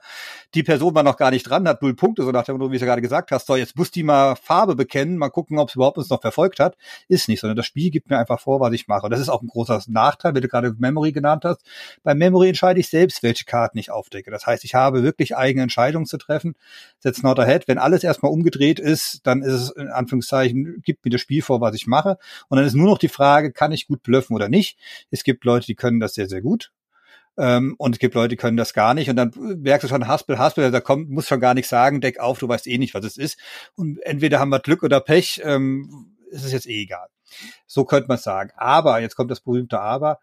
die 0.54 0.64
Person 0.64 0.96
war 0.96 1.04
noch 1.04 1.18
gar 1.18 1.32
nicht 1.32 1.44
dran, 1.44 1.68
hat 1.68 1.82
null 1.82 1.96
Punkte, 1.96 2.24
so 2.24 2.32
nach 2.32 2.44
dem 2.44 2.58
Motto, 2.58 2.72
wie 2.72 2.78
du 2.78 2.82
ja 2.82 2.88
gerade 2.88 3.02
gesagt 3.02 3.32
hast, 3.32 3.48
so 3.48 3.56
jetzt 3.56 3.76
muss 3.78 3.92
die 3.92 4.04
mal 4.04 4.36
Farbe 4.36 4.76
bekennen, 4.76 5.18
mal 5.18 5.30
gucken, 5.30 5.60
ob 5.60 5.70
es 5.70 5.76
überhaupt 5.76 5.98
uns 5.98 6.10
noch 6.10 6.22
verfolgt 6.22 6.60
hat. 6.60 6.76
Ist 7.08 7.28
nicht, 7.28 7.42
sondern 7.42 7.58
das 7.58 7.66
Spiel 7.66 7.92
gibt 7.92 8.10
mir 8.10 8.18
einfach 8.18 8.40
vor, 8.40 8.60
was 8.60 8.74
ich 8.74 8.88
mache. 8.88 9.06
Und 9.06 9.12
das 9.12 9.20
ist 9.20 9.30
auch 9.30 9.42
ein 9.42 9.48
großer 9.48 9.82
Nachteil, 9.88 10.34
wenn 10.34 10.42
du 10.42 10.48
gerade 10.48 10.74
Memory 10.78 11.12
genannt 11.12 11.44
hast. 11.46 11.62
Bei 12.04 12.16
Memory 12.16 12.50
entscheide 12.50 12.80
ich 12.80 12.90
selbst, 12.90 13.24
welche 13.24 13.46
Karten 13.46 13.78
ich 13.78 13.92
aufdecke. 13.92 14.32
Das 14.32 14.46
heißt, 14.46 14.64
ich 14.64 14.76
habe 14.76 15.04
wirklich 15.04 15.36
eigene 15.36 15.64
Entscheidungen 15.64 16.06
zu 16.06 16.18
treffen. 16.18 16.56
Setz 17.00 17.24
not 17.24 17.40
ahead. 17.40 17.68
Wenn 17.68 17.78
alles 17.78 18.04
erstmal 18.04 18.32
umgedreht 18.32 18.80
ist, 18.80 19.22
dann 19.24 19.42
ist 19.42 19.54
es 19.54 19.70
in 19.72 19.88
Anführungszeichen, 19.88 20.82
gibt 20.84 21.06
mir 21.06 21.12
das 21.12 21.22
Spiel 21.22 21.42
vor, 21.42 21.62
was 21.62 21.76
ich 21.76 21.88
mache. 21.88 22.18
Und 22.50 22.58
dann 22.58 22.66
ist 22.66 22.74
nur 22.74 22.90
noch 22.90 22.98
die 22.98 23.10
Frage, 23.10 23.52
kann 23.52 23.72
ich 23.72 23.88
gut 23.88 24.04
bluffen 24.04 24.36
oder 24.36 24.50
nicht? 24.50 24.78
Es 25.12 25.24
gibt 25.24 25.44
Leute, 25.46 25.66
die 25.66 25.76
können 25.76 26.00
das 26.00 26.14
sehr, 26.14 26.30
sehr 26.30 26.42
gut. 26.42 26.72
Ähm, 27.38 27.76
und 27.78 27.96
es 27.96 28.00
gibt 28.00 28.16
Leute, 28.16 28.30
die 28.30 28.36
können 28.36 28.58
das 28.58 28.74
gar 28.74 28.94
nicht. 28.94 29.10
Und 29.10 29.16
dann 29.16 29.32
merkst 29.36 29.84
du 29.84 29.88
schon, 29.88 30.08
Haspel, 30.08 30.40
Haspel, 30.40 30.72
da 30.72 30.80
kommt, 30.82 31.10
muss 31.10 31.28
schon 31.28 31.40
gar 31.40 31.54
nichts 31.54 31.70
sagen, 31.70 32.02
deck 32.02 32.20
auf, 32.20 32.40
du 32.40 32.48
weißt 32.48 32.68
eh 32.68 32.78
nicht, 32.78 32.94
was 32.94 33.06
es 33.06 33.18
ist. 33.18 33.40
Und 33.76 34.00
entweder 34.04 34.40
haben 34.40 34.50
wir 34.50 34.60
Glück 34.60 34.84
oder 34.84 35.00
Pech, 35.00 35.42
ähm, 35.44 36.16
ist 36.30 36.44
es 36.44 36.52
jetzt 36.52 36.68
eh 36.68 36.82
egal. 36.82 37.08
So 37.66 37.86
könnte 37.86 38.08
man 38.08 38.18
sagen. 38.18 38.52
Aber, 38.56 39.00
jetzt 39.00 39.16
kommt 39.16 39.32
das 39.32 39.42
berühmte 39.42 39.80
Aber, 39.80 40.20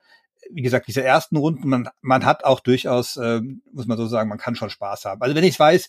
wie 0.51 0.63
gesagt, 0.63 0.89
diese 0.89 1.03
ersten 1.03 1.37
Runden, 1.37 1.69
man, 1.69 1.89
man 2.03 2.25
hat 2.25 2.45
auch 2.45 2.61
durchaus, 2.61 3.17
ähm, 3.17 3.63
muss 3.73 3.87
man 3.87 3.97
so 3.97 4.07
sagen, 4.07 4.29
man 4.29 4.39
kann 4.39 4.57
schon 4.57 4.71
Spaß 4.71 5.05
haben. 5.07 5.23
Also 5.23 5.35
wenn 5.35 5.45
ich 5.45 5.59
weiß, 5.59 5.89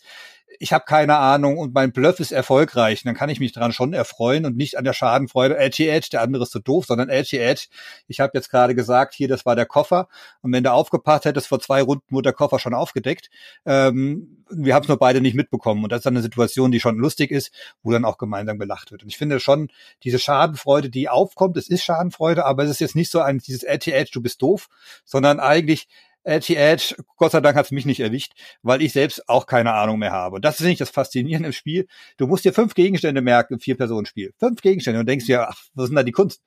ich 0.58 0.72
habe 0.72 0.84
keine 0.86 1.16
Ahnung 1.16 1.58
und 1.58 1.74
mein 1.74 1.92
Bluff 1.92 2.20
ist 2.20 2.32
erfolgreich, 2.32 3.02
dann 3.02 3.14
kann 3.14 3.28
ich 3.28 3.40
mich 3.40 3.52
daran 3.52 3.72
schon 3.72 3.92
erfreuen 3.92 4.44
und 4.46 4.56
nicht 4.56 4.78
an 4.78 4.84
der 4.84 4.92
Schadenfreude, 4.92 5.56
edgy 5.58 5.88
edge, 5.88 6.08
der 6.12 6.22
andere 6.22 6.44
ist 6.44 6.52
so 6.52 6.58
doof, 6.58 6.86
sondern 6.86 7.08
edgy 7.08 7.38
edge. 7.38 7.66
Ich 8.08 8.20
habe 8.20 8.32
jetzt 8.34 8.50
gerade 8.50 8.74
gesagt, 8.74 9.14
hier, 9.14 9.28
das 9.28 9.44
war 9.44 9.56
der 9.56 9.66
Koffer 9.66 10.08
und 10.42 10.52
wenn 10.52 10.64
du 10.64 10.72
aufgepasst 10.72 11.24
hättest, 11.24 11.48
vor 11.48 11.60
zwei 11.60 11.82
Runden 11.82 12.04
wurde 12.10 12.28
der 12.28 12.32
Koffer 12.32 12.58
schon 12.58 12.74
aufgedeckt. 12.74 13.30
Ähm, 13.64 14.44
wir 14.50 14.74
haben 14.74 14.82
es 14.82 14.88
nur 14.88 14.98
beide 14.98 15.20
nicht 15.20 15.34
mitbekommen 15.34 15.82
und 15.82 15.90
das 15.90 15.98
ist 15.98 16.06
dann 16.06 16.14
eine 16.14 16.22
Situation, 16.22 16.70
die 16.70 16.80
schon 16.80 16.96
lustig 16.96 17.30
ist, 17.30 17.52
wo 17.82 17.90
dann 17.90 18.04
auch 18.04 18.18
gemeinsam 18.18 18.58
gelacht 18.58 18.92
wird. 18.92 19.02
Und 19.02 19.08
ich 19.08 19.18
finde 19.18 19.40
schon, 19.40 19.68
diese 20.04 20.18
Schadenfreude, 20.18 20.90
die 20.90 21.08
aufkommt, 21.08 21.56
es 21.56 21.68
ist 21.68 21.84
Schadenfreude, 21.84 22.44
aber 22.44 22.64
es 22.64 22.70
ist 22.70 22.80
jetzt 22.80 22.96
nicht 22.96 23.10
so 23.10 23.20
ein, 23.20 23.38
dieses 23.38 23.64
edgy 23.64 23.90
edge, 23.92 24.10
du 24.12 24.22
bist 24.22 24.40
doof, 24.42 24.68
sondern 25.04 25.40
eigentlich 25.40 25.88
Edgy 26.26 26.56
Edge, 26.56 26.96
Gott 27.16 27.32
sei 27.32 27.40
Dank 27.40 27.56
hat 27.56 27.66
es 27.66 27.70
mich 27.70 27.86
nicht 27.86 28.00
erwischt, 28.00 28.32
weil 28.62 28.82
ich 28.82 28.92
selbst 28.92 29.28
auch 29.28 29.46
keine 29.46 29.72
Ahnung 29.74 29.98
mehr 29.98 30.12
habe. 30.12 30.36
Und 30.36 30.44
das 30.44 30.60
ist 30.60 30.66
nicht 30.66 30.80
das 30.80 30.90
Faszinierende 30.90 31.48
im 31.48 31.52
Spiel. 31.52 31.86
Du 32.16 32.26
musst 32.26 32.44
dir 32.44 32.52
fünf 32.52 32.74
Gegenstände 32.74 33.22
merken 33.22 33.54
im 33.54 33.60
Vier-Personen-Spiel. 33.60 34.34
Fünf 34.38 34.60
Gegenstände 34.60 35.00
und 35.00 35.08
denkst 35.08 35.26
dir, 35.26 35.48
ach, 35.48 35.62
was 35.74 35.84
ist 35.84 35.90
denn 35.90 35.96
da 35.96 36.02
die 36.02 36.12
Kunst? 36.12 36.42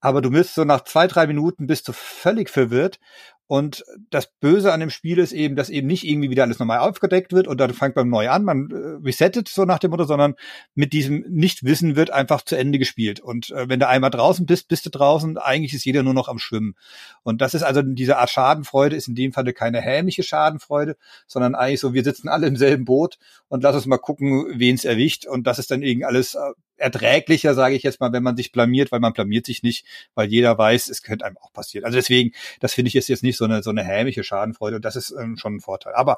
Aber 0.00 0.20
du 0.20 0.30
bist 0.30 0.54
so 0.54 0.64
nach 0.64 0.84
zwei, 0.84 1.06
drei 1.06 1.26
Minuten 1.26 1.66
bist 1.66 1.88
du 1.88 1.92
völlig 1.92 2.50
verwirrt 2.50 3.00
und 3.48 3.82
das 4.10 4.30
Böse 4.40 4.74
an 4.74 4.80
dem 4.80 4.90
Spiel 4.90 5.18
ist 5.18 5.32
eben, 5.32 5.56
dass 5.56 5.70
eben 5.70 5.86
nicht 5.86 6.04
irgendwie 6.04 6.28
wieder 6.28 6.42
alles 6.42 6.58
nochmal 6.58 6.80
aufgedeckt 6.80 7.32
wird 7.32 7.48
und 7.48 7.58
dann 7.58 7.72
fängt 7.72 7.96
man 7.96 8.10
neu 8.10 8.28
an, 8.28 8.44
man 8.44 8.70
äh, 8.70 9.02
resettet 9.02 9.48
so 9.48 9.64
nach 9.64 9.78
dem 9.78 9.90
Motto, 9.90 10.04
sondern 10.04 10.34
mit 10.74 10.92
diesem 10.92 11.24
Nichtwissen 11.30 11.96
wird 11.96 12.10
einfach 12.10 12.42
zu 12.42 12.56
Ende 12.56 12.78
gespielt. 12.78 13.20
Und 13.20 13.50
äh, 13.50 13.66
wenn 13.66 13.80
du 13.80 13.88
einmal 13.88 14.10
draußen 14.10 14.44
bist, 14.44 14.68
bist 14.68 14.84
du 14.84 14.90
draußen, 14.90 15.38
eigentlich 15.38 15.72
ist 15.72 15.86
jeder 15.86 16.02
nur 16.02 16.12
noch 16.12 16.28
am 16.28 16.38
Schwimmen. 16.38 16.74
Und 17.22 17.40
das 17.40 17.54
ist 17.54 17.62
also 17.62 17.80
diese 17.80 18.18
Art 18.18 18.28
Schadenfreude, 18.28 18.94
ist 18.94 19.08
in 19.08 19.14
dem 19.14 19.32
Falle 19.32 19.54
keine 19.54 19.80
hämische 19.80 20.22
Schadenfreude, 20.22 20.98
sondern 21.26 21.54
eigentlich 21.54 21.80
so, 21.80 21.94
wir 21.94 22.04
sitzen 22.04 22.28
alle 22.28 22.48
im 22.48 22.56
selben 22.56 22.84
Boot 22.84 23.16
und 23.48 23.62
lass 23.62 23.74
uns 23.74 23.86
mal 23.86 23.96
gucken, 23.96 24.44
wen 24.58 24.74
es 24.74 24.84
erwischt. 24.84 25.26
Und 25.26 25.46
das 25.46 25.58
ist 25.58 25.70
dann 25.70 25.82
irgendwie 25.82 26.04
alles 26.04 26.34
äh, 26.34 26.52
erträglicher, 26.78 27.54
sage 27.54 27.74
ich 27.74 27.82
jetzt 27.82 28.00
mal, 28.00 28.12
wenn 28.12 28.22
man 28.22 28.36
sich 28.36 28.52
blamiert, 28.52 28.92
weil 28.92 29.00
man 29.00 29.12
blamiert 29.12 29.46
sich 29.46 29.62
nicht, 29.62 29.86
weil 30.14 30.28
jeder 30.28 30.56
weiß, 30.56 30.88
es 30.88 31.02
könnte 31.02 31.24
einem 31.24 31.38
auch 31.38 31.52
passieren. 31.52 31.84
Also 31.84 31.96
deswegen, 31.96 32.32
das 32.60 32.74
finde 32.74 32.88
ich 32.88 32.96
ist 32.96 33.08
jetzt 33.08 33.22
nicht 33.22 33.36
so 33.36 33.44
eine 33.44 33.62
so 33.62 33.70
eine 33.70 33.84
hämische 33.84 34.24
Schadenfreude 34.24 34.76
und 34.76 34.84
das 34.84 34.96
ist 34.96 35.10
ähm, 35.10 35.36
schon 35.36 35.56
ein 35.56 35.60
Vorteil. 35.60 35.94
Aber 35.94 36.16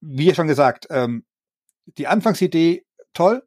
wie 0.00 0.34
schon 0.34 0.48
gesagt, 0.48 0.86
ähm, 0.90 1.24
die 1.98 2.06
Anfangsidee 2.06 2.84
toll, 3.14 3.42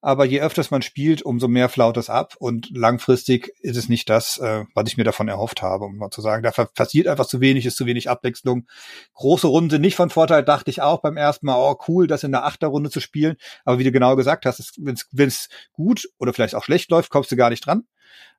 aber 0.00 0.24
je 0.24 0.40
öfters 0.40 0.70
man 0.70 0.82
spielt, 0.82 1.22
umso 1.22 1.48
mehr 1.48 1.68
flaut 1.68 1.96
es 1.96 2.08
ab 2.08 2.34
und 2.38 2.70
langfristig 2.70 3.52
ist 3.60 3.76
es 3.76 3.88
nicht 3.88 4.08
das, 4.08 4.38
äh, 4.38 4.64
was 4.74 4.88
ich 4.88 4.96
mir 4.96 5.04
davon 5.04 5.28
erhofft 5.28 5.62
habe, 5.62 5.84
um 5.84 5.96
mal 5.96 6.10
zu 6.10 6.20
sagen. 6.20 6.42
Da 6.42 6.50
passiert 6.50 7.06
einfach 7.06 7.26
zu 7.26 7.40
wenig, 7.40 7.66
ist 7.66 7.76
zu 7.76 7.86
wenig 7.86 8.08
Abwechslung. 8.08 8.66
Große 9.14 9.46
Runde 9.46 9.78
nicht 9.78 9.96
von 9.96 10.10
Vorteil, 10.10 10.42
dachte 10.42 10.70
ich 10.70 10.82
auch 10.82 11.00
beim 11.02 11.16
ersten 11.16 11.46
Mal, 11.46 11.56
oh 11.56 11.78
cool, 11.88 12.06
das 12.06 12.24
in 12.24 12.32
der 12.32 12.44
Achterrunde 12.44 12.90
zu 12.90 13.00
spielen, 13.00 13.36
aber 13.64 13.78
wie 13.78 13.84
du 13.84 13.92
genau 13.92 14.16
gesagt 14.16 14.46
hast, 14.46 14.78
wenn 14.78 15.28
es 15.28 15.48
gut 15.72 16.08
oder 16.18 16.32
vielleicht 16.32 16.54
auch 16.54 16.64
schlecht 16.64 16.90
läuft, 16.90 17.10
kommst 17.10 17.30
du 17.30 17.36
gar 17.36 17.50
nicht 17.50 17.66
dran. 17.66 17.84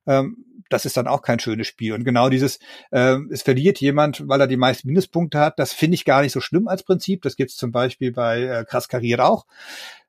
Ähm, 0.06 0.44
das 0.68 0.84
ist 0.84 0.96
dann 0.96 1.06
auch 1.06 1.22
kein 1.22 1.38
schönes 1.38 1.66
Spiel. 1.66 1.92
Und 1.92 2.04
genau 2.04 2.28
dieses, 2.28 2.58
äh, 2.90 3.18
es 3.30 3.42
verliert 3.42 3.80
jemand, 3.80 4.26
weil 4.26 4.40
er 4.40 4.46
die 4.46 4.56
meisten 4.56 4.88
Minuspunkte 4.88 5.38
hat, 5.38 5.58
das 5.58 5.72
finde 5.72 5.96
ich 5.96 6.04
gar 6.04 6.22
nicht 6.22 6.32
so 6.32 6.40
schlimm 6.40 6.66
als 6.66 6.82
Prinzip. 6.82 7.22
Das 7.22 7.36
gibt 7.36 7.50
es 7.50 7.56
zum 7.56 7.72
Beispiel 7.72 8.12
bei 8.12 8.42
äh, 8.42 8.64
Krass 8.64 8.88
Kariert 8.88 9.20
auch. 9.20 9.46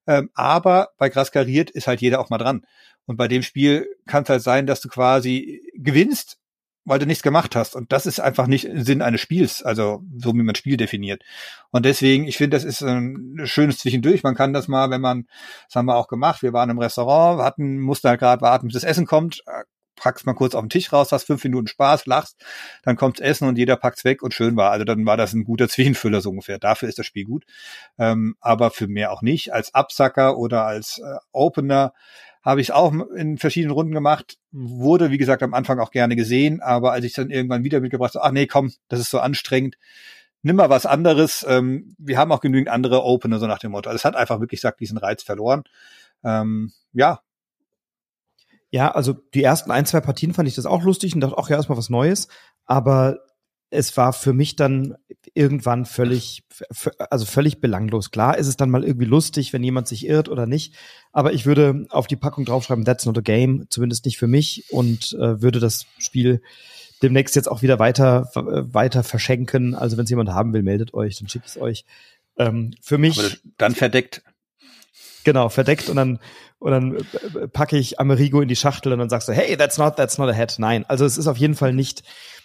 Ähm, 0.08 0.30
aber 0.34 0.90
bei 0.98 1.10
Krass 1.10 1.32
Kariert 1.32 1.70
ist 1.70 1.88
halt 1.88 2.02
jeder 2.02 2.20
auch 2.20 2.30
mal 2.30 2.38
dran. 2.38 2.66
Und 3.06 3.18
bei 3.18 3.28
dem 3.28 3.44
Spiel 3.44 3.88
kann 4.06 4.24
es 4.24 4.30
halt 4.30 4.42
sein, 4.42 4.68
dass 4.68 4.82
du 4.82 4.90
quasi 4.90 5.62
gewinnst, 5.76 6.38
weil 6.86 7.00
du 7.00 7.06
nichts 7.06 7.24
gemacht 7.24 7.56
hast. 7.56 7.76
Und 7.76 7.92
das 7.92 8.06
ist 8.06 8.20
einfach 8.20 8.48
nicht 8.48 8.70
Sinn 8.74 9.02
eines 9.02 9.22
Spiels, 9.22 9.64
also 9.64 10.04
so 10.18 10.34
wie 10.34 10.44
man 10.44 10.56
Spiel 10.56 10.78
definiert. 10.78 11.24
Und 11.72 11.86
deswegen, 11.86 12.26
ich 12.26 12.38
finde, 12.38 12.58
das 12.58 12.64
ist 12.64 12.82
ein 12.82 13.42
schönes 13.46 13.80
Zwischendurch. 13.80 14.24
Man 14.24 14.36
kann 14.36 14.54
das 14.54 14.68
mal, 14.68 14.90
wenn 14.90 15.02
man, 15.02 15.28
das 15.68 15.76
haben 15.76 15.86
wir 15.86 15.96
auch 15.96 16.08
gemacht, 16.08 16.42
wir 16.42 16.54
waren 16.54 16.70
im 16.70 16.80
Restaurant, 16.80 17.42
hatten, 17.42 17.80
mussten 17.80 18.10
halt 18.10 18.20
gerade 18.20 18.42
warten, 18.42 18.68
bis 18.68 18.76
das 18.76 18.84
Essen 18.84 19.06
kommt, 19.06 19.44
packst 19.96 20.26
mal 20.26 20.34
kurz 20.34 20.56
auf 20.56 20.64
den 20.64 20.70
Tisch 20.70 20.92
raus, 20.92 21.12
hast 21.12 21.26
fünf 21.26 21.44
Minuten 21.44 21.68
Spaß, 21.68 22.06
lachst, 22.06 22.44
dann 22.84 22.96
kommt's 22.96 23.20
Essen 23.20 23.48
und 23.48 23.58
jeder 23.58 23.76
packt's 23.76 24.04
weg 24.04 24.24
und 24.24 24.34
schön 24.34 24.56
war. 24.56 24.72
Also 24.72 24.86
dann 24.86 25.06
war 25.06 25.18
das 25.18 25.34
ein 25.34 25.44
guter 25.44 25.68
Zwischenfüller 25.70 26.22
so 26.22 26.30
ungefähr. 26.30 26.60
Dafür 26.60 26.90
ist 26.90 27.00
das 27.00 27.06
Spiel 27.06 27.26
gut. 27.26 27.46
Ähm, 27.98 28.36
aber 28.40 28.72
für 28.72 28.88
mehr 28.88 29.12
auch 29.12 29.22
nicht. 29.22 29.54
Als 29.54 29.74
Absacker 29.74 30.38
oder 30.38 30.66
als 30.66 31.00
äh, 31.00 31.18
Opener 31.32 31.94
habe 32.44 32.60
ich 32.60 32.68
es 32.68 32.72
auch 32.72 32.94
in 33.16 33.38
verschiedenen 33.38 33.72
Runden 33.72 33.94
gemacht. 33.94 34.38
Wurde, 34.52 35.12
wie 35.12 35.18
gesagt, 35.18 35.44
am 35.44 35.54
Anfang 35.54 35.80
auch 35.80 35.92
gerne 35.92 36.16
gesehen, 36.16 36.62
aber 36.62 36.92
als 36.92 37.06
ich 37.06 37.14
dann 37.14 37.30
irgendwann 37.30 37.64
wieder 37.64 37.80
mitgebracht 37.80 38.16
habe, 38.16 38.26
ach 38.26 38.32
nee, 38.32 38.48
komm, 38.48 38.74
das 38.90 39.00
ist 39.00 39.10
so 39.10 39.20
anstrengend. 39.20 39.78
Nimm 40.42 40.58
mal 40.58 40.70
was 40.70 40.86
anderes. 40.86 41.46
Ähm, 41.48 41.96
wir 41.98 42.18
haben 42.18 42.34
auch 42.34 42.42
genügend 42.42 42.68
andere 42.68 43.04
Opener, 43.04 43.40
so 43.40 43.48
nach 43.48 43.60
dem 43.60 43.72
Motto. 43.72 43.90
Also 43.90 43.96
es 43.96 44.06
hat 44.06 44.18
einfach 44.18 44.42
wirklich 44.42 44.60
gesagt, 44.60 44.82
diesen 44.82 44.98
Reiz 44.98 45.24
verloren. 45.24 45.64
Ähm, 46.24 46.74
ja, 46.92 47.22
ja, 48.74 48.90
also 48.90 49.14
die 49.14 49.44
ersten 49.44 49.70
ein, 49.70 49.86
zwei 49.86 50.02
Partien 50.02 50.34
fand 50.34 50.50
ich 50.50 50.56
das 50.56 50.66
auch 50.66 50.82
lustig 50.82 51.14
und 51.14 51.22
dachte, 51.22 51.38
auch 51.38 51.48
ja, 51.48 51.58
erstmal 51.58 51.78
was 51.78 51.92
Neues. 51.92 52.28
Aber 52.66 53.20
es 53.70 53.96
war 53.98 54.14
für 54.14 54.34
mich 54.34 54.56
dann 54.56 54.96
irgendwann 55.36 55.86
völlig, 55.86 56.44
also 56.98 57.26
völlig 57.26 57.62
belanglos. 57.62 58.10
Klar 58.10 58.36
ist 58.36 58.48
es 58.48 58.58
dann 58.58 58.72
mal 58.72 58.84
irgendwie 58.84 59.06
lustig, 59.06 59.54
wenn 59.54 59.64
jemand 59.64 59.88
sich 59.88 60.08
irrt 60.08 60.28
oder 60.28 60.48
nicht. 60.48 60.74
Aber 61.12 61.34
ich 61.34 61.46
würde 61.46 61.86
auf 61.92 62.08
die 62.08 62.16
Packung 62.16 62.46
draufschreiben, 62.46 62.84
that's 62.84 63.06
not 63.06 63.16
a 63.16 63.22
game, 63.22 63.68
zumindest 63.70 64.06
nicht 64.06 64.18
für 64.18 64.26
mich 64.26 64.66
und 64.72 65.14
äh, 65.20 65.40
würde 65.40 65.60
das 65.60 65.86
Spiel 66.00 66.42
demnächst 67.04 67.36
jetzt 67.36 67.52
auch 67.52 67.62
wieder 67.62 67.78
weiter, 67.78 68.32
weiter 68.34 69.04
verschenken. 69.04 69.76
Also 69.76 69.98
wenn 69.98 70.06
es 70.06 70.10
jemand 70.10 70.32
haben 70.32 70.52
will, 70.52 70.64
meldet 70.64 70.96
euch, 70.96 71.20
dann 71.20 71.30
schicke 71.30 71.46
ich 71.46 71.52
es 71.52 71.62
euch. 71.62 71.86
Ähm, 72.40 72.74
für 72.82 72.98
mich. 72.98 73.40
dann 73.60 73.76
verdeckt. 73.76 74.24
Genau, 75.24 75.50
verdeckt 75.50 75.90
und 75.90 75.96
dann 75.96 76.20
und 76.60 76.72
dann 76.72 76.96
äh, 76.96 77.48
packe 77.48 77.78
ich 77.78 78.00
Amerigo 78.00 78.42
in 78.42 78.48
die 78.48 78.56
Schachtel 78.56 78.94
und 78.94 79.00
dann 79.00 79.10
sagst 79.10 79.28
du, 79.28 79.34
hey, 79.34 79.58
that's 79.58 79.78
not, 79.78 79.96
that's 79.96 80.18
not 80.18 80.30
a 80.30 80.34
head. 80.34 80.56
Nein, 80.60 80.86
also 80.88 81.06
es 81.06 81.18
ist 81.18 81.28
auf 81.28 81.38
jeden 81.38 81.56
Fall 81.56 81.74
nicht 81.74 82.04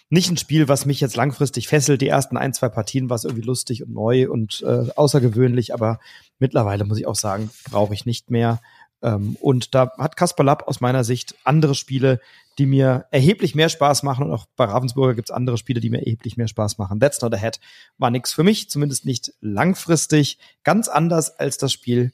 nicht 0.09 0.31
ein 0.31 0.37
Spiel, 0.37 0.67
was 0.67 0.85
mich 0.85 0.99
jetzt 1.01 1.15
langfristig 1.15 1.67
fesselt. 1.67 2.01
Die 2.01 2.07
ersten 2.07 2.35
ein, 2.35 2.53
zwei 2.53 2.69
Partien 2.69 3.09
war 3.09 3.15
es 3.15 3.25
irgendwie 3.25 3.45
lustig 3.45 3.83
und 3.83 3.93
neu 3.93 4.29
und 4.29 4.63
äh, 4.63 4.87
außergewöhnlich, 4.95 5.73
aber 5.73 5.99
mittlerweile 6.39 6.83
muss 6.83 6.97
ich 6.97 7.05
auch 7.05 7.15
sagen, 7.15 7.51
brauche 7.69 7.93
ich 7.93 8.05
nicht 8.05 8.31
mehr. 8.31 8.59
Ähm, 9.01 9.37
und 9.39 9.75
da 9.75 9.91
hat 9.97 10.17
Kasper 10.17 10.43
Lapp 10.43 10.67
aus 10.67 10.81
meiner 10.81 11.03
Sicht 11.03 11.35
andere 11.43 11.75
Spiele, 11.75 12.19
die 12.57 12.65
mir 12.65 13.05
erheblich 13.11 13.55
mehr 13.55 13.69
Spaß 13.69 14.03
machen. 14.03 14.25
Und 14.25 14.33
auch 14.33 14.47
bei 14.55 14.65
Ravensburger 14.65 15.13
gibt's 15.13 15.31
andere 15.31 15.57
Spiele, 15.57 15.79
die 15.79 15.89
mir 15.89 15.99
erheblich 15.99 16.37
mehr 16.37 16.47
Spaß 16.47 16.77
machen. 16.77 16.99
That's 16.99 17.21
not 17.21 17.33
a 17.33 17.37
head 17.37 17.59
war 17.97 18.09
nix 18.09 18.33
für 18.33 18.43
mich, 18.43 18.69
zumindest 18.69 19.05
nicht 19.05 19.33
langfristig. 19.41 20.39
Ganz 20.63 20.87
anders 20.87 21.39
als 21.39 21.57
das 21.57 21.71
Spiel, 21.71 22.11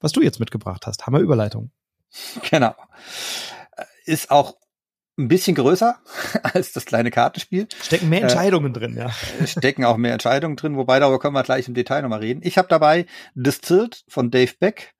was 0.00 0.12
du 0.12 0.20
jetzt 0.20 0.40
mitgebracht 0.40 0.86
hast. 0.86 1.06
Hammer 1.06 1.20
Überleitung. 1.20 1.70
Genau. 2.50 2.74
Ist 4.06 4.30
auch 4.30 4.56
ein 5.18 5.28
bisschen 5.28 5.56
größer 5.56 5.98
als 6.42 6.72
das 6.72 6.86
kleine 6.86 7.10
Kartenspiel. 7.10 7.68
Stecken 7.82 8.08
mehr 8.08 8.20
äh, 8.20 8.22
Entscheidungen 8.22 8.74
äh, 8.74 8.78
drin, 8.78 8.96
ja. 8.96 9.10
Stecken 9.44 9.84
auch 9.84 9.96
mehr 9.96 10.12
Entscheidungen 10.12 10.56
drin, 10.56 10.76
wobei 10.76 11.00
darüber 11.00 11.18
können 11.18 11.34
wir 11.34 11.42
gleich 11.42 11.68
im 11.68 11.74
Detail 11.74 12.02
nochmal 12.02 12.20
reden. 12.20 12.40
Ich 12.44 12.56
habe 12.56 12.68
dabei 12.68 13.06
Distilled 13.34 14.04
von 14.08 14.30
Dave 14.30 14.52
Beck 14.58 14.94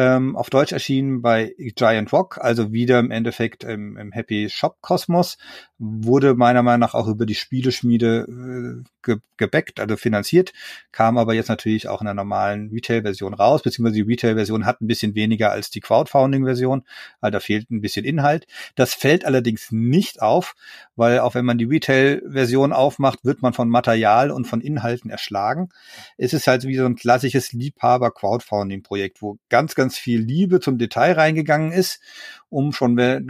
ähm, 0.00 0.34
auf 0.34 0.48
Deutsch 0.48 0.72
erschienen 0.72 1.20
bei 1.20 1.54
Giant 1.58 2.10
Rock, 2.10 2.38
also 2.40 2.72
wieder 2.72 2.98
im 2.98 3.10
Endeffekt 3.10 3.64
im, 3.64 3.98
im 3.98 4.12
Happy 4.12 4.48
Shop 4.48 4.78
Kosmos, 4.80 5.36
wurde 5.78 6.34
meiner 6.34 6.62
Meinung 6.62 6.80
nach 6.80 6.94
auch 6.94 7.06
über 7.06 7.26
die 7.26 7.34
Spieleschmiede 7.34 8.26
äh, 8.26 8.88
ge 9.02 9.18
gebackt, 9.36 9.80
also 9.80 9.96
finanziert, 9.96 10.52
kam 10.92 11.16
aber 11.16 11.32
jetzt 11.32 11.48
natürlich 11.48 11.88
auch 11.88 12.02
in 12.02 12.04
der 12.04 12.12
normalen 12.12 12.68
Retail-Version 12.68 13.32
raus, 13.32 13.62
beziehungsweise 13.62 13.94
die 13.94 14.10
Retail-Version 14.10 14.66
hat 14.66 14.82
ein 14.82 14.86
bisschen 14.86 15.14
weniger 15.14 15.50
als 15.50 15.70
die 15.70 15.80
Crowdfunding-Version, 15.80 16.82
also 17.22 17.32
da 17.32 17.40
fehlt 17.40 17.70
ein 17.70 17.80
bisschen 17.80 18.04
Inhalt. 18.04 18.46
Das 18.74 18.92
fällt 18.92 19.24
allerdings 19.24 19.72
nicht 19.72 20.20
auf, 20.20 20.54
weil 20.94 21.20
auch 21.20 21.34
wenn 21.34 21.46
man 21.46 21.56
die 21.56 21.64
Retail-Version 21.64 22.74
aufmacht, 22.74 23.24
wird 23.24 23.40
man 23.40 23.54
von 23.54 23.70
Material 23.70 24.30
und 24.30 24.46
von 24.46 24.60
Inhalten 24.60 25.10
erschlagen. 25.10 25.70
Es 26.18 26.34
ist 26.34 26.46
halt 26.46 26.64
wie 26.64 26.76
so 26.76 26.84
ein 26.84 26.96
klassisches 26.96 27.54
Liebhaber-Crowdfunding-Projekt, 27.54 29.22
wo 29.22 29.38
ganz, 29.48 29.74
ganz 29.74 29.89
viel 29.96 30.20
Liebe 30.20 30.60
zum 30.60 30.78
Detail 30.78 31.12
reingegangen 31.12 31.72
ist, 31.72 32.00
um 32.48 32.72
schon 32.72 32.98
äh, 32.98 33.22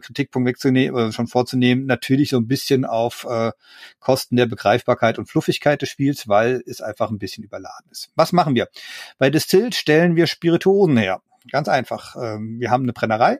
Kritikpunkt 0.00 0.48
wegzunehmen, 0.48 0.94
oder 0.94 1.12
schon 1.12 1.26
vorzunehmen, 1.26 1.86
natürlich 1.86 2.30
so 2.30 2.36
ein 2.38 2.46
bisschen 2.46 2.84
auf 2.84 3.26
äh, 3.28 3.52
Kosten 3.98 4.36
der 4.36 4.46
Begreifbarkeit 4.46 5.18
und 5.18 5.26
Fluffigkeit 5.26 5.82
des 5.82 5.88
Spiels, 5.88 6.28
weil 6.28 6.62
es 6.66 6.80
einfach 6.80 7.10
ein 7.10 7.18
bisschen 7.18 7.44
überladen 7.44 7.90
ist. 7.90 8.10
Was 8.14 8.32
machen 8.32 8.54
wir? 8.54 8.68
Bei 9.18 9.30
Distilled 9.30 9.74
stellen 9.74 10.16
wir 10.16 10.26
Spirituosen 10.26 10.96
her. 10.96 11.22
Ganz 11.50 11.68
einfach. 11.68 12.16
Ähm, 12.20 12.58
wir 12.58 12.70
haben 12.70 12.82
eine 12.82 12.92
Brennerei 12.92 13.38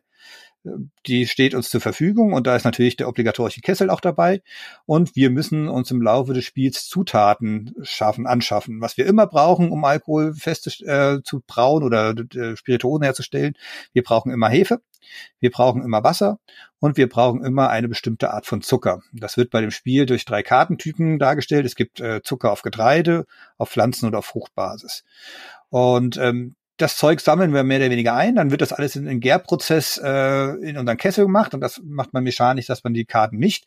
die 1.07 1.27
steht 1.27 1.55
uns 1.55 1.71
zur 1.71 1.81
Verfügung 1.81 2.33
und 2.33 2.47
da 2.47 2.57
ist 2.57 2.65
natürlich 2.65 2.97
der 2.97 3.09
obligatorische 3.09 3.61
Kessel 3.61 3.91
auch 3.91 4.01
dabei. 4.01 4.43
Und 4.85 5.17
wir 5.17 5.31
müssen 5.31 5.69
uns 5.69 5.91
im 5.91 6.03
Laufe 6.03 6.33
des 6.33 6.45
Spiels 6.45 6.89
Zutaten 6.89 7.75
schaffen, 7.83 8.27
anschaffen. 8.27 8.81
Was 8.81 8.97
wir 8.97 9.07
immer 9.07 9.27
brauchen, 9.27 9.71
um 9.71 9.85
Alkohol 9.85 10.35
fest 10.35 10.83
äh, 10.83 11.23
zu 11.23 11.43
brauen 11.47 11.83
oder 11.83 12.15
äh, 12.35 12.57
Spirituosen 12.57 13.05
herzustellen. 13.05 13.55
Wir 13.93 14.03
brauchen 14.03 14.33
immer 14.33 14.49
Hefe. 14.49 14.81
Wir 15.39 15.51
brauchen 15.51 15.83
immer 15.83 16.03
Wasser 16.03 16.41
und 16.81 16.97
wir 16.97 17.09
brauchen 17.09 17.45
immer 17.45 17.69
eine 17.69 17.89
bestimmte 17.89 18.33
Art 18.33 18.47
von 18.47 18.61
Zucker. 18.61 19.03
Das 19.13 19.37
wird 19.37 19.51
bei 19.51 19.61
dem 19.61 19.71
Spiel 19.71 20.05
durch 20.05 20.25
drei 20.25 20.43
Kartentypen 20.43 21.19
dargestellt. 21.19 21.65
Es 21.65 21.77
gibt 21.77 22.01
äh, 22.01 22.23
Zucker 22.23 22.51
auf 22.51 22.63
Getreide, 22.63 23.27
auf 23.57 23.71
Pflanzen 23.71 24.07
und 24.07 24.17
auf 24.17 24.27
Fruchtbasis. 24.27 25.05
Und 25.69 26.17
ähm, 26.17 26.57
das 26.77 26.97
Zeug 26.97 27.21
sammeln 27.21 27.55
wir 27.55 27.63
mehr 27.63 27.79
oder 27.79 27.91
weniger 27.91 28.15
ein, 28.15 28.35
dann 28.35 28.51
wird 28.51 28.61
das 28.61 28.73
alles 28.73 28.97
in 28.97 29.09
einen 29.09 29.21
Gärprozess 29.21 29.99
äh, 30.03 30.51
in 30.69 30.77
unseren 30.77 30.99
Kessel 30.99 31.25
gemacht 31.25 31.55
und 31.55 31.61
das 31.61 31.81
macht 31.83 32.13
man 32.13 32.23
mechanisch, 32.23 32.67
dass 32.67 32.85
man 32.85 32.93
die 32.93 33.07
Karten 33.07 33.39
mischt. 33.39 33.65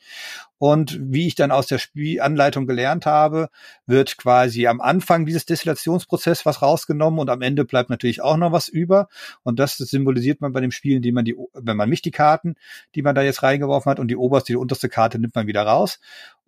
Und 0.59 0.99
wie 1.01 1.25
ich 1.25 1.35
dann 1.35 1.51
aus 1.51 1.67
der 1.67 1.77
Spielanleitung 1.77 2.67
gelernt 2.67 3.05
habe, 3.05 3.49
wird 3.87 4.17
quasi 4.17 4.67
am 4.67 4.81
Anfang 4.81 5.25
dieses 5.25 5.45
Destillationsprozess 5.45 6.45
was 6.45 6.61
rausgenommen 6.61 7.19
und 7.19 7.29
am 7.29 7.41
Ende 7.41 7.63
bleibt 7.63 7.89
natürlich 7.89 8.21
auch 8.21 8.37
noch 8.37 8.51
was 8.51 8.67
über. 8.67 9.07
Und 9.43 9.57
das, 9.57 9.77
das 9.77 9.87
symbolisiert 9.89 10.41
man 10.41 10.51
bei 10.51 10.59
dem 10.59 10.71
Spiel, 10.71 10.97
indem 10.97 11.15
man 11.15 11.25
die, 11.25 11.35
wenn 11.53 11.77
man 11.77 11.89
mischt 11.89 12.05
die 12.05 12.11
Karten, 12.11 12.55
die 12.93 13.01
man 13.01 13.15
da 13.15 13.21
jetzt 13.21 13.41
reingeworfen 13.41 13.89
hat 13.89 13.99
und 13.99 14.09
die 14.09 14.17
oberste, 14.17 14.51
die 14.53 14.57
unterste 14.57 14.89
Karte 14.89 15.17
nimmt 15.17 15.33
man 15.33 15.47
wieder 15.47 15.63
raus. 15.63 15.99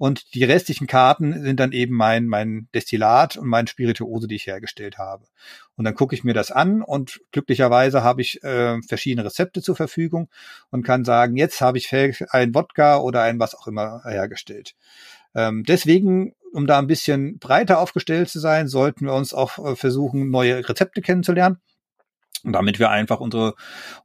Und 0.01 0.33
die 0.33 0.43
restlichen 0.43 0.87
Karten 0.87 1.43
sind 1.43 1.59
dann 1.59 1.73
eben 1.73 1.95
mein, 1.95 2.25
mein 2.25 2.67
Destillat 2.73 3.37
und 3.37 3.47
mein 3.47 3.67
Spirituose, 3.67 4.27
die 4.27 4.33
ich 4.33 4.47
hergestellt 4.47 4.97
habe. 4.97 5.27
Und 5.75 5.85
dann 5.85 5.93
gucke 5.93 6.15
ich 6.15 6.23
mir 6.23 6.33
das 6.33 6.49
an 6.49 6.81
und 6.81 7.21
glücklicherweise 7.31 8.01
habe 8.01 8.21
ich 8.21 8.43
äh, 8.43 8.81
verschiedene 8.81 9.23
Rezepte 9.23 9.61
zur 9.61 9.75
Verfügung 9.75 10.27
und 10.71 10.81
kann 10.81 11.05
sagen, 11.05 11.37
jetzt 11.37 11.61
habe 11.61 11.77
ich 11.77 11.93
ein 11.93 12.55
Wodka 12.55 12.97
oder 12.97 13.21
ein 13.21 13.39
was 13.39 13.53
auch 13.53 13.67
immer 13.67 14.01
hergestellt. 14.03 14.73
Ähm, 15.35 15.65
deswegen, 15.67 16.33
um 16.51 16.65
da 16.65 16.79
ein 16.79 16.87
bisschen 16.87 17.37
breiter 17.37 17.77
aufgestellt 17.77 18.29
zu 18.29 18.39
sein, 18.39 18.67
sollten 18.67 19.05
wir 19.05 19.13
uns 19.13 19.35
auch 19.35 19.63
äh, 19.63 19.75
versuchen, 19.75 20.31
neue 20.31 20.67
Rezepte 20.67 21.03
kennenzulernen. 21.03 21.59
Und 22.43 22.53
damit 22.53 22.79
wir 22.79 22.89
einfach 22.89 23.19
unsere, 23.19 23.53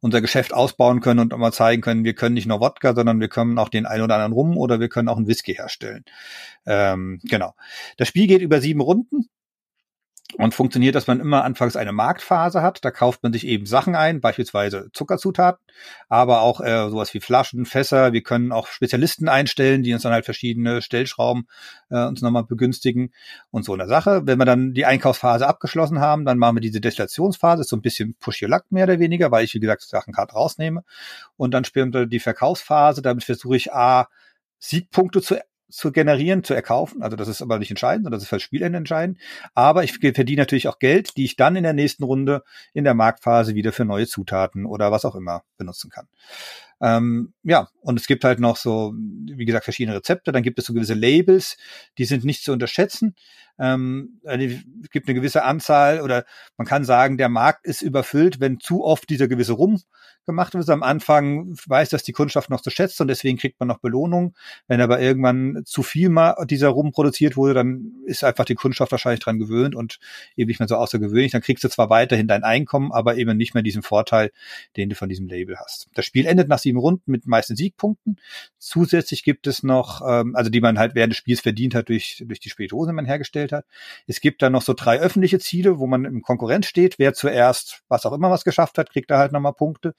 unser 0.01 0.21
Geschäft 0.21 0.53
ausbauen 0.53 1.01
können 1.01 1.21
und 1.21 1.39
mal 1.39 1.53
zeigen 1.53 1.81
können, 1.81 2.05
wir 2.05 2.15
können 2.15 2.35
nicht 2.35 2.47
nur 2.47 2.61
Wodka, 2.61 2.95
sondern 2.95 3.19
wir 3.19 3.29
können 3.29 3.59
auch 3.59 3.71
den 3.71 3.87
einen 3.87 4.03
oder 4.03 4.15
anderen 4.15 4.33
Rum 4.33 4.59
oder 4.59 4.79
wir 4.79 4.89
können 4.89 5.09
auch 5.09 5.17
einen 5.17 5.27
Whisky 5.27 5.55
herstellen. 5.55 6.05
Ähm, 6.67 7.21
genau. 7.25 7.55
Das 7.97 8.09
Spiel 8.09 8.27
geht 8.27 8.43
über 8.43 8.61
sieben 8.61 8.83
Runden. 8.83 9.29
Und 10.39 10.55
funktioniert, 10.55 10.95
dass 10.95 11.07
man 11.07 11.21
immer 11.21 11.45
anfangs 11.45 11.77
eine 11.77 11.93
Marktphase 11.93 12.61
hat. 12.61 12.85
Da 12.85 12.91
kauft 12.91 13.23
man 13.23 13.33
sich 13.33 13.47
eben 13.47 13.65
Sachen 13.65 13.95
ein, 13.95 14.21
beispielsweise 14.21 14.91
Zuckerzutaten, 14.93 15.65
aber 16.09 16.43
auch 16.43 16.61
äh, 16.61 16.91
sowas 16.91 17.15
wie 17.15 17.21
Flaschen, 17.21 17.65
Fässer. 17.65 18.13
Wir 18.13 18.23
können 18.23 18.53
auch 18.53 18.67
Spezialisten 18.67 19.29
einstellen, 19.29 19.83
die 19.83 19.95
uns 19.95 20.03
dann 20.03 20.13
halt 20.13 20.27
verschiedene 20.27 20.83
Stellschrauben 20.83 21.49
äh, 21.91 22.05
uns 22.05 22.21
nochmal 22.21 22.45
begünstigen 22.45 23.13
und 23.51 23.65
so 23.65 23.73
eine 23.73 23.87
Sache. 23.87 24.23
Wenn 24.27 24.39
wir 24.39 24.45
dann 24.45 24.75
die 24.75 24.85
Einkaufsphase 24.85 25.47
abgeschlossen 25.47 26.01
haben, 26.01 26.27
dann 26.27 26.39
machen 26.39 26.57
wir 26.57 26.61
diese 26.61 26.81
Destillationsphase, 26.81 27.65
so 27.65 27.77
ein 27.77 27.83
bisschen 27.83 28.15
Push 28.21 28.43
Your 28.43 28.51
Luck 28.51 28.65
mehr 28.71 28.85
oder 28.85 28.99
weniger, 28.99 29.31
weil 29.31 29.45
ich, 29.45 29.55
wie 29.55 29.61
gesagt, 29.61 29.83
Sachen 29.83 30.13
gerade 30.13 30.33
rausnehme. 30.33 30.85
Und 31.37 31.55
dann 31.55 31.65
spielen 31.65 31.95
wir 31.95 32.07
die 32.07 32.21
Verkaufsphase. 32.21 33.01
Damit 33.01 33.25
versuche 33.25 33.57
ich 33.57 33.73
A, 33.73 34.09
Siegpunkte 34.59 35.23
zu 35.23 35.37
zu 35.69 35.93
generieren, 35.93 36.45
zu 36.45 36.55
erkaufen. 36.55 37.03
Also 37.03 37.17
das 37.17 37.29
ist 37.29 37.43
aber 37.43 37.59
nicht 37.59 37.71
entscheidend, 37.71 38.05
sondern 38.05 38.19
das 38.19 38.25
ist 38.25 38.29
für 38.29 38.37
das 38.37 38.43
Spielende 38.43 38.79
entscheidend. 38.79 39.19
Aber 39.55 39.85
ich 39.85 39.93
verdiene 39.99 40.43
natürlich 40.43 40.69
auch 40.69 40.79
Geld, 40.79 41.17
die 41.17 41.25
ich 41.25 41.37
dann 41.37 41.57
in 41.57 41.65
der 41.65 41.73
nächsten 41.73 42.05
Runde 42.05 42.43
in 42.73 42.85
der 42.85 42.95
Marktphase 42.95 43.55
wieder 43.55 43.73
für 43.73 43.85
neue 43.85 44.07
Zutaten 44.07 44.67
oder 44.67 44.93
was 44.93 45.05
auch 45.05 45.15
immer 45.17 45.43
benutzen 45.57 45.91
kann. 45.91 46.09
Ähm, 46.81 47.33
ja, 47.43 47.69
und 47.81 47.99
es 47.99 48.07
gibt 48.07 48.25
halt 48.25 48.39
noch 48.39 48.57
so, 48.57 48.93
wie 48.95 49.45
gesagt, 49.45 49.65
verschiedene 49.65 49.97
Rezepte. 49.97 50.33
Dann 50.33 50.43
gibt 50.43 50.59
es 50.59 50.67
so 50.67 50.75
gewisse 50.75 50.95
Labels, 50.95 51.57
die 51.99 52.05
sind 52.05 52.25
nicht 52.25 52.43
zu 52.43 52.53
unterschätzen. 52.53 53.15
Ähm, 53.59 54.21
also 54.25 54.45
es 54.83 54.91
gibt 54.91 55.09
eine 55.09 55.15
gewisse 55.15 55.45
Anzahl 55.45 56.01
oder 56.01 56.25
man 56.57 56.67
kann 56.67 56.85
sagen, 56.85 57.17
der 57.17 57.29
Markt 57.29 57.65
ist 57.67 57.83
überfüllt, 57.83 58.41
wenn 58.41 58.61
zu 58.61 58.85
oft 58.85 59.09
dieser 59.09 59.29
gewisse 59.29 59.55
Rum 59.55 59.81
gemacht 60.27 60.55
wird. 60.55 60.69
Am 60.69 60.83
Anfang 60.83 61.57
weiß 61.67 61.89
das 61.89 62.03
die 62.03 62.13
Kundschaft 62.13 62.51
noch 62.51 62.61
zu 62.61 62.71
schätzen 62.71 63.03
und 63.03 63.09
deswegen 63.09 63.39
kriegt 63.39 63.59
man 63.59 63.69
noch 63.69 63.79
Belohnung. 63.79 64.35
Wenn 64.67 64.81
aber 64.81 65.01
irgendwann 65.01 65.63
zu 65.65 65.83
viel 65.83 66.11
mal 66.11 66.45
dieser 66.47 66.69
Rum 66.69 66.93
produziert 66.93 67.37
wurde, 67.37 67.55
dann 67.55 67.93
ist 68.05 68.25
einfach 68.25 68.45
die 68.45 68.57
Kundschaft 68.57 68.93
wahrscheinlich 68.93 69.21
dran 69.21 69.39
gewöhnt 69.39 69.75
und 69.75 69.99
eben 70.37 70.49
nicht 70.49 70.59
mehr 70.59 70.69
so 70.69 70.77
außergewöhnlich. 70.77 71.33
Dann 71.33 71.43
kriegst 71.43 71.65
du 71.65 71.69
zwar 71.69 71.89
weiterhin 71.89 72.29
dein 72.29 72.43
Einkommen, 72.43 72.93
aber 72.93 73.17
eben 73.17 73.37
nicht 73.37 73.55
mehr 73.55 73.63
diesen 73.63 73.83
Vorteil, 73.83 74.33
den 74.77 74.91
du 74.91 74.97
von 74.97 75.09
diesem 75.09 75.29
Label 75.29 75.57
hast. 75.59 75.89
Das 75.95 76.05
Spiel 76.05 76.27
endet 76.27 76.49
nach 76.49 76.59
sieben 76.67 76.79
Runden 76.79 77.11
mit 77.11 77.27
meisten 77.27 77.57
Siegpunkten. 77.57 78.17
Zusätzlich 78.59 79.23
gibt 79.23 79.47
es 79.47 79.63
noch, 79.63 80.03
ähm, 80.07 80.35
also 80.35 80.51
die 80.51 80.61
man 80.61 80.79
halt 80.79 80.95
während 80.95 81.13
des 81.13 81.19
Spiels 81.19 81.41
verdient 81.41 81.75
hat 81.75 81.89
durch, 81.89 82.25
durch 82.27 82.41
die 82.41 82.51
Spirituosen, 82.51 82.91
die 82.91 82.97
man 82.97 83.07
hergestellt 83.07 83.53
hat. 83.53 83.65
Es 84.07 84.21
gibt 84.21 84.43
dann 84.43 84.53
noch 84.53 84.63
so 84.63 84.75
drei 84.75 84.99
öffentliche 84.99 85.39
Ziele, 85.39 85.79
wo 85.79 85.87
man 85.87 86.05
im 86.05 86.23
Konkurrenz 86.23 86.67
steht. 86.67 86.99
Wer 86.99 87.15
zuerst 87.15 87.83
was 87.89 88.05
auch 88.05 88.13
immer 88.13 88.31
was 88.31 88.45
geschafft 88.45 88.79
hat, 88.79 88.91
kriegt 88.91 89.11
da 89.11 89.19
halt 89.19 89.33
nochmal 89.33 89.55
Punkte. 89.55 89.95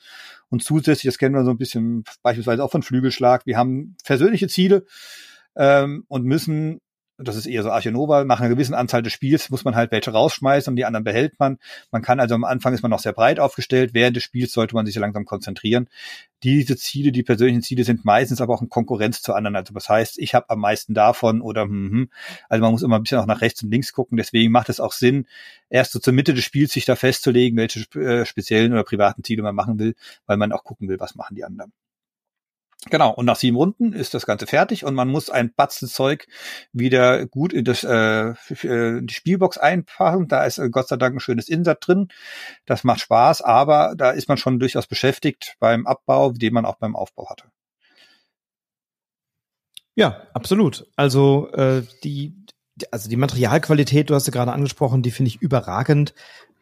Und 0.50 0.64
zusätzlich, 0.64 1.12
das 1.12 1.18
kennen 1.18 1.36
wir 1.36 1.46
so 1.46 1.52
ein 1.52 1.58
bisschen 1.58 2.04
beispielsweise 2.22 2.64
auch 2.64 2.72
von 2.72 2.84
Flügelschlag, 2.84 3.46
wir 3.46 3.58
haben 3.58 3.96
persönliche 4.04 4.48
Ziele 4.48 4.86
ähm, 5.56 6.04
und 6.08 6.26
müssen 6.26 6.82
das 7.18 7.36
ist 7.36 7.48
eher 7.48 7.64
so 7.64 7.72
Archinova, 7.72 8.24
nach 8.24 8.40
einer 8.40 8.50
gewissen 8.50 8.76
Anzahl 8.76 9.02
des 9.02 9.12
Spiels 9.12 9.50
muss 9.50 9.66
man 9.66 9.76
halt 9.76 9.92
welche 9.92 10.12
rausschmeißen 10.12 10.72
und 10.72 10.76
die 10.76 10.86
anderen 10.86 11.04
behält 11.04 11.40
man. 11.40 11.58
Man 11.92 12.04
kann 12.04 12.20
also 12.20 12.36
am 12.36 12.44
Anfang 12.44 12.74
ist 12.74 12.84
man 12.84 12.92
noch 12.92 13.00
sehr 13.00 13.14
breit 13.14 13.40
aufgestellt, 13.40 13.94
während 13.94 14.16
des 14.16 14.24
Spiels 14.24 14.54
sollte 14.54 14.76
man 14.76 14.86
sich 14.86 14.96
langsam 14.96 15.26
konzentrieren. 15.26 15.90
Diese 16.44 16.78
Ziele, 16.78 17.12
die 17.12 17.24
persönlichen 17.24 17.64
Ziele 17.64 17.84
sind 17.84 18.06
meistens 18.06 18.40
aber 18.40 18.54
auch 18.54 18.62
in 18.62 18.70
Konkurrenz 18.70 19.22
zu 19.24 19.34
anderen. 19.34 19.56
Also 19.56 19.74
das 19.74 19.90
heißt, 19.90 20.20
ich 20.20 20.36
habe 20.36 20.50
am 20.50 20.60
meisten 20.60 20.94
davon 20.94 21.42
oder 21.42 21.64
hm, 21.64 21.92
hm. 21.92 22.10
also 22.50 22.62
man 22.62 22.72
muss 22.72 22.84
immer 22.84 22.98
ein 22.98 23.04
bisschen 23.04 23.18
auch 23.18 23.26
nach 23.26 23.42
rechts 23.42 23.64
und 23.64 23.72
links 23.72 23.94
gucken. 23.94 24.18
Deswegen 24.18 24.52
macht 24.52 24.70
es 24.70 24.80
auch 24.80 24.92
Sinn, 24.92 25.26
erst 25.70 25.94
so 25.94 26.00
zur 26.00 26.14
Mitte 26.14 26.36
des 26.36 26.44
Spiels 26.44 26.72
sich 26.72 26.86
da 26.86 26.96
festzulegen, 26.96 27.58
welche 27.58 27.80
äh, 28.00 28.26
speziellen 28.26 28.74
oder 28.74 28.84
privaten 28.84 29.24
Ziele 29.24 29.42
man 29.42 29.56
machen 29.56 29.80
will, 29.80 29.96
weil 30.28 30.38
man 30.38 30.52
auch 30.52 30.64
gucken 30.64 30.88
will, 30.88 31.00
was 31.00 31.16
machen 31.16 31.36
die 31.36 31.44
anderen. 31.44 31.72
Genau, 32.86 33.12
und 33.12 33.26
nach 33.26 33.36
sieben 33.36 33.58
Runden 33.58 33.92
ist 33.92 34.14
das 34.14 34.26
Ganze 34.26 34.46
fertig 34.46 34.86
und 34.86 34.94
man 34.94 35.08
muss 35.08 35.30
ein 35.30 35.52
Batzen 35.54 35.88
Zeug 35.88 36.28
wieder 36.72 37.26
gut 37.26 37.52
in 37.52 37.66
das, 37.66 37.84
äh, 37.84 38.30
äh 38.30 39.02
die 39.02 39.14
Spielbox 39.14 39.58
einpacken. 39.58 40.28
Da 40.28 40.46
ist 40.46 40.60
äh, 40.60 40.70
Gott 40.70 40.88
sei 40.88 40.96
Dank 40.96 41.16
ein 41.16 41.20
schönes 41.20 41.50
Insert 41.50 41.86
drin. 41.86 42.10
Das 42.66 42.84
macht 42.84 43.02
Spaß, 43.02 43.42
aber 43.42 43.96
da 43.98 44.12
ist 44.12 44.30
man 44.30 44.38
schon 44.38 44.60
durchaus 44.60 44.88
beschäftigt 44.88 45.56
beim 45.60 45.88
Abbau, 45.88 46.32
den 46.32 46.54
man 46.54 46.66
auch 46.66 46.76
beim 46.78 46.96
Aufbau 46.96 47.30
hatte. 47.30 47.46
Ja, 49.96 50.28
absolut. 50.34 50.86
Also 50.96 51.52
äh, 51.54 51.82
die, 52.04 52.36
also 52.92 53.10
die 53.10 53.16
Materialqualität, 53.16 54.10
du 54.10 54.14
hast 54.14 54.26
sie 54.26 54.32
gerade 54.32 54.54
angesprochen, 54.54 55.02
die 55.02 55.10
finde 55.10 55.30
ich 55.30 55.42
überragend 55.42 56.14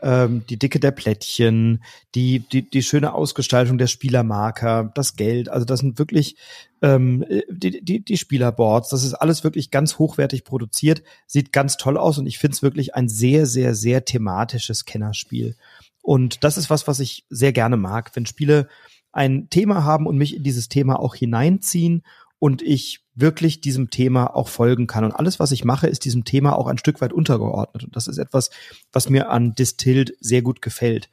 ähm, 0.06 0.44
die 0.48 0.60
Dicke 0.60 0.80
der 0.80 0.92
Plättchen, 0.92 1.84
die, 2.14 2.40
die, 2.40 2.70
die 2.70 2.84
schöne 2.84 3.16
Ausgestaltung 3.16 3.80
der 3.80 3.88
Spielermarker, 3.88 4.92
das 4.94 5.16
Geld. 5.16 5.50
Also 5.50 5.66
das 5.66 5.80
sind 5.80 5.98
wirklich 5.98 6.38
ähm, 6.84 7.26
die, 7.50 7.84
die, 7.84 8.06
die 8.06 8.18
Spielerboards. 8.18 8.90
Das 8.90 9.04
ist 9.04 9.16
alles 9.16 9.44
wirklich 9.44 9.72
ganz 9.72 9.98
hochwertig 9.98 10.44
produziert, 10.44 11.02
sieht 11.26 11.52
ganz 11.52 11.78
toll 11.78 11.98
aus 11.98 12.20
und 12.20 12.28
ich 12.28 12.38
finde 12.38 12.54
es 12.54 12.62
wirklich 12.62 12.94
ein 12.94 13.10
sehr, 13.10 13.48
sehr, 13.48 13.74
sehr 13.74 14.06
thematisches 14.06 14.86
Kennerspiel. 14.86 15.56
Und 16.04 16.44
das 16.44 16.58
ist 16.58 16.70
was, 16.70 16.88
was 16.88 17.00
ich 17.00 17.26
sehr 17.32 17.52
gerne 17.52 17.76
mag, 17.76 18.12
wenn 18.14 18.28
Spiele 18.28 18.68
ein 19.12 19.50
Thema 19.50 19.86
haben 19.86 20.06
und 20.06 20.18
mich 20.18 20.36
in 20.36 20.44
dieses 20.44 20.70
Thema 20.70 21.00
auch 21.00 21.16
hineinziehen 21.16 22.04
und 22.40 22.62
ich 22.62 23.06
wirklich 23.16 23.62
diesem 23.62 23.90
Thema 23.90 24.36
auch 24.36 24.50
folgen 24.50 24.88
kann. 24.88 25.06
Und 25.06 25.14
alles, 25.14 25.40
was 25.40 25.52
ich 25.52 25.64
mache, 25.64 25.88
ist 25.88 26.06
diesem 26.06 26.26
Thema 26.26 26.58
auch 26.58 26.68
ein 26.68 26.78
Stück 26.78 27.02
weit 27.02 27.14
untergeordnet. 27.14 27.84
Und 27.86 27.96
das 27.96 28.08
ist 28.08 28.18
etwas, 28.18 28.50
was 28.92 29.10
mir 29.10 29.30
an 29.30 29.54
Distilled 29.54 30.16
sehr 30.20 30.42
gut 30.42 30.62
gefällt. 30.62 31.10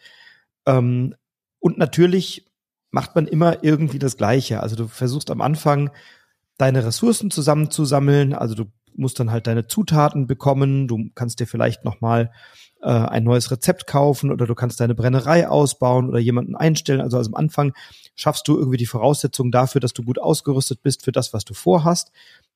Ähm, 0.67 1.15
und 1.61 1.79
natürlich 1.79 2.47
macht 2.91 3.15
man 3.15 3.27
immer 3.27 3.63
irgendwie 3.63 3.99
das 3.99 4.17
Gleiche. 4.17 4.61
Also 4.61 4.77
du 4.77 4.89
versuchst 4.89 5.31
am 5.31 5.41
Anfang 5.41 5.91
deine 6.59 6.85
Ressourcen 6.85 7.31
zusammenzusammeln. 7.31 8.35
Also 8.35 8.55
du 8.55 8.65
musst 8.95 9.19
dann 9.21 9.31
halt 9.31 9.47
deine 9.47 9.67
Zutaten 9.69 10.27
bekommen. 10.27 10.89
Du 10.89 11.11
kannst 11.15 11.41
dir 11.41 11.47
vielleicht 11.47 11.85
noch 11.85 12.01
mal 12.01 12.33
äh, 12.83 12.89
ein 12.89 13.25
neues 13.25 13.51
Rezept 13.51 13.87
kaufen 13.87 14.31
oder 14.31 14.47
du 14.47 14.55
kannst 14.55 14.81
deine 14.81 14.95
Brennerei 14.95 15.49
ausbauen 15.49 16.09
oder 16.09 16.19
jemanden 16.19 16.57
einstellen. 16.57 17.01
Also, 17.01 17.17
also 17.17 17.31
am 17.31 17.37
Anfang 17.37 17.73
schaffst 18.15 18.47
du 18.49 18.59
irgendwie 18.59 18.77
die 18.77 18.87
Voraussetzungen 18.87 19.53
dafür, 19.53 19.81
dass 19.81 19.93
du 19.93 20.03
gut 20.03 20.19
ausgerüstet 20.19 20.83
bist 20.83 21.05
für 21.05 21.13
das, 21.13 21.33
was 21.33 21.45
du 21.45 21.55
vorhast. 21.55 22.13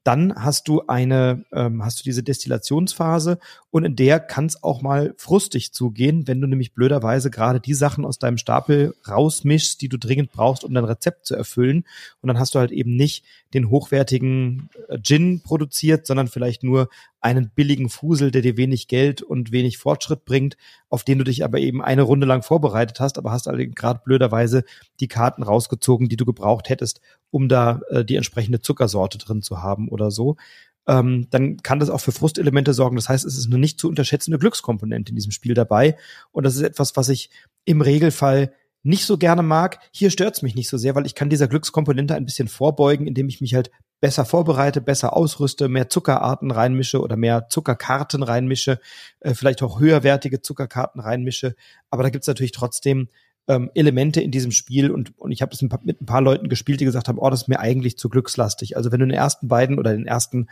Dann 0.07 0.37
hast 0.37 0.69
du 0.69 0.83
eine, 0.87 1.45
ähm, 1.53 1.85
hast 1.85 1.99
du 1.99 2.05
diese 2.05 2.23
Destillationsphase 2.23 3.41
und 3.73 3.85
in 3.85 3.97
der 3.97 4.21
kann 4.21 4.47
es 4.47 4.63
auch 4.63 4.81
mal 4.81 5.15
frustig 5.17 5.73
zugehen, 5.73 6.29
wenn 6.29 6.41
du 6.41 6.47
nämlich 6.47 6.75
blöderweise 6.75 7.29
gerade 7.29 7.59
die 7.59 7.75
Sachen 7.75 8.05
aus 8.05 8.21
deinem 8.21 8.39
Stapel 8.39 8.95
rausmischst, 9.09 9.83
die 9.83 9.89
du 9.89 9.99
dringend 9.99 10.31
brauchst, 10.31 10.63
um 10.63 10.73
dein 10.73 10.85
Rezept 10.85 11.27
zu 11.27 11.35
erfüllen. 11.35 11.85
Und 12.23 12.29
dann 12.29 12.39
hast 12.39 12.55
du 12.55 12.61
halt 12.61 12.71
eben 12.71 12.95
nicht 12.95 13.25
den 13.53 13.69
hochwertigen 13.69 14.71
äh, 14.87 14.97
Gin 15.03 15.41
produziert, 15.41 16.07
sondern 16.07 16.29
vielleicht 16.29 16.63
nur 16.63 16.89
einen 17.21 17.51
billigen 17.51 17.89
Fusel, 17.89 18.31
der 18.31 18.43
dir 18.43 18.57
wenig 18.57 18.87
Geld 18.87 19.23
und 19.23 19.51
wenig 19.51 19.79
Fortschritt 19.79 20.25
bringt, 20.25 20.57
auf 20.89 21.05
den 21.05 21.19
du 21.19 21.25
dich 21.25 21.45
aber 21.45 21.59
eben 21.59 21.83
eine 21.83 22.03
Runde 22.03 22.27
lang 22.27 22.43
vorbereitet 22.43 23.01
hast, 23.01 23.19
aber 23.19 23.33
hast 23.33 23.49
allerdings 23.49 23.75
gerade 23.75 24.01
blöderweise 24.05 24.65
die 25.01 25.09
Karten 25.09 25.43
rausgezogen, 25.43 26.09
die 26.09 26.17
du 26.17 26.25
gebraucht 26.25 26.69
hättest, 26.69 27.01
um 27.31 27.49
da 27.49 27.81
äh, 27.91 28.05
die 28.05 28.17
entsprechende 28.17 28.61
Zuckersorte 28.61 29.19
drin 29.19 29.43
zu 29.43 29.63
haben 29.63 29.89
oder 29.89 30.11
so. 30.11 30.37
Ähm, 30.87 31.27
dann 31.31 31.57
kann 31.59 31.81
das 31.81 31.91
auch 31.91 32.01
für 32.01 32.13
Frustelemente 32.13 32.73
sorgen. 32.73 32.97
Das 32.97 33.09
heißt, 33.09 33.25
es 33.25 33.37
ist 33.37 33.47
eine 33.47 33.59
nicht 33.59 33.81
zu 33.81 33.89
unterschätzende 33.89 34.39
Glückskomponente 34.39 35.11
in 35.11 35.17
diesem 35.17 35.33
Spiel 35.33 35.55
dabei. 35.55 35.97
Und 36.31 36.45
das 36.45 36.55
ist 36.55 36.63
etwas, 36.63 36.97
was 36.97 37.09
ich 37.09 37.31
im 37.65 37.81
Regelfall 37.81 38.53
nicht 38.85 39.05
so 39.05 39.19
gerne 39.19 39.43
mag. 39.43 39.81
Hier 39.91 40.11
stört's 40.11 40.43
mich 40.43 40.55
nicht 40.55 40.69
so 40.69 40.79
sehr, 40.79 40.95
weil 40.95 41.07
ich 41.07 41.17
kann 41.17 41.29
dieser 41.29 41.49
Glückskomponente 41.49 42.15
ein 42.15 42.25
bisschen 42.25 42.47
vorbeugen, 42.47 43.09
indem 43.09 43.29
ich 43.29 43.41
mich 43.41 43.55
halt 43.55 43.73
besser 44.01 44.25
vorbereite, 44.25 44.81
besser 44.81 45.17
ausrüste, 45.17 45.69
mehr 45.69 45.89
Zuckerarten 45.89 46.51
reinmische 46.51 47.01
oder 47.01 47.17
mehr 47.17 47.49
Zuckerkarten 47.49 48.23
reinmische, 48.23 48.79
äh, 49.21 49.35
vielleicht 49.35 49.63
auch 49.63 49.81
höherwertige 49.81 50.43
Zuckerkarten 50.43 51.01
reinmische. 51.01 51.55
Aber 51.91 52.03
da 52.03 52.11
gibt's 52.11 52.29
natürlich 52.29 52.53
trotzdem 52.53 53.09
ähm, 53.49 53.71
Elemente 53.75 54.21
in 54.21 54.31
diesem 54.31 54.53
Spiel 54.53 54.91
und, 54.91 55.19
und 55.19 55.33
ich 55.33 55.41
habe 55.41 55.51
das 55.51 55.63
mit 55.63 56.01
ein 56.01 56.07
paar 56.07 56.21
Leuten 56.21 56.49
gespielt, 56.49 56.81
die 56.81 56.85
gesagt 56.85 57.09
haben, 57.09 57.19
oh, 57.19 57.31
das 57.31 57.43
ist 57.43 57.49
mir 57.49 57.61
eigentlich 57.61 57.97
zu 57.97 58.09
glückslastig. 58.09 58.77
Also 58.77 58.93
wenn 58.93 59.01
du 59.01 59.05
in 59.05 59.11
den 59.11 59.19
ersten 59.19 59.49
beiden 59.49 59.79
oder 59.79 59.93
den 59.93 60.07
ersten 60.07 60.49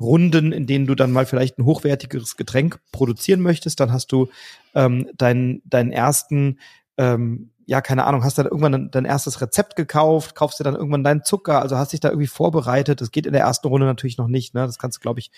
Runden, 0.00 0.52
in 0.52 0.66
denen 0.66 0.86
du 0.86 0.94
dann 0.94 1.12
mal 1.12 1.26
vielleicht 1.26 1.58
ein 1.58 1.64
hochwertigeres 1.64 2.36
Getränk 2.36 2.80
produzieren 2.90 3.40
möchtest, 3.40 3.80
dann 3.80 3.92
hast 3.92 4.12
du 4.12 4.28
ähm, 4.74 5.08
deinen, 5.16 5.62
deinen 5.64 5.92
ersten 5.92 6.58
ähm, 6.96 7.50
ja, 7.66 7.80
keine 7.80 8.04
Ahnung, 8.04 8.24
hast 8.24 8.38
dann 8.38 8.46
irgendwann 8.46 8.90
dein 8.90 9.04
erstes 9.04 9.40
Rezept 9.40 9.76
gekauft, 9.76 10.34
kaufst 10.34 10.58
dir 10.60 10.64
dann 10.64 10.74
irgendwann 10.74 11.04
deinen 11.04 11.24
Zucker, 11.24 11.60
also 11.60 11.76
hast 11.76 11.92
dich 11.92 12.00
da 12.00 12.08
irgendwie 12.08 12.26
vorbereitet. 12.26 13.00
Das 13.00 13.10
geht 13.10 13.26
in 13.26 13.32
der 13.32 13.42
ersten 13.42 13.68
Runde 13.68 13.86
natürlich 13.86 14.18
noch 14.18 14.28
nicht, 14.28 14.54
ne? 14.54 14.66
Das 14.66 14.78
kannst 14.78 14.98
du, 14.98 15.00
glaube 15.00 15.20
ich, 15.20 15.30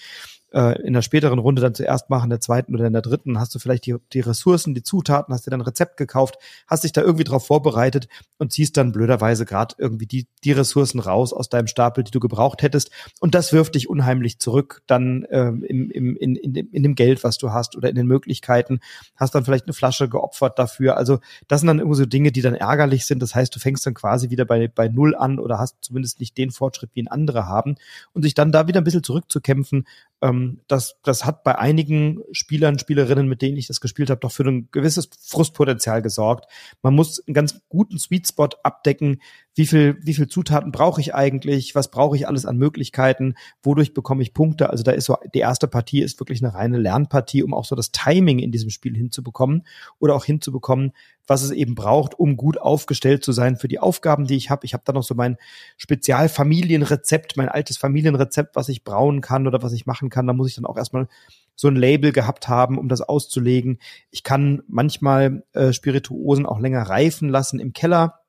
äh, 0.55 0.81
in 0.83 0.93
der 0.93 1.03
späteren 1.03 1.39
Runde 1.39 1.61
dann 1.61 1.75
zuerst 1.75 2.11
machen, 2.11 2.25
in 2.25 2.31
der 2.31 2.41
zweiten 2.41 2.75
oder 2.75 2.87
in 2.87 2.93
der 2.93 3.03
dritten, 3.03 3.41
hast 3.41 3.55
du 3.55 3.59
vielleicht 3.59 3.87
die, 3.87 3.97
die 4.13 4.21
Ressourcen, 4.21 4.75
die 4.75 4.83
Zutaten, 4.83 5.35
hast 5.35 5.47
dir 5.47 5.51
dann 5.51 5.61
ein 5.61 5.67
Rezept 5.67 5.97
gekauft, 5.97 6.37
hast 6.69 6.85
dich 6.85 6.93
da 6.93 7.03
irgendwie 7.03 7.25
drauf 7.25 7.47
vorbereitet 7.47 8.09
und 8.39 8.53
ziehst 8.53 8.77
dann 8.77 8.93
blöderweise 8.93 9.45
gerade 9.45 9.75
irgendwie 9.79 10.07
die, 10.07 10.29
die 10.45 10.53
Ressourcen 10.53 11.01
raus 11.01 11.33
aus 11.33 11.49
deinem 11.49 11.67
Stapel, 11.67 12.05
die 12.05 12.13
du 12.13 12.21
gebraucht 12.21 12.63
hättest. 12.63 12.91
Und 13.21 13.35
das 13.35 13.53
wirft 13.53 13.75
dich 13.75 13.91
unheimlich 13.91 14.39
zurück 14.39 14.83
dann 14.87 15.27
ähm, 15.31 15.65
im, 15.65 15.91
im, 15.91 16.17
in, 16.17 16.37
in, 16.37 16.55
in 16.55 16.83
dem 16.83 16.95
Geld, 16.95 17.25
was 17.25 17.37
du 17.37 17.51
hast 17.51 17.77
oder 17.77 17.89
in 17.89 17.97
den 17.97 18.07
Möglichkeiten. 18.07 18.79
Hast 19.17 19.35
dann 19.35 19.45
vielleicht 19.45 19.67
eine 19.67 19.75
Flasche 19.75 20.09
geopfert 20.09 20.59
dafür. 20.59 20.97
Also 20.97 21.19
das 21.49 21.61
sind 21.61 21.67
dann 21.67 21.81
irgendwie 21.81 21.99
so 21.99 22.07
Dinge, 22.07 22.31
die 22.31 22.43
dann 22.43 22.55
ärgerlich 22.55 23.07
sind. 23.07 23.21
Das 23.21 23.35
heißt, 23.35 23.55
du 23.55 23.59
fängst 23.59 23.85
dann 23.87 23.95
quasi 23.95 24.31
wieder 24.31 24.45
bei, 24.45 24.69
bei 24.69 24.87
Null 24.89 25.17
an 25.17 25.41
oder 25.41 25.59
hast 25.59 25.79
zumindest 25.81 26.21
nicht 26.21 26.39
den 26.39 26.53
Fortschritt, 26.53 26.91
wie 26.95 27.01
ihn 27.01 27.09
andere 27.09 27.47
haben. 27.47 27.75
Und 28.13 28.23
sich 28.23 28.35
dann 28.35 28.53
da 28.53 28.69
wieder 28.69 28.81
ein 28.81 28.85
bisschen 28.85 29.03
zurückzukämpfen, 29.03 29.85
ähm, 30.25 30.61
das, 30.69 30.97
das 31.03 31.27
hat 31.27 31.45
bei 31.45 31.59
einigen 31.59 32.23
Spielern, 32.33 32.79
Spielerinnen, 32.79 33.29
mit 33.29 33.43
denen 33.43 33.59
ich 33.59 33.67
das 33.67 33.83
gespielt 33.83 34.09
habe, 34.09 34.21
doch 34.21 34.33
für 34.33 34.45
ein 34.45 34.69
gewisses 34.73 35.11
Frustpotenzial 35.21 36.01
gesorgt. 36.01 36.51
Man 36.83 36.95
muss 36.95 37.23
einen 37.27 37.35
ganz 37.35 37.61
guten 37.69 37.99
Sweet 37.99 38.29
Spot 38.29 38.49
abdecken, 38.63 39.21
wie 39.55 39.67
viel, 39.67 39.97
wie 40.03 40.15
viel 40.15 40.27
Zutaten 40.27 40.73
brauche 40.73 41.01
ich 41.01 41.15
eigentlich, 41.15 41.75
was 41.75 41.91
brauche 41.91 42.17
ich 42.17 42.27
alles 42.27 42.45
an 42.45 42.57
Möglichkeiten, 42.57 43.35
wodurch 43.63 43.95
bekomme 43.95 44.23
ich 44.23 44.35
Punkte. 44.35 44.71
Also 44.71 44.83
da 44.83 44.91
ist 44.93 45.05
so, 45.05 45.17
die 45.33 45.39
erste 45.39 45.69
Partie 45.69 46.03
ist 46.03 46.19
wirklich 46.19 46.43
eine 46.43 46.55
reine 46.55 46.79
Lernpartie, 46.79 47.43
um 47.45 47.55
auch 47.55 47.65
so 47.65 47.77
das 47.77 47.93
Timing 47.93 48.41
in 48.41 48.51
diesem 48.51 48.71
Spiel 48.71 48.97
hinzubekommen 48.97 49.65
oder 50.01 50.17
auch 50.17 50.25
hinzubekommen, 50.25 50.93
was 51.27 51.43
es 51.43 51.53
eben 51.53 51.75
braucht, 51.75 52.19
um 52.19 52.37
gut 52.37 52.59
aufgestellt 52.59 53.25
zu 53.25 53.33
sein 53.33 53.57
für 53.57 53.69
die 53.69 53.79
Aufgaben, 53.79 54.27
die 54.27 54.37
ich 54.37 54.51
habe. 54.51 54.67
Ich 54.67 54.75
habe 54.75 54.83
da 54.85 54.93
noch 54.93 55.05
so 55.05 55.15
mein 55.15 55.37
Spezialfamilienrezept, 55.77 57.37
mein 57.37 57.49
altes 57.49 57.77
Familienrezept, 57.77 58.57
was 58.57 58.69
ich 58.69 58.83
brauen 58.83 59.21
kann 59.21 59.47
oder 59.47 59.63
was 59.63 59.73
ich 59.73 59.87
machen 59.87 60.11
kann. 60.11 60.27
Da 60.27 60.33
muss 60.33 60.49
ich 60.49 60.57
dann 60.57 60.67
auch 60.67 60.77
erstmal 60.77 61.07
so 61.55 61.69
ein 61.69 61.77
Label 61.77 62.11
gehabt 62.11 62.49
haben, 62.49 62.77
um 62.77 62.89
das 62.89 63.01
auszulegen. 63.01 63.79
Ich 64.11 64.25
kann 64.25 64.63
manchmal 64.67 65.45
äh, 65.53 65.73
Spirituosen 65.73 66.45
auch 66.45 66.59
länger 66.59 66.83
reifen 66.83 67.29
lassen 67.29 67.61
im 67.61 67.73
Keller 67.73 68.24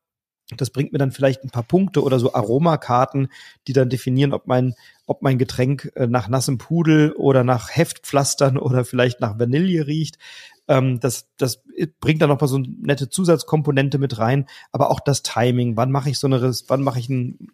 das 0.58 0.70
bringt 0.70 0.92
mir 0.92 1.00
dann 1.00 1.12
vielleicht 1.12 1.44
ein 1.44 1.50
paar 1.50 1.64
Punkte 1.64 2.04
oder 2.04 2.20
so 2.20 2.34
Aromakarten, 2.34 3.30
die 3.68 3.74
dann 3.74 3.90
definieren, 3.90 4.34
ob 4.34 4.46
mein, 4.48 4.76
ob 5.08 5.22
mein 5.22 5.38
Getränk 5.38 5.92
äh, 5.96 6.08
nach 6.08 6.28
nassem 6.28 6.58
Pudel 6.58 7.14
oder 7.14 7.44
nach 7.44 7.70
Heftpflastern 7.76 8.58
oder 8.58 8.86
vielleicht 8.86 9.22
nach 9.22 9.40
Vanille 9.40 9.88
riecht. 9.88 10.18
Ähm, 10.68 11.00
das, 11.00 11.28
das 11.38 11.64
bringt 12.00 12.22
dann 12.22 12.30
noch 12.30 12.40
mal 12.40 12.48
so 12.48 12.58
eine 12.58 12.68
nette 12.68 13.10
Zusatzkomponente 13.10 13.98
mit 13.98 14.18
rein, 14.18 14.48
aber 14.72 14.92
auch 14.92 15.00
das 15.00 15.24
Timing. 15.24 15.78
Wann 15.78 15.92
mache 15.92 16.10
ich 16.10 16.20
so 16.20 16.28
eine, 16.28 16.42
wann 16.68 16.82
mache 16.82 17.00
ich 17.00 17.10
ein, 17.10 17.52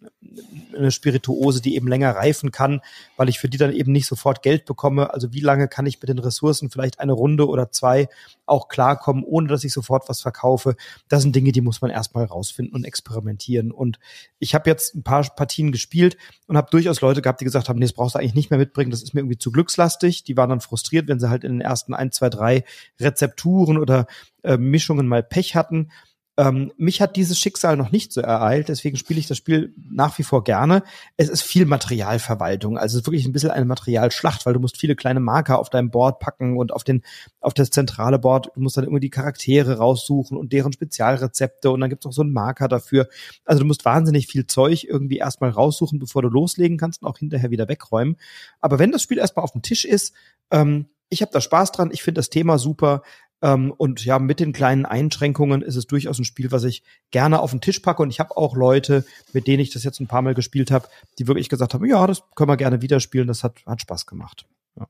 eine 0.76 0.90
Spirituose, 0.90 1.60
die 1.60 1.76
eben 1.76 1.88
länger 1.88 2.14
reifen 2.14 2.52
kann, 2.52 2.80
weil 3.16 3.28
ich 3.28 3.38
für 3.38 3.48
die 3.48 3.58
dann 3.58 3.72
eben 3.72 3.92
nicht 3.92 4.06
sofort 4.06 4.42
Geld 4.42 4.64
bekomme. 4.64 5.12
Also 5.12 5.32
wie 5.32 5.40
lange 5.40 5.68
kann 5.68 5.86
ich 5.86 6.00
mit 6.00 6.08
den 6.08 6.18
Ressourcen 6.18 6.70
vielleicht 6.70 7.00
eine 7.00 7.12
Runde 7.12 7.48
oder 7.48 7.70
zwei 7.70 8.08
auch 8.52 8.68
klarkommen, 8.68 9.24
ohne 9.24 9.48
dass 9.48 9.64
ich 9.64 9.72
sofort 9.72 10.08
was 10.08 10.20
verkaufe. 10.20 10.76
Das 11.08 11.22
sind 11.22 11.34
Dinge, 11.34 11.52
die 11.52 11.60
muss 11.60 11.80
man 11.80 11.90
erstmal 11.90 12.24
rausfinden 12.24 12.74
und 12.74 12.84
experimentieren. 12.84 13.72
Und 13.72 13.98
ich 14.38 14.54
habe 14.54 14.70
jetzt 14.70 14.94
ein 14.94 15.02
paar 15.02 15.22
Partien 15.34 15.72
gespielt 15.72 16.16
und 16.46 16.56
habe 16.56 16.70
durchaus 16.70 17.00
Leute 17.00 17.22
gehabt, 17.22 17.40
die 17.40 17.44
gesagt 17.44 17.68
haben, 17.68 17.78
nee, 17.78 17.86
das 17.86 17.94
brauchst 17.94 18.14
du 18.14 18.18
eigentlich 18.18 18.34
nicht 18.34 18.50
mehr 18.50 18.58
mitbringen, 18.58 18.90
das 18.90 19.02
ist 19.02 19.14
mir 19.14 19.20
irgendwie 19.20 19.38
zu 19.38 19.50
glückslastig. 19.50 20.22
Die 20.24 20.36
waren 20.36 20.50
dann 20.50 20.60
frustriert, 20.60 21.08
wenn 21.08 21.18
sie 21.18 21.30
halt 21.30 21.44
in 21.44 21.52
den 21.52 21.60
ersten 21.60 21.94
ein, 21.94 22.12
zwei, 22.12 22.28
drei 22.28 22.64
Rezepturen 23.00 23.78
oder 23.78 24.06
äh, 24.42 24.56
Mischungen 24.56 25.08
mal 25.08 25.22
Pech 25.22 25.56
hatten. 25.56 25.90
Ähm, 26.38 26.72
mich 26.78 27.02
hat 27.02 27.16
dieses 27.16 27.38
Schicksal 27.38 27.76
noch 27.76 27.92
nicht 27.92 28.10
so 28.10 28.22
ereilt, 28.22 28.68
deswegen 28.68 28.96
spiele 28.96 29.20
ich 29.20 29.26
das 29.26 29.36
Spiel 29.36 29.74
nach 29.90 30.18
wie 30.18 30.22
vor 30.22 30.44
gerne. 30.44 30.82
Es 31.18 31.28
ist 31.28 31.42
viel 31.42 31.66
Materialverwaltung, 31.66 32.78
also 32.78 32.96
es 32.96 33.02
ist 33.02 33.06
wirklich 33.06 33.26
ein 33.26 33.32
bisschen 33.32 33.50
eine 33.50 33.66
Materialschlacht, 33.66 34.46
weil 34.46 34.54
du 34.54 34.60
musst 34.60 34.78
viele 34.78 34.96
kleine 34.96 35.20
Marker 35.20 35.58
auf 35.58 35.68
deinem 35.68 35.90
Board 35.90 36.20
packen 36.20 36.56
und 36.56 36.72
auf 36.72 36.84
den 36.84 37.02
auf 37.40 37.52
das 37.52 37.68
zentrale 37.68 38.18
Board, 38.18 38.50
du 38.54 38.60
musst 38.62 38.78
dann 38.78 38.84
irgendwie 38.84 39.00
die 39.00 39.10
Charaktere 39.10 39.76
raussuchen 39.76 40.38
und 40.38 40.54
deren 40.54 40.72
Spezialrezepte 40.72 41.70
und 41.70 41.80
dann 41.80 41.90
gibt's 41.90 42.06
auch 42.06 42.12
so 42.12 42.22
einen 42.22 42.32
Marker 42.32 42.66
dafür. 42.66 43.08
Also 43.44 43.60
du 43.60 43.66
musst 43.66 43.84
wahnsinnig 43.84 44.26
viel 44.26 44.46
Zeug 44.46 44.84
irgendwie 44.84 45.18
erstmal 45.18 45.50
raussuchen, 45.50 45.98
bevor 45.98 46.22
du 46.22 46.28
loslegen 46.28 46.78
kannst 46.78 47.02
und 47.02 47.08
auch 47.08 47.18
hinterher 47.18 47.50
wieder 47.50 47.68
wegräumen. 47.68 48.16
Aber 48.60 48.78
wenn 48.78 48.90
das 48.90 49.02
Spiel 49.02 49.18
erstmal 49.18 49.44
auf 49.44 49.52
dem 49.52 49.62
Tisch 49.62 49.84
ist, 49.84 50.14
ähm, 50.50 50.86
ich 51.12 51.20
habe 51.20 51.30
da 51.30 51.42
Spaß 51.42 51.72
dran, 51.72 51.90
ich 51.92 52.02
finde 52.02 52.20
das 52.20 52.30
Thema 52.30 52.56
super. 52.56 53.02
Ähm, 53.42 53.72
und 53.76 54.04
ja, 54.04 54.18
mit 54.18 54.40
den 54.40 54.52
kleinen 54.52 54.86
Einschränkungen 54.86 55.62
ist 55.62 55.76
es 55.76 55.86
durchaus 55.86 56.18
ein 56.18 56.24
Spiel, 56.24 56.52
was 56.52 56.64
ich 56.64 56.82
gerne 57.10 57.40
auf 57.40 57.50
den 57.50 57.60
Tisch 57.60 57.80
packe. 57.80 58.02
Und 58.02 58.10
ich 58.10 58.20
habe 58.20 58.36
auch 58.36 58.56
Leute, 58.56 59.04
mit 59.32 59.46
denen 59.46 59.60
ich 59.60 59.70
das 59.70 59.84
jetzt 59.84 60.00
ein 60.00 60.06
paar 60.06 60.22
Mal 60.22 60.34
gespielt 60.34 60.70
habe, 60.70 60.88
die 61.18 61.26
wirklich 61.26 61.48
gesagt 61.48 61.74
haben, 61.74 61.84
ja, 61.84 62.06
das 62.06 62.22
können 62.36 62.48
wir 62.48 62.56
gerne 62.56 62.82
wieder 62.82 63.00
spielen. 63.00 63.26
Das 63.26 63.42
hat, 63.42 63.56
hat 63.66 63.80
Spaß 63.80 64.06
gemacht. 64.06 64.46
Ja. 64.78 64.86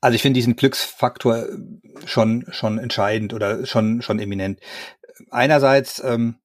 Also 0.00 0.16
ich 0.16 0.22
finde 0.22 0.38
diesen 0.38 0.56
Glücksfaktor 0.56 1.46
schon 2.06 2.44
schon 2.50 2.78
entscheidend 2.78 3.34
oder 3.34 3.64
schon 3.66 4.02
schon 4.02 4.18
eminent. 4.18 4.58
Einerseits 5.30 6.02
ähm, 6.04 6.36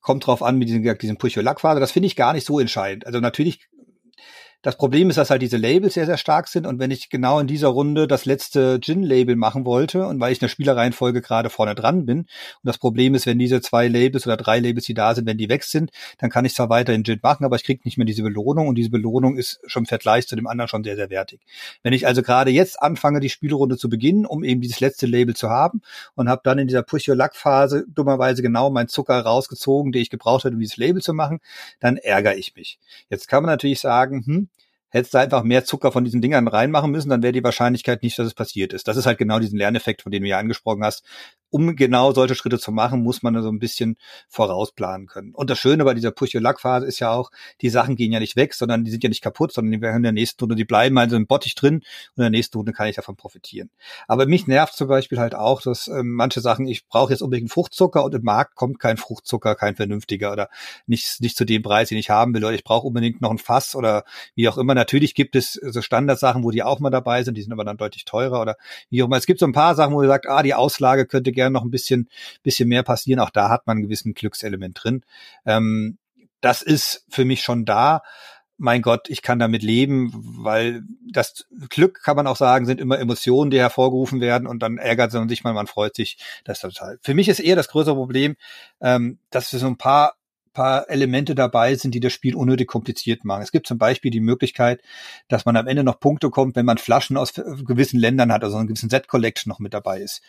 kommt 0.00 0.26
drauf 0.26 0.42
an 0.42 0.58
mit 0.58 0.68
diesem, 0.68 0.98
diesem 0.98 1.16
Push-Your-Luck-Phase. 1.16 1.78
Das 1.78 1.92
finde 1.92 2.08
ich 2.08 2.16
gar 2.16 2.32
nicht 2.32 2.44
so 2.44 2.58
entscheidend. 2.58 3.06
Also 3.06 3.20
natürlich 3.20 3.68
das 4.62 4.76
Problem 4.76 5.10
ist, 5.10 5.16
dass 5.16 5.30
halt 5.30 5.42
diese 5.42 5.56
Labels 5.56 5.94
sehr, 5.94 6.06
sehr 6.06 6.16
stark 6.16 6.46
sind. 6.46 6.68
Und 6.68 6.78
wenn 6.78 6.92
ich 6.92 7.10
genau 7.10 7.40
in 7.40 7.48
dieser 7.48 7.68
Runde 7.68 8.06
das 8.06 8.24
letzte 8.24 8.78
Gin-Label 8.80 9.34
machen 9.34 9.64
wollte 9.64 10.06
und 10.06 10.20
weil 10.20 10.30
ich 10.30 10.38
in 10.38 10.44
der 10.44 10.48
Spielereihenfolge 10.48 11.20
gerade 11.20 11.50
vorne 11.50 11.74
dran 11.74 12.06
bin, 12.06 12.18
und 12.20 12.28
das 12.62 12.78
Problem 12.78 13.14
ist, 13.16 13.26
wenn 13.26 13.40
diese 13.40 13.60
zwei 13.60 13.88
Labels 13.88 14.24
oder 14.24 14.36
drei 14.36 14.60
Labels, 14.60 14.86
die 14.86 14.94
da 14.94 15.14
sind, 15.16 15.26
wenn 15.26 15.36
die 15.36 15.48
weg 15.48 15.64
sind, 15.64 15.90
dann 16.18 16.30
kann 16.30 16.44
ich 16.44 16.54
zwar 16.54 16.70
weiterhin 16.70 17.02
Gin 17.02 17.18
machen, 17.22 17.44
aber 17.44 17.56
ich 17.56 17.64
kriege 17.64 17.80
nicht 17.84 17.98
mehr 17.98 18.04
diese 18.04 18.22
Belohnung 18.22 18.68
und 18.68 18.76
diese 18.76 18.90
Belohnung 18.90 19.36
ist 19.36 19.60
schon 19.66 19.82
im 19.82 19.86
Vergleich 19.86 20.28
zu 20.28 20.36
dem 20.36 20.46
anderen 20.46 20.68
schon 20.68 20.84
sehr, 20.84 20.94
sehr 20.94 21.10
wertig. 21.10 21.40
Wenn 21.82 21.92
ich 21.92 22.06
also 22.06 22.22
gerade 22.22 22.52
jetzt 22.52 22.80
anfange, 22.80 23.18
die 23.18 23.30
Spielrunde 23.30 23.76
zu 23.76 23.88
beginnen, 23.88 24.26
um 24.26 24.44
eben 24.44 24.60
dieses 24.60 24.78
letzte 24.78 25.06
Label 25.06 25.34
zu 25.34 25.50
haben 25.50 25.82
und 26.14 26.28
habe 26.28 26.42
dann 26.44 26.60
in 26.60 26.68
dieser 26.68 26.84
Push-Your-Luck-Phase 26.84 27.84
dummerweise 27.88 28.42
genau 28.42 28.70
meinen 28.70 28.88
Zucker 28.88 29.20
rausgezogen, 29.20 29.90
den 29.90 30.02
ich 30.02 30.10
gebraucht 30.10 30.44
hätte, 30.44 30.54
um 30.54 30.60
dieses 30.60 30.76
Label 30.76 31.02
zu 31.02 31.14
machen, 31.14 31.40
dann 31.80 31.96
ärgere 31.96 32.36
ich 32.36 32.54
mich. 32.54 32.78
Jetzt 33.10 33.26
kann 33.26 33.42
man 33.42 33.50
natürlich 33.50 33.80
sagen, 33.80 34.22
hm, 34.24 34.48
hättest 34.92 35.14
du 35.14 35.18
einfach 35.18 35.42
mehr 35.42 35.64
Zucker 35.64 35.90
von 35.90 36.04
diesen 36.04 36.20
Dingern 36.20 36.46
reinmachen 36.46 36.90
müssen, 36.90 37.08
dann 37.08 37.22
wäre 37.22 37.32
die 37.32 37.42
Wahrscheinlichkeit 37.42 38.02
nicht, 38.02 38.18
dass 38.18 38.26
es 38.26 38.34
passiert 38.34 38.72
ist. 38.72 38.86
Das 38.86 38.96
ist 38.96 39.06
halt 39.06 39.18
genau 39.18 39.38
diesen 39.38 39.58
Lerneffekt, 39.58 40.02
von 40.02 40.12
dem 40.12 40.22
du 40.22 40.28
ja 40.28 40.38
angesprochen 40.38 40.84
hast 40.84 41.04
um 41.52 41.76
genau 41.76 42.12
solche 42.12 42.34
Schritte 42.34 42.58
zu 42.58 42.72
machen, 42.72 43.02
muss 43.02 43.22
man 43.22 43.40
so 43.42 43.50
ein 43.50 43.58
bisschen 43.58 43.96
vorausplanen 44.28 45.06
können. 45.06 45.34
Und 45.34 45.50
das 45.50 45.58
Schöne 45.58 45.84
bei 45.84 45.92
dieser 45.92 46.10
Push-Your-Luck-Phase 46.10 46.86
ist 46.86 46.98
ja 46.98 47.12
auch, 47.12 47.30
die 47.60 47.68
Sachen 47.68 47.94
gehen 47.94 48.10
ja 48.10 48.20
nicht 48.20 48.36
weg, 48.36 48.54
sondern 48.54 48.84
die 48.84 48.90
sind 48.90 49.02
ja 49.02 49.10
nicht 49.10 49.22
kaputt, 49.22 49.52
sondern 49.52 49.72
die 49.72 49.80
werden 49.82 49.98
in 49.98 50.02
der 50.02 50.12
nächsten 50.12 50.42
Runde, 50.42 50.56
die 50.56 50.64
bleiben 50.64 50.96
also 50.96 51.14
im 51.14 51.26
Bottich 51.26 51.54
drin 51.54 51.76
und 51.76 51.84
in 52.16 52.22
der 52.22 52.30
nächsten 52.30 52.56
Runde 52.56 52.72
kann 52.72 52.88
ich 52.88 52.96
davon 52.96 53.16
profitieren. 53.16 53.70
Aber 54.08 54.26
mich 54.26 54.46
nervt 54.46 54.74
zum 54.74 54.88
Beispiel 54.88 55.18
halt 55.18 55.34
auch, 55.34 55.60
dass 55.60 55.88
ähm, 55.88 56.14
manche 56.14 56.40
Sachen, 56.40 56.66
ich 56.66 56.86
brauche 56.88 57.12
jetzt 57.12 57.20
unbedingt 57.20 57.50
Fruchtzucker 57.52 58.02
und 58.02 58.14
im 58.14 58.22
Markt 58.22 58.54
kommt 58.54 58.80
kein 58.80 58.96
Fruchtzucker, 58.96 59.54
kein 59.54 59.76
vernünftiger 59.76 60.32
oder 60.32 60.48
nicht, 60.86 61.20
nicht 61.20 61.36
zu 61.36 61.44
dem 61.44 61.62
Preis, 61.62 61.90
den 61.90 61.98
ich 61.98 62.08
haben 62.08 62.32
will 62.32 62.44
oder 62.44 62.54
ich 62.54 62.64
brauche 62.64 62.86
unbedingt 62.86 63.20
noch 63.20 63.30
ein 63.30 63.38
Fass 63.38 63.74
oder 63.74 64.04
wie 64.34 64.48
auch 64.48 64.56
immer. 64.56 64.74
Natürlich 64.74 65.14
gibt 65.14 65.36
es 65.36 65.52
so 65.52 65.82
Standardsachen, 65.82 66.44
wo 66.44 66.50
die 66.50 66.62
auch 66.62 66.80
mal 66.80 66.88
dabei 66.88 67.22
sind, 67.22 67.36
die 67.36 67.42
sind 67.42 67.52
aber 67.52 67.64
dann 67.64 67.76
deutlich 67.76 68.06
teurer 68.06 68.40
oder 68.40 68.56
wie 68.88 69.02
auch 69.02 69.06
immer. 69.06 69.18
Es 69.18 69.26
gibt 69.26 69.38
so 69.38 69.46
ein 69.46 69.52
paar 69.52 69.74
Sachen, 69.74 69.92
wo 69.92 70.00
ihr 70.00 70.08
sagt, 70.08 70.26
ah, 70.28 70.42
die 70.42 70.54
Auslage 70.54 71.06
könnte 71.06 71.30
gerne 71.30 71.41
gern 71.42 71.52
noch 71.52 71.64
ein 71.64 71.70
bisschen, 71.70 72.08
bisschen 72.42 72.68
mehr 72.68 72.82
passieren. 72.82 73.20
Auch 73.20 73.30
da 73.30 73.48
hat 73.48 73.66
man 73.66 73.76
einen 73.76 73.84
gewissen 73.84 74.14
Glückselement 74.14 74.78
drin. 74.82 75.02
Ähm, 75.44 75.98
das 76.40 76.62
ist 76.62 77.04
für 77.08 77.24
mich 77.24 77.42
schon 77.42 77.64
da 77.64 78.02
mein 78.62 78.80
Gott, 78.80 79.10
ich 79.10 79.22
kann 79.22 79.40
damit 79.40 79.64
leben, 79.64 80.12
weil 80.14 80.82
das 81.10 81.46
Glück, 81.68 82.00
kann 82.04 82.14
man 82.14 82.28
auch 82.28 82.36
sagen, 82.36 82.64
sind 82.64 82.80
immer 82.80 82.98
Emotionen, 83.00 83.50
die 83.50 83.58
hervorgerufen 83.58 84.20
werden 84.20 84.46
und 84.46 84.62
dann 84.62 84.78
ärgert 84.78 85.12
man 85.14 85.28
sich 85.28 85.42
mal, 85.42 85.52
man 85.52 85.66
freut 85.66 85.96
sich. 85.96 86.16
Das 86.44 86.60
total. 86.60 86.98
Für 87.02 87.12
mich 87.12 87.28
ist 87.28 87.40
eher 87.40 87.56
das 87.56 87.66
größere 87.66 87.96
Problem, 87.96 88.36
ähm, 88.80 89.18
dass 89.30 89.50
so 89.50 89.66
ein 89.66 89.78
paar 89.78 90.14
paar 90.52 90.90
Elemente 90.90 91.34
dabei 91.34 91.74
sind, 91.76 91.94
die 91.94 92.00
das 92.00 92.12
Spiel 92.12 92.34
unnötig 92.34 92.68
kompliziert 92.68 93.24
machen. 93.24 93.42
Es 93.42 93.52
gibt 93.52 93.66
zum 93.66 93.78
Beispiel 93.78 94.10
die 94.10 94.20
Möglichkeit, 94.20 94.82
dass 95.28 95.46
man 95.46 95.56
am 95.56 95.66
Ende 95.66 95.82
noch 95.82 95.98
Punkte 95.98 96.28
kommt, 96.28 96.56
wenn 96.56 96.66
man 96.66 96.76
Flaschen 96.76 97.16
aus 97.16 97.32
gewissen 97.32 97.98
Ländern 97.98 98.30
hat, 98.30 98.44
also 98.44 98.58
einen 98.58 98.66
gewissen 98.66 98.90
Set 98.90 99.08
Collection 99.08 99.50
noch 99.50 99.60
mit 99.60 99.72
dabei 99.72 100.00
ist 100.00 100.20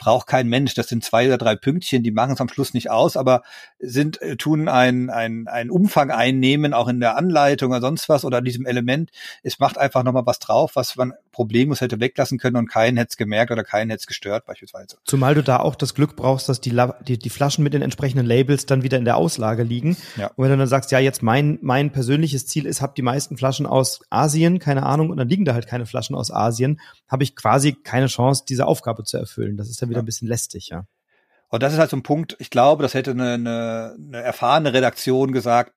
braucht 0.00 0.26
kein 0.26 0.48
Mensch. 0.48 0.74
Das 0.74 0.88
sind 0.88 1.04
zwei 1.04 1.26
oder 1.26 1.38
drei 1.38 1.54
Pünktchen, 1.54 2.02
die 2.02 2.10
machen 2.10 2.32
es 2.32 2.40
am 2.40 2.48
Schluss 2.48 2.74
nicht 2.74 2.90
aus, 2.90 3.16
aber 3.16 3.42
sind, 3.78 4.20
äh, 4.20 4.36
tun 4.36 4.68
ein, 4.68 5.10
ein, 5.10 5.70
Umfang 5.70 6.10
einnehmen, 6.10 6.74
auch 6.74 6.88
in 6.88 6.98
der 6.98 7.16
Anleitung 7.16 7.70
oder 7.70 7.80
sonst 7.80 8.08
was 8.08 8.24
oder 8.24 8.40
diesem 8.40 8.66
Element. 8.66 9.10
Es 9.42 9.60
macht 9.60 9.78
einfach 9.78 10.02
nochmal 10.02 10.26
was 10.26 10.40
drauf, 10.40 10.72
was 10.74 10.96
man 10.96 11.12
problemlos 11.32 11.80
hätte 11.80 12.00
weglassen 12.00 12.38
können 12.38 12.56
und 12.56 12.68
keinen 12.68 12.96
hätte 12.96 13.10
es 13.10 13.16
gemerkt 13.16 13.52
oder 13.52 13.62
keinen 13.62 13.90
hätte 13.90 14.00
es 14.00 14.06
gestört 14.06 14.46
beispielsweise. 14.46 14.96
Zumal 15.04 15.34
du 15.34 15.42
da 15.42 15.58
auch 15.60 15.74
das 15.74 15.94
Glück 15.94 16.16
brauchst, 16.16 16.48
dass 16.48 16.60
die, 16.60 16.76
die, 17.06 17.18
die 17.18 17.30
Flaschen 17.30 17.62
mit 17.62 17.74
den 17.74 17.82
entsprechenden 17.82 18.26
Labels 18.26 18.66
dann 18.66 18.82
wieder 18.82 18.98
in 18.98 19.04
der 19.04 19.16
Auslage 19.16 19.62
liegen. 19.62 19.96
Ja. 20.16 20.28
Und 20.28 20.44
wenn 20.44 20.50
du 20.50 20.58
dann 20.58 20.66
sagst, 20.66 20.90
ja, 20.90 20.98
jetzt 20.98 21.22
mein, 21.22 21.58
mein 21.62 21.92
persönliches 21.92 22.46
Ziel 22.46 22.66
ist, 22.66 22.80
hab 22.80 22.94
die 22.94 23.02
meisten 23.02 23.36
Flaschen 23.36 23.66
aus 23.66 24.00
Asien, 24.08 24.58
keine 24.58 24.84
Ahnung, 24.84 25.10
und 25.10 25.18
dann 25.18 25.28
liegen 25.28 25.44
da 25.44 25.52
halt 25.54 25.66
keine 25.66 25.86
Flaschen 25.86 26.16
aus 26.16 26.30
Asien, 26.30 26.80
habe 27.06 27.22
ich 27.22 27.36
quasi 27.36 27.72
keine 27.72 28.06
Chance, 28.06 28.44
diese 28.48 28.66
Aufgabe 28.66 29.04
zu 29.04 29.18
erfüllen. 29.18 29.56
Das 29.56 29.68
ist 29.68 29.80
ja 29.80 29.89
wieder 29.90 29.98
ja. 29.98 30.02
ein 30.02 30.06
bisschen 30.06 30.28
lästig, 30.28 30.68
ja. 30.68 30.84
Und 31.48 31.62
das 31.62 31.72
ist 31.72 31.80
halt 31.80 31.90
so 31.90 31.96
ein 31.96 32.04
Punkt, 32.04 32.36
ich 32.38 32.50
glaube, 32.50 32.82
das 32.82 32.94
hätte 32.94 33.10
eine, 33.10 33.34
eine, 33.34 33.96
eine 33.98 34.22
erfahrene 34.22 34.72
Redaktion 34.72 35.32
gesagt, 35.32 35.72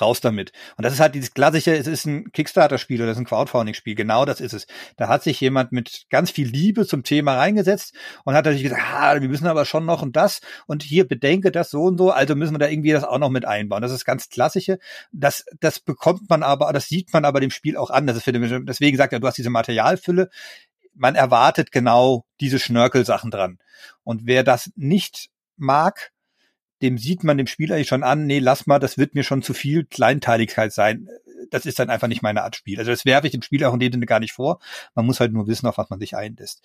raus 0.00 0.20
damit. 0.20 0.52
Und 0.76 0.84
das 0.84 0.92
ist 0.92 1.00
halt 1.00 1.14
dieses 1.14 1.34
klassische, 1.34 1.76
es 1.76 1.86
ist 1.86 2.04
ein 2.06 2.30
Kickstarter-Spiel 2.32 3.00
oder 3.00 3.10
es 3.10 3.16
ist 3.16 3.22
ein 3.22 3.26
Crowdfunding-Spiel. 3.26 3.94
Genau 3.94 4.24
das 4.24 4.40
ist 4.40 4.52
es. 4.52 4.66
Da 4.96 5.08
hat 5.08 5.22
sich 5.22 5.40
jemand 5.40 5.72
mit 5.72 6.06
ganz 6.10 6.30
viel 6.30 6.48
Liebe 6.48 6.86
zum 6.86 7.04
Thema 7.04 7.36
reingesetzt 7.36 7.94
und 8.24 8.34
hat 8.34 8.44
natürlich 8.44 8.64
gesagt, 8.64 8.82
ah, 8.84 9.20
wir 9.20 9.28
müssen 9.28 9.46
aber 9.46 9.64
schon 9.64 9.84
noch 9.84 10.02
und 10.02 10.16
das 10.16 10.40
und 10.66 10.82
hier 10.82 11.06
bedenke 11.06 11.52
das 11.52 11.70
so 11.70 11.82
und 11.84 11.98
so, 11.98 12.10
also 12.10 12.34
müssen 12.34 12.54
wir 12.54 12.58
da 12.58 12.68
irgendwie 12.68 12.92
das 12.92 13.04
auch 13.04 13.18
noch 13.18 13.30
mit 13.30 13.44
einbauen. 13.44 13.82
Das 13.82 13.92
ist 13.92 14.04
ganz 14.04 14.28
klassische. 14.28 14.78
Das, 15.12 15.44
das 15.60 15.80
bekommt 15.80 16.28
man 16.28 16.42
aber, 16.42 16.72
das 16.72 16.88
sieht 16.88 17.12
man 17.12 17.24
aber 17.24 17.40
dem 17.40 17.50
Spiel 17.50 17.76
auch 17.76 17.90
an. 17.90 18.06
Das 18.06 18.16
ist 18.16 18.24
für 18.24 18.32
den, 18.32 18.66
deswegen 18.66 18.96
sagt 18.96 19.12
er, 19.12 19.20
du 19.20 19.26
hast 19.26 19.38
diese 19.38 19.50
Materialfülle. 19.50 20.28
Man 20.94 21.14
erwartet 21.14 21.72
genau 21.72 22.24
diese 22.40 22.58
Schnörkelsachen 22.58 23.30
dran. 23.30 23.58
Und 24.02 24.26
wer 24.26 24.44
das 24.44 24.70
nicht 24.76 25.30
mag, 25.56 26.12
dem 26.82 26.98
sieht 26.98 27.24
man 27.24 27.38
dem 27.38 27.46
Spiel 27.46 27.72
eigentlich 27.72 27.88
schon 27.88 28.02
an, 28.02 28.26
nee, 28.26 28.38
lass 28.38 28.66
mal, 28.66 28.78
das 28.78 28.98
wird 28.98 29.14
mir 29.14 29.24
schon 29.24 29.42
zu 29.42 29.54
viel 29.54 29.84
Kleinteiligkeit 29.84 30.72
sein. 30.72 31.08
Das 31.50 31.66
ist 31.66 31.78
dann 31.78 31.90
einfach 31.90 32.08
nicht 32.08 32.22
meine 32.22 32.42
Art 32.42 32.56
Spiel. 32.56 32.78
Also 32.78 32.90
das 32.90 33.04
werfe 33.04 33.26
ich 33.26 33.32
dem 33.32 33.42
Spiel 33.42 33.64
auch 33.64 33.74
in 33.74 33.80
dem 33.80 33.92
Sinne 33.92 34.06
gar 34.06 34.20
nicht 34.20 34.32
vor. 34.32 34.60
Man 34.94 35.06
muss 35.06 35.20
halt 35.20 35.32
nur 35.32 35.46
wissen, 35.46 35.66
auf 35.66 35.78
was 35.78 35.90
man 35.90 35.98
sich 35.98 36.16
einlässt. 36.16 36.62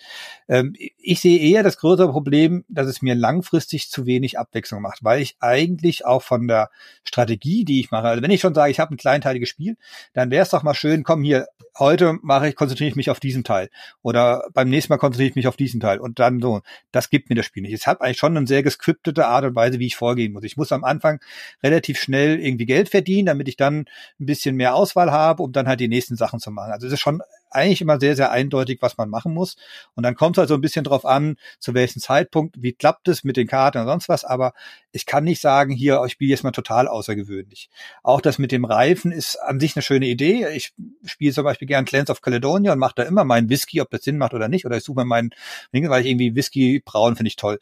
Ähm, 0.48 0.76
ich 0.98 1.20
sehe 1.22 1.40
eher 1.40 1.64
das 1.64 1.78
größere 1.78 2.12
Problem, 2.12 2.66
dass 2.70 2.88
es 2.88 3.02
mir 3.02 3.16
langfristig 3.16 3.90
zu 3.90 4.06
wenig 4.06 4.40
Abwechslung 4.40 4.82
macht, 4.82 5.04
weil 5.04 5.22
ich 5.22 5.38
eigentlich 5.40 6.06
auch 6.06 6.22
von 6.22 6.48
der 6.48 6.70
Strategie, 7.04 7.66
die 7.66 7.80
ich 7.80 7.92
mache, 7.92 8.08
also 8.08 8.22
wenn 8.22 8.32
ich 8.32 8.42
schon 8.42 8.56
sage, 8.56 8.72
ich 8.72 8.80
habe 8.80 8.94
ein 8.94 8.98
kleinteiliges 8.98 9.50
Spiel, 9.50 9.78
dann 10.14 10.32
wäre 10.32 10.44
es 10.44 10.50
doch 10.50 10.64
mal 10.64 10.74
schön, 10.74 11.04
komm 11.04 11.24
hier, 11.24 11.48
heute 11.78 12.18
mache 12.22 12.50
ich, 12.50 12.56
konzentriere 12.56 12.90
ich 12.90 12.96
mich 12.96 13.10
auf 13.10 13.20
diesen 13.20 13.44
Teil 13.44 13.70
oder 14.02 14.44
beim 14.54 14.70
nächsten 14.70 14.92
Mal 14.92 14.98
konzentriere 14.98 15.30
ich 15.30 15.36
mich 15.36 15.48
auf 15.48 15.56
diesen 15.56 15.80
Teil 15.80 16.00
und 16.00 16.20
dann 16.20 16.40
so. 16.40 16.62
Das 16.92 17.10
gibt 17.10 17.30
mir 17.30 17.36
das 17.36 17.46
Spiel 17.46 17.64
nicht. 17.64 17.74
Es 17.74 17.88
hat 17.88 18.02
eigentlich 18.02 18.18
schon 18.18 18.36
eine 18.36 18.48
sehr 18.48 18.64
geskriptete 18.64 19.28
Art 19.28 19.46
und 19.46 19.56
Weise, 19.56 19.80
wie 19.80 19.88
ich 19.88 19.96
vorgehen 19.96 20.34
muss. 20.34 20.44
Ich 20.44 20.58
muss 20.58 20.72
am 20.72 20.84
Anfang 20.84 21.20
relativ 21.64 22.00
schnell 22.00 22.40
irgendwie 22.40 22.66
Geld 22.66 22.90
verdienen, 22.90 23.28
damit 23.28 23.48
ich 23.48 23.56
dann 23.56 23.86
ein 24.20 24.26
bisschen 24.26 24.56
mehr 24.56 24.69
Auswahl 24.74 25.12
habe, 25.12 25.44
um 25.44 25.52
dann 25.52 25.68
halt 25.68 25.80
die 25.80 25.88
nächsten 25.88 26.16
Sachen 26.16 26.40
zu 26.40 26.52
machen. 26.52 26.72
Also 26.72 26.88
es 26.88 26.94
ist 26.94 27.00
schon 27.00 27.22
eigentlich 27.52 27.82
immer 27.82 28.00
sehr, 28.00 28.16
sehr 28.16 28.32
eindeutig, 28.32 28.80
was 28.82 28.98
man 28.98 29.10
machen 29.10 29.34
muss. 29.34 29.56
Und 29.96 30.04
dann 30.04 30.16
kommt 30.16 30.38
es 30.38 30.40
halt 30.40 30.50
so 30.50 30.56
ein 30.56 30.62
bisschen 30.62 30.84
drauf 30.84 31.06
an, 31.06 31.38
zu 31.60 31.74
welchem 31.74 32.00
Zeitpunkt, 32.00 32.62
wie 32.62 32.74
klappt 32.74 33.08
es 33.08 33.24
mit 33.24 33.38
den 33.38 33.48
Karten 33.48 33.80
und 33.80 33.88
sonst 33.88 34.10
was. 34.10 34.24
Aber 34.24 34.54
ich 34.92 35.06
kann 35.06 35.24
nicht 35.24 35.42
sagen, 35.42 35.74
hier, 35.74 36.02
ich 36.06 36.14
spiele 36.14 36.32
jetzt 36.32 36.44
mal 36.44 36.52
total 36.52 36.88
außergewöhnlich. 36.88 37.70
Auch 38.04 38.22
das 38.22 38.38
mit 38.40 38.52
dem 38.52 38.66
Reifen 38.66 39.12
ist 39.12 39.36
an 39.38 39.60
sich 39.60 39.76
eine 39.76 39.84
schöne 39.84 40.08
Idee. 40.08 40.48
Ich 40.56 40.74
spiele 41.06 41.34
zum 41.34 41.44
Beispiel 41.44 41.68
gern 41.68 41.86
Clans 41.86 42.10
of 42.10 42.22
Caledonia 42.22 42.74
und 42.74 42.80
mache 42.80 42.96
da 42.96 43.04
immer 43.04 43.24
meinen 43.24 43.50
Whisky, 43.50 43.82
ob 43.82 43.90
das 43.90 44.04
Sinn 44.04 44.18
macht 44.18 44.34
oder 44.34 44.48
nicht. 44.48 44.66
Oder 44.66 44.78
ich 44.78 44.84
suche 44.84 45.00
mir 45.00 45.06
meinen, 45.06 45.32
weil 45.72 46.02
ich 46.02 46.08
irgendwie 46.10 46.36
Whisky 46.36 46.82
braun 46.84 47.16
finde 47.16 47.30
ich 47.30 47.36
toll. 47.36 47.60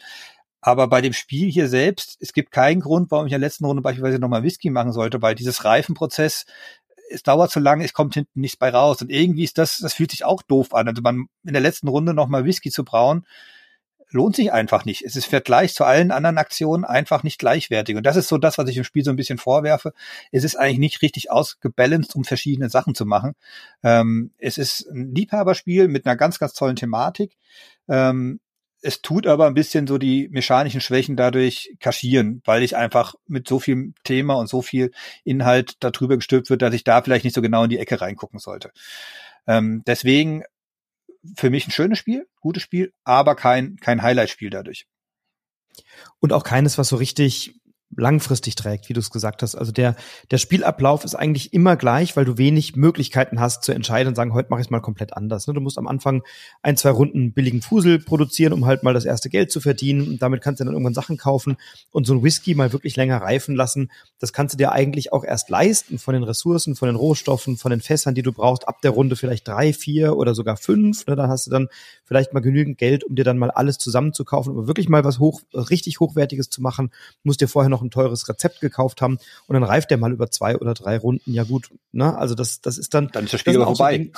Aber 0.59 0.87
bei 0.87 1.01
dem 1.01 1.13
Spiel 1.13 1.49
hier 1.49 1.69
selbst, 1.69 2.17
es 2.19 2.33
gibt 2.33 2.51
keinen 2.51 2.81
Grund, 2.81 3.11
warum 3.11 3.27
ich 3.27 3.31
in 3.31 3.39
der 3.39 3.47
letzten 3.47 3.65
Runde 3.65 3.81
beispielsweise 3.81 4.19
nochmal 4.19 4.43
Whisky 4.43 4.69
machen 4.69 4.91
sollte, 4.91 5.21
weil 5.21 5.35
dieses 5.35 5.63
Reifenprozess 5.63 6.45
es 7.09 7.23
dauert 7.23 7.51
zu 7.51 7.59
lange, 7.59 7.83
es 7.83 7.93
kommt 7.93 8.13
hinten 8.13 8.41
nichts 8.41 8.57
bei 8.57 8.69
raus. 8.69 9.01
Und 9.01 9.11
irgendwie 9.11 9.43
ist 9.43 9.57
das, 9.57 9.77
das 9.77 9.93
fühlt 9.93 10.11
sich 10.11 10.25
auch 10.25 10.41
doof 10.41 10.73
an. 10.73 10.87
Also 10.87 11.01
man 11.01 11.27
in 11.43 11.53
der 11.53 11.61
letzten 11.61 11.87
Runde 11.87 12.13
nochmal 12.13 12.45
Whisky 12.45 12.71
zu 12.71 12.83
brauen, 12.83 13.25
lohnt 14.09 14.35
sich 14.35 14.51
einfach 14.53 14.85
nicht. 14.85 15.03
Es 15.03 15.15
ist 15.15 15.25
Vergleich 15.25 15.73
zu 15.73 15.83
allen 15.83 16.11
anderen 16.11 16.37
Aktionen 16.37 16.85
einfach 16.85 17.23
nicht 17.23 17.39
gleichwertig. 17.39 17.95
Und 17.95 18.05
das 18.05 18.15
ist 18.15 18.29
so 18.29 18.37
das, 18.37 18.57
was 18.57 18.69
ich 18.69 18.77
im 18.77 18.83
Spiel 18.83 19.03
so 19.03 19.11
ein 19.11 19.17
bisschen 19.17 19.37
vorwerfe. 19.37 19.93
Es 20.31 20.43
ist 20.43 20.55
eigentlich 20.55 20.79
nicht 20.79 21.01
richtig 21.01 21.29
ausgebalanced, 21.31 22.15
um 22.15 22.23
verschiedene 22.23 22.69
Sachen 22.69 22.95
zu 22.95 23.05
machen. 23.05 23.33
Ähm, 23.83 24.31
es 24.37 24.57
ist 24.57 24.87
ein 24.89 25.13
Liebhaberspiel 25.13 25.87
mit 25.87 26.05
einer 26.05 26.15
ganz, 26.15 26.39
ganz 26.39 26.53
tollen 26.53 26.77
Thematik. 26.77 27.35
Ähm, 27.89 28.39
es 28.81 29.01
tut 29.01 29.27
aber 29.27 29.47
ein 29.47 29.53
bisschen 29.53 29.87
so 29.87 29.97
die 29.97 30.29
mechanischen 30.29 30.81
Schwächen 30.81 31.15
dadurch 31.15 31.75
kaschieren, 31.79 32.41
weil 32.45 32.63
ich 32.63 32.75
einfach 32.75 33.15
mit 33.27 33.47
so 33.47 33.59
viel 33.59 33.93
Thema 34.03 34.35
und 34.35 34.47
so 34.47 34.61
viel 34.61 34.91
Inhalt 35.23 35.75
darüber 35.79 36.15
gestülpt 36.17 36.49
wird, 36.49 36.61
dass 36.61 36.73
ich 36.73 36.83
da 36.83 37.01
vielleicht 37.01 37.25
nicht 37.25 37.33
so 37.33 37.41
genau 37.41 37.63
in 37.63 37.69
die 37.69 37.79
Ecke 37.79 37.99
reingucken 37.99 38.39
sollte. 38.39 38.71
Ähm, 39.47 39.83
deswegen 39.87 40.43
für 41.35 41.49
mich 41.49 41.67
ein 41.67 41.71
schönes 41.71 41.97
Spiel, 41.97 42.27
gutes 42.39 42.63
Spiel, 42.63 42.93
aber 43.03 43.35
kein, 43.35 43.77
kein 43.77 44.01
Highlight-Spiel 44.01 44.49
dadurch. 44.49 44.87
Und 46.19 46.33
auch 46.33 46.43
keines, 46.43 46.77
was 46.77 46.89
so 46.89 46.95
richtig 46.95 47.55
langfristig 47.95 48.55
trägt, 48.55 48.89
wie 48.89 48.93
du 48.93 48.99
es 48.99 49.11
gesagt 49.11 49.41
hast. 49.41 49.55
Also 49.55 49.71
der, 49.71 49.95
der 50.29 50.37
Spielablauf 50.37 51.05
ist 51.05 51.15
eigentlich 51.15 51.53
immer 51.53 51.77
gleich, 51.77 52.15
weil 52.17 52.25
du 52.25 52.37
wenig 52.37 52.75
Möglichkeiten 52.75 53.39
hast 53.39 53.63
zu 53.63 53.71
entscheiden 53.71 54.09
und 54.09 54.15
sagen, 54.15 54.33
heute 54.33 54.49
mache 54.49 54.59
ich 54.59 54.67
es 54.67 54.71
mal 54.71 54.81
komplett 54.81 55.15
anders. 55.15 55.47
Ne? 55.47 55.53
Du 55.53 55.61
musst 55.61 55.77
am 55.77 55.87
Anfang 55.87 56.21
ein, 56.61 56.75
zwei 56.75 56.89
Runden 56.89 57.31
billigen 57.31 57.61
Fusel 57.61 57.99
produzieren, 57.99 58.53
um 58.53 58.65
halt 58.65 58.83
mal 58.83 58.93
das 58.93 59.05
erste 59.05 59.29
Geld 59.29 59.51
zu 59.51 59.61
verdienen. 59.61 60.07
Und 60.07 60.21
damit 60.21 60.41
kannst 60.41 60.59
du 60.59 60.65
dann 60.65 60.73
irgendwann 60.73 60.93
Sachen 60.93 61.17
kaufen 61.17 61.55
und 61.91 62.05
so 62.05 62.13
ein 62.13 62.23
Whisky 62.23 62.55
mal 62.55 62.73
wirklich 62.73 62.97
länger 62.97 63.21
reifen 63.21 63.55
lassen. 63.55 63.89
Das 64.19 64.33
kannst 64.33 64.53
du 64.53 64.57
dir 64.57 64.73
eigentlich 64.73 65.13
auch 65.13 65.23
erst 65.23 65.49
leisten 65.49 65.97
von 65.97 66.13
den 66.13 66.23
Ressourcen, 66.23 66.75
von 66.75 66.87
den 66.87 66.95
Rohstoffen, 66.95 67.57
von 67.57 67.71
den 67.71 67.81
Fässern, 67.81 68.15
die 68.15 68.23
du 68.23 68.33
brauchst. 68.33 68.67
Ab 68.67 68.81
der 68.81 68.91
Runde 68.91 69.15
vielleicht 69.15 69.47
drei, 69.47 69.71
vier 69.71 70.17
oder 70.17 70.35
sogar 70.35 70.57
fünf. 70.57 71.07
Ne? 71.07 71.15
Da 71.15 71.29
hast 71.29 71.47
du 71.47 71.51
dann 71.51 71.69
vielleicht 72.03 72.33
mal 72.33 72.41
genügend 72.41 72.77
Geld, 72.77 73.03
um 73.03 73.15
dir 73.15 73.23
dann 73.23 73.37
mal 73.37 73.51
alles 73.51 73.77
zusammenzukaufen, 73.77 74.53
aber 74.53 74.67
wirklich 74.67 74.89
mal 74.89 75.03
was 75.03 75.19
hoch, 75.19 75.41
richtig 75.53 75.99
hochwertiges 75.99 76.49
zu 76.49 76.61
machen, 76.61 76.91
musst 77.23 77.41
dir 77.41 77.47
vorher 77.47 77.69
noch 77.69 77.76
noch 77.77 77.83
ein 77.83 77.91
teures 77.91 78.27
Rezept 78.27 78.59
gekauft 78.59 79.01
haben 79.01 79.19
und 79.47 79.53
dann 79.53 79.63
reift 79.63 79.91
der 79.91 79.97
mal 79.97 80.11
über 80.11 80.31
zwei 80.31 80.57
oder 80.57 80.73
drei 80.73 80.97
Runden. 80.97 81.31
Ja 81.31 81.43
gut, 81.43 81.69
ne? 81.91 82.17
Also 82.17 82.35
das, 82.35 82.61
das 82.61 82.77
ist 82.77 82.93
dann. 82.93 83.09
Dann 83.11 83.25
ist 83.25 83.33
das 83.33 83.41
Spiel 83.41 83.55
aber 83.55 83.65
vorbei. 83.65 83.91
So 83.91 83.97
Dinge, 83.97 84.11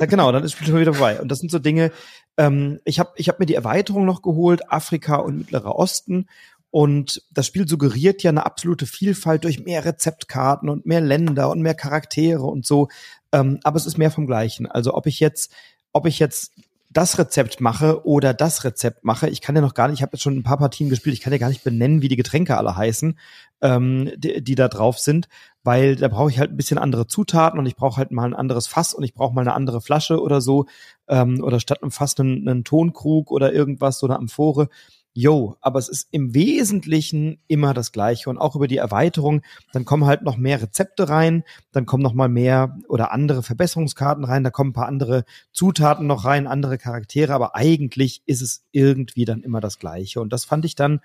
ja, 0.00 0.06
genau, 0.06 0.32
dann 0.32 0.42
ist 0.42 0.52
das 0.52 0.58
Spiel 0.58 0.68
schon 0.68 0.80
wieder 0.80 0.94
vorbei. 0.94 1.20
Und 1.20 1.28
das 1.28 1.38
sind 1.38 1.50
so 1.50 1.58
Dinge. 1.58 1.92
Ähm, 2.36 2.80
ich 2.84 2.98
habe 2.98 3.12
ich 3.16 3.28
hab 3.28 3.38
mir 3.38 3.46
die 3.46 3.54
Erweiterung 3.54 4.04
noch 4.04 4.22
geholt, 4.22 4.70
Afrika 4.72 5.16
und 5.16 5.38
Mittlerer 5.38 5.76
Osten. 5.76 6.26
Und 6.70 7.22
das 7.30 7.46
Spiel 7.46 7.68
suggeriert 7.68 8.24
ja 8.24 8.30
eine 8.30 8.44
absolute 8.44 8.86
Vielfalt 8.86 9.44
durch 9.44 9.64
mehr 9.64 9.84
Rezeptkarten 9.84 10.68
und 10.68 10.86
mehr 10.86 11.00
Länder 11.00 11.48
und 11.50 11.62
mehr 11.62 11.74
Charaktere 11.74 12.42
und 12.42 12.66
so. 12.66 12.88
Ähm, 13.30 13.60
aber 13.62 13.76
es 13.76 13.86
ist 13.86 13.96
mehr 13.96 14.10
vom 14.10 14.26
Gleichen. 14.26 14.66
Also 14.66 14.94
ob 14.94 15.06
ich 15.06 15.20
jetzt, 15.20 15.52
ob 15.92 16.06
ich 16.06 16.18
jetzt 16.18 16.52
das 16.94 17.18
Rezept 17.18 17.60
mache 17.60 18.06
oder 18.06 18.32
das 18.32 18.64
Rezept 18.64 19.04
mache. 19.04 19.28
Ich 19.28 19.40
kann 19.40 19.54
ja 19.54 19.60
noch 19.60 19.74
gar 19.74 19.88
nicht, 19.88 19.98
ich 19.98 20.02
habe 20.02 20.12
jetzt 20.14 20.22
schon 20.22 20.36
ein 20.36 20.42
paar 20.44 20.58
Partien 20.58 20.88
gespielt, 20.88 21.14
ich 21.14 21.20
kann 21.20 21.32
ja 21.32 21.38
gar 21.38 21.48
nicht 21.48 21.64
benennen, 21.64 22.00
wie 22.00 22.08
die 22.08 22.16
Getränke 22.16 22.56
alle 22.56 22.76
heißen, 22.76 23.18
ähm, 23.60 24.10
die, 24.16 24.42
die 24.42 24.54
da 24.54 24.68
drauf 24.68 24.98
sind, 24.98 25.28
weil 25.64 25.96
da 25.96 26.08
brauche 26.08 26.30
ich 26.30 26.38
halt 26.38 26.52
ein 26.52 26.56
bisschen 26.56 26.78
andere 26.78 27.06
Zutaten 27.06 27.58
und 27.58 27.66
ich 27.66 27.76
brauche 27.76 27.98
halt 27.98 28.12
mal 28.12 28.24
ein 28.24 28.34
anderes 28.34 28.68
Fass 28.68 28.94
und 28.94 29.02
ich 29.02 29.12
brauche 29.12 29.34
mal 29.34 29.42
eine 29.42 29.54
andere 29.54 29.80
Flasche 29.80 30.22
oder 30.22 30.40
so 30.40 30.66
ähm, 31.08 31.42
oder 31.42 31.58
statt 31.60 31.82
einem 31.82 31.90
Fass 31.90 32.18
einen, 32.18 32.48
einen 32.48 32.64
Tonkrug 32.64 33.30
oder 33.30 33.52
irgendwas 33.52 34.02
oder 34.02 34.16
Amphore. 34.16 34.68
Jo, 35.16 35.56
aber 35.60 35.78
es 35.78 35.88
ist 35.88 36.08
im 36.10 36.34
Wesentlichen 36.34 37.38
immer 37.46 37.72
das 37.72 37.92
Gleiche 37.92 38.28
und 38.28 38.36
auch 38.36 38.56
über 38.56 38.66
die 38.66 38.78
Erweiterung, 38.78 39.42
dann 39.72 39.84
kommen 39.84 40.06
halt 40.06 40.22
noch 40.22 40.36
mehr 40.36 40.60
Rezepte 40.60 41.08
rein, 41.08 41.44
dann 41.70 41.86
kommen 41.86 42.02
noch 42.02 42.14
mal 42.14 42.28
mehr 42.28 42.76
oder 42.88 43.12
andere 43.12 43.44
Verbesserungskarten 43.44 44.24
rein, 44.24 44.42
da 44.42 44.50
kommen 44.50 44.70
ein 44.70 44.74
paar 44.74 44.88
andere 44.88 45.24
Zutaten 45.52 46.08
noch 46.08 46.24
rein, 46.24 46.48
andere 46.48 46.78
Charaktere, 46.78 47.32
aber 47.32 47.54
eigentlich 47.54 48.24
ist 48.26 48.42
es 48.42 48.64
irgendwie 48.72 49.24
dann 49.24 49.44
immer 49.44 49.60
das 49.60 49.78
Gleiche 49.78 50.20
und 50.20 50.32
das 50.32 50.44
fand 50.44 50.64
ich 50.64 50.74
dann 50.74 51.00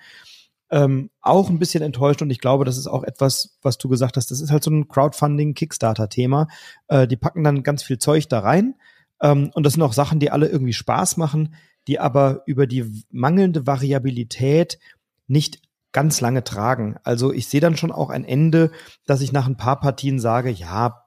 ähm, 0.71 1.11
auch 1.21 1.51
ein 1.51 1.59
bisschen 1.59 1.83
enttäuscht 1.83 2.23
und 2.23 2.31
ich 2.31 2.39
glaube, 2.39 2.65
das 2.65 2.79
ist 2.79 2.87
auch 2.87 3.03
etwas, 3.03 3.59
was 3.61 3.77
du 3.77 3.89
gesagt 3.89 4.17
hast, 4.17 4.31
das 4.31 4.41
ist 4.41 4.49
halt 4.49 4.63
so 4.63 4.71
ein 4.71 4.87
Crowdfunding-Kickstarter-Thema. 4.87 6.47
Äh, 6.87 7.07
die 7.07 7.17
packen 7.17 7.43
dann 7.43 7.61
ganz 7.61 7.83
viel 7.83 7.99
Zeug 7.99 8.27
da 8.27 8.39
rein 8.39 8.73
ähm, 9.21 9.51
und 9.53 9.67
das 9.67 9.73
sind 9.73 9.83
auch 9.83 9.93
Sachen, 9.93 10.19
die 10.19 10.31
alle 10.31 10.47
irgendwie 10.47 10.73
Spaß 10.73 11.17
machen 11.17 11.53
die 11.87 11.99
aber 11.99 12.43
über 12.45 12.67
die 12.67 13.05
mangelnde 13.11 13.65
Variabilität 13.65 14.79
nicht 15.27 15.61
ganz 15.91 16.21
lange 16.21 16.43
tragen. 16.43 16.97
Also 17.03 17.33
ich 17.33 17.47
sehe 17.47 17.61
dann 17.61 17.77
schon 17.77 17.91
auch 17.91 18.09
ein 18.09 18.25
Ende, 18.25 18.71
dass 19.05 19.21
ich 19.21 19.31
nach 19.31 19.47
ein 19.47 19.57
paar 19.57 19.79
Partien 19.79 20.19
sage, 20.19 20.49
ja, 20.49 21.05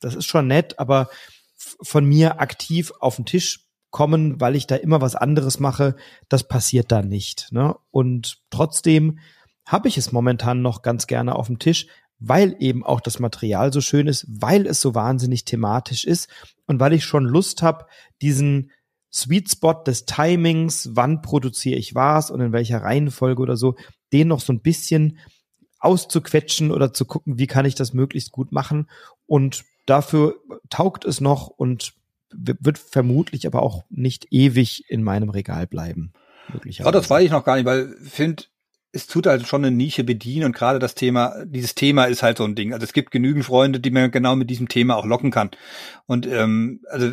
das 0.00 0.14
ist 0.14 0.26
schon 0.26 0.46
nett, 0.48 0.78
aber 0.78 1.08
von 1.56 2.04
mir 2.04 2.40
aktiv 2.40 2.92
auf 3.00 3.16
den 3.16 3.24
Tisch 3.24 3.66
kommen, 3.90 4.40
weil 4.40 4.56
ich 4.56 4.66
da 4.66 4.76
immer 4.76 5.00
was 5.00 5.14
anderes 5.14 5.60
mache, 5.60 5.96
das 6.28 6.46
passiert 6.46 6.92
da 6.92 7.02
nicht. 7.02 7.48
Ne? 7.50 7.76
Und 7.90 8.38
trotzdem 8.50 9.18
habe 9.64 9.88
ich 9.88 9.96
es 9.96 10.12
momentan 10.12 10.62
noch 10.62 10.82
ganz 10.82 11.06
gerne 11.06 11.34
auf 11.34 11.46
dem 11.46 11.58
Tisch, 11.58 11.86
weil 12.18 12.56
eben 12.58 12.84
auch 12.84 13.00
das 13.00 13.18
Material 13.18 13.72
so 13.72 13.80
schön 13.80 14.06
ist, 14.06 14.26
weil 14.28 14.66
es 14.66 14.80
so 14.80 14.94
wahnsinnig 14.94 15.44
thematisch 15.44 16.04
ist 16.04 16.28
und 16.66 16.80
weil 16.80 16.92
ich 16.92 17.04
schon 17.04 17.24
Lust 17.24 17.62
habe, 17.62 17.86
diesen 18.22 18.70
Sweet 19.12 19.50
Spot 19.50 19.82
des 19.86 20.04
Timings, 20.04 20.90
wann 20.92 21.22
produziere 21.22 21.78
ich 21.78 21.94
was 21.94 22.30
und 22.30 22.40
in 22.40 22.52
welcher 22.52 22.82
Reihenfolge 22.82 23.40
oder 23.40 23.56
so, 23.56 23.76
den 24.12 24.28
noch 24.28 24.40
so 24.40 24.52
ein 24.52 24.60
bisschen 24.60 25.18
auszuquetschen 25.78 26.70
oder 26.70 26.92
zu 26.92 27.04
gucken, 27.04 27.38
wie 27.38 27.46
kann 27.46 27.64
ich 27.64 27.74
das 27.74 27.92
möglichst 27.92 28.32
gut 28.32 28.52
machen. 28.52 28.88
Und 29.26 29.64
dafür 29.86 30.36
taugt 30.68 31.04
es 31.04 31.20
noch 31.20 31.48
und 31.48 31.94
wird 32.32 32.78
vermutlich 32.78 33.46
aber 33.46 33.62
auch 33.62 33.84
nicht 33.88 34.26
ewig 34.30 34.90
in 34.90 35.02
meinem 35.02 35.30
Regal 35.30 35.66
bleiben. 35.66 36.12
Ja, 36.64 36.90
das 36.90 37.08
weiß 37.08 37.24
ich 37.24 37.30
noch 37.30 37.44
gar 37.44 37.56
nicht, 37.56 37.66
weil 37.66 37.94
ich 38.04 38.10
finde, 38.10 38.44
es 38.92 39.06
tut 39.06 39.26
halt 39.26 39.46
schon 39.46 39.64
eine 39.64 39.74
Nische 39.74 40.04
bedienen 40.04 40.46
und 40.46 40.56
gerade 40.56 40.78
das 40.78 40.94
Thema, 40.94 41.44
dieses 41.44 41.74
Thema 41.74 42.04
ist 42.04 42.22
halt 42.22 42.38
so 42.38 42.44
ein 42.44 42.54
Ding. 42.54 42.72
Also 42.72 42.84
es 42.84 42.92
gibt 42.92 43.10
genügend 43.10 43.44
Freunde, 43.44 43.80
die 43.80 43.90
man 43.90 44.10
genau 44.10 44.36
mit 44.36 44.48
diesem 44.48 44.68
Thema 44.68 44.96
auch 44.96 45.04
locken 45.04 45.30
kann. 45.30 45.50
Und 46.06 46.26
ähm, 46.26 46.80
also 46.88 47.12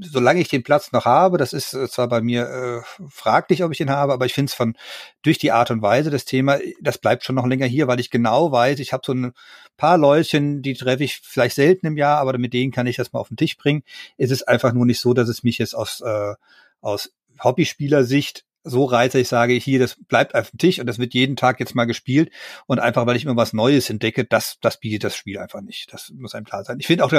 solange 0.00 0.40
ich 0.40 0.48
den 0.48 0.62
Platz 0.62 0.92
noch 0.92 1.04
habe, 1.04 1.38
das 1.38 1.52
ist 1.52 1.74
äh, 1.74 1.88
zwar 1.88 2.08
bei 2.08 2.20
mir 2.20 2.48
äh, 2.48 3.04
fraglich, 3.08 3.62
ob 3.62 3.72
ich 3.72 3.78
den 3.78 3.90
habe, 3.90 4.12
aber 4.12 4.26
ich 4.26 4.34
finde 4.34 4.50
es 4.50 4.54
von 4.54 4.76
durch 5.22 5.38
die 5.38 5.52
Art 5.52 5.70
und 5.70 5.82
Weise 5.82 6.10
das 6.10 6.24
Thema, 6.24 6.58
das 6.80 6.98
bleibt 6.98 7.24
schon 7.24 7.36
noch 7.36 7.46
länger 7.46 7.66
hier, 7.66 7.88
weil 7.88 8.00
ich 8.00 8.10
genau 8.10 8.52
weiß, 8.52 8.78
ich 8.80 8.92
habe 8.92 9.02
so 9.04 9.12
ein 9.12 9.32
paar 9.76 9.98
Leutchen, 9.98 10.62
die 10.62 10.74
treffe 10.74 11.04
ich 11.04 11.20
vielleicht 11.22 11.56
selten 11.56 11.86
im 11.86 11.96
Jahr, 11.96 12.18
aber 12.18 12.36
mit 12.38 12.52
denen 12.52 12.72
kann 12.72 12.86
ich 12.86 12.96
das 12.96 13.12
mal 13.12 13.20
auf 13.20 13.28
den 13.28 13.36
Tisch 13.36 13.56
bringen. 13.56 13.82
Es 14.16 14.30
ist 14.30 14.48
einfach 14.48 14.72
nur 14.72 14.86
nicht 14.86 15.00
so, 15.00 15.14
dass 15.14 15.28
es 15.28 15.42
mich 15.42 15.58
jetzt 15.58 15.74
aus 15.74 16.00
äh, 16.00 16.34
aus 16.80 17.12
Hobbyspielersicht 17.42 18.44
so 18.62 18.84
reize, 18.84 19.18
ich 19.18 19.28
sage, 19.28 19.54
hier, 19.54 19.78
das 19.78 19.96
bleibt 20.08 20.34
auf 20.34 20.50
dem 20.50 20.58
Tisch 20.58 20.78
und 20.78 20.86
das 20.86 20.98
wird 20.98 21.14
jeden 21.14 21.36
Tag 21.36 21.60
jetzt 21.60 21.74
mal 21.74 21.86
gespielt 21.86 22.30
und 22.66 22.78
einfach, 22.78 23.06
weil 23.06 23.16
ich 23.16 23.24
immer 23.24 23.36
was 23.36 23.52
Neues 23.52 23.88
entdecke, 23.88 24.24
das, 24.24 24.58
das 24.60 24.78
bietet 24.78 25.04
das 25.04 25.16
Spiel 25.16 25.38
einfach 25.38 25.62
nicht. 25.62 25.92
Das 25.92 26.10
muss 26.10 26.34
einem 26.34 26.44
klar 26.44 26.64
sein. 26.64 26.78
Ich 26.78 26.86
finde 26.86 27.04
auch, 27.04 27.12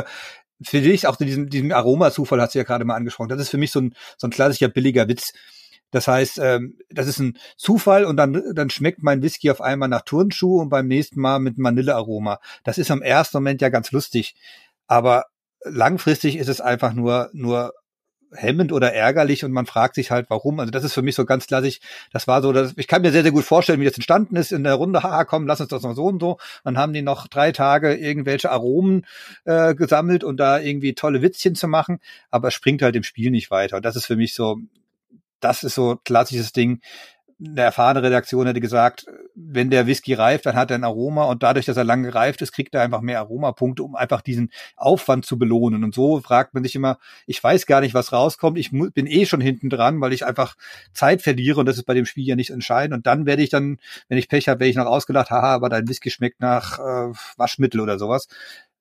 für 0.63 0.81
dich 0.81 1.07
auch 1.07 1.15
diesen, 1.15 1.49
diesen 1.49 1.71
Aromazufall 1.71 2.41
hast 2.41 2.55
du 2.55 2.59
ja 2.59 2.63
gerade 2.63 2.85
mal 2.85 2.95
angesprochen. 2.95 3.29
Das 3.29 3.39
ist 3.39 3.49
für 3.49 3.57
mich 3.57 3.71
so 3.71 3.81
ein, 3.81 3.95
so 4.17 4.27
ein 4.27 4.31
klassischer 4.31 4.69
billiger 4.69 5.07
Witz. 5.07 5.33
Das 5.91 6.07
heißt, 6.07 6.39
ähm, 6.39 6.77
das 6.89 7.07
ist 7.07 7.19
ein 7.19 7.37
Zufall 7.57 8.05
und 8.05 8.15
dann, 8.17 8.41
dann 8.53 8.69
schmeckt 8.69 9.03
mein 9.03 9.21
Whisky 9.21 9.51
auf 9.51 9.61
einmal 9.61 9.89
nach 9.89 10.01
Turnschuh 10.01 10.61
und 10.61 10.69
beim 10.69 10.87
nächsten 10.87 11.19
Mal 11.19 11.39
mit 11.39 11.55
Vanillearoma. 11.57 12.39
Das 12.63 12.77
ist 12.77 12.91
am 12.91 13.01
ersten 13.01 13.37
Moment 13.37 13.61
ja 13.61 13.69
ganz 13.69 13.91
lustig. 13.91 14.35
Aber 14.87 15.25
langfristig 15.63 16.37
ist 16.37 16.47
es 16.47 16.61
einfach 16.61 16.93
nur, 16.93 17.29
nur 17.33 17.73
hemmend 18.33 18.71
oder 18.71 18.93
ärgerlich 18.93 19.43
und 19.43 19.51
man 19.51 19.65
fragt 19.65 19.95
sich 19.95 20.11
halt, 20.11 20.29
warum. 20.29 20.59
Also 20.59 20.71
das 20.71 20.83
ist 20.83 20.93
für 20.93 21.01
mich 21.01 21.15
so 21.15 21.25
ganz 21.25 21.47
klassisch. 21.47 21.79
Das 22.11 22.27
war 22.27 22.41
so, 22.41 22.53
dass 22.53 22.73
ich 22.77 22.87
kann 22.87 23.01
mir 23.01 23.11
sehr, 23.11 23.23
sehr 23.23 23.31
gut 23.31 23.43
vorstellen, 23.43 23.79
wie 23.81 23.85
das 23.85 23.95
entstanden 23.95 24.35
ist 24.35 24.51
in 24.51 24.63
der 24.63 24.75
Runde. 24.75 25.03
Haha, 25.03 25.25
komm, 25.25 25.47
lass 25.47 25.61
uns 25.61 25.69
das 25.69 25.83
noch 25.83 25.95
so 25.95 26.05
und 26.05 26.21
so. 26.21 26.37
Dann 26.63 26.77
haben 26.77 26.93
die 26.93 27.01
noch 27.01 27.27
drei 27.27 27.51
Tage 27.51 27.95
irgendwelche 27.95 28.51
Aromen 28.51 29.05
äh, 29.45 29.75
gesammelt 29.75 30.23
und 30.23 30.37
da 30.37 30.59
irgendwie 30.59 30.93
tolle 30.93 31.21
Witzchen 31.21 31.55
zu 31.55 31.67
machen, 31.67 31.99
aber 32.29 32.49
es 32.49 32.53
springt 32.53 32.81
halt 32.81 32.95
im 32.95 33.03
Spiel 33.03 33.31
nicht 33.31 33.51
weiter. 33.51 33.77
Und 33.77 33.85
das 33.85 33.95
ist 33.95 34.05
für 34.05 34.15
mich 34.15 34.33
so, 34.33 34.57
das 35.39 35.63
ist 35.63 35.75
so 35.75 35.99
klassisches 36.03 36.53
Ding 36.53 36.81
eine 37.43 37.61
erfahrene 37.61 38.03
Redaktion 38.03 38.45
hätte 38.45 38.59
gesagt, 38.59 39.05
wenn 39.35 39.69
der 39.69 39.87
Whisky 39.87 40.13
reift, 40.13 40.45
dann 40.45 40.55
hat 40.55 40.69
er 40.69 40.77
ein 40.77 40.83
Aroma 40.83 41.23
und 41.25 41.41
dadurch, 41.41 41.65
dass 41.65 41.77
er 41.77 41.83
lange 41.83 42.09
gereift 42.09 42.41
ist, 42.41 42.51
kriegt 42.51 42.75
er 42.75 42.81
einfach 42.81 43.01
mehr 43.01 43.19
Aromapunkte, 43.19 43.83
um 43.83 43.95
einfach 43.95 44.21
diesen 44.21 44.51
Aufwand 44.75 45.25
zu 45.25 45.39
belohnen. 45.39 45.83
Und 45.83 45.95
so 45.95 46.19
fragt 46.21 46.53
man 46.53 46.63
sich 46.63 46.75
immer, 46.75 46.99
ich 47.25 47.43
weiß 47.43 47.65
gar 47.65 47.81
nicht, 47.81 47.93
was 47.93 48.13
rauskommt, 48.13 48.57
ich 48.57 48.71
bin 48.71 49.07
eh 49.07 49.25
schon 49.25 49.41
hinten 49.41 49.69
dran, 49.69 50.01
weil 50.01 50.13
ich 50.13 50.25
einfach 50.25 50.55
Zeit 50.93 51.21
verliere 51.21 51.59
und 51.59 51.65
das 51.65 51.77
ist 51.77 51.85
bei 51.85 51.93
dem 51.93 52.05
Spiel 52.05 52.25
ja 52.25 52.35
nicht 52.35 52.51
entscheidend. 52.51 52.95
Und 52.95 53.07
dann 53.07 53.25
werde 53.25 53.41
ich 53.41 53.49
dann, 53.49 53.77
wenn 54.07 54.17
ich 54.17 54.29
Pech 54.29 54.47
habe, 54.47 54.59
werde 54.59 54.69
ich 54.69 54.75
noch 54.75 54.85
ausgelacht, 54.85 55.31
haha, 55.31 55.55
aber 55.55 55.69
dein 55.69 55.87
Whisky 55.87 56.11
schmeckt 56.11 56.41
nach 56.41 56.79
äh, 56.79 57.13
Waschmittel 57.37 57.81
oder 57.81 57.97
sowas 57.97 58.27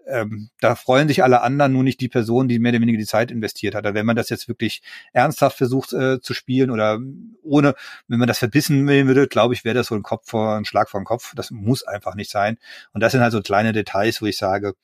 ähm, 0.07 0.51
da 0.61 0.75
freuen 0.75 1.09
sich 1.09 1.23
alle 1.23 1.43
anderen, 1.43 1.73
nur 1.73 1.83
nicht 1.83 2.01
die 2.01 2.09
Person, 2.09 2.49
die 2.49 2.59
mehr 2.59 2.73
oder 2.73 2.81
weniger 2.81 2.99
die 2.99 3.07
Zeit 3.07 3.31
investiert 3.31 3.75
hat. 3.75 3.87
Aber 3.87 3.95
wenn 3.95 4.07
man 4.07 4.17
das 4.17 4.29
jetzt 4.29 4.49
wirklich 4.49 4.83
ernsthaft 5.13 5.57
versucht 5.57 5.93
äh, 5.93 6.21
zu 6.21 6.35
spielen 6.35 6.71
oder 6.71 6.99
ohne, 7.43 7.75
wenn 8.09 8.19
man 8.19 8.29
das 8.29 8.39
verbissen 8.39 8.87
würde, 8.89 9.29
glaube 9.29 9.55
ich, 9.55 9.65
wäre 9.65 9.75
das 9.75 9.89
so 9.89 9.95
ein 9.95 10.03
Kopf 10.03 10.29
vor, 10.29 10.57
ein 10.57 10.65
Schlag 10.65 10.91
vor 10.91 11.01
den 11.01 11.05
Kopf. 11.05 11.33
Das 11.37 11.51
muss 11.51 11.83
einfach 11.85 12.15
nicht 12.15 12.31
sein. 12.31 12.59
Und 12.93 13.03
das 13.03 13.13
sind 13.13 13.21
halt 13.23 13.33
so 13.33 13.43
kleine 13.43 13.73
Details, 13.73 14.21
wo 14.23 14.27
ich 14.27 14.37
sage, 14.37 14.75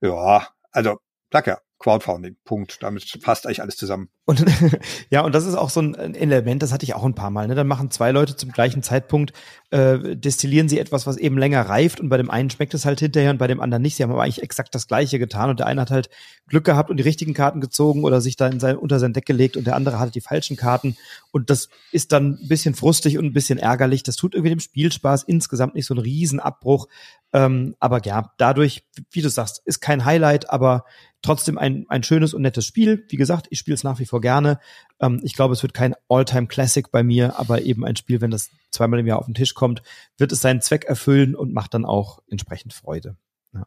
ja, 0.00 0.48
also, 0.72 0.98
sag 1.32 1.65
Crowdfunding. 1.78 2.36
Punkt. 2.44 2.82
Damit 2.82 3.20
passt 3.22 3.46
eigentlich 3.46 3.60
alles 3.62 3.76
zusammen. 3.76 4.08
Und 4.24 4.44
ja, 5.10 5.20
und 5.20 5.34
das 5.34 5.46
ist 5.46 5.54
auch 5.54 5.70
so 5.70 5.80
ein 5.80 6.14
Element, 6.14 6.62
das 6.62 6.72
hatte 6.72 6.84
ich 6.84 6.94
auch 6.94 7.04
ein 7.04 7.14
paar 7.14 7.30
Mal. 7.30 7.46
Ne? 7.46 7.54
Dann 7.54 7.68
machen 7.68 7.90
zwei 7.90 8.10
Leute 8.10 8.34
zum 8.34 8.50
gleichen 8.50 8.82
Zeitpunkt, 8.82 9.32
äh, 9.70 10.16
destillieren 10.16 10.68
sie 10.68 10.80
etwas, 10.80 11.06
was 11.06 11.16
eben 11.16 11.38
länger 11.38 11.62
reift 11.62 12.00
und 12.00 12.08
bei 12.08 12.16
dem 12.16 12.30
einen 12.30 12.50
schmeckt 12.50 12.74
es 12.74 12.86
halt 12.86 12.98
hinterher 12.98 13.30
und 13.30 13.38
bei 13.38 13.46
dem 13.46 13.60
anderen 13.60 13.82
nicht. 13.82 13.96
Sie 13.96 14.02
haben 14.02 14.10
aber 14.10 14.22
eigentlich 14.22 14.42
exakt 14.42 14.74
das 14.74 14.88
Gleiche 14.88 15.18
getan 15.18 15.50
und 15.50 15.60
der 15.60 15.66
eine 15.66 15.82
hat 15.82 15.90
halt 15.90 16.10
Glück 16.48 16.64
gehabt 16.64 16.90
und 16.90 16.96
die 16.96 17.04
richtigen 17.04 17.34
Karten 17.34 17.60
gezogen 17.60 18.04
oder 18.04 18.20
sich 18.20 18.36
da 18.36 18.48
in 18.48 18.58
sein, 18.58 18.76
unter 18.76 18.98
sein 18.98 19.12
Deck 19.12 19.26
gelegt 19.26 19.56
und 19.56 19.66
der 19.66 19.76
andere 19.76 20.00
hatte 20.00 20.12
die 20.12 20.20
falschen 20.20 20.56
Karten 20.56 20.96
und 21.30 21.50
das 21.50 21.68
ist 21.92 22.10
dann 22.10 22.38
ein 22.42 22.48
bisschen 22.48 22.74
frustig 22.74 23.18
und 23.18 23.26
ein 23.26 23.32
bisschen 23.32 23.58
ärgerlich. 23.58 24.02
Das 24.02 24.16
tut 24.16 24.34
irgendwie 24.34 24.50
dem 24.50 24.60
Spielspaß 24.60 25.24
insgesamt 25.24 25.74
nicht 25.74 25.86
so 25.86 25.94
einen 25.94 26.02
Riesenabbruch. 26.02 26.88
Ähm, 27.36 27.76
aber 27.80 28.02
ja, 28.02 28.32
dadurch, 28.38 28.86
wie 29.10 29.20
du 29.20 29.28
sagst, 29.28 29.60
ist 29.66 29.80
kein 29.80 30.06
Highlight, 30.06 30.48
aber 30.48 30.86
trotzdem 31.20 31.58
ein, 31.58 31.84
ein 31.90 32.02
schönes 32.02 32.32
und 32.32 32.40
nettes 32.40 32.64
Spiel. 32.64 33.04
Wie 33.10 33.18
gesagt, 33.18 33.46
ich 33.50 33.58
spiele 33.58 33.74
es 33.74 33.84
nach 33.84 33.98
wie 33.98 34.06
vor 34.06 34.22
gerne. 34.22 34.58
Ähm, 35.00 35.20
ich 35.22 35.34
glaube, 35.34 35.52
es 35.52 35.62
wird 35.62 35.74
kein 35.74 35.94
All-Time-Classic 36.08 36.90
bei 36.90 37.02
mir, 37.02 37.38
aber 37.38 37.60
eben 37.60 37.84
ein 37.84 37.96
Spiel, 37.96 38.22
wenn 38.22 38.30
das 38.30 38.48
zweimal 38.70 39.00
im 39.00 39.06
Jahr 39.06 39.18
auf 39.18 39.26
den 39.26 39.34
Tisch 39.34 39.52
kommt, 39.52 39.82
wird 40.16 40.32
es 40.32 40.40
seinen 40.40 40.62
Zweck 40.62 40.84
erfüllen 40.84 41.36
und 41.36 41.52
macht 41.52 41.74
dann 41.74 41.84
auch 41.84 42.20
entsprechend 42.30 42.72
Freude. 42.72 43.18
Ja. 43.52 43.66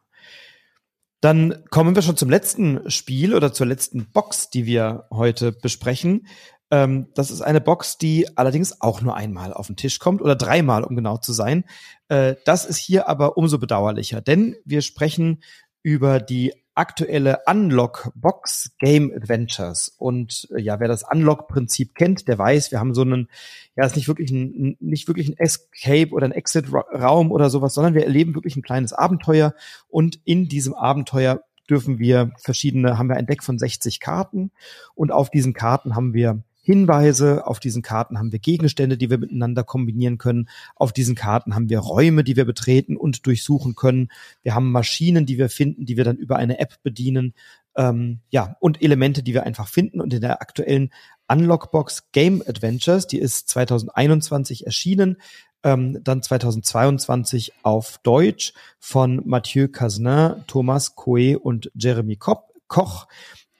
Dann 1.20 1.62
kommen 1.70 1.94
wir 1.94 2.02
schon 2.02 2.16
zum 2.16 2.28
letzten 2.28 2.90
Spiel 2.90 3.36
oder 3.36 3.52
zur 3.52 3.68
letzten 3.68 4.10
Box, 4.10 4.50
die 4.50 4.66
wir 4.66 5.06
heute 5.12 5.52
besprechen. 5.52 6.26
Ähm, 6.70 7.08
das 7.14 7.30
ist 7.30 7.40
eine 7.42 7.60
Box, 7.60 7.98
die 7.98 8.26
allerdings 8.36 8.80
auch 8.80 9.00
nur 9.00 9.16
einmal 9.16 9.52
auf 9.52 9.66
den 9.66 9.76
Tisch 9.76 9.98
kommt 9.98 10.22
oder 10.22 10.36
dreimal, 10.36 10.84
um 10.84 10.96
genau 10.96 11.16
zu 11.16 11.32
sein. 11.32 11.64
Äh, 12.08 12.36
das 12.44 12.64
ist 12.64 12.78
hier 12.78 13.08
aber 13.08 13.36
umso 13.36 13.58
bedauerlicher, 13.58 14.20
denn 14.20 14.56
wir 14.64 14.82
sprechen 14.82 15.42
über 15.82 16.20
die 16.20 16.52
aktuelle 16.74 17.40
Unlock-Box 17.46 18.76
Game 18.78 19.12
Adventures. 19.14 19.92
Und 19.98 20.48
äh, 20.54 20.60
ja, 20.60 20.80
wer 20.80 20.88
das 20.88 21.02
Unlock-Prinzip 21.02 21.94
kennt, 21.94 22.28
der 22.28 22.38
weiß, 22.38 22.70
wir 22.70 22.78
haben 22.80 22.94
so 22.94 23.02
einen, 23.02 23.28
ja, 23.76 23.84
ist 23.84 23.96
nicht 23.96 24.08
wirklich 24.08 24.30
ein, 24.30 24.76
nicht 24.80 25.08
wirklich 25.08 25.28
ein 25.28 25.36
Escape 25.36 26.10
oder 26.12 26.26
ein 26.26 26.32
Exit-Raum 26.32 27.32
oder 27.32 27.50
sowas, 27.50 27.74
sondern 27.74 27.94
wir 27.94 28.04
erleben 28.04 28.34
wirklich 28.34 28.56
ein 28.56 28.62
kleines 28.62 28.92
Abenteuer. 28.92 29.54
Und 29.88 30.20
in 30.24 30.48
diesem 30.48 30.74
Abenteuer 30.74 31.42
dürfen 31.68 31.98
wir 31.98 32.32
verschiedene, 32.38 32.98
haben 32.98 33.08
wir 33.08 33.16
ein 33.16 33.26
Deck 33.26 33.42
von 33.42 33.58
60 33.58 34.00
Karten. 34.00 34.50
Und 34.94 35.12
auf 35.12 35.30
diesen 35.30 35.52
Karten 35.52 35.94
haben 35.94 36.14
wir 36.14 36.42
Hinweise. 36.70 37.48
Auf 37.48 37.58
diesen 37.58 37.82
Karten 37.82 38.16
haben 38.16 38.30
wir 38.30 38.38
Gegenstände, 38.38 38.96
die 38.96 39.10
wir 39.10 39.18
miteinander 39.18 39.64
kombinieren 39.64 40.18
können. 40.18 40.48
Auf 40.76 40.92
diesen 40.92 41.16
Karten 41.16 41.56
haben 41.56 41.68
wir 41.68 41.80
Räume, 41.80 42.22
die 42.22 42.36
wir 42.36 42.44
betreten 42.44 42.96
und 42.96 43.26
durchsuchen 43.26 43.74
können. 43.74 44.08
Wir 44.42 44.54
haben 44.54 44.70
Maschinen, 44.70 45.26
die 45.26 45.36
wir 45.36 45.48
finden, 45.48 45.84
die 45.84 45.96
wir 45.96 46.04
dann 46.04 46.16
über 46.16 46.36
eine 46.36 46.60
App 46.60 46.80
bedienen. 46.84 47.34
Ähm, 47.76 48.20
ja, 48.30 48.56
und 48.60 48.80
Elemente, 48.82 49.24
die 49.24 49.34
wir 49.34 49.42
einfach 49.42 49.66
finden. 49.66 50.00
Und 50.00 50.14
in 50.14 50.20
der 50.20 50.40
aktuellen 50.40 50.90
Unlockbox 51.26 52.12
Game 52.12 52.40
Adventures, 52.46 53.08
die 53.08 53.18
ist 53.18 53.48
2021 53.48 54.66
erschienen, 54.66 55.16
ähm, 55.64 55.98
dann 56.04 56.22
2022 56.22 57.52
auf 57.64 57.98
Deutsch 58.04 58.52
von 58.78 59.22
Mathieu 59.24 59.66
Casnin, 59.66 60.44
Thomas 60.46 60.94
Coe 60.94 61.36
und 61.36 61.70
Jeremy 61.74 62.16
Koch 62.16 63.08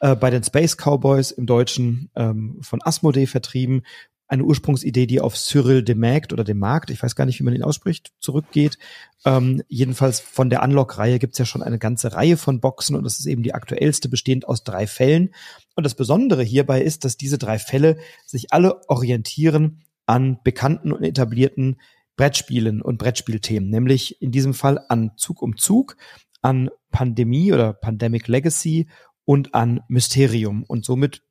äh, 0.00 0.16
bei 0.16 0.30
den 0.30 0.42
Space 0.42 0.76
Cowboys 0.76 1.30
im 1.30 1.46
Deutschen 1.46 2.10
ähm, 2.16 2.58
von 2.62 2.80
Asmodee 2.82 3.26
vertrieben. 3.26 3.82
Eine 4.26 4.44
Ursprungsidee, 4.44 5.06
die 5.06 5.20
auf 5.20 5.36
Cyril 5.36 5.82
de 5.82 5.96
Magd 5.96 6.32
oder 6.32 6.44
de 6.44 6.54
Markt, 6.54 6.90
ich 6.90 7.02
weiß 7.02 7.16
gar 7.16 7.24
nicht, 7.26 7.40
wie 7.40 7.44
man 7.44 7.54
ihn 7.54 7.64
ausspricht, 7.64 8.12
zurückgeht. 8.20 8.78
Ähm, 9.24 9.62
jedenfalls 9.68 10.20
von 10.20 10.50
der 10.50 10.62
Unlock-Reihe 10.62 11.18
gibt's 11.18 11.38
ja 11.38 11.44
schon 11.44 11.62
eine 11.62 11.78
ganze 11.78 12.12
Reihe 12.12 12.36
von 12.36 12.60
Boxen 12.60 12.94
und 12.94 13.02
das 13.04 13.18
ist 13.18 13.26
eben 13.26 13.42
die 13.42 13.54
aktuellste, 13.54 14.08
bestehend 14.08 14.46
aus 14.46 14.62
drei 14.62 14.86
Fällen. 14.86 15.34
Und 15.74 15.84
das 15.84 15.94
Besondere 15.94 16.44
hierbei 16.44 16.80
ist, 16.80 17.04
dass 17.04 17.16
diese 17.16 17.38
drei 17.38 17.58
Fälle 17.58 17.98
sich 18.24 18.52
alle 18.52 18.88
orientieren 18.88 19.82
an 20.06 20.38
bekannten 20.44 20.92
und 20.92 21.02
etablierten 21.02 21.80
Brettspielen 22.16 22.82
und 22.82 22.98
Brettspielthemen, 22.98 23.68
nämlich 23.68 24.22
in 24.22 24.30
diesem 24.30 24.54
Fall 24.54 24.84
an 24.88 25.12
Zug 25.16 25.42
um 25.42 25.56
Zug, 25.56 25.96
an 26.42 26.70
Pandemie 26.90 27.52
oder 27.52 27.72
Pandemic 27.72 28.28
Legacy 28.28 28.88
und 29.24 29.54
an 29.54 29.80
Mysterium. 29.88 30.64
Und 30.64 30.84
somit 30.84 31.22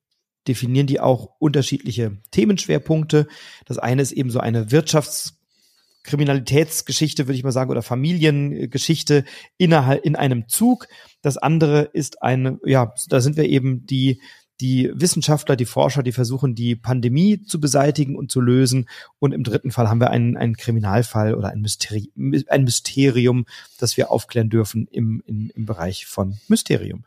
definieren 0.48 0.88
die 0.88 1.00
auch 1.00 1.36
unterschiedliche 1.40 2.18
Themenschwerpunkte. 2.32 3.28
Das 3.66 3.78
eine 3.78 4.02
ist 4.02 4.12
eben 4.12 4.32
so 4.32 4.40
eine 4.40 4.72
Wirtschaftskriminalitätsgeschichte, 4.72 7.28
würde 7.28 7.38
ich 7.38 7.44
mal 7.44 7.52
sagen, 7.52 7.72
oder 7.72 7.82
Familiengeschichte 7.82 9.26
innerhalb 9.58 10.06
in 10.06 10.16
einem 10.16 10.48
Zug. 10.48 10.88
Das 11.22 11.36
andere 11.38 11.90
ist 11.94 12.24
eine, 12.24 12.60
ja, 12.66 12.94
da 13.10 13.20
sind 13.22 13.38
wir 13.38 13.46
eben 13.46 13.86
die 13.86 14.20
die 14.62 14.92
Wissenschaftler, 14.94 15.56
die 15.56 15.66
Forscher, 15.66 16.04
die 16.04 16.12
versuchen, 16.12 16.54
die 16.54 16.76
Pandemie 16.76 17.44
zu 17.44 17.62
beseitigen 17.62 18.18
und 18.18 18.30
zu 18.30 18.42
lösen. 18.42 18.90
Und 19.18 19.34
im 19.34 19.44
dritten 19.44 19.72
Fall 19.72 19.88
haben 19.88 20.02
wir 20.02 20.10
einen, 20.10 20.36
einen 20.36 20.58
Kriminalfall 20.58 21.34
oder 21.34 21.50
ein, 21.50 21.62
Mysteri 21.62 22.12
ein 22.48 22.64
Mysterium, 22.64 23.46
das 23.78 23.96
wir 23.96 24.12
aufklären 24.12 24.50
dürfen 24.50 24.88
im, 24.92 25.24
im, 25.26 25.50
im 25.56 25.66
Bereich 25.66 26.08
von 26.08 26.40
Mysterium. 26.50 27.06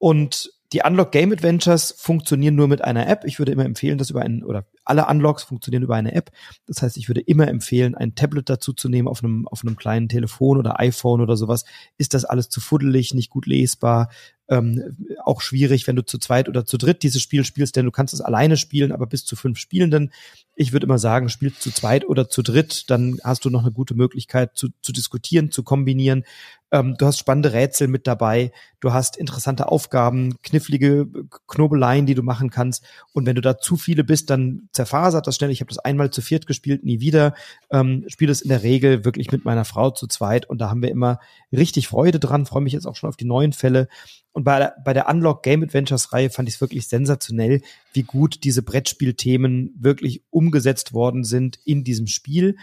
Und 0.00 0.50
die 0.72 0.82
Unlock 0.84 1.12
Game 1.12 1.30
Adventures 1.32 1.94
funktionieren 1.96 2.54
nur 2.54 2.68
mit 2.68 2.82
einer 2.82 3.06
App. 3.06 3.24
Ich 3.24 3.38
würde 3.38 3.52
immer 3.52 3.64
empfehlen, 3.64 3.98
das 3.98 4.10
über 4.10 4.22
einen, 4.22 4.42
oder 4.42 4.64
alle 4.84 5.06
Unlocks 5.06 5.42
funktionieren 5.42 5.82
über 5.82 5.96
eine 5.96 6.14
App. 6.14 6.30
Das 6.66 6.80
heißt, 6.80 6.96
ich 6.96 7.08
würde 7.08 7.20
immer 7.20 7.48
empfehlen, 7.48 7.94
ein 7.94 8.14
Tablet 8.14 8.48
dazu 8.48 8.72
zu 8.72 8.88
nehmen 8.88 9.08
auf 9.08 9.22
einem, 9.22 9.46
auf 9.46 9.62
einem 9.62 9.76
kleinen 9.76 10.08
Telefon 10.08 10.58
oder 10.58 10.80
iPhone 10.80 11.20
oder 11.20 11.36
sowas. 11.36 11.64
Ist 11.98 12.14
das 12.14 12.24
alles 12.24 12.48
zu 12.48 12.60
fuddelig, 12.60 13.14
nicht 13.14 13.30
gut 13.30 13.46
lesbar? 13.46 14.08
ähm, 14.50 14.96
auch 15.24 15.40
schwierig, 15.40 15.86
wenn 15.86 15.96
du 15.96 16.04
zu 16.04 16.18
zweit 16.18 16.48
oder 16.48 16.66
zu 16.66 16.76
dritt 16.76 17.02
dieses 17.02 17.22
Spiel 17.22 17.44
spielst, 17.44 17.76
denn 17.76 17.84
du 17.84 17.92
kannst 17.92 18.12
es 18.12 18.20
alleine 18.20 18.56
spielen, 18.56 18.90
aber 18.90 19.06
bis 19.06 19.24
zu 19.24 19.36
fünf 19.36 19.58
Spielenden. 19.58 20.12
Ich 20.60 20.74
würde 20.74 20.84
immer 20.84 20.98
sagen, 20.98 21.30
spiel 21.30 21.54
zu 21.54 21.70
zweit 21.70 22.06
oder 22.06 22.28
zu 22.28 22.42
dritt, 22.42 22.90
dann 22.90 23.18
hast 23.24 23.46
du 23.46 23.48
noch 23.48 23.62
eine 23.62 23.72
gute 23.72 23.94
Möglichkeit 23.94 24.58
zu, 24.58 24.68
zu 24.82 24.92
diskutieren, 24.92 25.50
zu 25.50 25.62
kombinieren. 25.62 26.22
Ähm, 26.70 26.96
du 26.98 27.06
hast 27.06 27.18
spannende 27.18 27.54
Rätsel 27.54 27.88
mit 27.88 28.06
dabei, 28.06 28.52
du 28.78 28.92
hast 28.92 29.16
interessante 29.16 29.68
Aufgaben, 29.68 30.36
knifflige 30.42 31.08
Knobeleien, 31.48 32.04
die 32.04 32.14
du 32.14 32.22
machen 32.22 32.50
kannst. 32.50 32.84
Und 33.14 33.24
wenn 33.24 33.36
du 33.36 33.40
da 33.40 33.56
zu 33.56 33.76
viele 33.76 34.04
bist, 34.04 34.28
dann 34.28 34.68
zerfasert 34.72 35.26
das 35.26 35.36
schnell. 35.36 35.50
Ich 35.50 35.60
habe 35.60 35.70
das 35.70 35.78
einmal 35.78 36.10
zu 36.10 36.20
viert 36.20 36.46
gespielt, 36.46 36.84
nie 36.84 37.00
wieder. 37.00 37.34
Ähm, 37.70 38.04
spiele 38.08 38.30
es 38.30 38.42
in 38.42 38.50
der 38.50 38.62
Regel 38.62 39.06
wirklich 39.06 39.32
mit 39.32 39.46
meiner 39.46 39.64
Frau 39.64 39.90
zu 39.90 40.08
zweit 40.08 40.44
und 40.44 40.60
da 40.60 40.68
haben 40.68 40.82
wir 40.82 40.90
immer 40.90 41.20
richtig 41.52 41.88
Freude 41.88 42.20
dran. 42.20 42.44
Freue 42.44 42.62
mich 42.62 42.74
jetzt 42.74 42.86
auch 42.86 42.96
schon 42.96 43.08
auf 43.08 43.16
die 43.16 43.24
neuen 43.24 43.54
Fälle. 43.54 43.88
Und 44.32 44.44
bei, 44.44 44.60
der, 44.60 44.76
bei 44.84 44.92
der 44.92 45.08
Unlock 45.08 45.42
Game 45.42 45.62
Adventures 45.62 46.12
Reihe 46.12 46.30
fand 46.30 46.48
ich 46.48 46.56
es 46.56 46.60
wirklich 46.60 46.86
sensationell, 46.86 47.62
wie 47.92 48.04
gut 48.04 48.44
diese 48.44 48.62
Brettspielthemen 48.62 49.74
wirklich 49.76 50.22
umgesetzt 50.50 50.92
worden 50.92 51.22
sind 51.22 51.60
in 51.64 51.84
diesem 51.84 52.08
Spiel. 52.08 52.56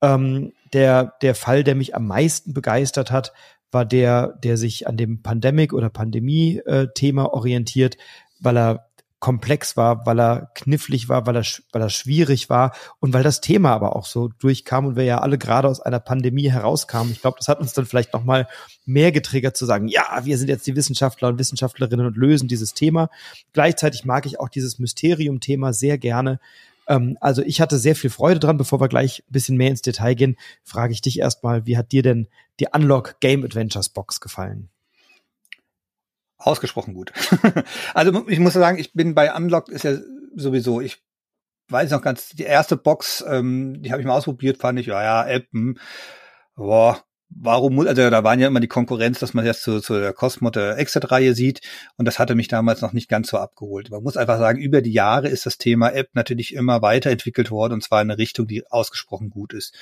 Ähm, 0.00 0.52
der, 0.72 1.14
der 1.20 1.34
Fall, 1.34 1.62
der 1.62 1.74
mich 1.74 1.94
am 1.94 2.06
meisten 2.06 2.54
begeistert 2.54 3.10
hat, 3.10 3.32
war 3.70 3.84
der, 3.84 4.28
der 4.42 4.56
sich 4.56 4.86
an 4.86 4.96
dem 4.96 5.22
Pandemic 5.22 5.72
oder 5.72 5.90
Pandemie-Thema 5.90 7.34
orientiert, 7.34 7.98
weil 8.40 8.56
er 8.56 8.86
komplex 9.20 9.76
war, 9.76 10.04
weil 10.06 10.20
er 10.20 10.50
knifflig 10.54 11.08
war, 11.08 11.26
weil 11.26 11.36
er, 11.36 11.44
weil 11.72 11.82
er 11.82 11.88
schwierig 11.88 12.50
war 12.50 12.74
und 13.00 13.14
weil 13.14 13.22
das 13.22 13.40
Thema 13.40 13.72
aber 13.72 13.96
auch 13.96 14.04
so 14.04 14.28
durchkam 14.28 14.84
und 14.84 14.96
wir 14.96 15.04
ja 15.04 15.18
alle 15.18 15.38
gerade 15.38 15.66
aus 15.66 15.80
einer 15.80 15.98
Pandemie 15.98 16.50
herauskamen. 16.50 17.12
Ich 17.12 17.22
glaube, 17.22 17.38
das 17.38 17.48
hat 17.48 17.58
uns 17.58 17.72
dann 17.72 17.86
vielleicht 17.86 18.12
noch 18.12 18.24
mal 18.24 18.46
mehr 18.84 19.12
getriggert 19.12 19.56
zu 19.56 19.64
sagen, 19.64 19.88
ja, 19.88 20.20
wir 20.24 20.36
sind 20.36 20.48
jetzt 20.48 20.66
die 20.66 20.76
Wissenschaftler 20.76 21.28
und 21.28 21.38
Wissenschaftlerinnen 21.38 22.06
und 22.06 22.18
lösen 22.18 22.48
dieses 22.48 22.74
Thema. 22.74 23.08
Gleichzeitig 23.54 24.04
mag 24.04 24.26
ich 24.26 24.40
auch 24.40 24.50
dieses 24.50 24.78
Mysterium-Thema 24.78 25.72
sehr 25.72 25.96
gerne. 25.96 26.38
Ähm, 26.88 27.16
also 27.20 27.42
ich 27.42 27.60
hatte 27.60 27.78
sehr 27.78 27.96
viel 27.96 28.10
Freude 28.10 28.40
dran. 28.40 28.56
Bevor 28.56 28.80
wir 28.80 28.88
gleich 28.88 29.24
ein 29.28 29.32
bisschen 29.32 29.56
mehr 29.56 29.70
ins 29.70 29.82
Detail 29.82 30.14
gehen, 30.14 30.36
frage 30.62 30.92
ich 30.92 31.00
dich 31.00 31.18
erstmal, 31.18 31.66
wie 31.66 31.76
hat 31.76 31.92
dir 31.92 32.02
denn 32.02 32.28
die 32.60 32.68
Unlock 32.72 33.20
Game 33.20 33.44
Adventures 33.44 33.88
Box 33.88 34.20
gefallen? 34.20 34.70
Ausgesprochen 36.36 36.94
gut. 36.94 37.12
also 37.94 38.28
ich 38.28 38.38
muss 38.38 38.52
sagen, 38.52 38.78
ich 38.78 38.92
bin 38.92 39.14
bei 39.14 39.34
Unlocked 39.34 39.70
ist 39.70 39.84
ja 39.84 39.96
sowieso, 40.36 40.80
ich 40.80 41.02
weiß 41.68 41.90
noch 41.90 42.02
ganz, 42.02 42.30
die 42.30 42.42
erste 42.42 42.76
Box, 42.76 43.24
ähm, 43.26 43.82
die 43.82 43.90
habe 43.90 44.02
ich 44.02 44.06
mal 44.06 44.16
ausprobiert, 44.16 44.58
fand 44.58 44.78
ich, 44.78 44.86
ja, 44.86 45.02
ja, 45.02 45.26
App, 45.26 45.46
hm, 45.52 45.78
boah, 46.54 47.02
warum 47.36 47.78
also 47.80 48.10
da 48.10 48.24
waren 48.24 48.40
ja 48.40 48.46
immer 48.46 48.60
die 48.60 48.68
Konkurrenz, 48.68 49.18
dass 49.18 49.34
man 49.34 49.44
jetzt 49.44 49.62
zu, 49.62 49.80
zu 49.80 49.98
der 49.98 50.12
Cosmo 50.12 50.50
der 50.50 50.78
Exit-Reihe 50.78 51.34
sieht 51.34 51.60
und 51.96 52.06
das 52.06 52.18
hatte 52.18 52.34
mich 52.34 52.48
damals 52.48 52.80
noch 52.80 52.92
nicht 52.92 53.08
ganz 53.08 53.28
so 53.28 53.38
abgeholt. 53.38 53.90
Man 53.90 54.02
muss 54.02 54.16
einfach 54.16 54.38
sagen, 54.38 54.60
über 54.60 54.82
die 54.82 54.92
Jahre 54.92 55.28
ist 55.28 55.46
das 55.46 55.58
Thema 55.58 55.90
App 55.90 56.10
natürlich 56.14 56.54
immer 56.54 56.82
weiterentwickelt 56.82 57.50
worden 57.50 57.74
und 57.74 57.82
zwar 57.82 58.02
in 58.02 58.10
eine 58.10 58.18
Richtung, 58.18 58.46
die 58.46 58.66
ausgesprochen 58.70 59.30
gut 59.30 59.52
ist. 59.52 59.74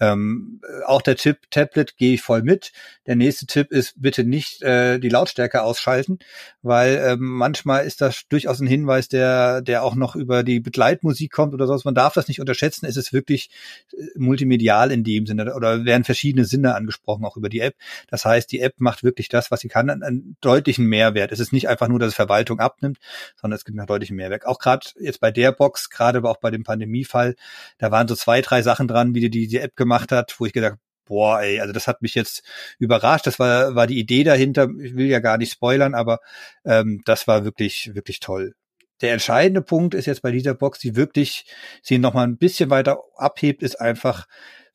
Ähm, 0.00 0.60
auch 0.86 1.02
der 1.02 1.16
Tipp 1.16 1.38
Tablet 1.50 1.96
gehe 1.96 2.14
ich 2.14 2.22
voll 2.22 2.42
mit. 2.42 2.72
Der 3.06 3.16
nächste 3.16 3.46
Tipp 3.46 3.70
ist 3.72 3.94
bitte 4.00 4.24
nicht 4.24 4.62
äh, 4.62 4.98
die 4.98 5.08
Lautstärke 5.08 5.62
ausschalten, 5.62 6.18
weil 6.62 7.02
ähm, 7.04 7.20
manchmal 7.20 7.86
ist 7.86 8.00
das 8.00 8.22
durchaus 8.28 8.60
ein 8.60 8.66
Hinweis, 8.66 9.08
der, 9.08 9.62
der 9.62 9.82
auch 9.82 9.94
noch 9.94 10.14
über 10.14 10.42
die 10.42 10.60
Begleitmusik 10.60 11.32
kommt 11.32 11.54
oder 11.54 11.66
sowas. 11.66 11.84
Man 11.84 11.94
darf 11.94 12.14
das 12.14 12.28
nicht 12.28 12.40
unterschätzen. 12.40 12.86
Es 12.86 12.96
ist 12.96 13.12
wirklich 13.12 13.50
äh, 13.92 14.04
multimedial 14.16 14.92
in 14.92 15.04
dem 15.04 15.26
Sinne 15.26 15.54
oder 15.54 15.84
werden 15.84 16.04
verschiedene 16.04 16.44
Sinne 16.44 16.74
angesprochen 16.74 16.97
gesprochen, 16.98 17.24
auch 17.24 17.36
über 17.36 17.48
die 17.48 17.60
App. 17.60 17.74
Das 18.08 18.24
heißt, 18.24 18.50
die 18.52 18.60
App 18.60 18.74
macht 18.78 19.02
wirklich 19.02 19.28
das, 19.28 19.50
was 19.50 19.60
sie 19.60 19.68
kann, 19.68 19.90
einen, 19.90 20.02
einen 20.02 20.36
deutlichen 20.40 20.86
Mehrwert. 20.86 21.32
Es 21.32 21.40
ist 21.40 21.52
nicht 21.52 21.68
einfach 21.68 21.88
nur, 21.88 21.98
dass 21.98 22.08
es 22.08 22.14
Verwaltung 22.14 22.60
abnimmt, 22.60 22.98
sondern 23.36 23.56
es 23.56 23.64
gibt 23.64 23.78
einen 23.78 23.86
deutlichen 23.86 24.16
Mehrwert. 24.16 24.46
Auch 24.46 24.58
gerade 24.58 24.86
jetzt 25.00 25.20
bei 25.20 25.30
der 25.30 25.52
Box, 25.52 25.90
gerade 25.90 26.22
auch 26.24 26.38
bei 26.38 26.50
dem 26.50 26.64
Pandemiefall, 26.64 27.34
da 27.78 27.90
waren 27.90 28.08
so 28.08 28.14
zwei, 28.14 28.40
drei 28.40 28.62
Sachen 28.62 28.88
dran, 28.88 29.14
wie 29.14 29.30
die, 29.30 29.46
die 29.48 29.58
App 29.58 29.76
gemacht 29.76 30.12
hat, 30.12 30.34
wo 30.38 30.46
ich 30.46 30.52
gedacht 30.52 30.78
boah, 31.08 31.40
ey, 31.40 31.60
also 31.60 31.72
das 31.72 31.88
hat 31.88 32.02
mich 32.02 32.14
jetzt 32.14 32.42
überrascht. 32.78 33.26
Das 33.26 33.38
war, 33.38 33.74
war 33.74 33.86
die 33.86 33.98
Idee 33.98 34.24
dahinter. 34.24 34.68
Ich 34.78 34.94
will 34.94 35.06
ja 35.06 35.20
gar 35.20 35.38
nicht 35.38 35.52
spoilern, 35.52 35.94
aber 35.94 36.20
ähm, 36.64 37.00
das 37.06 37.26
war 37.26 37.44
wirklich, 37.44 37.90
wirklich 37.94 38.20
toll. 38.20 38.54
Der 39.00 39.12
entscheidende 39.12 39.62
Punkt 39.62 39.94
ist 39.94 40.06
jetzt 40.06 40.22
bei 40.22 40.32
dieser 40.32 40.54
Box, 40.54 40.80
die 40.80 40.96
wirklich 40.96 41.46
sie 41.82 41.98
noch 41.98 42.14
mal 42.14 42.24
ein 42.24 42.36
bisschen 42.36 42.70
weiter 42.70 42.98
abhebt, 43.16 43.62
ist 43.62 43.80
einfach 43.80 44.26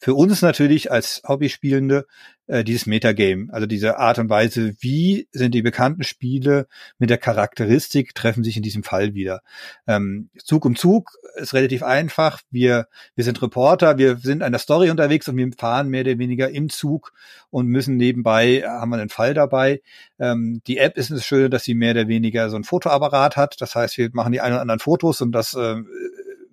für 0.03 0.15
uns 0.15 0.41
natürlich 0.41 0.91
als 0.91 1.21
Hobbyspielende 1.25 2.05
äh, 2.47 2.65
dieses 2.65 2.87
Metagame, 2.87 3.47
also 3.53 3.65
diese 3.65 3.99
Art 3.99 4.19
und 4.19 4.29
Weise, 4.29 4.75
wie 4.79 5.29
sind 5.31 5.55
die 5.55 5.61
bekannten 5.61 6.03
Spiele 6.03 6.67
mit 6.99 7.09
der 7.09 7.17
Charakteristik, 7.17 8.13
treffen 8.13 8.43
sich 8.43 8.57
in 8.57 8.63
diesem 8.63 8.83
Fall 8.83 9.13
wieder. 9.13 9.43
Ähm, 9.87 10.29
Zug 10.43 10.65
um 10.65 10.75
Zug 10.75 11.13
ist 11.35 11.53
relativ 11.53 11.83
einfach. 11.83 12.41
Wir, 12.51 12.87
wir 13.15 13.23
sind 13.23 13.41
Reporter, 13.41 13.97
wir 13.97 14.17
sind 14.17 14.43
an 14.43 14.51
der 14.51 14.59
Story 14.59 14.89
unterwegs 14.89 15.29
und 15.29 15.37
wir 15.37 15.49
fahren 15.57 15.87
mehr 15.87 16.01
oder 16.01 16.17
weniger 16.17 16.49
im 16.49 16.69
Zug 16.69 17.13
und 17.49 17.67
müssen 17.67 17.95
nebenbei, 17.95 18.63
haben 18.67 18.89
wir 18.89 18.97
einen 18.97 19.07
Fall 19.07 19.33
dabei. 19.33 19.81
Ähm, 20.19 20.61
die 20.67 20.79
App 20.79 20.97
ist 20.97 21.11
das 21.11 21.25
Schöne, 21.25 21.49
dass 21.49 21.63
sie 21.63 21.75
mehr 21.75 21.91
oder 21.91 22.09
weniger 22.09 22.49
so 22.49 22.57
ein 22.57 22.65
Fotoapparat 22.65 23.37
hat. 23.37 23.61
Das 23.61 23.73
heißt, 23.73 23.97
wir 23.97 24.09
machen 24.11 24.33
die 24.33 24.41
ein 24.41 24.51
oder 24.51 24.61
anderen 24.61 24.79
Fotos 24.79 25.21
und 25.21 25.31
das 25.31 25.53
äh, 25.53 25.75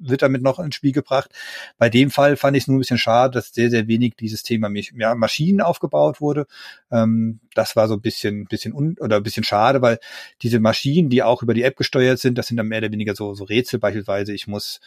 wird 0.01 0.23
damit 0.23 0.43
noch 0.43 0.59
ins 0.59 0.75
Spiel 0.75 0.93
gebracht. 0.93 1.31
Bei 1.79 1.89
dem 1.89 2.11
Fall 2.11 2.37
fand 2.37 2.57
ich 2.57 2.65
es 2.65 2.69
nur 2.69 2.77
ein 2.77 2.81
bisschen 2.81 2.99
schade, 2.99 3.35
dass 3.35 3.53
sehr, 3.53 3.71
sehr 3.71 3.87
wenig 3.87 4.15
dieses 4.19 4.43
Thema 4.43 4.71
ja, 4.97 5.15
Maschinen 5.15 5.61
aufgebaut 5.61 6.21
wurde. 6.21 6.47
Ähm, 6.91 7.41
das 7.55 7.77
war 7.77 7.89
so 7.89 7.95
ein 7.95 8.01
bisschen, 8.01 8.47
bisschen 8.47 8.73
un 8.73 8.97
oder 9.01 9.17
ein 9.17 9.23
bisschen 9.23 9.45
schade, 9.45 9.83
weil 9.83 9.99
diese 10.43 10.61
Maschinen, 10.61 11.11
die 11.11 11.23
auch 11.23 11.43
über 11.43 11.55
die 11.55 11.63
App 11.63 11.77
gesteuert 11.77 12.19
sind, 12.19 12.39
das 12.39 12.47
sind 12.47 12.57
dann 12.57 12.69
mehr 12.69 12.79
oder 12.79 12.93
weniger 12.93 13.15
so, 13.15 13.35
so 13.35 13.45
Rätsel 13.45 13.79
beispielsweise. 13.79 14.33
Ich 14.33 14.47
muss 14.47 14.81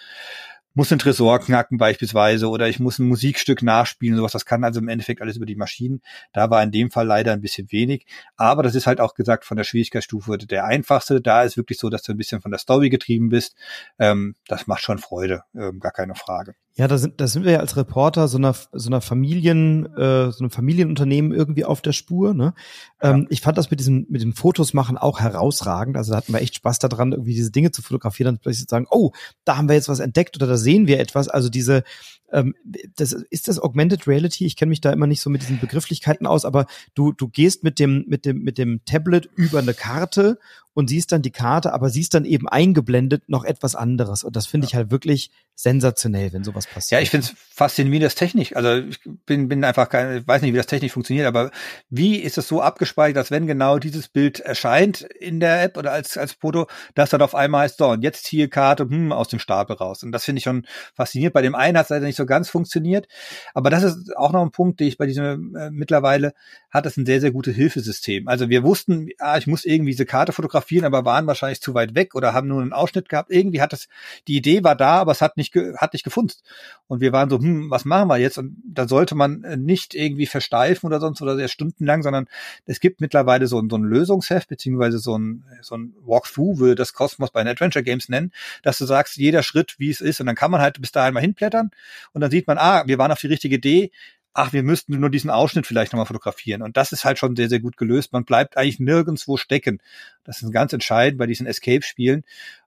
muss 0.73 0.91
ein 0.91 0.99
Tresor 0.99 1.39
knacken 1.39 1.77
beispielsweise 1.77 2.49
oder 2.49 2.67
ich 2.67 2.79
muss 2.79 2.99
ein 2.99 3.07
Musikstück 3.07 3.61
nachspielen, 3.61 4.17
sowas. 4.17 4.31
Das 4.31 4.45
kann 4.45 4.63
also 4.63 4.79
im 4.79 4.87
Endeffekt 4.87 5.21
alles 5.21 5.37
über 5.37 5.45
die 5.45 5.55
Maschinen. 5.55 6.01
Da 6.31 6.49
war 6.49 6.63
in 6.63 6.71
dem 6.71 6.91
Fall 6.91 7.05
leider 7.05 7.33
ein 7.33 7.41
bisschen 7.41 7.71
wenig. 7.71 8.05
Aber 8.35 8.63
das 8.63 8.75
ist 8.75 8.87
halt 8.87 8.99
auch 8.99 9.13
gesagt 9.13 9.45
von 9.45 9.57
der 9.57 9.63
Schwierigkeitsstufe 9.63 10.37
der 10.37 10.65
einfachste. 10.65 11.21
Da 11.21 11.43
ist 11.43 11.57
wirklich 11.57 11.79
so, 11.79 11.89
dass 11.89 12.03
du 12.03 12.11
ein 12.13 12.17
bisschen 12.17 12.41
von 12.41 12.51
der 12.51 12.59
Story 12.59 12.89
getrieben 12.89 13.29
bist. 13.29 13.55
Ähm, 13.99 14.35
das 14.47 14.67
macht 14.67 14.83
schon 14.83 14.97
Freude, 14.97 15.43
ähm, 15.55 15.79
gar 15.79 15.91
keine 15.91 16.15
Frage. 16.15 16.55
Ja, 16.75 16.87
da 16.87 16.97
sind, 16.97 17.21
da 17.21 17.27
sind 17.27 17.45
wir 17.45 17.51
ja 17.51 17.59
als 17.59 17.77
Reporter 17.77 18.27
so 18.27 18.39
einer, 18.39 18.55
so 18.71 18.89
einer 18.89 19.01
Familien, 19.01 19.85
äh, 19.95 20.31
so 20.31 20.39
einem 20.39 20.49
Familienunternehmen 20.49 21.31
irgendwie 21.31 21.65
auf 21.65 21.81
der 21.81 21.91
Spur. 21.91 22.33
Ne? 22.33 22.55
Ähm, 22.99 23.21
ja. 23.21 23.27
Ich 23.29 23.41
fand 23.41 23.59
das 23.59 23.69
mit 23.69 23.79
diesem, 23.79 24.07
mit 24.09 24.23
dem 24.23 24.33
Fotos 24.33 24.73
machen 24.73 24.97
auch 24.97 25.19
herausragend. 25.19 25.97
Also 25.97 26.11
da 26.11 26.17
hatten 26.17 26.33
wir 26.33 26.41
echt 26.41 26.55
Spaß 26.55 26.79
daran, 26.79 27.11
irgendwie 27.11 27.35
diese 27.35 27.51
Dinge 27.51 27.69
zu 27.69 27.83
fotografieren 27.83 28.35
und 28.35 28.41
plötzlich 28.41 28.67
zu 28.67 28.73
sagen, 28.73 28.87
oh, 28.89 29.11
da 29.45 29.57
haben 29.57 29.69
wir 29.69 29.75
jetzt 29.75 29.87
was 29.89 29.99
entdeckt 29.99 30.35
oder 30.35 30.47
da 30.47 30.57
sehen 30.57 30.87
wir 30.87 30.99
etwas. 30.99 31.27
Also 31.27 31.49
diese, 31.49 31.83
ähm, 32.31 32.55
das 32.95 33.13
ist 33.13 33.47
das 33.47 33.59
Augmented 33.59 34.07
Reality. 34.07 34.47
Ich 34.47 34.55
kenne 34.55 34.69
mich 34.69 34.81
da 34.81 34.91
immer 34.91 35.05
nicht 35.05 35.21
so 35.21 35.29
mit 35.29 35.43
diesen 35.43 35.59
Begrifflichkeiten 35.59 36.25
aus, 36.25 36.43
aber 36.43 36.65
du, 36.95 37.11
du 37.11 37.27
gehst 37.27 37.63
mit 37.63 37.77
dem, 37.77 38.05
mit 38.07 38.25
dem, 38.25 38.41
mit 38.41 38.57
dem 38.57 38.81
Tablet 38.85 39.29
über 39.35 39.59
eine 39.59 39.75
Karte 39.75 40.39
und 40.73 40.89
siehst 40.89 41.11
dann 41.11 41.21
die 41.21 41.31
Karte, 41.31 41.73
aber 41.73 41.89
siehst 41.89 42.13
dann 42.15 42.25
eben 42.25 42.47
eingeblendet 42.47 43.29
noch 43.29 43.43
etwas 43.43 43.75
anderes. 43.75 44.23
Und 44.23 44.35
das 44.35 44.47
finde 44.47 44.65
ja. 44.65 44.69
ich 44.69 44.75
halt 44.75 44.91
wirklich 44.91 45.29
sensationell, 45.55 46.33
wenn 46.33 46.43
sowas 46.43 46.62
passiert. 46.67 46.99
Ja, 46.99 47.03
ich 47.03 47.09
finde 47.09 47.27
es 47.27 47.35
faszinierend, 47.53 47.93
wie 47.93 48.03
das 48.03 48.15
technisch, 48.15 48.55
also 48.55 48.87
ich 48.87 48.99
bin, 49.25 49.47
bin 49.47 49.63
einfach 49.63 49.89
kein, 49.89 50.25
weiß 50.27 50.41
nicht, 50.41 50.53
wie 50.53 50.57
das 50.57 50.65
technisch 50.65 50.93
funktioniert, 50.93 51.27
aber 51.27 51.51
wie 51.89 52.17
ist 52.17 52.37
es 52.37 52.47
so 52.47 52.61
abgespeichert, 52.61 53.17
dass 53.17 53.31
wenn 53.31 53.45
genau 53.45 53.77
dieses 53.77 54.07
Bild 54.07 54.39
erscheint 54.39 55.01
in 55.01 55.39
der 55.39 55.61
App 55.61 55.77
oder 55.77 55.91
als, 55.91 56.17
als 56.17 56.33
Foto, 56.33 56.67
dass 56.95 57.11
dann 57.11 57.21
auf 57.21 57.35
einmal 57.35 57.63
heißt, 57.63 57.77
so, 57.77 57.89
und 57.89 58.03
jetzt 58.03 58.27
hier 58.27 58.49
Karte, 58.49 58.83
hm, 58.83 59.11
aus 59.11 59.27
dem 59.27 59.39
Stapel 59.39 59.75
raus. 59.75 60.03
Und 60.03 60.11
das 60.11 60.25
finde 60.25 60.39
ich 60.39 60.43
schon 60.43 60.65
faszinierend. 60.95 61.33
Bei 61.33 61.41
dem 61.41 61.53
einen 61.53 61.77
hat 61.77 61.85
es 61.85 61.89
leider 61.89 62.05
nicht 62.05 62.17
so 62.17 62.25
ganz 62.25 62.49
funktioniert, 62.49 63.07
aber 63.53 63.69
das 63.69 63.83
ist 63.83 64.17
auch 64.17 64.31
noch 64.31 64.41
ein 64.41 64.51
Punkt, 64.51 64.79
den 64.79 64.87
ich 64.87 64.97
bei 64.97 65.05
diesem, 65.05 65.55
äh, 65.55 65.69
mittlerweile 65.69 66.33
hat 66.71 66.85
es 66.85 66.97
ein 66.97 67.05
sehr, 67.05 67.21
sehr 67.21 67.31
gutes 67.31 67.55
Hilfesystem. 67.55 68.27
Also 68.27 68.49
wir 68.49 68.63
wussten, 68.63 69.09
ah, 69.19 69.37
ich 69.37 69.45
muss 69.45 69.65
irgendwie 69.65 69.91
diese 69.91 70.05
Karte 70.05 70.31
fotografieren, 70.31 70.53
fotografieren, 70.53 70.85
aber 70.85 71.05
waren 71.05 71.27
wahrscheinlich 71.27 71.61
zu 71.61 71.73
weit 71.73 71.95
weg 71.95 72.15
oder 72.15 72.33
haben 72.33 72.47
nur 72.47 72.61
einen 72.61 72.73
Ausschnitt 72.73 73.09
gehabt. 73.09 73.31
Irgendwie 73.31 73.61
hat 73.61 73.73
es, 73.73 73.87
die 74.27 74.37
Idee 74.37 74.63
war 74.63 74.75
da, 74.75 74.99
aber 74.99 75.11
es 75.11 75.21
hat 75.21 75.37
nicht, 75.37 75.55
hat 75.77 75.93
nicht 75.93 76.03
gefunzt. 76.03 76.43
Und 76.87 77.01
wir 77.01 77.11
waren 77.11 77.29
so, 77.29 77.39
hm, 77.39 77.69
was 77.69 77.85
machen 77.85 78.07
wir 78.09 78.17
jetzt? 78.17 78.37
Und 78.37 78.57
da 78.65 78.87
sollte 78.87 79.15
man 79.15 79.43
äh, 79.43 79.57
nicht 79.57 79.95
irgendwie 79.95 80.25
versteifen 80.25 80.87
oder 80.87 80.99
sonst 80.99 81.21
oder 81.21 81.35
sehr 81.35 81.47
stundenlang, 81.47 82.03
sondern 82.03 82.27
es 82.65 82.79
gibt 82.79 83.01
mittlerweile 83.01 83.47
so 83.47 83.59
ein, 83.59 83.69
so 83.69 83.77
ein 83.77 83.83
Lösungsheft, 83.83 84.49
beziehungsweise 84.49 84.99
so 84.99 85.17
ein, 85.17 85.45
so 85.61 85.75
ein 85.75 85.93
Walkthrough, 86.01 86.59
würde 86.59 86.75
das 86.75 86.93
Cosmos 86.93 87.31
bei 87.31 87.43
den 87.43 87.49
Adventure 87.49 87.83
Games 87.83 88.09
nennen, 88.09 88.31
dass 88.61 88.77
du 88.77 88.85
sagst, 88.85 89.17
jeder 89.17 89.43
Schritt, 89.43 89.75
wie 89.79 89.89
es 89.89 90.01
ist, 90.01 90.19
und 90.19 90.27
dann 90.27 90.35
kann 90.35 90.51
man 90.51 90.61
halt 90.61 90.79
bis 90.81 90.91
dahin 90.91 91.13
mal 91.13 91.21
hinblättern 91.21 91.71
und 92.13 92.21
dann 92.21 92.31
sieht 92.31 92.47
man, 92.47 92.57
ah, 92.57 92.83
wir 92.85 92.97
waren 92.97 93.11
auf 93.11 93.21
die 93.21 93.27
richtige 93.27 93.55
Idee, 93.55 93.91
ach, 94.33 94.53
wir 94.53 94.63
müssten 94.63 94.99
nur 94.99 95.09
diesen 95.09 95.29
Ausschnitt 95.29 95.67
vielleicht 95.67 95.93
nochmal 95.93 96.07
fotografieren. 96.07 96.61
Und 96.61 96.75
das 96.75 96.91
ist 96.91 97.05
halt 97.05 97.19
schon 97.19 97.35
sehr, 97.35 97.49
sehr 97.49 97.59
gut 97.59 97.77
gelöst. 97.77 98.13
Man 98.13 98.25
bleibt 98.25 98.57
eigentlich 98.57 98.79
nirgendwo 98.79 99.37
stecken. 99.37 99.79
Das 100.23 100.41
ist 100.41 100.51
ganz 100.51 100.73
entscheidend 100.73 101.19
bei 101.19 101.27
diesen 101.27 101.45
Escape-Spielen. 101.45 102.23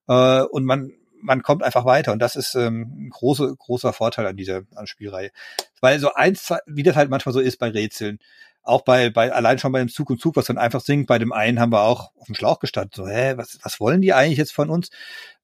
Äh, 0.07 0.43
und 0.43 0.65
man, 0.65 0.93
man 1.27 1.43
kommt 1.43 1.63
einfach 1.63 1.85
weiter. 1.85 2.13
Und 2.13 2.21
das 2.21 2.37
ist 2.37 2.55
ähm, 2.55 3.07
ein 3.07 3.11
großer, 3.11 3.55
großer 3.57 3.93
Vorteil 3.93 4.27
an 4.27 4.37
dieser 4.37 4.63
an 4.75 4.87
Spielreihe. 4.87 5.31
Weil 5.81 5.99
so 5.99 6.15
eins, 6.15 6.53
wie 6.67 6.83
das 6.83 6.97
halt 6.97 7.11
manchmal 7.11 7.33
so 7.33 7.41
ist 7.41 7.59
bei 7.59 7.69
Rätseln, 7.69 8.19
auch 8.63 8.83
bei, 8.83 9.11
bei 9.11 9.33
allein 9.33 9.59
schon 9.59 9.73
bei 9.73 9.79
dem 9.79 9.89
Zug 9.89 10.11
und 10.11 10.21
Zug, 10.21 10.37
was 10.37 10.47
dann 10.47 10.59
einfach 10.59 10.81
singt, 10.81 11.07
bei 11.07 11.19
dem 11.19 11.33
einen 11.33 11.61
haben 11.61 11.73
wir 11.73 11.83
auch 11.83 12.11
auf 12.17 12.27
dem 12.27 12.35
Schlauch 12.35 12.59
gestanden. 12.59 12.93
So, 12.95 13.07
hä, 13.07 13.35
was, 13.37 13.59
was 13.63 13.81
wollen 13.81 14.03
die 14.03 14.13
eigentlich 14.13 14.39
jetzt 14.39 14.53
von 14.53 14.71
uns? 14.71 14.91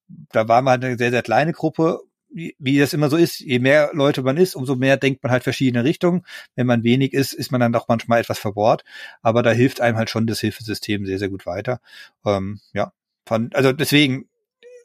Da 0.08 0.48
war 0.48 0.62
mal 0.62 0.74
eine 0.74 0.98
sehr, 0.98 1.10
sehr 1.10 1.22
kleine 1.22 1.52
Gruppe 1.52 2.00
wie, 2.32 2.56
wie 2.58 2.78
das 2.78 2.92
immer 2.92 3.10
so 3.10 3.16
ist, 3.16 3.40
je 3.40 3.58
mehr 3.58 3.90
Leute 3.92 4.22
man 4.22 4.36
ist, 4.36 4.54
umso 4.54 4.74
mehr 4.74 4.96
denkt 4.96 5.22
man 5.22 5.30
halt 5.32 5.44
verschiedene 5.44 5.84
Richtungen. 5.84 6.24
Wenn 6.56 6.66
man 6.66 6.82
wenig 6.82 7.12
ist, 7.12 7.32
ist 7.32 7.52
man 7.52 7.60
dann 7.60 7.72
doch 7.72 7.88
manchmal 7.88 8.20
etwas 8.20 8.38
verbohrt. 8.38 8.84
Aber 9.22 9.42
da 9.42 9.50
hilft 9.52 9.80
einem 9.80 9.96
halt 9.96 10.10
schon 10.10 10.26
das 10.26 10.40
Hilfesystem 10.40 11.06
sehr, 11.06 11.18
sehr 11.18 11.28
gut 11.28 11.46
weiter. 11.46 11.80
Ähm, 12.24 12.60
ja, 12.72 12.92
von, 13.26 13.50
also 13.52 13.72
deswegen 13.72 14.28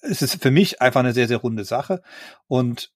ist 0.08 0.22
es 0.22 0.36
für 0.36 0.52
mich 0.52 0.82
einfach 0.82 1.02
eine 1.02 1.14
sehr, 1.14 1.28
sehr 1.28 1.38
runde 1.38 1.66
Sache. 1.66 2.02
Und 2.48 2.92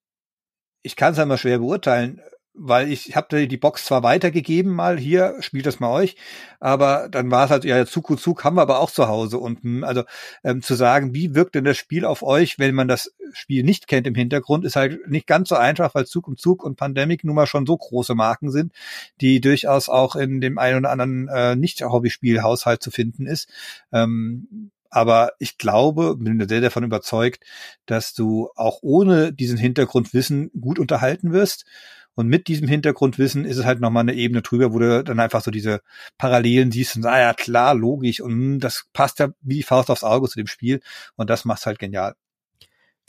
ich 0.83 0.95
kann 0.95 1.13
es 1.13 1.19
einmal 1.19 1.37
schwer 1.37 1.59
beurteilen, 1.59 2.21
weil 2.53 2.91
ich 2.91 3.15
habe 3.15 3.47
die 3.47 3.57
Box 3.57 3.85
zwar 3.85 4.03
weitergegeben, 4.03 4.73
mal 4.73 4.97
hier, 4.97 5.35
spielt 5.39 5.65
das 5.65 5.79
mal 5.79 5.91
euch, 5.91 6.17
aber 6.59 7.07
dann 7.09 7.31
war 7.31 7.45
es 7.45 7.51
halt, 7.51 7.63
ja, 7.63 7.85
Zug 7.85 8.09
und 8.09 8.19
Zug 8.19 8.43
haben 8.43 8.57
wir 8.57 8.61
aber 8.61 8.79
auch 8.79 8.91
zu 8.91 9.07
Hause 9.07 9.37
und 9.37 9.63
hm, 9.63 9.83
also 9.83 10.03
ähm, 10.43 10.61
zu 10.61 10.75
sagen, 10.75 11.13
wie 11.13 11.33
wirkt 11.33 11.55
denn 11.55 11.63
das 11.63 11.77
Spiel 11.77 12.03
auf 12.05 12.23
euch, 12.23 12.59
wenn 12.59 12.75
man 12.75 12.89
das 12.89 13.13
Spiel 13.31 13.63
nicht 13.63 13.87
kennt 13.87 14.05
im 14.05 14.15
Hintergrund, 14.15 14.65
ist 14.65 14.75
halt 14.75 15.07
nicht 15.09 15.27
ganz 15.27 15.49
so 15.49 15.55
einfach, 15.55 15.95
weil 15.95 16.05
Zug 16.05 16.27
um 16.27 16.37
Zug 16.37 16.63
und 16.63 16.75
Pandemic 16.75 17.23
nun 17.23 17.35
mal 17.35 17.47
schon 17.47 17.65
so 17.65 17.77
große 17.77 18.15
Marken 18.15 18.51
sind, 18.51 18.73
die 19.21 19.39
durchaus 19.39 19.87
auch 19.87 20.15
in 20.17 20.41
dem 20.41 20.57
einen 20.57 20.79
oder 20.79 20.89
anderen 20.89 21.29
äh, 21.29 21.55
Nicht-Hobbyspielhaushalt 21.55 22.83
zu 22.83 22.91
finden 22.91 23.27
ist. 23.27 23.47
Ähm, 23.93 24.71
aber 24.91 25.31
ich 25.39 25.57
glaube, 25.57 26.17
bin 26.17 26.47
sehr 26.47 26.61
davon 26.61 26.83
überzeugt, 26.83 27.43
dass 27.85 28.13
du 28.13 28.49
auch 28.55 28.79
ohne 28.81 29.33
diesen 29.33 29.57
Hintergrundwissen 29.57 30.51
gut 30.59 30.77
unterhalten 30.79 31.31
wirst. 31.31 31.65
Und 32.13 32.27
mit 32.27 32.47
diesem 32.47 32.67
Hintergrundwissen 32.67 33.45
ist 33.45 33.57
es 33.57 33.65
halt 33.65 33.79
nochmal 33.79 34.01
eine 34.01 34.13
Ebene 34.13 34.41
drüber, 34.41 34.73
wo 34.73 34.79
du 34.79 35.03
dann 35.03 35.19
einfach 35.21 35.41
so 35.41 35.49
diese 35.49 35.81
Parallelen 36.17 36.71
siehst 36.71 36.97
und 36.97 37.05
ah 37.05 37.19
ja, 37.19 37.33
klar, 37.33 37.73
logisch. 37.73 38.19
Und 38.19 38.59
das 38.59 38.85
passt 38.93 39.19
ja 39.19 39.29
wie 39.41 39.55
die 39.55 39.63
Faust 39.63 39.89
aufs 39.89 40.03
Auge 40.03 40.27
zu 40.27 40.37
dem 40.37 40.47
Spiel. 40.47 40.81
Und 41.15 41.29
das 41.29 41.45
macht's 41.45 41.65
halt 41.65 41.79
genial. 41.79 42.15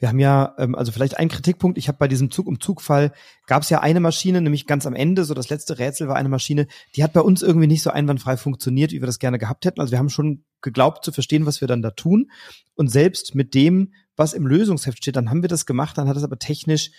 Wir 0.02 0.08
haben 0.08 0.18
ja, 0.18 0.56
ähm, 0.58 0.74
also 0.74 0.90
vielleicht 0.90 1.16
ein 1.16 1.28
Kritikpunkt, 1.28 1.78
ich 1.78 1.86
habe 1.86 1.96
bei 1.96 2.08
diesem 2.08 2.32
Zug 2.32 2.48
um 2.48 2.58
Zug-Fall, 2.58 3.12
gab 3.46 3.62
es 3.62 3.70
ja 3.70 3.82
eine 3.82 4.00
Maschine, 4.00 4.40
nämlich 4.40 4.66
ganz 4.66 4.84
am 4.84 4.96
Ende, 4.96 5.24
so 5.24 5.32
das 5.32 5.48
letzte 5.48 5.78
Rätsel 5.78 6.08
war 6.08 6.16
eine 6.16 6.28
Maschine, 6.28 6.66
die 6.96 7.04
hat 7.04 7.12
bei 7.12 7.20
uns 7.20 7.40
irgendwie 7.40 7.68
nicht 7.68 7.82
so 7.82 7.90
einwandfrei 7.90 8.36
funktioniert, 8.36 8.90
wie 8.90 9.00
wir 9.00 9.06
das 9.06 9.20
gerne 9.20 9.38
gehabt 9.38 9.64
hätten. 9.64 9.80
Also 9.80 9.92
wir 9.92 10.00
haben 10.00 10.08
schon 10.08 10.42
geglaubt 10.60 11.04
zu 11.04 11.12
verstehen, 11.12 11.46
was 11.46 11.60
wir 11.60 11.68
dann 11.68 11.82
da 11.82 11.92
tun. 11.92 12.32
Und 12.74 12.88
selbst 12.88 13.36
mit 13.36 13.54
dem, 13.54 13.92
was 14.16 14.32
im 14.32 14.44
Lösungsheft 14.44 14.98
steht, 14.98 15.14
dann 15.14 15.30
haben 15.30 15.42
wir 15.42 15.48
das 15.48 15.66
gemacht, 15.66 15.96
dann 15.96 16.08
hat 16.08 16.16
es 16.16 16.24
aber 16.24 16.40
technisch 16.40 16.90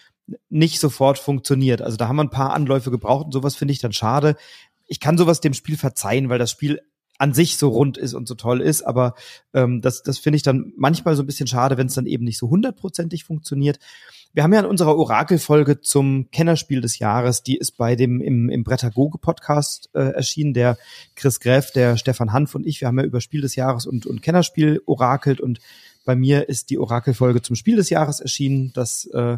nicht 0.47 0.79
sofort 0.79 1.19
funktioniert. 1.19 1.81
Also 1.81 1.97
da 1.97 2.07
haben 2.07 2.15
wir 2.15 2.23
ein 2.23 2.29
paar 2.29 2.53
Anläufe 2.53 2.89
gebraucht 2.89 3.25
und 3.25 3.33
sowas 3.33 3.57
finde 3.57 3.73
ich 3.73 3.79
dann 3.79 3.91
schade. 3.91 4.37
Ich 4.85 5.01
kann 5.01 5.17
sowas 5.17 5.41
dem 5.41 5.53
Spiel 5.53 5.75
verzeihen, 5.75 6.29
weil 6.29 6.39
das 6.39 6.51
Spiel 6.51 6.79
an 7.17 7.33
sich 7.33 7.57
so 7.57 7.69
rund 7.69 7.97
ist 7.97 8.13
und 8.13 8.27
so 8.27 8.35
toll 8.35 8.61
ist, 8.61 8.81
aber 8.81 9.15
ähm, 9.53 9.81
das, 9.81 10.01
das 10.01 10.17
finde 10.17 10.37
ich 10.37 10.43
dann 10.43 10.73
manchmal 10.77 11.15
so 11.15 11.23
ein 11.23 11.25
bisschen 11.25 11.47
schade, 11.47 11.77
wenn 11.77 11.87
es 11.87 11.93
dann 11.93 12.05
eben 12.05 12.25
nicht 12.25 12.37
so 12.37 12.49
hundertprozentig 12.49 13.23
funktioniert. 13.23 13.79
Wir 14.33 14.41
haben 14.41 14.53
ja 14.53 14.61
in 14.61 14.65
unserer 14.65 14.97
Orakelfolge 14.97 15.81
zum 15.81 16.29
Kennerspiel 16.31 16.81
des 16.81 16.97
Jahres, 16.97 17.43
die 17.43 17.55
ist 17.55 17.77
bei 17.77 17.95
dem 17.95 18.19
im, 18.19 18.49
im 18.49 18.63
Brettagoge 18.63 19.19
Podcast 19.19 19.89
äh, 19.93 19.99
erschienen, 19.99 20.55
der 20.55 20.77
Chris 21.15 21.39
Greff, 21.39 21.71
der 21.71 21.97
Stefan 21.97 22.33
Hanf 22.33 22.55
und 22.55 22.65
ich, 22.65 22.81
wir 22.81 22.87
haben 22.87 22.97
ja 22.97 23.05
über 23.05 23.21
Spiel 23.21 23.41
des 23.41 23.55
Jahres 23.55 23.85
und, 23.85 24.07
und 24.07 24.23
Kennerspiel 24.23 24.81
orakelt 24.87 25.39
und 25.39 25.59
bei 26.05 26.15
mir 26.15 26.49
ist 26.49 26.69
die 26.69 26.79
Orakelfolge 26.79 27.41
zum 27.41 27.55
Spiel 27.55 27.77
des 27.77 27.89
Jahres 27.89 28.19
erschienen. 28.19 28.71
Das 28.73 29.05
äh, 29.05 29.37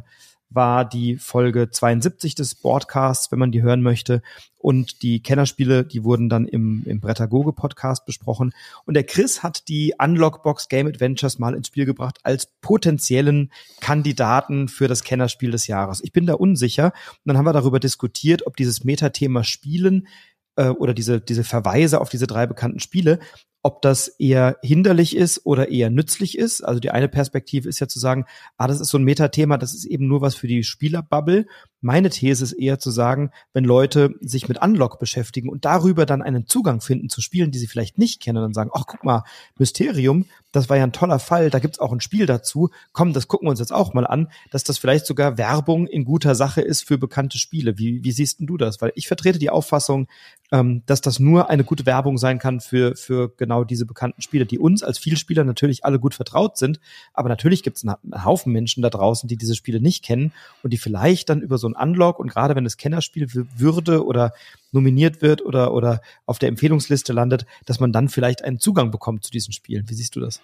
war 0.50 0.86
die 0.88 1.18
Folge 1.18 1.70
72 1.70 2.36
des 2.36 2.56
Broadcasts, 2.56 3.32
wenn 3.32 3.40
man 3.40 3.52
die 3.52 3.62
hören 3.62 3.82
möchte. 3.82 4.22
Und 4.58 5.04
die 5.04 5.22
Kennerspiele, 5.22 5.84
die 5.86 6.04
wurden 6.04 6.30
dann 6.30 6.48
im, 6.48 6.84
im 6.86 7.00
Brettagoge 7.00 7.54
Podcast 7.54 8.06
besprochen. 8.06 8.54
Und 8.86 8.96
der 8.96 9.04
Chris 9.04 9.44
hat 9.44 9.68
die 9.68 9.94
Unlockbox 9.98 10.70
Game 10.70 10.88
Adventures 10.88 11.40
mal 11.40 11.54
ins 11.54 11.68
Spiel 11.68 11.86
gebracht 11.86 12.20
als 12.24 12.48
potenziellen 12.62 13.52
Kandidaten 13.80 14.68
für 14.68 14.88
das 14.88 15.04
Kennerspiel 15.04 15.52
des 15.52 15.68
Jahres. 15.68 16.02
Ich 16.04 16.14
bin 16.14 16.26
da 16.26 16.34
unsicher. 16.34 16.86
Und 16.86 17.26
dann 17.26 17.38
haben 17.38 17.46
wir 17.46 17.54
darüber 17.54 17.80
diskutiert, 17.80 18.48
ob 18.48 18.56
dieses 18.56 18.84
Metathema 18.84 19.44
Spielen 19.44 20.08
äh, 20.56 20.70
oder 20.70 20.94
diese, 20.94 21.22
diese 21.22 21.44
Verweise 21.44 22.02
auf 22.02 22.10
diese 22.10 22.28
drei 22.28 22.46
bekannten 22.48 22.80
Spiele, 22.80 23.20
ob 23.66 23.82
das 23.82 24.10
eher 24.20 24.60
hinderlich 24.62 25.16
ist 25.16 25.44
oder 25.44 25.70
eher 25.70 25.90
nützlich 25.90 26.38
ist. 26.38 26.62
Also 26.62 26.80
die 26.80 26.92
eine 26.92 27.08
Perspektive 27.08 27.68
ist 27.68 27.80
ja 27.80 27.88
zu 27.88 27.98
sagen, 27.98 28.26
ah, 28.58 28.68
das 28.68 28.80
ist 28.80 28.90
so 28.90 29.00
ein 29.00 29.04
Metathema, 29.04 29.58
das 29.58 29.74
ist 29.74 29.86
eben 29.86 30.08
nur 30.08 30.22
was 30.22 30.36
für 30.36 30.46
die 30.46 30.64
Spielerbubble. 30.64 31.48
Meine 31.82 32.12
These 32.12 32.44
ist 32.44 32.54
eher 32.54 32.78
zu 32.78 32.92
sagen, 32.92 33.32
wenn 33.54 33.64
Leute 33.64 34.14
sich 34.22 34.48
mit 34.48 34.62
Unlock 34.62 35.00
beschäftigen 35.00 35.50
und 35.50 35.66
darüber 35.66 36.06
dann 36.06 36.22
einen 36.22 36.46
Zugang 36.46 36.80
finden 36.80 37.10
zu 37.10 37.22
Spielen, 37.22 37.50
die 37.50 37.58
sie 37.58 37.66
vielleicht 37.66 37.98
nicht 37.98 38.22
kennen, 38.22 38.42
dann 38.42 38.54
sagen, 38.54 38.70
ach 38.72 38.84
guck 38.86 39.04
mal, 39.04 39.24
Mysterium, 39.58 40.26
das 40.52 40.70
war 40.70 40.78
ja 40.78 40.84
ein 40.84 40.94
toller 40.94 41.20
Fall, 41.20 41.50
da 41.50 41.60
gibt's 41.60 41.80
auch 41.80 41.92
ein 41.92 42.02
Spiel 42.02 42.26
dazu, 42.26 42.70
komm, 42.92 43.14
das 43.14 43.28
gucken 43.28 43.48
wir 43.48 43.52
uns 43.52 43.60
jetzt 43.60 43.74
auch 43.74 43.94
mal 43.94 44.08
an, 44.08 44.30
dass 44.52 44.64
das 44.64 44.78
vielleicht 44.78 45.06
sogar 45.06 45.38
Werbung 45.38 45.86
in 45.88 46.06
guter 46.06 46.34
Sache 46.34 46.62
ist 46.62 46.88
für 46.88 46.98
bekannte 46.98 47.38
Spiele. 47.38 47.78
Wie, 47.78 48.04
wie 48.04 48.12
siehst 48.12 48.40
denn 48.40 48.48
du 48.48 48.58
das? 48.58 48.82
Weil 48.82 48.92
ich 48.96 49.08
vertrete 49.08 49.38
die 49.38 49.50
Auffassung, 49.50 50.08
ähm, 50.52 50.84
dass 50.86 51.02
das 51.02 51.20
nur 51.20 51.50
eine 51.50 51.64
gute 51.64 51.86
Werbung 51.86 52.18
sein 52.18 52.40
kann 52.40 52.62
für, 52.62 52.96
für 52.96 53.30
genau 53.36 53.55
diese 53.64 53.86
bekannten 53.86 54.22
Spiele, 54.22 54.46
die 54.46 54.60
uns 54.60 54.84
als 54.84 54.98
Vielspieler 54.98 55.44
natürlich 55.44 55.86
alle 55.86 56.00
gut 56.00 56.14
vertraut 56.14 56.58
sind, 56.58 56.80
aber 57.14 57.30
natürlich 57.30 57.64
gibt's 57.64 57.86
einen 57.86 58.26
Haufen 58.26 58.52
Menschen 58.52 58.82
da 58.82 58.90
draußen, 58.90 59.28
die 59.28 59.38
diese 59.38 59.56
Spiele 59.56 59.80
nicht 59.80 60.04
kennen 60.04 60.34
und 60.64 60.74
die 60.74 60.78
vielleicht 60.78 61.30
dann 61.30 61.42
über 61.42 61.58
so 61.58 61.68
ein 61.68 61.76
Unlock 61.76 62.20
und 62.20 62.30
gerade 62.30 62.56
wenn 62.56 62.66
es 62.66 62.78
Kennerspiel 62.78 63.28
würde 63.56 64.06
oder 64.06 64.34
nominiert 64.72 65.22
wird 65.22 65.44
oder, 65.44 65.74
oder 65.74 66.02
auf 66.26 66.40
der 66.40 66.50
Empfehlungsliste 66.50 67.14
landet, 67.14 67.46
dass 67.66 67.80
man 67.80 67.92
dann 67.92 68.10
vielleicht 68.10 68.44
einen 68.44 68.60
Zugang 68.60 68.92
bekommt 68.92 69.24
zu 69.24 69.32
diesen 69.32 69.54
Spielen. 69.54 69.90
Wie 69.90 69.94
siehst 69.94 70.16
du 70.16 70.20
das? 70.20 70.42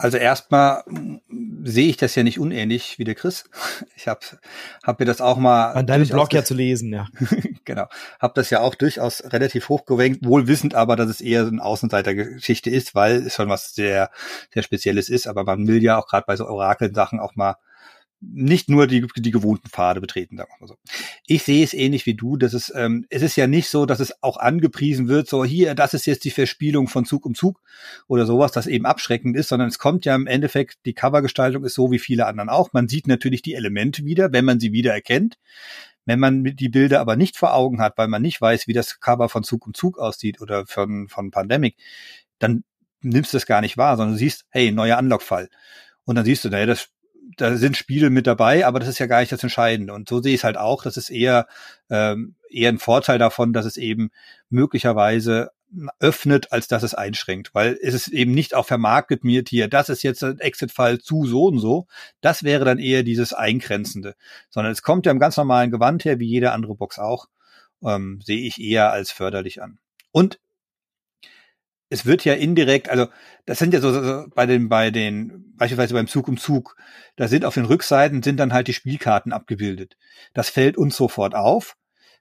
Also 0.00 0.16
erstmal 0.16 0.84
sehe 1.64 1.88
ich 1.88 1.96
das 1.96 2.14
ja 2.14 2.22
nicht 2.22 2.38
unähnlich 2.38 3.00
wie 3.00 3.04
der 3.04 3.16
Chris. 3.16 3.50
Ich 3.96 4.06
habe 4.06 4.20
hab 4.84 5.00
mir 5.00 5.06
das 5.06 5.20
auch 5.20 5.36
mal 5.38 5.72
an 5.72 5.88
deinem 5.88 6.06
Blog 6.06 6.32
ja 6.32 6.44
zu 6.44 6.54
lesen, 6.54 6.92
ja. 6.92 7.08
genau, 7.64 7.86
habe 8.20 8.32
das 8.34 8.50
ja 8.50 8.60
auch 8.60 8.76
durchaus 8.76 9.24
relativ 9.24 9.68
hoch 9.68 9.86
gewenkt, 9.86 10.24
wohl 10.24 10.46
wissend 10.46 10.76
aber, 10.76 10.94
dass 10.94 11.10
es 11.10 11.20
eher 11.20 11.44
so 11.44 11.50
eine 11.50 11.64
Außenseitergeschichte 11.64 12.70
ist, 12.70 12.94
weil 12.94 13.26
es 13.26 13.34
schon 13.34 13.48
was 13.48 13.74
sehr 13.74 14.10
sehr 14.54 14.62
Spezielles 14.62 15.08
ist. 15.08 15.26
Aber 15.26 15.42
man 15.42 15.66
will 15.66 15.82
ja 15.82 15.98
auch 15.98 16.06
gerade 16.06 16.24
bei 16.26 16.36
so 16.36 16.46
Orakel-Sachen 16.46 17.18
auch 17.18 17.34
mal 17.34 17.56
nicht 18.20 18.68
nur 18.68 18.86
die, 18.86 19.06
die 19.16 19.30
gewohnten 19.30 19.68
Pfade 19.68 20.00
betreten, 20.00 20.36
sagen 20.36 20.50
wir 20.52 20.60
mal 20.60 20.68
so. 20.68 20.76
Ich 21.26 21.44
sehe 21.44 21.62
es 21.62 21.72
ähnlich 21.72 22.04
wie 22.06 22.14
du, 22.14 22.36
dass 22.36 22.52
es, 22.52 22.72
ähm, 22.74 23.06
es 23.10 23.22
ist 23.22 23.36
ja 23.36 23.46
nicht 23.46 23.68
so, 23.68 23.86
dass 23.86 24.00
es 24.00 24.22
auch 24.22 24.38
angepriesen 24.38 25.08
wird, 25.08 25.28
so 25.28 25.44
hier, 25.44 25.74
das 25.74 25.94
ist 25.94 26.06
jetzt 26.06 26.24
die 26.24 26.30
Verspielung 26.30 26.88
von 26.88 27.04
Zug 27.04 27.24
um 27.26 27.34
Zug 27.34 27.60
oder 28.08 28.26
sowas, 28.26 28.50
das 28.50 28.66
eben 28.66 28.86
abschreckend 28.86 29.36
ist, 29.36 29.48
sondern 29.48 29.68
es 29.68 29.78
kommt 29.78 30.04
ja 30.04 30.14
im 30.14 30.26
Endeffekt, 30.26 30.78
die 30.84 30.94
Covergestaltung 30.94 31.64
ist 31.64 31.74
so 31.74 31.90
wie 31.92 32.00
viele 32.00 32.26
anderen 32.26 32.48
auch. 32.48 32.72
Man 32.72 32.88
sieht 32.88 33.06
natürlich 33.06 33.42
die 33.42 33.54
Elemente 33.54 34.04
wieder, 34.04 34.32
wenn 34.32 34.44
man 34.44 34.58
sie 34.58 34.72
wieder 34.72 34.92
erkennt. 34.92 35.38
Wenn 36.04 36.20
man 36.20 36.42
die 36.42 36.70
Bilder 36.70 37.00
aber 37.00 37.16
nicht 37.16 37.36
vor 37.36 37.54
Augen 37.54 37.82
hat, 37.82 37.98
weil 37.98 38.08
man 38.08 38.22
nicht 38.22 38.40
weiß, 38.40 38.66
wie 38.66 38.72
das 38.72 38.98
Cover 38.98 39.28
von 39.28 39.44
Zug 39.44 39.66
um 39.66 39.74
Zug 39.74 39.98
aussieht 39.98 40.40
oder 40.40 40.66
von, 40.66 41.06
von 41.08 41.30
Pandemic, 41.30 41.76
dann 42.38 42.64
nimmst 43.02 43.32
du 43.32 43.36
das 43.36 43.44
gar 43.44 43.60
nicht 43.60 43.76
wahr, 43.76 43.96
sondern 43.98 44.16
siehst, 44.16 44.46
hey, 44.48 44.72
neuer 44.72 44.98
Unlockfall. 44.98 45.50
Und 46.04 46.14
dann 46.14 46.24
siehst 46.24 46.44
du, 46.44 46.48
naja, 46.48 46.64
das 46.64 46.88
da 47.36 47.56
sind 47.56 47.76
Spiele 47.76 48.10
mit 48.10 48.26
dabei, 48.26 48.66
aber 48.66 48.80
das 48.80 48.88
ist 48.88 48.98
ja 48.98 49.06
gar 49.06 49.20
nicht 49.20 49.32
das 49.32 49.42
Entscheidende. 49.42 49.92
Und 49.92 50.08
so 50.08 50.22
sehe 50.22 50.34
ich 50.34 50.40
es 50.40 50.44
halt 50.44 50.56
auch. 50.56 50.82
Das 50.82 50.96
ist 50.96 51.10
eher, 51.10 51.46
ähm, 51.90 52.36
eher 52.50 52.70
ein 52.70 52.78
Vorteil 52.78 53.18
davon, 53.18 53.52
dass 53.52 53.66
es 53.66 53.76
eben 53.76 54.10
möglicherweise 54.48 55.50
öffnet, 56.00 56.50
als 56.52 56.66
dass 56.66 56.82
es 56.82 56.94
einschränkt, 56.94 57.54
weil 57.54 57.78
es 57.82 57.92
ist 57.92 58.08
eben 58.08 58.32
nicht 58.32 58.54
auch 58.54 58.64
vermarktet 58.64 59.22
mir 59.22 59.44
hier, 59.46 59.68
das 59.68 59.90
ist 59.90 60.02
jetzt 60.02 60.24
ein 60.24 60.40
Exit-Fall 60.40 60.98
zu 60.98 61.26
so 61.26 61.44
und 61.44 61.58
so. 61.58 61.86
Das 62.22 62.42
wäre 62.42 62.64
dann 62.64 62.78
eher 62.78 63.02
dieses 63.02 63.34
Eingrenzende, 63.34 64.14
sondern 64.48 64.72
es 64.72 64.82
kommt 64.82 65.04
ja 65.04 65.12
im 65.12 65.18
ganz 65.18 65.36
normalen 65.36 65.70
Gewand 65.70 66.06
her, 66.06 66.18
wie 66.18 66.26
jede 66.26 66.52
andere 66.52 66.74
Box 66.74 66.98
auch, 66.98 67.26
ähm, 67.84 68.20
sehe 68.24 68.40
ich 68.46 68.58
eher 68.58 68.92
als 68.92 69.10
förderlich 69.10 69.60
an. 69.60 69.78
Und 70.10 70.40
es 71.90 72.04
wird 72.04 72.24
ja 72.24 72.34
indirekt, 72.34 72.90
also 72.90 73.06
das 73.46 73.58
sind 73.58 73.72
ja 73.72 73.80
so, 73.80 73.92
so 73.92 74.26
bei 74.34 74.46
den, 74.46 74.68
bei 74.68 74.90
den, 74.90 75.54
beispielsweise 75.56 75.94
beim 75.94 76.06
Zug 76.06 76.28
um 76.28 76.36
Zug, 76.36 76.76
da 77.16 77.28
sind 77.28 77.44
auf 77.44 77.54
den 77.54 77.64
Rückseiten 77.64 78.22
sind 78.22 78.38
dann 78.38 78.52
halt 78.52 78.68
die 78.68 78.74
Spielkarten 78.74 79.32
abgebildet. 79.32 79.96
Das 80.34 80.50
fällt 80.50 80.76
uns 80.76 80.96
sofort 80.96 81.34
auf. 81.34 81.76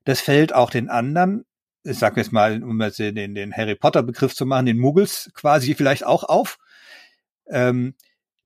Das 0.06 0.22
fällt 0.22 0.54
auch 0.54 0.70
den 0.70 0.90
anderen, 0.90 1.46
ich 1.84 2.00
sag 2.00 2.16
jetzt 2.18 2.32
mal, 2.32 2.64
um 2.64 2.82
jetzt 2.82 3.00
den, 3.00 3.36
den 3.36 3.54
Harry 3.54 3.76
Potter 3.76 4.04
Begriff 4.04 4.34
zu 4.34 4.46
machen, 4.46 4.66
den 4.66 4.78
Muggels 4.78 5.32
quasi 5.34 5.76
vielleicht 5.76 6.06
auch 6.06 6.24
auf. 6.24 6.58
Ähm, 7.50 7.96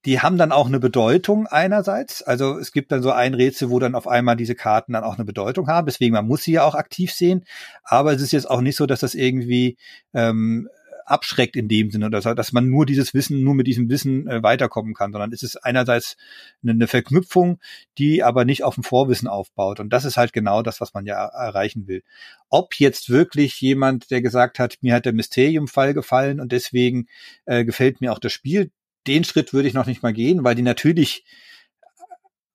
die 0.06 0.19
haben 0.19 0.38
dann 0.38 0.52
auch 0.52 0.65
eine 0.65 0.80
Bedeutung 0.80 1.45
einerseits. 1.45 2.23
Also 2.23 2.57
es 2.57 2.72
gibt 2.72 2.91
dann 2.91 3.03
so 3.03 3.11
ein 3.11 3.35
Rätsel, 3.35 3.69
wo 3.69 3.77
dann 3.77 3.93
auf 3.93 4.07
einmal 4.07 4.35
diese 4.35 4.56
Karten 4.56 4.93
dann 4.93 5.03
auch 5.03 5.15
eine 5.15 5.26
Bedeutung 5.26 5.68
haben. 5.68 5.85
Deswegen, 5.85 6.14
man 6.14 6.26
muss 6.26 6.41
sie 6.41 6.53
ja 6.53 6.64
auch 6.64 6.73
aktiv 6.73 7.14
sehen. 7.14 7.45
Aber 7.84 8.11
es 8.14 8.22
ist 8.22 8.31
jetzt 8.31 8.49
auch 8.49 8.61
nicht 8.61 8.76
so, 8.76 8.88
dass 8.88 9.02
das 9.02 9.14
irgendwie 9.14 9.77
ähm, 10.14 10.68
abschreckt 11.06 11.56
in 11.56 11.68
dem 11.68 11.91
Sinne, 11.91 12.10
dass, 12.10 12.23
dass 12.23 12.52
man 12.52 12.69
nur 12.69 12.86
dieses 12.86 13.14
Wissen, 13.14 13.44
nur 13.44 13.56
mit 13.56 13.68
diesem 13.68 13.90
Wissen 13.90 14.28
äh, 14.28 14.44
weiterkommen 14.44 14.94
kann, 14.94 15.11
sondern 15.11 15.32
es 15.34 15.44
ist 15.44 15.57
einerseits 15.57 16.18
eine, 16.64 16.72
eine 16.72 16.88
Verknüpfung, 16.88 17.60
die 17.98 18.23
aber 18.23 18.45
nicht 18.45 18.64
auf 18.64 18.76
dem 18.76 18.84
Vorwissen 18.84 19.28
aufbaut. 19.28 19.80
Und 19.80 19.91
das 19.91 20.06
ist 20.06 20.18
halt 20.18 20.34
genau 20.34 20.61
das, 20.61 20.82
was 20.82 20.94
man 20.94 21.06
ja 21.06 21.26
erreichen 21.26 21.88
will. 21.88 22.03
Ob 22.49 22.76
jetzt 22.76 23.10
wirklich 23.10 23.60
jemand, 23.61 24.11
der 24.11 24.22
gesagt 24.22 24.60
hat, 24.60 24.78
mir 24.82 24.94
hat 24.95 25.06
der 25.06 25.14
Mysterium-Fall 25.14 25.94
gefallen 25.94 26.40
und 26.40 26.52
deswegen 26.52 27.07
äh, 27.45 27.65
gefällt 27.65 28.02
mir 28.02 28.11
auch 28.14 28.19
das 28.19 28.34
Spiel, 28.34 28.72
den 29.07 29.23
Schritt 29.23 29.53
würde 29.53 29.68
ich 29.68 29.73
noch 29.73 29.88
nicht 29.88 30.03
mal 30.03 30.14
gehen, 30.14 30.44
weil 30.44 30.56
die 30.56 30.61
natürlich 30.61 31.23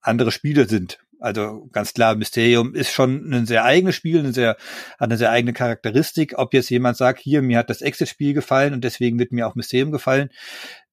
andere 0.00 0.30
Spiele 0.30 0.68
sind. 0.68 0.98
Also 1.18 1.68
ganz 1.72 1.94
klar, 1.94 2.14
Mysterium 2.14 2.74
ist 2.74 2.90
schon 2.90 3.32
ein 3.32 3.46
sehr 3.46 3.64
eigenes 3.64 3.94
Spiel, 3.94 4.18
eine 4.18 4.32
sehr, 4.32 4.50
hat 4.50 5.08
eine 5.10 5.16
sehr 5.16 5.30
eigene 5.30 5.52
Charakteristik. 5.52 6.34
Ob 6.36 6.54
jetzt 6.54 6.70
jemand 6.70 6.96
sagt, 6.96 7.20
hier, 7.20 7.42
mir 7.42 7.58
hat 7.58 7.70
das 7.70 7.82
Exit-Spiel 7.82 8.34
gefallen 8.34 8.74
und 8.74 8.84
deswegen 8.84 9.18
wird 9.18 9.32
mir 9.32 9.46
auch 9.46 9.54
Mysterium 9.54 9.92
gefallen, 9.92 10.30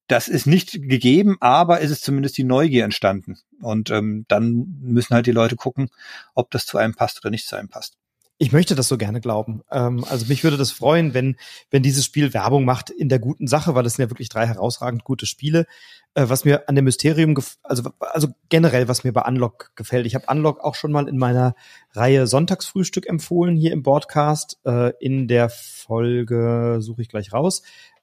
das 0.06 0.28
ist 0.28 0.46
nicht 0.46 0.72
gegeben, 0.72 1.36
aber 1.40 1.80
es 1.80 1.90
ist 1.90 2.04
zumindest 2.04 2.36
die 2.36 2.44
Neugier 2.44 2.84
entstanden. 2.84 3.38
Und 3.60 3.90
ähm, 3.90 4.26
dann 4.28 4.78
müssen 4.80 5.14
halt 5.14 5.26
die 5.26 5.32
Leute 5.32 5.56
gucken, 5.56 5.88
ob 6.34 6.50
das 6.50 6.66
zu 6.66 6.76
einem 6.78 6.94
passt 6.94 7.20
oder 7.22 7.30
nicht 7.30 7.46
zu 7.46 7.56
einem 7.56 7.68
passt. 7.68 7.96
Ich 8.36 8.50
möchte 8.50 8.74
das 8.74 8.88
so 8.88 8.98
gerne 8.98 9.20
glauben. 9.20 9.62
Ähm, 9.70 10.04
also 10.08 10.26
mich 10.26 10.42
würde 10.42 10.56
das 10.56 10.72
freuen, 10.72 11.14
wenn, 11.14 11.36
wenn 11.70 11.84
dieses 11.84 12.04
Spiel 12.04 12.34
Werbung 12.34 12.64
macht 12.64 12.90
in 12.90 13.08
der 13.08 13.20
guten 13.20 13.46
Sache, 13.46 13.74
weil 13.74 13.86
es 13.86 13.94
sind 13.94 14.04
ja 14.04 14.10
wirklich 14.10 14.28
drei 14.28 14.46
herausragend 14.46 15.04
gute 15.04 15.24
Spiele. 15.24 15.66
Äh, 16.14 16.28
was 16.28 16.44
mir 16.44 16.68
an 16.68 16.74
dem 16.74 16.84
Mysterium, 16.84 17.36
also, 17.62 17.90
also 18.00 18.28
generell, 18.48 18.88
was 18.88 19.04
mir 19.04 19.12
bei 19.12 19.22
Unlock 19.22 19.70
gefällt. 19.76 20.06
Ich 20.06 20.16
habe 20.16 20.26
Unlock 20.28 20.60
auch 20.60 20.74
schon 20.74 20.90
mal 20.90 21.08
in 21.08 21.16
meiner 21.16 21.54
Reihe 21.92 22.26
Sonntagsfrühstück 22.26 23.06
empfohlen, 23.06 23.56
hier 23.56 23.72
im 23.72 23.84
Podcast. 23.84 24.58
Äh, 24.64 24.92
in 24.98 25.28
der 25.28 25.48
Folge 25.48 26.78
suche 26.80 27.02
ich 27.02 27.08
gleich 27.08 27.32
raus. 27.32 27.62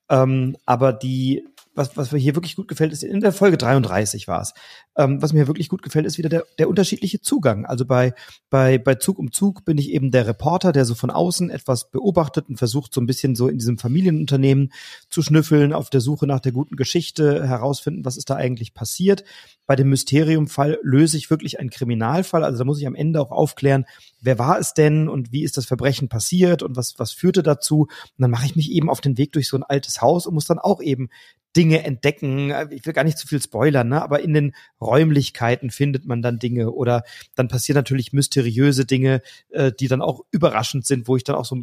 Ähm, 0.10 0.56
aber 0.66 0.94
die, 0.94 1.46
was, 1.74 1.96
was 1.96 2.12
mir 2.12 2.20
hier 2.20 2.36
wirklich 2.36 2.56
gut 2.56 2.68
gefällt, 2.68 2.92
ist, 2.92 3.04
in 3.04 3.22
der 3.22 3.32
Folge 3.32 3.58
33 3.58 4.28
war 4.28 4.42
es. 4.42 4.54
Ähm, 4.98 5.22
was 5.22 5.34
mir 5.34 5.48
wirklich 5.48 5.70
gut 5.70 5.82
gefällt, 5.82 6.06
ist 6.06 6.18
wieder 6.18 6.30
der, 6.30 6.46
der 6.60 6.68
unterschiedliche 6.68 7.22
Zugang. 7.22 7.66
Also 7.66 7.86
bei, 7.86 8.14
bei, 8.50 8.78
bei 8.78 8.96
Zug 8.96 9.20
um 9.20 9.32
Zug 9.32 9.64
bin 9.64 9.78
ich 9.78 9.90
eben 9.92 10.12
der 10.12 10.28
Reporter, 10.28 10.72
der 10.72 10.86
so 10.86 10.96
von 10.96 11.10
außen 11.10 11.50
etwas 11.50 11.90
beobachtet 11.90 12.50
und 12.50 12.58
versucht, 12.58 12.94
so 12.94 13.00
ein 13.00 13.06
bisschen 13.06 13.36
so 13.36 13.48
in 13.48 13.58
diesem 13.58 13.78
Familienunternehmen 13.78 14.74
zu 15.10 15.22
schnüffeln, 15.22 15.72
auf 15.74 15.90
der 15.90 16.02
Suche 16.02 16.28
nach 16.28 16.42
der 16.42 16.52
guten 16.52 16.76
Geschichte, 16.76 17.48
herausfinden, 17.48 18.04
was 18.04 18.18
ist 18.18 18.30
da 18.30 18.36
eigentlich 18.36 18.74
passiert. 18.74 19.24
Bei 19.66 19.76
dem 19.78 19.90
Mysteriumfall 19.90 20.80
löse 20.84 21.18
ich 21.18 21.30
wirklich 21.30 21.60
einen 21.60 21.70
Kriminalfall. 21.70 22.44
Also 22.44 22.60
da 22.60 22.66
muss 22.66 22.80
ich 22.80 22.88
am 22.88 22.96
Ende 22.96 23.22
auch 23.22 23.32
aufklären, 23.32 23.86
wer 24.20 24.38
war 24.38 24.60
es 24.60 24.74
denn 24.74 25.08
und 25.08 25.32
wie 25.32 25.44
ist 25.44 25.56
das 25.56 25.66
Verbrechen 25.66 26.10
passiert 26.10 26.64
und 26.64 26.76
was, 26.76 26.96
was 26.98 27.12
führte 27.14 27.44
dazu. 27.44 27.84
Und 27.84 27.90
dann 28.18 28.32
mache 28.32 28.46
ich 28.46 28.58
mich 28.58 28.72
eben 28.72 28.90
auf 28.90 29.00
den 29.00 29.18
Weg 29.18 29.32
durch 29.32 29.48
so 29.48 29.56
ein 29.56 29.64
altes 29.64 30.02
Haus 30.02 30.28
und 30.28 30.34
muss 30.34 30.46
dann 30.46 30.60
auch 30.60 30.82
eben 30.82 31.10
Dinge 31.56 31.84
entdecken. 31.84 32.54
Ich 32.70 32.86
will 32.86 32.94
gar 32.94 33.04
nicht 33.04 33.18
zu 33.18 33.28
viel 33.28 33.42
spoilern, 33.42 33.90
ne? 33.90 34.02
aber 34.02 34.22
in 34.22 34.34
den 34.34 34.56
Räumlichkeiten 34.80 35.70
findet 35.70 36.06
man 36.06 36.22
dann 36.22 36.40
Dinge 36.40 36.72
oder 36.72 37.04
dann 37.36 37.48
passieren 37.48 37.76
natürlich 37.76 38.14
mysteriöse 38.14 38.86
Dinge, 38.86 39.22
äh, 39.50 39.72
die 39.78 39.88
dann 39.88 40.02
auch 40.02 40.22
überraschend 40.32 40.86
sind, 40.86 41.08
wo 41.08 41.18
ich 41.18 41.24
dann 41.24 41.36
auch 41.36 41.46
so, 41.46 41.58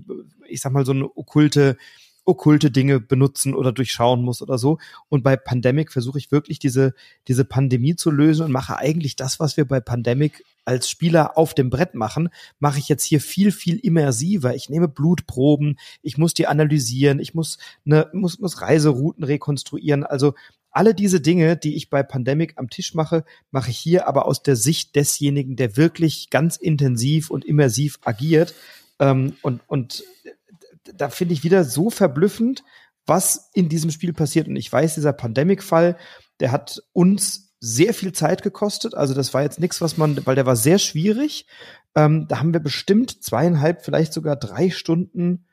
ich 0.47 0.60
sag 0.60 0.73
mal, 0.73 0.85
so 0.85 0.93
eine 0.93 1.16
okkulte 1.16 1.77
okkulte 2.28 2.70
Dinge 2.70 3.00
benutzen 3.00 3.55
oder 3.55 3.72
durchschauen 3.72 4.22
muss 4.22 4.42
oder 4.42 4.59
so. 4.59 4.78
Und 5.09 5.22
bei 5.22 5.36
Pandemic 5.36 5.92
versuche 5.92 6.18
ich 6.18 6.30
wirklich 6.30 6.59
diese, 6.59 6.94
diese 7.26 7.44
Pandemie 7.44 7.96
zu 7.96 8.10
lösen 8.10 8.44
und 8.44 8.52
mache 8.52 8.76
eigentlich 8.76 9.16
das, 9.16 9.40
was 9.40 9.56
wir 9.56 9.64
bei 9.64 9.80
Pandemic 9.80 10.44
als 10.66 10.90
Spieler 10.90 11.38
auf 11.38 11.55
dem 11.55 11.70
Brett 11.70 11.94
machen, 11.94 12.28
mache 12.59 12.78
ich 12.78 12.90
jetzt 12.90 13.05
hier 13.05 13.22
viel, 13.22 13.50
viel 13.52 13.78
immersiver. 13.78 14.55
Ich 14.55 14.68
nehme 14.68 14.86
Blutproben, 14.86 15.78
ich 16.02 16.18
muss 16.18 16.34
die 16.34 16.46
analysieren, 16.46 17.20
ich 17.20 17.32
muss, 17.32 17.56
ne, 17.84 18.09
muss, 18.12 18.38
muss 18.38 18.60
Reiserouten 18.60 19.24
rekonstruieren. 19.24 20.05
Also 20.05 20.34
alle 20.70 20.94
diese 20.94 21.22
Dinge, 21.22 21.56
die 21.56 21.74
ich 21.76 21.88
bei 21.88 22.02
Pandemic 22.02 22.52
am 22.56 22.68
Tisch 22.68 22.92
mache, 22.92 23.24
mache 23.50 23.70
ich 23.70 23.78
hier 23.78 24.06
aber 24.06 24.26
aus 24.26 24.42
der 24.42 24.56
Sicht 24.56 24.94
desjenigen, 24.94 25.56
der 25.56 25.78
wirklich 25.78 26.28
ganz 26.28 26.56
intensiv 26.56 27.30
und 27.30 27.46
immersiv 27.46 27.98
agiert. 28.05 28.55
Ähm, 29.00 29.36
und, 29.40 29.62
und 29.66 30.05
da 30.94 31.09
finde 31.09 31.35
ich 31.35 31.44
wieder 31.44 31.65
so 31.65 31.90
verblüffend, 31.90 32.65
was 33.06 33.51
in 33.55 33.69
diesem 33.69 33.90
Spiel 33.90 34.12
passiert. 34.12 34.48
Und 34.48 34.56
ich 34.56 34.73
weiß, 34.73 34.94
dieser 34.94 35.12
Pandemic-Fall, 35.12 35.97
der 36.40 36.52
hat 36.52 36.82
uns 36.93 37.55
sehr 37.60 37.94
viel 37.94 38.12
Zeit 38.12 38.43
gekostet. 38.43 38.94
Also 38.94 39.15
das 39.15 39.35
war 39.35 39.43
jetzt 39.43 39.59
nichts, 39.59 39.81
was 39.81 39.97
man, 39.97 40.24
weil 40.27 40.36
der 40.36 40.47
war 40.47 40.56
sehr 40.56 40.78
schwierig. 40.78 41.47
Ähm, 41.94 42.27
da 42.28 42.39
haben 42.39 42.52
wir 42.52 42.60
bestimmt 42.60 43.23
zweieinhalb, 43.23 43.85
vielleicht 43.85 44.12
sogar 44.12 44.36
drei 44.36 44.70
Stunden 44.70 45.47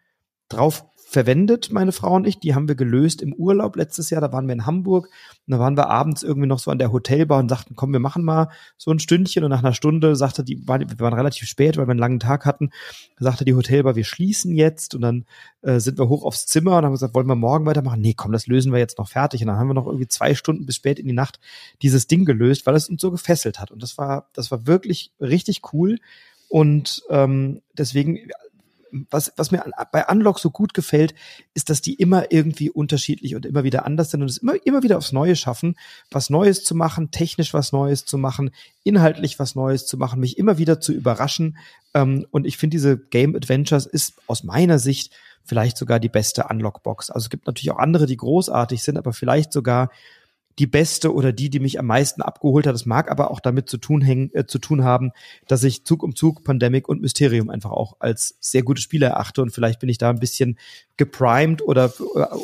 drauf 0.49 0.85
verwendet, 1.07 1.71
meine 1.71 1.91
Frau 1.91 2.15
und 2.15 2.25
ich. 2.25 2.39
Die 2.39 2.55
haben 2.55 2.67
wir 2.67 2.75
gelöst 2.75 3.21
im 3.21 3.33
Urlaub 3.33 3.75
letztes 3.75 4.09
Jahr. 4.09 4.21
Da 4.21 4.33
waren 4.33 4.47
wir 4.47 4.53
in 4.53 4.65
Hamburg. 4.65 5.05
Und 5.45 5.51
da 5.51 5.59
waren 5.59 5.77
wir 5.77 5.87
abends 5.87 6.23
irgendwie 6.23 6.47
noch 6.47 6.57
so 6.57 6.71
an 6.71 6.79
der 6.79 6.91
Hotelbar 6.91 7.39
und 7.39 7.47
sagten, 7.47 7.75
komm, 7.75 7.93
wir 7.93 7.99
machen 7.99 8.23
mal 8.23 8.49
so 8.75 8.91
ein 8.91 8.99
Stündchen. 8.99 9.43
Und 9.43 9.51
nach 9.51 9.59
einer 9.59 9.73
Stunde 9.73 10.15
sagte 10.15 10.43
die, 10.43 10.67
wir 10.67 10.99
waren 10.99 11.13
relativ 11.13 11.47
spät, 11.47 11.77
weil 11.77 11.85
wir 11.85 11.91
einen 11.91 11.99
langen 11.99 12.19
Tag 12.19 12.45
hatten, 12.45 12.71
sagte 13.19 13.45
die 13.45 13.53
Hotelbar, 13.53 13.95
wir 13.95 14.03
schließen 14.03 14.55
jetzt. 14.55 14.95
Und 14.95 15.01
dann 15.01 15.25
äh, 15.61 15.79
sind 15.79 15.99
wir 15.99 16.09
hoch 16.09 16.23
aufs 16.23 16.47
Zimmer 16.47 16.77
und 16.77 16.85
haben 16.85 16.93
gesagt, 16.93 17.13
wollen 17.13 17.27
wir 17.27 17.35
morgen 17.35 17.67
weitermachen? 17.67 18.01
Nee, 18.01 18.15
komm, 18.15 18.31
das 18.31 18.47
lösen 18.47 18.73
wir 18.73 18.79
jetzt 18.79 18.97
noch 18.97 19.07
fertig. 19.07 19.41
Und 19.41 19.47
dann 19.47 19.57
haben 19.57 19.67
wir 19.67 19.75
noch 19.75 19.85
irgendwie 19.85 20.07
zwei 20.07 20.33
Stunden 20.33 20.65
bis 20.65 20.77
spät 20.77 20.97
in 20.97 21.07
die 21.07 21.13
Nacht 21.13 21.39
dieses 21.83 22.07
Ding 22.07 22.25
gelöst, 22.25 22.65
weil 22.65 22.75
es 22.75 22.89
uns 22.89 22.99
so 22.99 23.11
gefesselt 23.11 23.59
hat. 23.59 23.71
Und 23.71 23.83
das 23.83 23.97
war, 23.99 24.29
das 24.33 24.49
war 24.49 24.65
wirklich 24.65 25.11
richtig 25.21 25.61
cool. 25.71 25.99
Und 26.49 27.03
ähm, 27.09 27.61
deswegen, 27.77 28.31
was, 29.09 29.33
was 29.35 29.51
mir 29.51 29.63
bei 29.91 30.05
Unlock 30.07 30.39
so 30.39 30.49
gut 30.49 30.73
gefällt, 30.73 31.13
ist, 31.53 31.69
dass 31.69 31.81
die 31.81 31.95
immer 31.95 32.31
irgendwie 32.31 32.69
unterschiedlich 32.69 33.35
und 33.35 33.45
immer 33.45 33.63
wieder 33.63 33.85
anders 33.85 34.11
sind 34.11 34.21
und 34.21 34.29
es 34.29 34.37
immer, 34.37 34.53
immer 34.65 34.83
wieder 34.83 34.97
aufs 34.97 35.11
Neue 35.11 35.35
schaffen, 35.35 35.75
was 36.11 36.29
Neues 36.29 36.63
zu 36.63 36.75
machen, 36.75 37.11
technisch 37.11 37.53
was 37.53 37.71
Neues 37.71 38.05
zu 38.05 38.17
machen, 38.17 38.51
inhaltlich 38.83 39.39
was 39.39 39.55
Neues 39.55 39.85
zu 39.85 39.97
machen, 39.97 40.19
mich 40.19 40.37
immer 40.37 40.57
wieder 40.57 40.79
zu 40.79 40.93
überraschen. 40.93 41.57
Ähm, 41.93 42.25
und 42.31 42.45
ich 42.45 42.57
finde, 42.57 42.75
diese 42.75 42.97
Game 42.97 43.35
Adventures 43.35 43.85
ist 43.85 44.13
aus 44.27 44.43
meiner 44.43 44.79
Sicht 44.79 45.13
vielleicht 45.43 45.77
sogar 45.77 45.99
die 45.99 46.09
beste 46.09 46.45
Unlock-Box. 46.49 47.11
Also 47.11 47.25
es 47.25 47.29
gibt 47.29 47.47
natürlich 47.47 47.71
auch 47.71 47.79
andere, 47.79 48.05
die 48.05 48.17
großartig 48.17 48.83
sind, 48.83 48.97
aber 48.97 49.13
vielleicht 49.13 49.53
sogar 49.53 49.89
die 50.59 50.67
beste 50.67 51.13
oder 51.13 51.33
die, 51.33 51.49
die 51.49 51.59
mich 51.59 51.79
am 51.79 51.85
meisten 51.85 52.21
abgeholt 52.21 52.65
hat. 52.65 52.73
Das 52.73 52.85
mag 52.85 53.11
aber 53.11 53.31
auch 53.31 53.39
damit 53.39 53.69
zu 53.69 53.77
tun, 53.77 54.01
hängen, 54.01 54.31
äh, 54.33 54.45
zu 54.45 54.59
tun 54.59 54.83
haben, 54.83 55.11
dass 55.47 55.63
ich 55.63 55.85
Zug 55.85 56.03
um 56.03 56.15
Zug, 56.15 56.43
Pandemic 56.43 56.87
und 56.87 57.01
Mysterium 57.01 57.49
einfach 57.49 57.71
auch 57.71 57.97
als 57.99 58.37
sehr 58.39 58.63
gute 58.63 58.81
Spiele 58.81 59.07
erachte 59.07 59.41
und 59.41 59.51
vielleicht 59.51 59.79
bin 59.79 59.89
ich 59.89 59.97
da 59.97 60.09
ein 60.09 60.19
bisschen 60.19 60.57
geprimed 60.97 61.61
oder, 61.61 61.93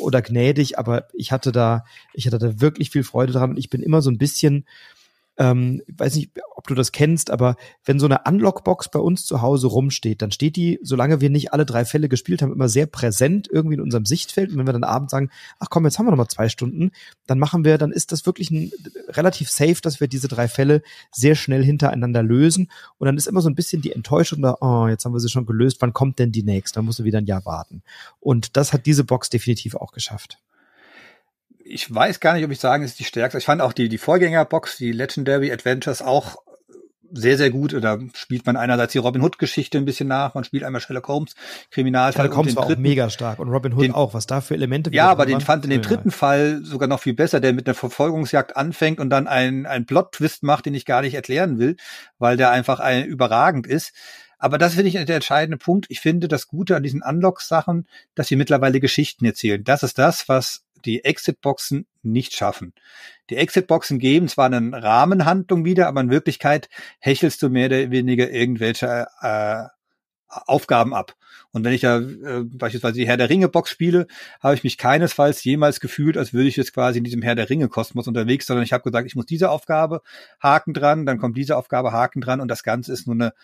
oder 0.02 0.20
gnädig, 0.20 0.78
aber 0.78 1.08
ich 1.14 1.32
hatte 1.32 1.52
da, 1.52 1.84
ich 2.12 2.26
hatte 2.26 2.38
da 2.38 2.60
wirklich 2.60 2.90
viel 2.90 3.04
Freude 3.04 3.32
dran 3.32 3.50
und 3.50 3.58
ich 3.58 3.70
bin 3.70 3.82
immer 3.82 4.02
so 4.02 4.10
ein 4.10 4.18
bisschen, 4.18 4.66
ähm, 5.38 5.82
weiß 5.88 6.16
nicht, 6.16 6.30
ob 6.54 6.66
du 6.66 6.74
das 6.74 6.92
kennst, 6.92 7.30
aber 7.30 7.56
wenn 7.84 7.98
so 7.98 8.06
eine 8.06 8.20
Unlockbox 8.26 8.90
bei 8.90 8.98
uns 8.98 9.24
zu 9.24 9.40
Hause 9.40 9.66
rumsteht, 9.66 10.20
dann 10.20 10.30
steht 10.30 10.56
die, 10.56 10.78
solange 10.82 11.20
wir 11.20 11.30
nicht 11.30 11.52
alle 11.52 11.64
drei 11.64 11.84
Fälle 11.84 12.08
gespielt 12.08 12.42
haben, 12.42 12.52
immer 12.52 12.68
sehr 12.68 12.86
präsent 12.86 13.48
irgendwie 13.50 13.74
in 13.74 13.80
unserem 13.80 14.04
Sichtfeld. 14.04 14.50
Und 14.50 14.58
wenn 14.58 14.66
wir 14.66 14.72
dann 14.72 14.84
abends 14.84 15.10
sagen, 15.10 15.30
ach 15.58 15.68
komm, 15.70 15.84
jetzt 15.84 15.98
haben 15.98 16.06
wir 16.06 16.10
noch 16.10 16.18
mal 16.18 16.28
zwei 16.28 16.48
Stunden, 16.48 16.90
dann 17.26 17.38
machen 17.38 17.64
wir, 17.64 17.78
dann 17.78 17.92
ist 17.92 18.12
das 18.12 18.26
wirklich 18.26 18.50
ein, 18.50 18.70
relativ 19.08 19.50
safe, 19.50 19.80
dass 19.82 20.00
wir 20.00 20.08
diese 20.08 20.28
drei 20.28 20.48
Fälle 20.48 20.82
sehr 21.10 21.34
schnell 21.34 21.64
hintereinander 21.64 22.22
lösen. 22.22 22.70
Und 22.98 23.06
dann 23.06 23.16
ist 23.16 23.26
immer 23.26 23.40
so 23.40 23.48
ein 23.48 23.54
bisschen 23.54 23.82
die 23.82 23.92
Enttäuschung 23.92 24.42
da, 24.42 24.56
oh, 24.60 24.86
jetzt 24.88 25.04
haben 25.04 25.14
wir 25.14 25.20
sie 25.20 25.30
schon 25.30 25.46
gelöst, 25.46 25.78
wann 25.80 25.94
kommt 25.94 26.18
denn 26.18 26.32
die 26.32 26.42
nächste? 26.42 26.76
Dann 26.78 26.84
musst 26.84 26.98
du 26.98 27.04
wieder 27.04 27.18
ein 27.18 27.26
Jahr 27.26 27.44
warten. 27.46 27.82
Und 28.20 28.56
das 28.56 28.72
hat 28.72 28.86
diese 28.86 29.04
Box 29.04 29.30
definitiv 29.30 29.74
auch 29.74 29.92
geschafft 29.92 30.38
ich 31.64 31.92
weiß 31.92 32.20
gar 32.20 32.34
nicht, 32.34 32.44
ob 32.44 32.50
ich 32.50 32.60
sagen, 32.60 32.82
es 32.82 32.92
ist 32.92 33.00
die 33.00 33.04
stärkste. 33.04 33.38
Ich 33.38 33.44
fand 33.44 33.60
auch 33.60 33.72
die, 33.72 33.88
die 33.88 33.98
Vorgängerbox, 33.98 34.76
die 34.76 34.92
Legendary 34.92 35.52
Adventures 35.52 36.02
auch 36.02 36.36
sehr, 37.14 37.36
sehr 37.36 37.50
gut. 37.50 37.74
Da 37.82 37.98
spielt 38.14 38.46
man 38.46 38.56
einerseits 38.56 38.92
die 38.92 38.98
Robin 38.98 39.22
Hood-Geschichte 39.22 39.78
ein 39.78 39.84
bisschen 39.84 40.08
nach, 40.08 40.34
man 40.34 40.44
spielt 40.44 40.64
einmal 40.64 40.80
Sherlock 40.80 41.08
Holmes, 41.08 41.34
Kriminalfall. 41.70 42.24
Sherlock 42.24 42.36
Holmes 42.36 42.56
war 42.56 42.66
dritten, 42.66 42.80
auch 42.80 42.82
mega 42.82 43.10
stark 43.10 43.38
und 43.38 43.48
Robin 43.48 43.74
Hood 43.74 43.84
den, 43.84 43.92
auch, 43.92 44.14
was 44.14 44.26
da 44.26 44.40
für 44.40 44.54
Elemente 44.54 44.90
Ja, 44.92 45.10
aber 45.10 45.26
den 45.26 45.40
fand 45.40 45.64
in 45.64 45.70
dem 45.70 45.82
dritten 45.82 46.10
Fall 46.10 46.60
sogar 46.64 46.88
noch 46.88 47.00
viel 47.00 47.14
besser, 47.14 47.40
der 47.40 47.52
mit 47.52 47.66
einer 47.66 47.74
Verfolgungsjagd 47.74 48.56
anfängt 48.56 48.98
und 48.98 49.10
dann 49.10 49.26
einen, 49.26 49.66
einen 49.66 49.86
Plot-Twist 49.86 50.42
macht, 50.42 50.66
den 50.66 50.74
ich 50.74 50.86
gar 50.86 51.02
nicht 51.02 51.14
erklären 51.14 51.58
will, 51.58 51.76
weil 52.18 52.36
der 52.36 52.50
einfach 52.50 52.80
ein, 52.80 53.04
überragend 53.04 53.66
ist. 53.66 53.92
Aber 54.38 54.58
das 54.58 54.74
finde 54.74 54.88
ich 54.88 54.94
der 54.94 55.14
entscheidende 55.14 55.56
Punkt. 55.56 55.86
Ich 55.88 56.00
finde 56.00 56.26
das 56.26 56.48
Gute 56.48 56.74
an 56.74 56.82
diesen 56.82 57.02
Unlock-Sachen, 57.02 57.86
dass 58.16 58.26
sie 58.26 58.34
mittlerweile 58.34 58.80
Geschichten 58.80 59.24
erzählen. 59.24 59.62
Das 59.62 59.84
ist 59.84 59.98
das, 59.98 60.28
was 60.28 60.64
die 60.84 61.04
Exit-Boxen 61.04 61.86
nicht 62.02 62.34
schaffen. 62.34 62.74
Die 63.30 63.36
Exit-Boxen 63.36 63.98
geben 63.98 64.28
zwar 64.28 64.46
eine 64.46 64.82
Rahmenhandlung 64.82 65.64
wieder, 65.64 65.88
aber 65.88 66.00
in 66.00 66.10
Wirklichkeit 66.10 66.68
hechelst 66.98 67.42
du 67.42 67.48
mehr 67.48 67.66
oder 67.66 67.90
weniger 67.90 68.30
irgendwelche 68.30 69.06
äh, 69.20 69.64
Aufgaben 70.28 70.94
ab. 70.94 71.14
Und 71.52 71.64
wenn 71.64 71.74
ich 71.74 71.82
ja 71.82 71.98
äh, 71.98 72.44
beispielsweise 72.44 72.94
die 72.94 73.06
Herr 73.06 73.18
der 73.18 73.28
Ringe-Box 73.28 73.70
spiele, 73.70 74.06
habe 74.40 74.54
ich 74.54 74.64
mich 74.64 74.78
keinesfalls 74.78 75.44
jemals 75.44 75.80
gefühlt, 75.80 76.16
als 76.16 76.32
würde 76.32 76.48
ich 76.48 76.56
jetzt 76.56 76.72
quasi 76.72 76.98
in 76.98 77.04
diesem 77.04 77.20
Herr 77.20 77.34
der 77.34 77.50
Ringe-Kosmos 77.50 78.08
unterwegs, 78.08 78.46
sondern 78.46 78.64
ich 78.64 78.72
habe 78.72 78.82
gesagt, 78.82 79.06
ich 79.06 79.14
muss 79.14 79.26
diese 79.26 79.50
Aufgabe 79.50 80.00
Haken 80.40 80.72
dran, 80.72 81.04
dann 81.04 81.18
kommt 81.18 81.36
diese 81.36 81.56
Aufgabe 81.56 81.92
Haken 81.92 82.22
dran 82.22 82.40
und 82.40 82.48
das 82.48 82.62
Ganze 82.62 82.92
ist 82.92 83.06
nur 83.06 83.16
eine 83.16 83.34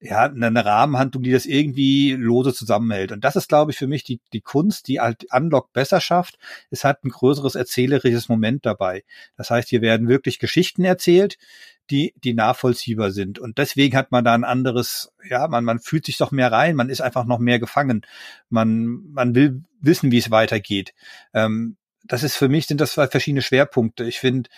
ja, 0.00 0.24
eine 0.24 0.64
Rahmenhandlung, 0.64 1.24
die 1.24 1.32
das 1.32 1.44
irgendwie 1.44 2.12
lose 2.12 2.54
zusammenhält. 2.54 3.10
Und 3.10 3.24
das 3.24 3.34
ist, 3.34 3.48
glaube 3.48 3.72
ich, 3.72 3.78
für 3.78 3.88
mich 3.88 4.04
die, 4.04 4.20
die 4.32 4.40
Kunst, 4.40 4.86
die 4.86 5.00
halt 5.00 5.26
Unlock 5.32 5.72
besser 5.72 6.00
schafft. 6.00 6.38
Es 6.70 6.84
hat 6.84 7.04
ein 7.04 7.08
größeres 7.08 7.56
erzählerisches 7.56 8.28
Moment 8.28 8.64
dabei. 8.64 9.02
Das 9.36 9.50
heißt, 9.50 9.68
hier 9.68 9.82
werden 9.82 10.08
wirklich 10.08 10.38
Geschichten 10.38 10.84
erzählt, 10.84 11.36
die, 11.90 12.14
die 12.22 12.34
nachvollziehbar 12.34 13.10
sind. 13.10 13.40
Und 13.40 13.58
deswegen 13.58 13.96
hat 13.96 14.12
man 14.12 14.24
da 14.24 14.34
ein 14.34 14.44
anderes, 14.44 15.12
ja, 15.28 15.48
man, 15.48 15.64
man 15.64 15.80
fühlt 15.80 16.06
sich 16.06 16.18
doch 16.18 16.30
mehr 16.30 16.52
rein, 16.52 16.76
man 16.76 16.90
ist 16.90 17.00
einfach 17.00 17.24
noch 17.24 17.38
mehr 17.38 17.58
gefangen. 17.58 18.02
Man, 18.50 19.02
man 19.12 19.34
will 19.34 19.64
wissen, 19.80 20.12
wie 20.12 20.18
es 20.18 20.30
weitergeht. 20.30 20.94
Ähm, 21.34 21.76
das 22.04 22.22
ist 22.22 22.36
für 22.36 22.48
mich 22.48 22.66
sind 22.66 22.80
das 22.80 22.92
zwei 22.92 23.08
verschiedene 23.08 23.42
Schwerpunkte. 23.42 24.04
Ich 24.04 24.18
finde, 24.18 24.48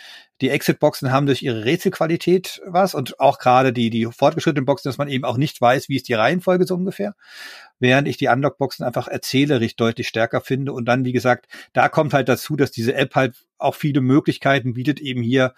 die 0.41 0.51
Exit-Boxen 0.51 1.11
haben 1.11 1.27
durch 1.27 1.43
ihre 1.43 1.65
Rätselqualität 1.65 2.61
was 2.67 2.95
und 2.95 3.19
auch 3.19 3.39
gerade 3.39 3.73
die, 3.73 3.91
die 3.91 4.07
fortgeschrittenen 4.07 4.67
Boxen, 4.67 4.89
dass 4.89 4.99
man 4.99 5.09
eben 5.09 5.25
auch 5.25 5.37
nicht 5.37 5.61
weiß, 5.61 5.89
wie 5.89 5.97
ist 5.97 6.09
die 6.09 6.15
Reihenfolge 6.15 6.67
so 6.67 6.75
ungefähr. 6.75 7.15
Während 7.79 8.09
ich 8.09 8.19
die 8.19 8.29
Unlock-Boxen 8.29 8.85
einfach 8.85 9.09
erzählerisch 9.09 9.77
deutlich 9.77 10.09
stärker 10.09 10.41
finde. 10.41 10.73
Und 10.73 10.85
dann, 10.85 11.05
wie 11.05 11.13
gesagt, 11.13 11.47
da 11.73 11.89
kommt 11.89 12.13
halt 12.13 12.29
dazu, 12.29 12.57
dass 12.57 12.71
diese 12.71 12.95
App 12.95 13.15
halt 13.15 13.37
auch 13.59 13.75
viele 13.75 14.01
Möglichkeiten 14.01 14.75
bietet, 14.75 15.01
eben 15.01 15.23
hier 15.23 15.55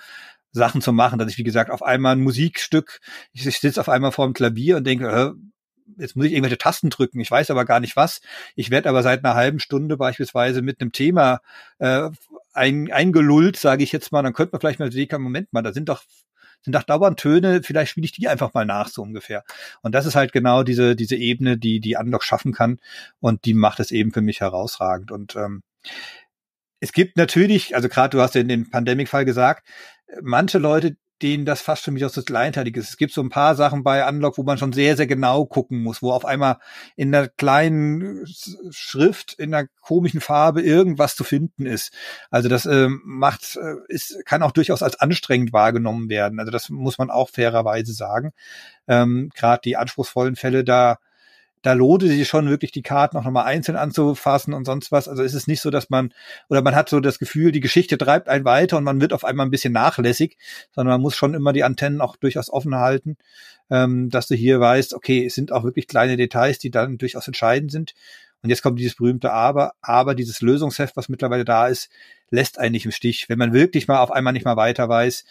Sachen 0.53 0.83
zu 0.83 0.93
machen, 0.93 1.19
dass 1.19 1.31
ich, 1.31 1.39
wie 1.39 1.45
gesagt, 1.45 1.71
auf 1.71 1.83
einmal 1.83 2.15
ein 2.15 2.21
Musikstück, 2.21 3.01
ich 3.33 3.43
sitze 3.59 3.81
auf 3.81 3.89
einmal 3.89 4.13
vor 4.13 4.27
dem 4.27 4.35
Klavier 4.35 4.77
und 4.77 4.87
denke, 4.87 5.09
äh, 5.09 5.33
jetzt 5.99 6.17
muss 6.17 6.27
ich 6.27 6.33
irgendwelche 6.33 6.59
Tasten 6.59 6.91
drücken, 6.91 7.21
ich 7.21 7.31
weiß 7.31 7.51
aber 7.51 7.65
gar 7.65 7.81
nicht 7.81 7.97
was. 7.97 8.21
Ich 8.57 8.71
werde 8.71 8.89
aber 8.89 9.03
seit 9.03 9.25
einer 9.25 9.35
halben 9.35 9.61
Stunde 9.61 9.97
beispielsweise 9.97 10.63
mit 10.63 10.81
einem 10.81 10.93
Thema 10.93 11.41
äh, 11.79 12.11
ein, 12.53 12.91
eingelullt, 12.93 13.57
sage 13.57 13.83
ich 13.85 13.93
jetzt 13.93 14.13
mal, 14.13 14.23
dann 14.23 14.33
könnte 14.33 14.53
man 14.53 14.61
vielleicht 14.61 14.81
mal 14.81 14.93
sehen, 14.93 15.09
Moment 15.23 15.53
mal, 15.53 15.63
da 15.63 15.73
sind 15.73 15.89
doch 15.89 16.03
sind 16.65 16.75
doch 16.75 16.85
dauernd 16.85 17.19
Töne, 17.19 17.63
vielleicht 17.63 17.91
spiele 17.91 18.05
ich 18.05 18.13
die 18.13 18.29
einfach 18.29 18.55
mal 18.55 18.65
nach, 18.65 18.89
so 18.89 19.03
ungefähr. 19.03 19.43
Und 19.83 19.95
das 19.97 20.07
ist 20.07 20.15
halt 20.15 20.33
genau 20.33 20.63
diese, 20.63 20.95
diese 20.95 21.17
Ebene, 21.17 21.59
die 21.59 21.81
die 21.81 21.97
Unlock 21.97 22.23
schaffen 22.23 22.53
kann 22.53 22.79
und 23.19 23.45
die 23.45 23.55
macht 23.55 23.81
es 23.81 23.91
eben 23.91 24.13
für 24.13 24.21
mich 24.21 24.41
herausragend. 24.41 25.11
Und 25.11 25.35
ähm, 25.35 25.63
es 26.79 26.93
gibt 26.93 27.17
natürlich, 27.17 27.75
also 27.75 27.89
gerade 27.89 28.17
du 28.17 28.23
hast 28.23 28.35
ja 28.35 28.41
in 28.41 28.49
dem 28.49 28.71
Pandemic-Fall 28.71 29.25
gesagt, 29.25 29.67
manche 30.21 30.59
Leute, 30.59 30.97
denen 31.23 31.45
das 31.45 31.63
fast 31.63 31.85
schon 31.85 31.95
wieder 31.95 32.09
so 32.09 32.23
kleinteilig 32.23 32.77
ist. 32.77 32.91
Es 32.91 32.97
gibt 32.97 33.13
so 33.13 33.23
ein 33.23 33.29
paar 33.29 33.55
Sachen 33.55 33.83
bei 33.83 34.07
Unlock, 34.09 34.39
wo 34.39 34.43
man 34.43 34.59
schon 34.59 34.73
sehr, 34.73 34.97
sehr 34.97 35.07
genau 35.07 35.47
gucken 35.47 35.83
muss, 35.83 36.03
wo 36.03 36.11
auf 36.13 36.25
einmal 36.25 36.59
in 36.97 37.15
einer 37.15 37.29
kleinen 37.29 38.27
Schrift, 38.71 39.35
in 39.35 39.55
einer 39.55 39.69
komischen 39.81 40.21
Farbe 40.21 40.63
irgendwas 40.63 41.17
zu 41.17 41.25
finden 41.25 41.67
ist. 41.67 41.93
Also 42.31 42.49
das 42.49 42.67
ähm, 42.67 43.01
macht, 43.05 43.57
äh, 43.57 43.77
ist, 43.89 44.25
kann 44.25 44.43
auch 44.43 44.53
durchaus 44.53 44.83
als 44.83 44.99
anstrengend 44.99 45.53
wahrgenommen 45.53 46.09
werden. 46.09 46.41
Also 46.41 46.51
das 46.51 46.69
muss 46.69 46.99
man 46.99 47.11
auch 47.11 47.31
fairerweise 47.31 47.93
sagen. 47.93 48.33
Ähm, 48.89 49.31
Gerade 49.35 49.63
die 49.65 49.77
anspruchsvollen 49.77 50.37
Fälle, 50.37 50.65
da 50.65 50.99
da 51.63 51.73
lohnt 51.75 52.03
es 52.03 52.11
sich 52.11 52.29
schon 52.29 52.49
wirklich 52.49 52.73
die 52.73 52.83
Karten 52.83 53.17
auch 53.17 53.25
nochmal 53.25 53.47
einzeln 53.47 53.77
anzufassen 53.77 54.53
und 54.53 54.65
sonst 54.65 54.91
was. 54.91 55.09
Also 55.09 55.23
ist 55.23 55.35
es 55.35 55.47
nicht 55.47 55.61
so, 55.61 55.71
dass 55.71 55.91
man, 55.91 56.13
oder 56.49 56.61
man 56.61 56.75
hat 56.75 56.89
so 56.89 57.01
das 57.01 57.19
Gefühl, 57.19 57.53
die 57.53 57.61
Geschichte 57.61 57.97
treibt 57.97 58.29
einen 58.29 58.45
weiter 58.45 58.77
und 58.77 58.85
man 58.85 59.01
wird 59.01 59.13
auf 59.13 59.25
einmal 59.25 59.47
ein 59.47 59.51
bisschen 59.51 59.73
nachlässig, 59.73 60.37
sondern 60.75 60.95
man 60.95 61.01
muss 61.01 61.17
schon 61.17 61.35
immer 61.35 61.53
die 61.53 61.65
Antennen 61.65 62.01
auch 62.01 62.17
durchaus 62.17 62.51
offen 62.51 62.75
halten, 62.75 63.17
ähm, 63.71 64.11
dass 64.11 64.27
du 64.27 64.35
hier 64.35 64.61
weißt, 64.61 64.93
okay, 64.93 65.25
es 65.27 65.35
sind 65.35 65.53
auch 65.53 65.63
wirklich 65.63 65.87
kleine 65.87 66.17
Details, 66.17 66.59
die 66.59 66.71
dann 66.71 66.99
durchaus 66.99 67.27
entscheidend 67.29 67.71
sind. 67.71 67.95
Und 68.43 68.51
jetzt 68.51 68.63
kommt 68.63 68.81
dieses 68.81 68.97
berühmte 68.97 69.33
Aber, 69.33 69.75
aber 69.81 70.17
dieses 70.17 70.41
Lösungsheft, 70.41 70.97
was 70.97 71.09
mittlerweile 71.09 71.45
da 71.45 71.69
ist, 71.69 71.91
lässt 72.31 72.59
einen 72.59 72.73
nicht 72.73 72.87
im 72.87 72.91
Stich. 72.91 73.29
Wenn 73.29 73.39
man 73.39 73.53
wirklich 73.53 73.87
mal 73.87 74.01
auf 74.01 74.11
einmal 74.11 74.33
nicht 74.33 74.45
mal 74.45 74.57
weiter 74.57 74.89
weiß, 74.89 75.25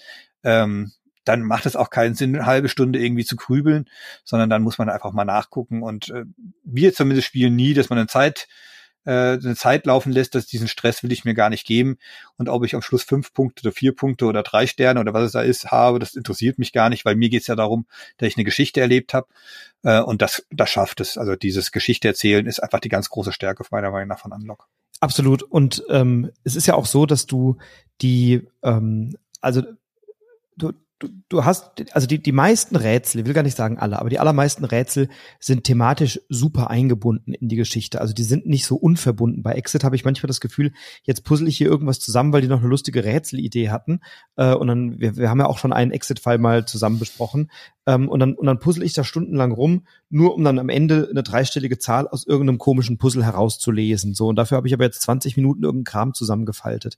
ähm, 0.43 0.93
dann 1.23 1.43
macht 1.43 1.65
es 1.65 1.75
auch 1.75 1.89
keinen 1.89 2.15
Sinn, 2.15 2.35
eine 2.35 2.45
halbe 2.45 2.69
Stunde 2.69 2.99
irgendwie 2.99 3.25
zu 3.25 3.35
grübeln, 3.35 3.89
sondern 4.23 4.49
dann 4.49 4.63
muss 4.63 4.77
man 4.77 4.89
einfach 4.89 5.11
mal 5.11 5.25
nachgucken. 5.25 5.83
Und 5.83 6.09
äh, 6.09 6.25
wir 6.63 6.93
zumindest 6.93 7.27
spielen 7.27 7.55
nie, 7.55 7.73
dass 7.73 7.89
man 7.89 7.99
eine 7.99 8.07
Zeit, 8.07 8.47
äh, 9.05 9.33
eine 9.33 9.55
Zeit 9.55 9.85
laufen 9.85 10.11
lässt, 10.11 10.35
dass 10.35 10.47
diesen 10.47 10.67
Stress 10.67 11.03
will 11.03 11.11
ich 11.11 11.25
mir 11.25 11.33
gar 11.33 11.49
nicht 11.49 11.65
geben. 11.65 11.97
Und 12.37 12.49
ob 12.49 12.65
ich 12.65 12.75
am 12.75 12.81
Schluss 12.81 13.03
fünf 13.03 13.33
Punkte 13.33 13.61
oder 13.63 13.71
vier 13.71 13.95
Punkte 13.95 14.25
oder 14.25 14.43
drei 14.43 14.65
Sterne 14.65 14.99
oder 14.99 15.13
was 15.13 15.25
es 15.25 15.31
da 15.33 15.41
ist, 15.41 15.71
habe, 15.71 15.99
das 15.99 16.15
interessiert 16.15 16.57
mich 16.57 16.73
gar 16.73 16.89
nicht, 16.89 17.05
weil 17.05 17.15
mir 17.15 17.29
geht's 17.29 17.47
ja 17.47 17.55
darum, 17.55 17.85
dass 18.17 18.27
ich 18.27 18.37
eine 18.37 18.45
Geschichte 18.45 18.81
erlebt 18.81 19.13
habe. 19.13 19.27
Äh, 19.83 20.01
und 20.01 20.21
das, 20.21 20.45
das 20.49 20.69
schafft 20.69 21.01
es. 21.01 21.17
Also 21.17 21.35
dieses 21.35 21.71
Geschichte 21.71 22.07
erzählen 22.07 22.45
ist 22.47 22.61
einfach 22.61 22.79
die 22.79 22.89
ganz 22.89 23.09
große 23.09 23.31
Stärke 23.31 23.63
meiner 23.71 23.91
Meinung 23.91 24.09
nach 24.09 24.19
von 24.19 24.31
Unlock. 24.31 24.67
Absolut. 25.01 25.41
Und 25.43 25.83
ähm, 25.89 26.31
es 26.43 26.55
ist 26.55 26.67
ja 26.67 26.75
auch 26.75 26.85
so, 26.85 27.05
dass 27.05 27.25
du 27.25 27.57
die, 28.01 28.47
ähm, 28.63 29.17
also 29.41 29.63
du, 30.55 30.73
du, 31.01 31.09
du 31.29 31.43
hast, 31.43 31.83
also 31.93 32.07
die, 32.07 32.21
die 32.21 32.31
meisten 32.31 32.75
Rätsel, 32.75 33.21
ich 33.21 33.27
will 33.27 33.33
gar 33.33 33.43
nicht 33.43 33.57
sagen 33.57 33.77
alle, 33.77 33.99
aber 33.99 34.09
die 34.09 34.19
allermeisten 34.19 34.63
Rätsel 34.63 35.09
sind 35.39 35.63
thematisch 35.63 36.21
super 36.29 36.69
eingebunden 36.69 37.33
in 37.33 37.49
die 37.49 37.55
Geschichte. 37.55 37.99
Also 37.99 38.13
die 38.13 38.23
sind 38.23 38.45
nicht 38.45 38.65
so 38.65 38.75
unverbunden. 38.75 39.43
Bei 39.43 39.53
Exit 39.53 39.83
habe 39.83 39.95
ich 39.95 40.05
manchmal 40.05 40.27
das 40.27 40.39
Gefühl, 40.39 40.71
jetzt 41.03 41.23
puzzle 41.23 41.47
ich 41.47 41.57
hier 41.57 41.67
irgendwas 41.67 41.99
zusammen, 41.99 42.31
weil 42.31 42.41
die 42.41 42.47
noch 42.47 42.59
eine 42.59 42.69
lustige 42.69 43.03
Rätselidee 43.03 43.69
hatten. 43.69 44.01
Äh, 44.35 44.53
und 44.53 44.67
dann, 44.67 44.99
wir, 44.99 45.17
wir 45.17 45.29
haben 45.29 45.39
ja 45.39 45.47
auch 45.47 45.57
schon 45.57 45.73
einen 45.73 45.91
Exit-Fall 45.91 46.37
mal 46.37 46.65
zusammen 46.65 46.99
besprochen. 46.99 47.49
Ähm, 47.87 48.07
und 48.07 48.19
dann, 48.19 48.35
und 48.35 48.45
dann 48.45 48.59
puzzle 48.59 48.83
ich 48.83 48.93
da 48.93 49.03
stundenlang 49.03 49.51
rum, 49.51 49.87
nur 50.09 50.35
um 50.35 50.43
dann 50.43 50.59
am 50.59 50.69
Ende 50.69 51.07
eine 51.09 51.23
dreistellige 51.23 51.79
Zahl 51.79 52.07
aus 52.07 52.27
irgendeinem 52.27 52.59
komischen 52.59 52.99
Puzzle 52.99 53.25
herauszulesen. 53.25 54.13
So, 54.13 54.27
und 54.27 54.35
dafür 54.35 54.57
habe 54.57 54.67
ich 54.67 54.73
aber 54.73 54.83
jetzt 54.83 55.01
20 55.01 55.35
Minuten 55.35 55.63
irgendeinen 55.63 55.85
Kram 55.85 56.13
zusammengefaltet. 56.13 56.97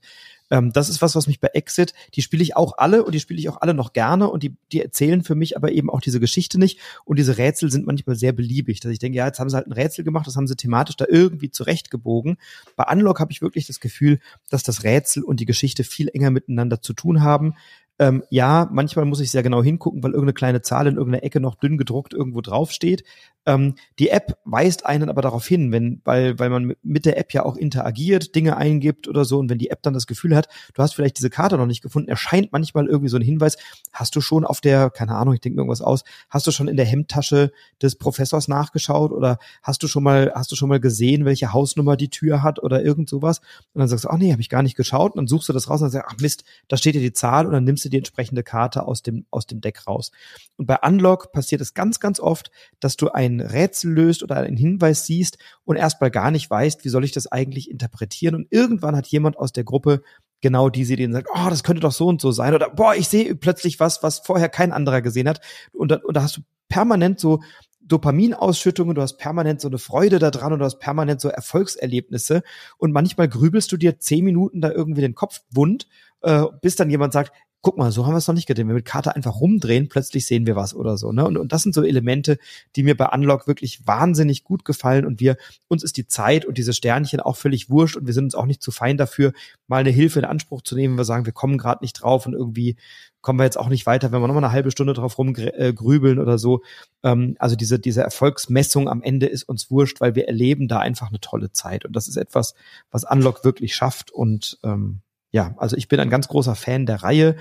Ähm, 0.54 0.72
das 0.72 0.88
ist 0.88 1.02
was, 1.02 1.16
was 1.16 1.26
mich 1.26 1.40
bei 1.40 1.48
Exit, 1.48 1.94
die 2.14 2.22
spiele 2.22 2.40
ich 2.44 2.54
auch 2.54 2.78
alle 2.78 3.04
und 3.04 3.12
die 3.12 3.18
spiele 3.18 3.40
ich 3.40 3.48
auch 3.48 3.60
alle 3.60 3.74
noch 3.74 3.92
gerne 3.92 4.30
und 4.30 4.44
die, 4.44 4.54
die 4.70 4.80
erzählen 4.80 5.24
für 5.24 5.34
mich 5.34 5.56
aber 5.56 5.72
eben 5.72 5.90
auch 5.90 6.00
diese 6.00 6.20
Geschichte 6.20 6.60
nicht 6.60 6.78
und 7.04 7.18
diese 7.18 7.38
Rätsel 7.38 7.72
sind 7.72 7.86
manchmal 7.86 8.14
sehr 8.14 8.32
beliebig, 8.32 8.78
dass 8.78 8.92
ich 8.92 9.00
denke, 9.00 9.18
ja, 9.18 9.26
jetzt 9.26 9.40
haben 9.40 9.50
sie 9.50 9.56
halt 9.56 9.66
ein 9.66 9.72
Rätsel 9.72 10.04
gemacht, 10.04 10.28
das 10.28 10.36
haben 10.36 10.46
sie 10.46 10.54
thematisch 10.54 10.96
da 10.96 11.06
irgendwie 11.08 11.50
zurechtgebogen. 11.50 12.36
Bei 12.76 12.84
Unlock 12.84 13.18
habe 13.18 13.32
ich 13.32 13.42
wirklich 13.42 13.66
das 13.66 13.80
Gefühl, 13.80 14.20
dass 14.48 14.62
das 14.62 14.84
Rätsel 14.84 15.24
und 15.24 15.40
die 15.40 15.44
Geschichte 15.44 15.82
viel 15.82 16.08
enger 16.08 16.30
miteinander 16.30 16.80
zu 16.80 16.92
tun 16.92 17.22
haben. 17.22 17.54
Ähm, 17.98 18.22
ja, 18.30 18.68
manchmal 18.72 19.04
muss 19.06 19.20
ich 19.20 19.32
sehr 19.32 19.42
genau 19.42 19.62
hingucken, 19.62 20.02
weil 20.02 20.10
irgendeine 20.12 20.34
kleine 20.34 20.62
Zahl 20.62 20.86
in 20.86 20.96
irgendeiner 20.96 21.24
Ecke 21.24 21.40
noch 21.40 21.56
dünn 21.56 21.78
gedruckt 21.78 22.12
irgendwo 22.12 22.40
draufsteht. 22.40 23.04
Ähm, 23.46 23.74
die 23.98 24.08
App 24.08 24.38
weist 24.44 24.86
einen 24.86 25.08
aber 25.08 25.22
darauf 25.22 25.46
hin, 25.46 25.70
wenn, 25.72 26.00
weil, 26.04 26.38
weil 26.38 26.50
man 26.50 26.74
mit 26.82 27.04
der 27.04 27.18
App 27.18 27.32
ja 27.32 27.44
auch 27.44 27.56
interagiert, 27.56 28.34
Dinge 28.34 28.56
eingibt 28.56 29.08
oder 29.08 29.24
so. 29.24 29.38
Und 29.38 29.50
wenn 29.50 29.58
die 29.58 29.70
App 29.70 29.82
dann 29.82 29.94
das 29.94 30.06
Gefühl 30.06 30.34
hat, 30.34 30.48
du 30.74 30.82
hast 30.82 30.94
vielleicht 30.94 31.18
diese 31.18 31.30
Karte 31.30 31.58
noch 31.58 31.66
nicht 31.66 31.82
gefunden, 31.82 32.08
erscheint 32.08 32.52
manchmal 32.52 32.86
irgendwie 32.86 33.08
so 33.08 33.16
ein 33.16 33.22
Hinweis, 33.22 33.56
hast 33.92 34.16
du 34.16 34.20
schon 34.20 34.44
auf 34.44 34.60
der, 34.60 34.90
keine 34.90 35.14
Ahnung, 35.16 35.34
ich 35.34 35.40
denke 35.40 35.58
irgendwas 35.58 35.82
aus, 35.82 36.04
hast 36.30 36.46
du 36.46 36.50
schon 36.50 36.68
in 36.68 36.76
der 36.76 36.86
Hemdtasche 36.86 37.52
des 37.82 37.96
Professors 37.96 38.48
nachgeschaut 38.48 39.12
oder 39.12 39.38
hast 39.62 39.82
du 39.82 39.88
schon 39.88 40.02
mal, 40.02 40.32
hast 40.34 40.50
du 40.50 40.56
schon 40.56 40.68
mal 40.68 40.80
gesehen, 40.80 41.24
welche 41.24 41.52
Hausnummer 41.52 41.96
die 41.96 42.08
Tür 42.08 42.42
hat 42.42 42.62
oder 42.62 42.82
irgend 42.82 43.08
sowas? 43.08 43.40
Und 43.72 43.80
dann 43.80 43.88
sagst 43.88 44.04
du, 44.04 44.08
ach 44.08 44.18
nee, 44.18 44.32
habe 44.32 44.42
ich 44.42 44.48
gar 44.48 44.62
nicht 44.62 44.76
geschaut. 44.76 45.12
Und 45.12 45.18
dann 45.18 45.26
suchst 45.26 45.48
du 45.48 45.52
das 45.52 45.68
raus 45.68 45.80
und 45.80 45.86
dann 45.86 45.92
sagst, 45.92 46.08
ach 46.10 46.20
Mist, 46.20 46.44
da 46.68 46.76
steht 46.76 46.94
ja 46.94 47.00
die 47.00 47.12
Zahl 47.12 47.46
und 47.46 47.52
dann 47.52 47.64
nimmst 47.64 47.84
du 47.84 47.88
die 47.88 47.98
entsprechende 47.98 48.42
Karte 48.42 48.86
aus 48.86 49.02
dem, 49.02 49.26
aus 49.30 49.46
dem 49.46 49.60
Deck 49.60 49.86
raus. 49.86 50.12
Und 50.56 50.66
bei 50.66 50.78
Unlock 50.82 51.32
passiert 51.32 51.60
es 51.60 51.74
ganz, 51.74 52.00
ganz 52.00 52.20
oft, 52.20 52.50
dass 52.80 52.96
du 52.96 53.10
ein 53.10 53.33
Rätsel 53.40 53.92
löst 53.92 54.22
oder 54.22 54.36
einen 54.36 54.56
Hinweis 54.56 55.06
siehst 55.06 55.38
und 55.64 55.76
erstmal 55.76 56.10
gar 56.10 56.30
nicht 56.30 56.50
weißt, 56.50 56.84
wie 56.84 56.88
soll 56.88 57.04
ich 57.04 57.12
das 57.12 57.26
eigentlich 57.26 57.70
interpretieren. 57.70 58.34
Und 58.34 58.46
irgendwann 58.50 58.96
hat 58.96 59.06
jemand 59.06 59.36
aus 59.36 59.52
der 59.52 59.64
Gruppe 59.64 60.02
genau 60.40 60.68
diese 60.68 60.92
Ideen 60.92 61.12
sagt, 61.12 61.28
oh, 61.34 61.48
das 61.48 61.62
könnte 61.62 61.80
doch 61.80 61.92
so 61.92 62.06
und 62.06 62.20
so 62.20 62.30
sein. 62.30 62.54
Oder 62.54 62.70
boah, 62.70 62.94
ich 62.94 63.08
sehe 63.08 63.34
plötzlich 63.34 63.80
was, 63.80 64.02
was 64.02 64.18
vorher 64.18 64.48
kein 64.48 64.72
anderer 64.72 65.00
gesehen 65.00 65.28
hat. 65.28 65.40
Und 65.72 65.90
da, 65.90 65.96
und 66.04 66.16
da 66.16 66.22
hast 66.22 66.36
du 66.36 66.42
permanent 66.68 67.18
so 67.18 67.40
Dopaminausschüttungen, 67.80 68.94
du 68.94 69.02
hast 69.02 69.16
permanent 69.16 69.60
so 69.60 69.68
eine 69.68 69.78
Freude 69.78 70.18
daran 70.18 70.52
und 70.52 70.58
du 70.58 70.64
hast 70.64 70.80
permanent 70.80 71.20
so 71.20 71.28
Erfolgserlebnisse. 71.28 72.42
Und 72.78 72.92
manchmal 72.92 73.28
grübelst 73.28 73.72
du 73.72 73.76
dir 73.76 73.98
zehn 73.98 74.24
Minuten 74.24 74.60
da 74.60 74.70
irgendwie 74.70 75.00
den 75.00 75.14
Kopf 75.14 75.40
wund, 75.50 75.86
äh, 76.22 76.44
bis 76.60 76.76
dann 76.76 76.90
jemand 76.90 77.12
sagt, 77.12 77.32
guck 77.64 77.78
mal, 77.78 77.90
so 77.90 78.06
haben 78.06 78.12
wir 78.12 78.18
es 78.18 78.28
noch 78.28 78.34
nicht 78.34 78.46
getan. 78.46 78.64
Wenn 78.64 78.68
wir 78.68 78.74
mit 78.74 78.84
Karte 78.84 79.16
einfach 79.16 79.40
rumdrehen, 79.40 79.88
plötzlich 79.88 80.26
sehen 80.26 80.46
wir 80.46 80.54
was 80.54 80.74
oder 80.74 80.96
so. 80.96 81.10
Ne? 81.10 81.26
Und, 81.26 81.38
und 81.38 81.52
das 81.52 81.62
sind 81.62 81.74
so 81.74 81.82
Elemente, 81.82 82.38
die 82.76 82.84
mir 82.84 82.96
bei 82.96 83.08
Unlock 83.08 83.48
wirklich 83.48 83.86
wahnsinnig 83.86 84.44
gut 84.44 84.64
gefallen. 84.64 85.06
Und 85.06 85.18
wir, 85.18 85.36
uns 85.66 85.82
ist 85.82 85.96
die 85.96 86.06
Zeit 86.06 86.44
und 86.44 86.58
diese 86.58 86.74
Sternchen 86.74 87.20
auch 87.20 87.36
völlig 87.36 87.70
wurscht 87.70 87.96
und 87.96 88.06
wir 88.06 88.12
sind 88.12 88.24
uns 88.24 88.34
auch 88.34 88.46
nicht 88.46 88.62
zu 88.62 88.70
fein 88.70 88.98
dafür, 88.98 89.32
mal 89.66 89.78
eine 89.78 89.90
Hilfe 89.90 90.20
in 90.20 90.24
Anspruch 90.26 90.62
zu 90.62 90.76
nehmen. 90.76 90.96
Wir 90.96 91.04
sagen, 91.04 91.24
wir 91.24 91.32
kommen 91.32 91.58
gerade 91.58 91.82
nicht 91.82 91.94
drauf 91.94 92.26
und 92.26 92.34
irgendwie 92.34 92.76
kommen 93.22 93.38
wir 93.38 93.44
jetzt 93.44 93.58
auch 93.58 93.70
nicht 93.70 93.86
weiter, 93.86 94.12
wenn 94.12 94.20
wir 94.20 94.28
nochmal 94.28 94.44
eine 94.44 94.52
halbe 94.52 94.70
Stunde 94.70 94.92
drauf 94.92 95.16
rumgrübeln 95.16 96.18
oder 96.18 96.36
so. 96.36 96.62
Ähm, 97.02 97.34
also 97.38 97.56
diese, 97.56 97.78
diese 97.78 98.02
Erfolgsmessung 98.02 98.90
am 98.90 99.02
Ende 99.02 99.24
ist 99.24 99.44
uns 99.44 99.70
wurscht, 99.70 100.02
weil 100.02 100.14
wir 100.14 100.28
erleben 100.28 100.68
da 100.68 100.80
einfach 100.80 101.08
eine 101.08 101.20
tolle 101.20 101.50
Zeit. 101.50 101.86
Und 101.86 101.96
das 101.96 102.08
ist 102.08 102.18
etwas, 102.18 102.54
was 102.90 103.10
Unlock 103.10 103.42
wirklich 103.42 103.74
schafft 103.74 104.10
und 104.10 104.58
ähm, 104.62 105.00
ja, 105.34 105.52
also 105.56 105.76
ich 105.76 105.88
bin 105.88 105.98
ein 105.98 106.10
ganz 106.10 106.28
großer 106.28 106.54
Fan 106.54 106.86
der 106.86 107.02
Reihe 107.02 107.34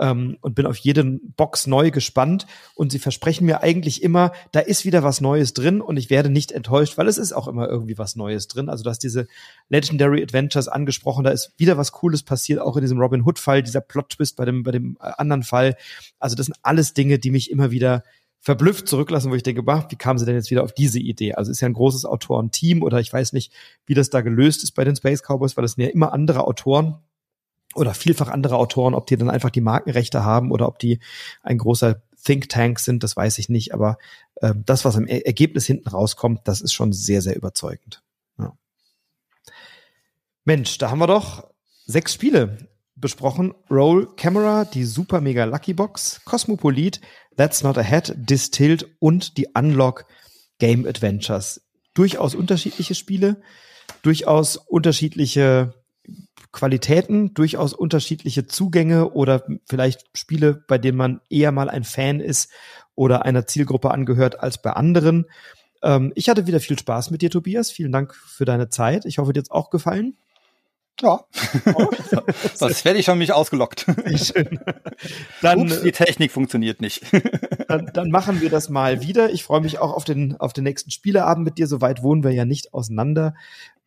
ähm, 0.00 0.36
und 0.40 0.56
bin 0.56 0.66
auf 0.66 0.76
jede 0.78 1.04
Box 1.04 1.68
neu 1.68 1.92
gespannt. 1.92 2.44
Und 2.74 2.90
sie 2.90 2.98
versprechen 2.98 3.46
mir 3.46 3.62
eigentlich 3.62 4.02
immer, 4.02 4.32
da 4.50 4.58
ist 4.58 4.84
wieder 4.84 5.04
was 5.04 5.20
Neues 5.20 5.54
drin 5.54 5.80
und 5.80 5.96
ich 5.96 6.10
werde 6.10 6.28
nicht 6.28 6.50
enttäuscht, 6.50 6.98
weil 6.98 7.06
es 7.06 7.18
ist 7.18 7.32
auch 7.32 7.46
immer 7.46 7.68
irgendwie 7.68 7.98
was 7.98 8.16
Neues 8.16 8.48
drin. 8.48 8.68
Also 8.68 8.82
du 8.82 8.90
hast 8.90 8.98
diese 8.98 9.28
Legendary 9.68 10.24
Adventures 10.24 10.66
angesprochen, 10.66 11.22
da 11.22 11.30
ist 11.30 11.52
wieder 11.56 11.76
was 11.76 11.92
Cooles 11.92 12.24
passiert, 12.24 12.58
auch 12.58 12.76
in 12.76 12.82
diesem 12.82 12.98
Robin 12.98 13.22
Hood 13.22 13.38
Fall, 13.38 13.62
dieser 13.62 13.80
Plot 13.80 14.10
Twist 14.10 14.34
bei 14.34 14.44
dem 14.44 14.64
bei 14.64 14.72
dem 14.72 14.98
äh, 15.00 15.12
anderen 15.16 15.44
Fall. 15.44 15.76
Also 16.18 16.34
das 16.34 16.46
sind 16.46 16.56
alles 16.62 16.94
Dinge, 16.94 17.20
die 17.20 17.30
mich 17.30 17.52
immer 17.52 17.70
wieder 17.70 18.02
verblüfft 18.40 18.88
zurücklassen, 18.88 19.30
wo 19.30 19.36
ich 19.36 19.44
denke, 19.44 19.62
bah, 19.62 19.86
wie 19.88 19.96
kamen 19.96 20.18
sie 20.18 20.26
denn 20.26 20.34
jetzt 20.34 20.50
wieder 20.50 20.64
auf 20.64 20.72
diese 20.72 20.98
Idee? 20.98 21.34
Also 21.34 21.52
ist 21.52 21.60
ja 21.60 21.68
ein 21.68 21.74
großes 21.74 22.06
Autorenteam 22.06 22.82
oder 22.82 22.98
ich 22.98 23.12
weiß 23.12 23.32
nicht, 23.34 23.52
wie 23.86 23.94
das 23.94 24.10
da 24.10 24.20
gelöst 24.20 24.64
ist 24.64 24.72
bei 24.72 24.82
den 24.82 24.96
Space 24.96 25.22
Cowboys, 25.22 25.56
weil 25.56 25.62
das 25.62 25.72
sind 25.72 25.84
ja 25.84 25.90
immer 25.90 26.12
andere 26.12 26.44
Autoren 26.44 26.98
oder 27.76 27.94
vielfach 27.94 28.28
andere 28.28 28.56
Autoren, 28.56 28.94
ob 28.94 29.06
die 29.06 29.16
dann 29.16 29.30
einfach 29.30 29.50
die 29.50 29.60
Markenrechte 29.60 30.24
haben 30.24 30.50
oder 30.50 30.66
ob 30.68 30.78
die 30.78 31.00
ein 31.42 31.58
großer 31.58 32.02
Think 32.24 32.48
Tank 32.48 32.80
sind, 32.80 33.02
das 33.02 33.16
weiß 33.16 33.38
ich 33.38 33.48
nicht. 33.48 33.72
Aber 33.72 33.98
äh, 34.36 34.52
das, 34.56 34.84
was 34.84 34.96
im 34.96 35.06
Ergebnis 35.06 35.66
hinten 35.66 35.88
rauskommt, 35.88 36.40
das 36.44 36.60
ist 36.60 36.72
schon 36.72 36.92
sehr, 36.92 37.22
sehr 37.22 37.36
überzeugend. 37.36 38.02
Ja. 38.38 38.56
Mensch, 40.44 40.78
da 40.78 40.90
haben 40.90 40.98
wir 40.98 41.06
doch 41.06 41.48
sechs 41.86 42.14
Spiele 42.14 42.58
besprochen. 42.96 43.54
Roll 43.70 44.14
Camera, 44.16 44.64
die 44.64 44.84
Super 44.84 45.20
Mega 45.20 45.44
Lucky 45.44 45.74
Box, 45.74 46.22
Cosmopolit, 46.24 47.00
That's 47.36 47.62
Not 47.62 47.78
a 47.78 47.82
Head, 47.82 48.14
Distilled 48.16 48.86
und 48.98 49.36
die 49.36 49.48
Unlock 49.54 50.06
Game 50.58 50.86
Adventures. 50.86 51.60
Durchaus 51.94 52.34
unterschiedliche 52.34 52.94
Spiele, 52.94 53.40
durchaus 54.02 54.56
unterschiedliche 54.56 55.74
Qualitäten, 56.56 57.34
durchaus 57.34 57.74
unterschiedliche 57.74 58.46
Zugänge 58.46 59.10
oder 59.10 59.44
vielleicht 59.66 60.06
Spiele, 60.16 60.54
bei 60.54 60.78
denen 60.78 60.96
man 60.96 61.20
eher 61.28 61.52
mal 61.52 61.68
ein 61.68 61.84
Fan 61.84 62.18
ist 62.18 62.50
oder 62.94 63.26
einer 63.26 63.46
Zielgruppe 63.46 63.90
angehört 63.90 64.40
als 64.40 64.62
bei 64.62 64.70
anderen. 64.70 65.26
Ähm, 65.82 66.12
ich 66.14 66.30
hatte 66.30 66.46
wieder 66.46 66.58
viel 66.58 66.78
Spaß 66.78 67.10
mit 67.10 67.20
dir, 67.20 67.30
Tobias. 67.30 67.70
Vielen 67.70 67.92
Dank 67.92 68.14
für 68.14 68.46
deine 68.46 68.70
Zeit. 68.70 69.04
Ich 69.04 69.18
hoffe, 69.18 69.34
dir 69.34 69.40
hat 69.40 69.50
auch 69.50 69.68
gefallen. 69.68 70.16
Ja. 71.02 71.20
Oh. 71.74 71.90
das 72.58 72.86
werde 72.86 72.98
ich 72.98 73.04
schon 73.04 73.18
mich 73.18 73.34
ausgelockt. 73.34 73.84
Schön. 74.16 74.58
Dann, 75.42 75.60
Ups, 75.60 75.82
die 75.82 75.92
Technik 75.92 76.32
funktioniert 76.32 76.80
nicht. 76.80 77.02
Dann, 77.68 77.90
dann, 77.92 78.10
machen 78.10 78.40
wir 78.40 78.48
das 78.48 78.68
mal 78.68 79.02
wieder. 79.02 79.32
Ich 79.32 79.42
freue 79.42 79.60
mich 79.60 79.80
auch 79.80 79.92
auf 79.92 80.04
den, 80.04 80.36
auf 80.36 80.52
den 80.52 80.62
nächsten 80.62 80.92
Spieleabend 80.92 81.44
mit 81.44 81.58
dir. 81.58 81.66
So 81.66 81.80
weit 81.80 82.00
wohnen 82.00 82.22
wir 82.22 82.30
ja 82.30 82.44
nicht 82.44 82.72
auseinander. 82.72 83.34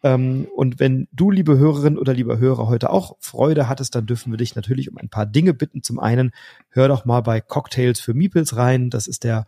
Ähm, 0.01 0.47
und 0.55 0.79
wenn 0.79 1.07
du, 1.11 1.29
liebe 1.31 1.57
Hörerin 1.57 1.97
oder 1.97 2.13
lieber 2.13 2.37
Hörer, 2.37 2.67
heute 2.67 2.89
auch 2.89 3.17
Freude 3.19 3.67
hattest, 3.67 3.95
dann 3.95 4.05
dürfen 4.05 4.31
wir 4.31 4.37
dich 4.37 4.55
natürlich 4.55 4.89
um 4.89 4.97
ein 4.97 5.09
paar 5.09 5.25
Dinge 5.25 5.53
bitten. 5.53 5.83
Zum 5.83 5.99
einen, 5.99 6.31
hör 6.69 6.87
doch 6.87 7.05
mal 7.05 7.21
bei 7.21 7.41
Cocktails 7.41 7.99
für 7.99 8.13
Meeples 8.13 8.55
rein. 8.55 8.89
Das 8.89 9.07
ist 9.07 9.23
der 9.23 9.45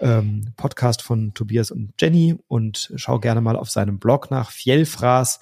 ähm, 0.00 0.52
Podcast 0.56 1.02
von 1.02 1.34
Tobias 1.34 1.70
und 1.70 1.92
Jenny 2.00 2.36
und 2.48 2.92
schau 2.96 3.20
gerne 3.20 3.40
mal 3.40 3.56
auf 3.56 3.70
seinem 3.70 3.98
Blog 3.98 4.30
nach 4.30 4.50
Fjellfraß. 4.50 5.38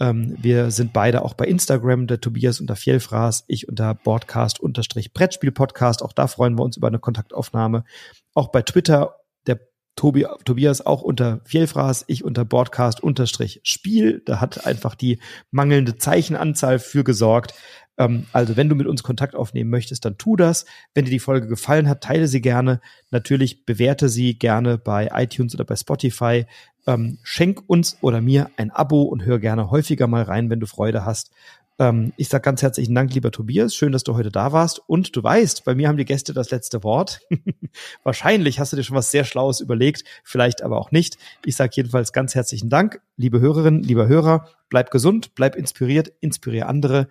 Ähm, 0.00 0.36
wir 0.40 0.70
sind 0.70 0.92
beide 0.92 1.22
auch 1.22 1.34
bei 1.34 1.46
Instagram, 1.46 2.06
der 2.06 2.20
Tobias 2.20 2.60
unter 2.60 2.76
Fjellfraß, 2.76 3.44
ich 3.48 3.68
unter 3.68 3.94
Broadcast 3.94 4.60
unterstrich 4.60 5.12
Brettspiel 5.12 5.52
Podcast. 5.52 6.02
Auch 6.02 6.12
da 6.12 6.28
freuen 6.28 6.56
wir 6.56 6.64
uns 6.64 6.76
über 6.76 6.88
eine 6.88 6.98
Kontaktaufnahme. 6.98 7.84
Auch 8.34 8.48
bei 8.48 8.62
Twitter 8.62 9.16
Tobi, 9.98 10.26
Tobias 10.44 10.86
auch 10.86 11.02
unter 11.02 11.40
Vielfraß, 11.44 12.04
ich 12.06 12.22
unter 12.22 12.44
Broadcast 12.44 13.02
unterstrich 13.02 13.60
Spiel. 13.64 14.22
Da 14.24 14.40
hat 14.40 14.64
einfach 14.64 14.94
die 14.94 15.18
mangelnde 15.50 15.96
Zeichenanzahl 15.96 16.78
für 16.78 17.02
gesorgt. 17.02 17.54
Ähm, 17.98 18.26
also 18.32 18.56
wenn 18.56 18.68
du 18.68 18.76
mit 18.76 18.86
uns 18.86 19.02
Kontakt 19.02 19.34
aufnehmen 19.34 19.70
möchtest, 19.70 20.04
dann 20.04 20.16
tu 20.16 20.36
das. 20.36 20.66
Wenn 20.94 21.04
dir 21.04 21.10
die 21.10 21.18
Folge 21.18 21.48
gefallen 21.48 21.88
hat, 21.88 22.04
teile 22.04 22.28
sie 22.28 22.40
gerne. 22.40 22.80
Natürlich 23.10 23.66
bewerte 23.66 24.08
sie 24.08 24.38
gerne 24.38 24.78
bei 24.78 25.10
iTunes 25.12 25.52
oder 25.54 25.64
bei 25.64 25.74
Spotify. 25.74 26.46
Ähm, 26.86 27.18
schenk 27.24 27.64
uns 27.66 27.98
oder 28.00 28.20
mir 28.20 28.50
ein 28.56 28.70
Abo 28.70 29.02
und 29.02 29.24
hör 29.24 29.40
gerne 29.40 29.68
häufiger 29.72 30.06
mal 30.06 30.22
rein, 30.22 30.48
wenn 30.48 30.60
du 30.60 30.66
Freude 30.66 31.04
hast. 31.04 31.32
Ähm, 31.78 32.12
ich 32.16 32.28
sage 32.28 32.42
ganz 32.42 32.62
herzlichen 32.62 32.94
Dank, 32.94 33.14
lieber 33.14 33.30
Tobias. 33.30 33.74
Schön, 33.74 33.92
dass 33.92 34.02
du 34.02 34.14
heute 34.14 34.30
da 34.30 34.52
warst. 34.52 34.80
Und 34.86 35.14
du 35.14 35.22
weißt, 35.22 35.64
bei 35.64 35.74
mir 35.74 35.88
haben 35.88 35.96
die 35.96 36.04
Gäste 36.04 36.32
das 36.32 36.50
letzte 36.50 36.82
Wort. 36.82 37.20
Wahrscheinlich 38.02 38.58
hast 38.58 38.72
du 38.72 38.76
dir 38.76 38.82
schon 38.82 38.96
was 38.96 39.10
sehr 39.10 39.24
Schlaues 39.24 39.60
überlegt, 39.60 40.04
vielleicht 40.24 40.62
aber 40.62 40.78
auch 40.78 40.90
nicht. 40.90 41.18
Ich 41.44 41.56
sage 41.56 41.72
jedenfalls 41.74 42.12
ganz 42.12 42.34
herzlichen 42.34 42.68
Dank, 42.68 43.00
liebe 43.16 43.40
Hörerinnen, 43.40 43.82
lieber 43.82 44.08
Hörer. 44.08 44.48
Bleib 44.68 44.90
gesund, 44.90 45.34
bleib 45.34 45.56
inspiriert, 45.56 46.12
inspiriere 46.20 46.66
andere. 46.66 47.08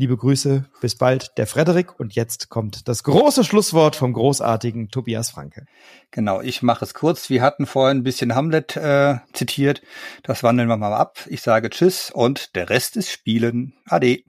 Liebe 0.00 0.16
Grüße, 0.16 0.64
bis 0.80 0.94
bald, 0.94 1.36
der 1.38 1.48
Frederik. 1.48 1.98
Und 1.98 2.14
jetzt 2.14 2.50
kommt 2.50 2.86
das 2.86 3.02
große 3.02 3.42
Schlusswort 3.42 3.96
vom 3.96 4.12
großartigen 4.12 4.90
Tobias 4.90 5.30
Franke. 5.30 5.66
Genau, 6.12 6.40
ich 6.40 6.62
mache 6.62 6.84
es 6.84 6.94
kurz. 6.94 7.28
Wir 7.30 7.42
hatten 7.42 7.66
vorhin 7.66 7.98
ein 7.98 8.02
bisschen 8.04 8.36
Hamlet 8.36 8.76
äh, 8.76 9.16
zitiert. 9.32 9.82
Das 10.22 10.44
wandeln 10.44 10.68
wir 10.68 10.76
mal 10.76 10.94
ab. 10.94 11.26
Ich 11.26 11.42
sage 11.42 11.68
Tschüss 11.68 12.12
und 12.12 12.54
der 12.54 12.70
Rest 12.70 12.96
ist 12.96 13.10
Spielen. 13.10 13.74
Ade. 13.86 14.22